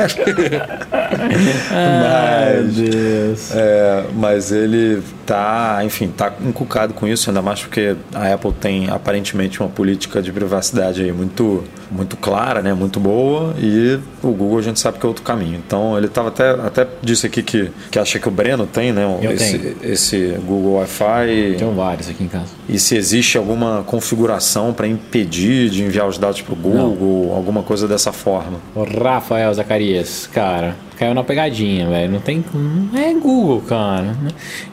mas, 1.70 2.74
Deus. 2.74 3.50
é, 3.54 4.04
mas 4.14 4.52
ele 4.52 5.02
tá, 5.24 5.80
enfim, 5.84 6.08
tá 6.08 6.32
encucado 6.44 6.94
com 6.94 7.06
isso, 7.06 7.30
ainda 7.30 7.42
mais 7.42 7.60
porque 7.60 7.96
a 8.14 8.32
Apple 8.32 8.52
tem 8.52 8.90
aparentemente 8.90 9.60
uma 9.60 9.68
política 9.68 10.22
de 10.22 10.32
privacidade 10.32 11.02
aí 11.02 11.12
muito, 11.12 11.64
muito 11.90 12.16
clara, 12.16 12.62
né? 12.62 12.74
Muito 12.74 13.00
boa, 13.00 13.54
e 13.58 13.98
o 14.22 14.32
Google 14.32 14.58
a 14.58 14.62
gente 14.62 14.80
sabe 14.80 14.98
que 14.98 15.06
é 15.06 15.08
outro 15.08 15.22
caminho. 15.22 15.60
Então 15.66 15.96
ele 15.96 16.08
tava 16.08 16.28
até, 16.28 16.50
até 16.50 16.86
disse 17.02 17.26
aqui 17.26 17.42
que, 17.42 17.70
que 17.90 17.98
acha 17.98 18.18
que 18.18 18.28
o 18.28 18.30
Breno 18.30 18.66
tem, 18.66 18.92
né? 18.92 19.04
Eu 19.22 19.32
esse, 19.32 19.58
tenho. 19.58 19.76
esse 19.82 20.38
Google 20.46 20.74
Wi-Fi. 20.74 21.56
Tenho 21.58 21.72
vários 21.72 22.08
aqui 22.08 22.24
em 22.24 22.28
casa. 22.28 22.52
E 22.68 22.78
se 22.78 22.96
existe 22.96 23.38
alguma 23.38 23.82
configuração 23.84 24.72
para 24.72 24.86
impedir 24.86 25.70
de 25.70 25.82
enviar 25.82 26.06
os 26.06 26.18
dados 26.18 26.40
para 26.40 26.52
o 26.52 26.56
Google, 26.56 27.34
alguma 27.34 27.62
coisa 27.62 27.88
dessa 27.88 28.12
forma. 28.12 28.58
O 28.74 28.84
Rafael 28.84 29.52
Zacarias, 29.54 30.28
cara, 30.32 30.76
caiu 30.98 31.14
na 31.14 31.22
pegadinha, 31.24 31.88
velho. 31.88 32.12
Não 32.12 32.20
tem. 32.20 32.44
Não 32.52 32.98
é 32.98 33.12
Google, 33.14 33.60
cara. 33.62 34.16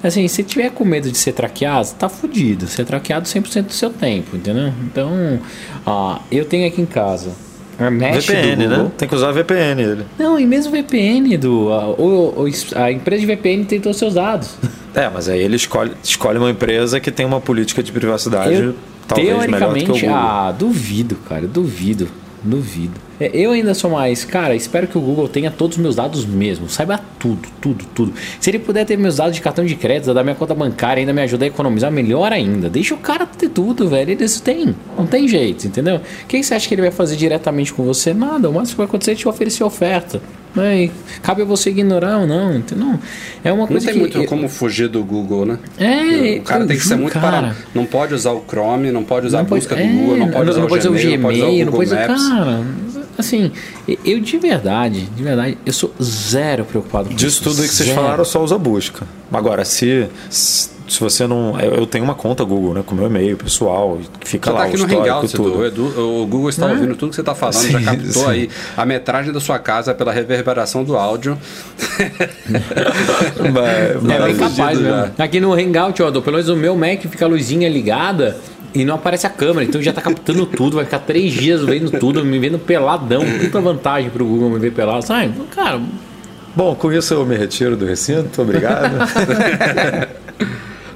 Assim, 0.03 0.27
se 0.27 0.43
tiver 0.43 0.69
com 0.71 0.83
medo 0.85 1.11
de 1.11 1.17
ser 1.17 1.33
traqueado, 1.33 1.89
tá 1.97 2.07
fudido. 2.09 2.67
Ser 2.67 2.85
traqueado 2.85 3.27
100% 3.27 3.63
do 3.67 3.73
seu 3.73 3.89
tempo, 3.89 4.35
entendeu? 4.35 4.71
Então, 4.83 5.39
ó, 5.85 6.19
eu 6.31 6.45
tenho 6.45 6.67
aqui 6.67 6.81
em 6.81 6.85
casa. 6.85 7.31
A 7.79 7.89
mesh 7.89 8.27
VPN, 8.27 8.67
né? 8.67 8.91
Tem 8.97 9.07
que 9.07 9.15
usar 9.15 9.31
VPN 9.31 9.81
ele. 9.81 10.05
Não, 10.19 10.39
e 10.39 10.45
mesmo 10.45 10.71
VPN 10.71 11.35
do. 11.37 11.71
A, 11.73 11.87
o- 11.89 12.45
a 12.75 12.91
empresa 12.91 13.21
de 13.21 13.25
VPN 13.25 13.65
os 13.89 13.97
seus 13.97 14.13
dados. 14.13 14.49
É, 14.93 15.09
mas 15.09 15.29
aí 15.29 15.39
ele 15.41 15.55
escolhe, 15.55 15.93
escolhe 16.03 16.37
uma 16.37 16.51
empresa 16.51 16.99
que 16.99 17.09
tem 17.11 17.25
uma 17.25 17.39
política 17.39 17.81
de 17.81 17.93
privacidade 17.93 18.53
Eu, 18.55 18.75
talvez 19.07 19.47
melhor 19.47 19.69
do 19.73 19.79
que 19.79 19.89
o 19.89 19.93
Google. 19.93 20.09
ah, 20.13 20.51
duvido, 20.51 21.15
cara, 21.29 21.47
duvido, 21.47 22.09
duvido. 22.43 22.99
É, 23.21 23.29
Eu 23.33 23.51
ainda 23.51 23.73
sou 23.73 23.91
mais, 23.91 24.25
cara, 24.25 24.55
espero 24.55 24.87
que 24.87 24.97
o 24.97 25.01
Google 25.01 25.27
tenha 25.27 25.51
todos 25.51 25.77
os 25.77 25.81
meus 25.83 25.95
dados 25.95 26.25
mesmo, 26.25 26.67
saiba 26.67 26.99
tudo, 27.19 27.47
tudo, 27.61 27.85
tudo. 27.93 28.13
Se 28.39 28.49
ele 28.49 28.57
puder 28.59 28.83
ter 28.85 28.97
meus 28.97 29.17
dados 29.17 29.35
de 29.35 29.41
cartão 29.41 29.63
de 29.63 29.75
crédito, 29.75 30.13
da 30.13 30.23
minha 30.23 30.35
conta 30.35 30.55
bancária, 30.55 30.99
ainda 31.01 31.13
me 31.13 31.21
ajudar 31.21 31.45
a 31.45 31.47
economizar, 31.47 31.91
melhor 31.91 32.31
ainda. 32.33 32.69
Deixa 32.69 32.95
o 32.95 32.97
cara 32.97 33.25
ter 33.27 33.49
tudo, 33.49 33.87
velho, 33.87 34.09
eles 34.11 34.39
têm, 34.39 34.75
não 34.97 35.05
tem 35.05 35.27
jeito, 35.27 35.67
entendeu? 35.67 35.97
O 35.97 36.27
que 36.27 36.41
você 36.41 36.55
acha 36.55 36.67
que 36.67 36.73
ele 36.73 36.81
vai 36.81 36.91
fazer 36.91 37.15
diretamente 37.15 37.71
com 37.73 37.83
você? 37.83 38.13
Nada, 38.13 38.49
o 38.49 38.53
máximo 38.53 38.71
que 38.73 38.77
vai 38.77 38.85
acontecer 38.87 39.11
é 39.11 39.15
te 39.15 39.27
oferecer 39.27 39.63
oferta. 39.63 40.21
Né? 40.53 40.89
Cabe 41.23 41.43
a 41.43 41.45
você 41.45 41.69
ignorar 41.69 42.17
ou 42.17 42.27
não, 42.27 42.53
entendeu? 42.57 42.99
É 43.41 43.53
uma 43.53 43.61
Não 43.61 43.67
coisa 43.67 43.85
tem 43.85 43.93
que... 43.93 43.99
muito 44.01 44.25
como 44.25 44.49
fugir 44.49 44.89
do 44.89 45.01
Google, 45.01 45.45
né? 45.45 45.57
É, 45.79 46.39
o 46.39 46.41
cara 46.41 46.65
tem 46.65 46.75
que 46.75 46.83
ser 46.85 46.97
muito 46.97 47.13
cara. 47.13 47.25
parado. 47.25 47.55
Não 47.73 47.85
pode 47.85 48.13
usar 48.13 48.31
o 48.33 48.43
Chrome, 48.45 48.91
não 48.91 49.01
pode 49.01 49.27
usar 49.27 49.37
a 49.37 49.41
Não 49.43 49.47
pode- 49.49 49.61
busca 49.61 49.79
é, 49.79 49.87
do 49.87 49.93
Google, 49.93 50.17
não 50.17 50.29
pode 50.29 50.49
usar 50.49 50.63
o 50.65 50.67
pode 50.67 50.87
Gmail, 50.89 51.17
não 51.17 51.21
pode 51.21 51.37
usar 51.37 51.45
o 51.47 51.51
não 51.51 51.57
Google 51.57 51.71
pode 51.77 51.85
usar- 51.89 52.07
Maps. 52.09 52.27
Cara, 52.27 52.61
assim, 53.21 53.51
eu 54.05 54.19
de 54.19 54.37
verdade, 54.37 55.01
de 55.15 55.23
verdade, 55.23 55.57
eu 55.65 55.71
sou 55.73 55.93
zero 56.01 56.65
preocupado 56.65 57.09
com 57.09 57.15
Disso 57.15 57.27
isso. 57.41 57.43
tudo 57.43 57.61
aí 57.61 57.67
que 57.67 57.73
vocês 57.73 57.89
Zero. 57.89 58.01
falaram, 58.01 58.25
só 58.25 58.43
usa 58.43 58.57
busca. 58.57 59.07
Agora, 59.31 59.63
se, 59.63 60.07
se 60.29 60.99
você 60.99 61.25
não. 61.25 61.57
Eu 61.59 61.85
tenho 61.87 62.03
uma 62.03 62.13
conta 62.15 62.43
Google, 62.43 62.73
né? 62.73 62.83
Com 62.85 62.93
meu 62.95 63.05
e-mail 63.07 63.37
pessoal, 63.37 63.97
que 64.19 64.27
fica 64.27 64.49
Você 64.49 64.53
lá 64.53 64.59
tá 64.61 64.67
aqui 64.67 64.75
o 64.75 64.87
no 64.87 64.99
Hangout, 65.01 65.33
tudo. 65.33 65.65
Edu. 65.65 65.87
Edu, 65.87 66.21
O 66.21 66.27
Google 66.27 66.49
está 66.49 66.65
ouvindo 66.67 66.95
tudo 66.97 67.09
que 67.11 67.15
você 67.15 67.21
está 67.21 67.33
falando, 67.33 67.61
já 67.69 67.79
Sim, 67.79 67.85
captou 67.85 68.23
sim. 68.25 68.29
aí 68.29 68.49
a 68.75 68.85
metragem 68.85 69.31
da 69.31 69.39
sua 69.39 69.57
casa 69.57 69.93
pela 69.93 70.11
reverberação 70.11 70.83
do 70.83 70.97
áudio. 70.97 71.37
Mas- 73.53 74.11
É 74.11 74.19
mas- 74.19 74.23
bem 74.25 74.35
capaz 74.35 74.79
mesmo. 74.79 75.11
Aqui 75.17 75.39
no 75.39 75.53
Hangout, 75.53 76.01
ó, 76.03 76.11
pelo 76.11 76.31
menos 76.37 76.49
o 76.49 76.55
meu 76.55 76.75
Mac 76.75 77.01
fica 77.01 77.25
a 77.25 77.27
luzinha 77.27 77.69
ligada 77.69 78.37
e 78.73 78.85
não 78.85 78.95
aparece 78.95 79.27
a 79.27 79.29
câmera. 79.29 79.65
Então 79.65 79.81
já 79.81 79.93
tá 79.93 80.01
captando 80.01 80.45
tudo, 80.45 80.75
vai 80.75 80.85
ficar 80.85 80.99
três 80.99 81.33
dias 81.33 81.63
vendo 81.63 81.91
tudo, 81.99 82.23
me 82.23 82.39
vendo 82.39 82.59
peladão. 82.59 83.23
Puta 83.39 83.61
vantagem 83.61 84.09
pro 84.09 84.25
Google 84.25 84.49
me 84.49 84.59
ver 84.59 84.71
pelado. 84.71 85.05
Sabe? 85.05 85.33
Cara, 85.53 85.81
Bom, 86.53 86.75
com 86.75 86.91
isso 86.91 87.13
eu 87.13 87.25
me 87.25 87.37
retiro 87.37 87.77
do 87.77 87.85
recinto, 87.85 88.41
obrigado. 88.41 88.97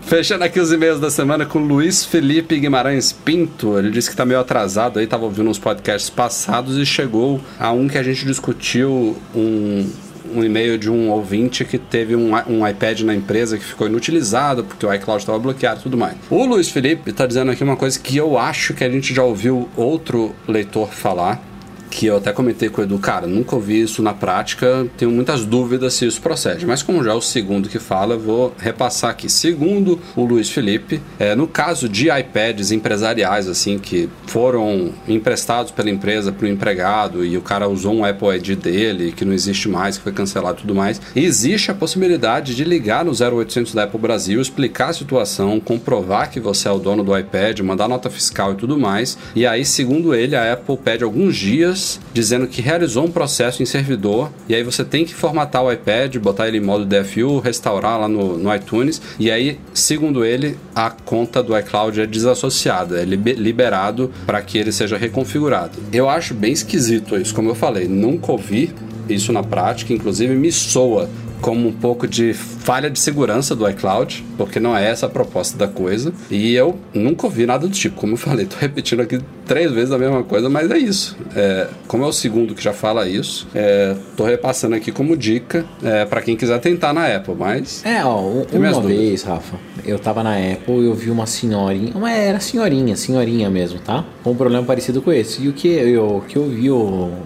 Fechando 0.02 0.44
aqui 0.44 0.60
os 0.60 0.72
e-mails 0.72 1.00
da 1.00 1.10
semana 1.10 1.46
com 1.46 1.60
Luiz 1.60 2.04
Felipe 2.04 2.60
Guimarães 2.60 3.14
Pinto. 3.14 3.80
Ele 3.80 3.90
disse 3.90 4.10
que 4.10 4.16
tá 4.16 4.26
meio 4.26 4.40
atrasado 4.40 5.00
aí, 5.00 5.08
tava 5.08 5.24
ouvindo 5.24 5.50
uns 5.50 5.58
podcasts 5.58 6.10
passados 6.10 6.78
e 6.78 6.86
chegou 6.86 7.40
a 7.58 7.72
um 7.72 7.88
que 7.88 7.98
a 7.98 8.04
gente 8.04 8.26
discutiu 8.26 9.18
um, 9.34 9.90
um 10.36 10.44
e-mail 10.44 10.78
de 10.78 10.90
um 10.90 11.10
ouvinte 11.10 11.64
que 11.66 11.78
teve 11.78 12.16
um, 12.16 12.32
um 12.48 12.68
iPad 12.68 13.02
na 13.02 13.16
empresa 13.16 13.58
que 13.58 13.64
ficou 13.64 13.88
inutilizado 13.88 14.64
porque 14.64 14.86
o 14.86 14.94
iCloud 14.94 15.22
estava 15.22 15.40
bloqueado 15.40 15.80
e 15.80 15.84
tudo 15.84 15.98
mais. 15.98 16.16
O 16.30 16.46
Luiz 16.46 16.70
Felipe 16.70 17.12
tá 17.12 17.26
dizendo 17.26 17.52
aqui 17.52 17.64
uma 17.64 17.78
coisa 17.78 18.00
que 18.00 18.18
eu 18.18 18.38
acho 18.38 18.74
que 18.74 18.84
a 18.84 18.90
gente 18.90 19.14
já 19.14 19.24
ouviu 19.24 19.70
outro 19.76 20.36
leitor 20.48 20.92
falar. 20.92 21.42
Que 21.90 22.06
eu 22.08 22.18
até 22.18 22.32
comentei 22.32 22.70
com 22.70 22.82
o 22.82 22.84
Edu, 22.84 22.98
cara, 23.00 23.28
nunca 23.28 23.56
ouvi 23.56 23.82
isso 23.82 24.02
na 24.02 24.14
prática, 24.14 24.86
tenho 24.98 25.12
muitas 25.12 25.46
dúvidas 25.46 25.94
se 25.94 26.06
isso 26.06 26.22
procede. 26.22 26.66
Mas 26.66 26.84
como 26.84 27.04
já 27.04 27.12
é 27.12 27.16
o 27.16 27.22
segundo 27.22 27.70
que 27.70 27.80
fala, 27.80 28.18
vou 28.18 28.54
repassar 28.58 29.12
aqui. 29.12 29.30
Segundo 29.30 30.00
o 30.16 30.26
Luiz 30.26 30.50
Felipe, 30.50 31.02
é, 31.20 31.36
no 31.36 31.48
caso 31.48 31.88
de 31.88 32.10
iPads 32.10 32.72
empresariais, 32.72 33.48
assim, 33.48 33.78
que 33.78 34.10
foram 34.28 34.92
emprestados 35.08 35.72
pela 35.72 35.90
empresa 35.90 36.32
para 36.32 36.46
o 36.46 36.50
empregado 36.50 37.26
e 37.26 37.38
o 37.38 37.42
cara 37.42 37.68
usou 37.68 37.94
um 37.94 38.06
Apple 38.06 38.36
ID 38.36 38.58
dele, 38.58 39.12
que 39.12 39.26
não 39.26 39.34
existe 39.34 39.70
mais, 39.70 39.98
que 39.98 40.04
foi 40.04 40.12
cancelado 40.12 40.60
e 40.60 40.62
tudo 40.62 40.76
mais, 40.76 41.02
existe 41.16 41.72
a 41.72 41.74
possibilidade 41.74 42.56
de 42.56 42.64
ligar 42.64 43.06
no 43.06 43.12
0800 43.12 43.74
da 43.74 43.84
Apple 43.84 44.00
Brasil, 44.00 44.42
explicar 44.42 44.90
a 44.90 44.94
situação, 44.94 45.60
comprovar 45.60 46.30
que 46.30 46.40
você 46.40 46.68
é 46.68 46.72
o 46.72 46.80
dono 46.80 47.04
do 47.04 47.18
iPad, 47.18 47.60
mandar 47.62 47.88
nota 47.88 48.10
fiscal 48.10 48.54
e 48.54 48.56
tudo 48.56 48.78
mais. 48.78 49.18
E 49.36 49.46
aí, 49.46 49.66
segundo 49.66 50.14
ele, 50.14 50.36
a 50.36 50.54
Apple 50.54 50.78
pede 50.78 51.04
alguns 51.04 51.36
dias 51.36 51.75
dizendo 52.14 52.48
que 52.48 52.62
realizou 52.62 53.06
um 53.06 53.12
processo 53.12 53.62
em 53.62 53.66
servidor 53.66 54.32
e 54.48 54.56
aí 54.56 54.64
você 54.64 54.84
tem 54.84 55.06
que 55.06 55.14
formatar 55.14 55.64
o 55.64 55.72
iPad, 55.72 56.16
botar 56.18 56.48
ele 56.48 56.58
em 56.58 56.62
modo 56.62 56.86
DFU, 56.86 57.40
restaurar 57.40 58.00
lá 58.00 58.08
no, 58.08 58.38
no 58.38 58.54
iTunes 58.56 59.02
e 59.20 59.30
aí, 59.32 59.60
segundo 59.74 60.24
ele, 60.26 60.58
a 60.74 60.90
conta 60.90 61.42
do 61.44 61.58
iCloud 61.58 62.02
é 62.02 62.06
desassociada, 62.06 63.02
é 63.02 63.06
libe- 63.06 63.34
liberado 63.34 64.12
para 64.26 64.42
que 64.42 64.58
ele 64.58 64.72
seja 64.72 64.98
reconfigurado. 64.98 65.78
Eu 65.92 66.10
acho 66.10 66.34
bem 66.34 66.52
esquisito 66.54 67.16
isso, 67.18 67.34
como 67.34 67.50
eu 67.50 67.56
falei, 67.56 67.88
nunca 67.88 68.32
ouvi 68.32 68.74
isso 69.08 69.32
na 69.32 69.44
prática, 69.44 69.94
inclusive 69.94 70.34
me 70.36 70.52
soa 70.52 71.10
como 71.42 71.68
um 71.68 71.72
pouco 71.72 72.08
de 72.08 72.34
falha 72.34 72.90
de 72.90 73.00
segurança 73.00 73.56
do 73.56 73.68
iCloud, 73.70 74.24
porque 74.38 74.60
não 74.60 74.76
é 74.76 74.90
essa 74.90 75.06
a 75.06 75.10
proposta 75.10 75.58
da 75.58 75.68
coisa. 75.68 76.14
E 76.30 76.54
eu 76.56 76.76
nunca 76.94 77.26
ouvi 77.28 77.46
nada 77.46 77.68
do 77.68 77.74
tipo, 77.74 77.96
como 77.96 78.14
eu 78.14 78.18
falei, 78.18 78.46
tô 78.48 78.56
repetindo 78.58 79.02
aqui 79.02 79.20
três 79.46 79.72
vezes 79.72 79.92
a 79.92 79.98
mesma 79.98 80.24
coisa, 80.24 80.50
mas 80.50 80.70
é 80.72 80.78
isso. 80.78 81.16
É, 81.36 81.68
como 81.88 82.04
é 82.04 82.08
o 82.08 82.14
segundo 82.14 82.56
que 82.56 82.64
já 82.64 82.74
fala 82.74 83.08
isso, 83.08 83.48
é, 83.54 83.96
tô 84.18 84.24
repassando 84.26 84.76
aqui 84.76 84.92
como 84.92 85.16
dica 85.16 85.66
é, 85.84 86.04
para 86.06 86.22
quem 86.22 86.36
quiser 86.36 86.60
tentar 86.60 86.94
na 86.94 87.06
Apple, 87.16 87.36
mas 87.38 87.84
É, 87.86 88.04
ó, 88.04 88.20
um- 88.20 88.38
uma 88.54 88.72
dúvidas. 88.72 88.86
vez, 88.86 89.24
Rafa, 89.24 89.58
eu 89.86 90.00
tava 90.00 90.24
na 90.24 90.36
Apple 90.36 90.80
e 90.82 90.86
eu 90.86 90.96
vi 90.96 91.12
uma 91.12 91.28
senhorinha, 91.28 91.92
uma 91.96 92.12
era 92.12 92.40
senhorinha, 92.40 92.96
senhorinha 92.96 93.50
mesmo, 93.50 93.80
tá? 93.80 94.04
Com 94.24 94.32
um 94.32 94.36
problema 94.36 94.66
parecido 94.66 95.00
com 95.02 95.12
esse. 95.14 95.44
E 95.44 95.48
o 95.50 95.54
que 95.54 95.68
eu, 95.68 96.18
o 96.18 96.22
que 96.22 96.38
eu 96.38 96.48
vi 96.50 96.72
o, 96.72 96.76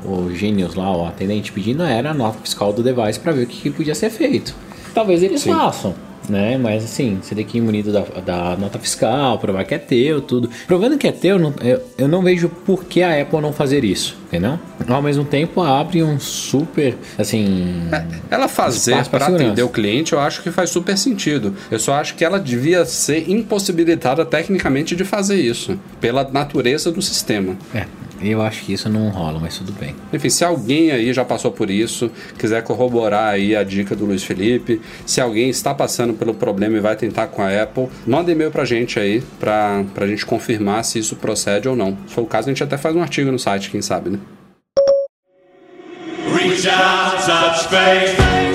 o 0.03 0.29
Genius 0.35 0.75
lá, 0.75 0.95
o 0.95 1.05
atendente 1.05 1.53
pedindo 1.53 1.83
era 1.83 2.11
a 2.11 2.13
nota 2.13 2.39
fiscal 2.43 2.73
do 2.73 2.83
device 2.83 3.17
pra 3.19 3.31
ver 3.31 3.43
o 3.43 3.47
que, 3.47 3.61
que 3.61 3.69
podia 3.69 3.95
ser 3.99 4.09
feito. 4.09 4.55
Talvez 4.93 5.21
eles 5.21 5.41
Sim. 5.41 5.53
façam. 5.53 5.93
Né? 6.27 6.59
Mas 6.59 6.83
assim, 6.83 7.17
você 7.19 7.33
tem 7.33 7.43
que 7.43 7.57
ir 7.57 7.61
munido 7.61 7.91
da, 7.91 8.01
da 8.23 8.55
nota 8.55 8.77
fiscal, 8.77 9.39
provar 9.39 9.63
que 9.63 9.73
é 9.73 9.79
teu, 9.79 10.21
tudo. 10.21 10.47
Provando 10.67 10.95
que 10.95 11.07
é 11.07 11.11
teu, 11.11 11.39
não- 11.39 11.55
eu, 11.59 11.81
eu 11.97 12.07
não 12.07 12.21
vejo 12.21 12.47
por 12.49 12.85
que 12.85 13.01
a 13.01 13.19
Apple 13.19 13.41
não 13.41 13.51
fazer 13.51 13.83
isso, 13.83 14.15
entendeu? 14.27 14.59
Ao 14.87 15.01
mesmo 15.01 15.25
tempo, 15.25 15.59
abre 15.63 16.03
um 16.03 16.19
super, 16.19 16.95
assim... 17.17 17.87
Ela 18.29 18.47
fazer 18.47 19.03
para 19.05 19.25
atender 19.25 19.63
o 19.63 19.69
cliente, 19.69 20.13
eu 20.13 20.19
acho 20.19 20.43
que 20.43 20.51
faz 20.51 20.69
super 20.69 20.95
sentido. 20.99 21.55
Eu 21.71 21.79
só 21.79 21.95
acho 21.95 22.13
que 22.13 22.23
ela 22.23 22.39
devia 22.39 22.85
ser 22.85 23.27
impossibilitada 23.27 24.23
tecnicamente 24.23 24.95
de 24.95 25.03
fazer 25.03 25.41
isso, 25.41 25.79
pela 25.99 26.29
natureza 26.31 26.91
do 26.91 27.01
sistema. 27.01 27.57
É, 27.73 27.87
eu 28.21 28.41
acho 28.41 28.63
que 28.65 28.73
isso 28.73 28.89
não 28.89 29.09
rola, 29.09 29.39
mas 29.39 29.57
tudo 29.57 29.71
bem. 29.71 29.95
Enfim, 30.11 30.29
se 30.29 30.43
alguém 30.43 30.91
aí 30.91 31.13
já 31.13 31.23
passou 31.23 31.51
por 31.51 31.69
isso, 31.69 32.11
quiser 32.37 32.63
corroborar 32.63 33.33
aí 33.33 33.55
a 33.55 33.63
dica 33.63 33.95
do 33.95 34.05
Luiz 34.05 34.23
Felipe, 34.23 34.81
se 35.05 35.21
alguém 35.21 35.49
está 35.49 35.73
passando 35.73 36.13
pelo 36.13 36.33
problema 36.33 36.77
e 36.77 36.79
vai 36.79 36.95
tentar 36.95 37.27
com 37.27 37.41
a 37.41 37.61
Apple, 37.61 37.87
manda 38.05 38.31
e-mail 38.31 38.51
pra 38.51 38.65
gente 38.65 38.99
aí, 38.99 39.21
pra, 39.39 39.83
pra 39.93 40.07
gente 40.07 40.25
confirmar 40.25 40.83
se 40.83 40.99
isso 40.99 41.15
procede 41.15 41.67
ou 41.69 41.75
não. 41.75 41.97
Se 42.07 42.13
for 42.13 42.21
o 42.21 42.27
caso, 42.27 42.49
a 42.49 42.51
gente 42.51 42.63
até 42.63 42.77
faz 42.77 42.95
um 42.95 43.01
artigo 43.01 43.31
no 43.31 43.39
site, 43.39 43.69
quem 43.69 43.81
sabe, 43.81 44.09
né? 44.09 44.19
Reach 46.35 46.67
out, 46.67 47.25
touch 47.25 47.63
space. 47.63 48.48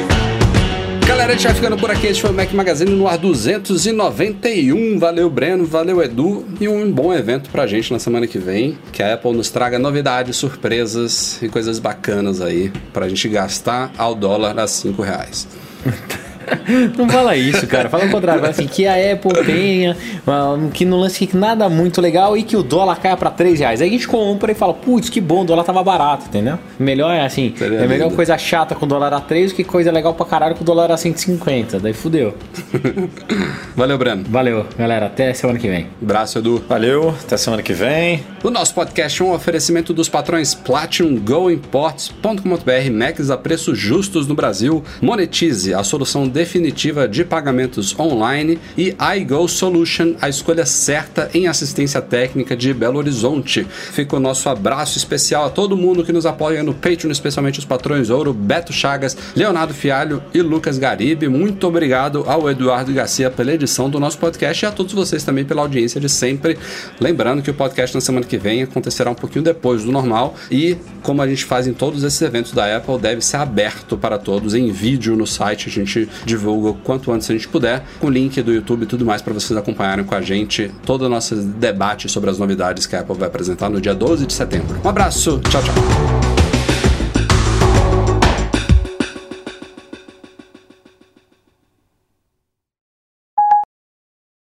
Galera, 1.25 1.39
a 1.39 1.41
gente 1.41 1.47
vai 1.47 1.55
ficando 1.55 1.77
por 1.79 1.91
aqui. 1.91 2.07
Este 2.07 2.21
foi 2.21 2.31
o 2.31 2.35
Mac 2.35 2.53
Magazine 2.53 2.91
no 2.91 3.09
ar 3.09 3.17
291. 3.17 4.99
Valeu, 4.99 5.31
Breno, 5.31 5.65
valeu, 5.65 6.03
Edu. 6.03 6.45
E 6.61 6.69
um 6.69 6.93
bom 6.93 7.15
evento 7.15 7.49
pra 7.49 7.67
gente 7.67 7.91
na 7.91 7.99
semana 7.99 8.27
que 8.27 8.37
vem. 8.39 8.77
Que 8.93 9.03
a 9.03 9.15
Apple 9.15 9.33
nos 9.33 9.51
traga 9.51 9.79
novidades, 9.79 10.37
surpresas 10.37 11.41
e 11.41 11.49
coisas 11.49 11.79
bacanas 11.79 12.43
aí 12.43 12.71
pra 12.93 13.09
gente 13.09 13.27
gastar 13.31 13.91
ao 13.97 14.15
dólar 14.15 14.59
a 14.59 14.67
5 14.67 15.01
reais. 15.01 15.49
Não 16.97 17.09
fala 17.09 17.37
isso, 17.37 17.67
cara. 17.67 17.89
Fala 17.89 18.07
o 18.07 18.11
contrário. 18.11 18.41
Fala 18.41 18.51
assim, 18.53 18.67
que 18.67 18.87
a 18.87 18.95
Apple 19.13 19.45
tenha, 19.45 19.97
ah, 20.27 20.57
que 20.73 20.85
não 20.85 20.99
lance 20.99 21.29
nada 21.35 21.69
muito 21.69 22.01
legal 22.01 22.37
e 22.37 22.43
que 22.43 22.57
o 22.57 22.63
dólar 22.63 22.97
caia 22.97 23.17
pra 23.17 23.31
3 23.31 23.59
reais. 23.61 23.81
Aí 23.81 23.89
a 23.89 23.93
gente 23.93 24.07
compra 24.09 24.53
e 24.53 24.55
fala, 24.55 24.75
putz, 24.75 25.09
que 25.09 25.21
bom, 25.21 25.43
o 25.43 25.45
dólar 25.45 25.65
tava 25.65 25.83
barato, 25.83 26.27
entendeu? 26.27 26.59
Melhor 26.79 27.13
é 27.13 27.25
assim, 27.25 27.55
Seria 27.57 27.79
é 27.81 27.87
melhor 27.87 28.05
lindo. 28.07 28.17
coisa 28.17 28.37
chata 28.39 28.75
com 28.75 28.85
o 28.85 28.89
dólar 28.89 29.13
a 29.13 29.21
3 29.21 29.53
do 29.53 29.57
que 29.57 29.65
coisa 29.65 29.91
legal 29.91 30.15
pra 30.15 30.27
caralho 30.27 30.55
com 30.55 30.63
o 30.63 30.65
dólar 30.65 30.91
a 30.91 30.97
150. 30.97 31.81
Daí 31.81 31.93
fudeu. 31.93 32.35
Valeu, 33.77 33.99
Breno. 33.99 34.25
Valeu, 34.29 34.67
galera. 34.79 35.07
Até 35.07 35.33
semana 35.35 35.59
que 35.59 35.69
vem. 35.69 35.89
Abraço, 36.03 36.39
Edu. 36.39 36.63
Valeu, 36.69 37.11
até 37.11 37.37
semana 37.37 37.63
que 37.63 37.73
vem. 37.73 38.23
O 38.43 38.51
nosso 38.51 38.75
podcast 38.75 39.21
é 39.21 39.25
um 39.25 39.33
oferecimento 39.33 39.93
dos 39.93 40.09
patrões 40.09 40.55
Platinum 40.55 41.17
Go 41.17 41.51
Imports.com.br, 41.51 42.91
Macs 42.93 43.31
a 43.31 43.37
preços 43.37 43.79
justos 43.79 44.27
no 44.27 44.35
Brasil, 44.35 44.83
Monetize, 45.01 45.75
a 45.75 45.83
solução 45.83 46.27
definitiva 46.35 47.07
de 47.07 47.25
pagamentos 47.25 47.97
online 47.97 48.59
e 48.77 48.95
iGo 49.17 49.47
Solution, 49.47 50.17
a 50.21 50.29
escolha 50.29 50.67
certa 50.67 51.31
em 51.33 51.47
assistência 51.47 52.03
técnica 52.03 52.57
de 52.57 52.75
Belo 52.75 52.99
Horizonte. 52.99 53.65
Fica 53.71 54.17
o 54.17 54.21
nosso 54.21 54.49
abraço 54.49 54.99
especial 54.99 55.45
a 55.47 55.51
todo 55.51 55.77
mundo 55.77 56.03
que 56.03 56.13
nos 56.13 56.27
apoia 56.27 56.65
no 56.65 56.75
Patreon, 56.75 57.13
especialmente 57.13 57.61
os 57.61 57.65
patrões 57.65 58.11
Ouro, 58.11 58.35
Beto 58.35 58.73
Chagas, 58.73 59.17
Leonardo 59.37 59.73
Fialho 59.73 60.21
e 60.35 60.43
Lucas 60.43 60.77
Garibe. 60.77 61.29
Muito 61.29 61.69
obrigado 61.69 62.25
ao 62.27 62.51
Eduardo 62.51 62.93
Garcia 62.93 63.31
pela 63.31 63.55
edição 63.55 63.89
do 63.89 64.01
nosso 64.01 64.19
podcast 64.19 64.65
e 64.65 64.67
a 64.67 64.73
todos 64.73 64.93
vocês 64.93 65.23
também 65.23 65.45
pela 65.45 65.63
audiência 65.63 66.01
de 66.01 66.09
sempre. 66.09 66.59
Lembrando 66.99 67.43
que 67.43 67.51
o 67.51 67.55
podcast 67.55 67.95
na 67.95 68.01
semana 68.01 68.27
que 68.27 68.37
vem 68.37 68.65
acontecerá 68.65 69.09
um 69.09 69.15
pouquinho 69.15 69.45
depois 69.45 69.85
do 69.85 69.93
normal 69.93 70.35
e, 70.51 70.77
como 71.01 71.23
a 71.23 71.29
gente 71.29 71.45
faz 71.45 71.69
em 71.69 71.73
todos 71.73 72.03
esses 72.03 72.21
eventos 72.21 72.51
da 72.51 72.77
Apple, 72.77 72.99
deve 72.99 73.21
ser 73.21 73.37
aberto 73.37 73.97
para 73.97 74.19
todos 74.19 74.53
em 74.53 74.73
vídeo 74.73 75.15
no 75.15 75.29
site. 75.29 75.69
A 75.69 75.73
gente 75.73 76.09
divulga 76.25 76.71
o 76.71 76.75
quanto 76.75 77.13
antes 77.13 77.29
a 77.31 77.33
gente 77.33 77.49
puder, 77.49 77.85
com 78.01 78.09
link 78.09 78.41
do 78.43 78.53
YouTube 78.53 78.83
e 78.83 78.87
tudo 78.87 79.05
mais 79.05 79.23
para 79.23 79.33
vocês 79.33 79.57
acompanharem 79.57 80.05
com 80.05 80.15
a 80.15 80.21
gente 80.21 80.71
todo 80.85 81.03
o 81.03 81.09
nosso 81.09 81.37
debate 81.37 82.09
sobre 82.09 82.31
as 82.31 82.39
novidades 82.39 82.87
que 82.87 82.97
a 82.97 83.01
Apple 83.01 83.17
vai 83.17 83.29
apresentar 83.29 83.69
no 83.69 83.81
dia 83.81 83.95
12 83.95 84.27
de 84.27 84.33
setembro. 84.33 84.81
Um 84.85 84.89
abraço, 84.89 85.41
tchau, 85.51 85.63
tchau. 85.63 86.34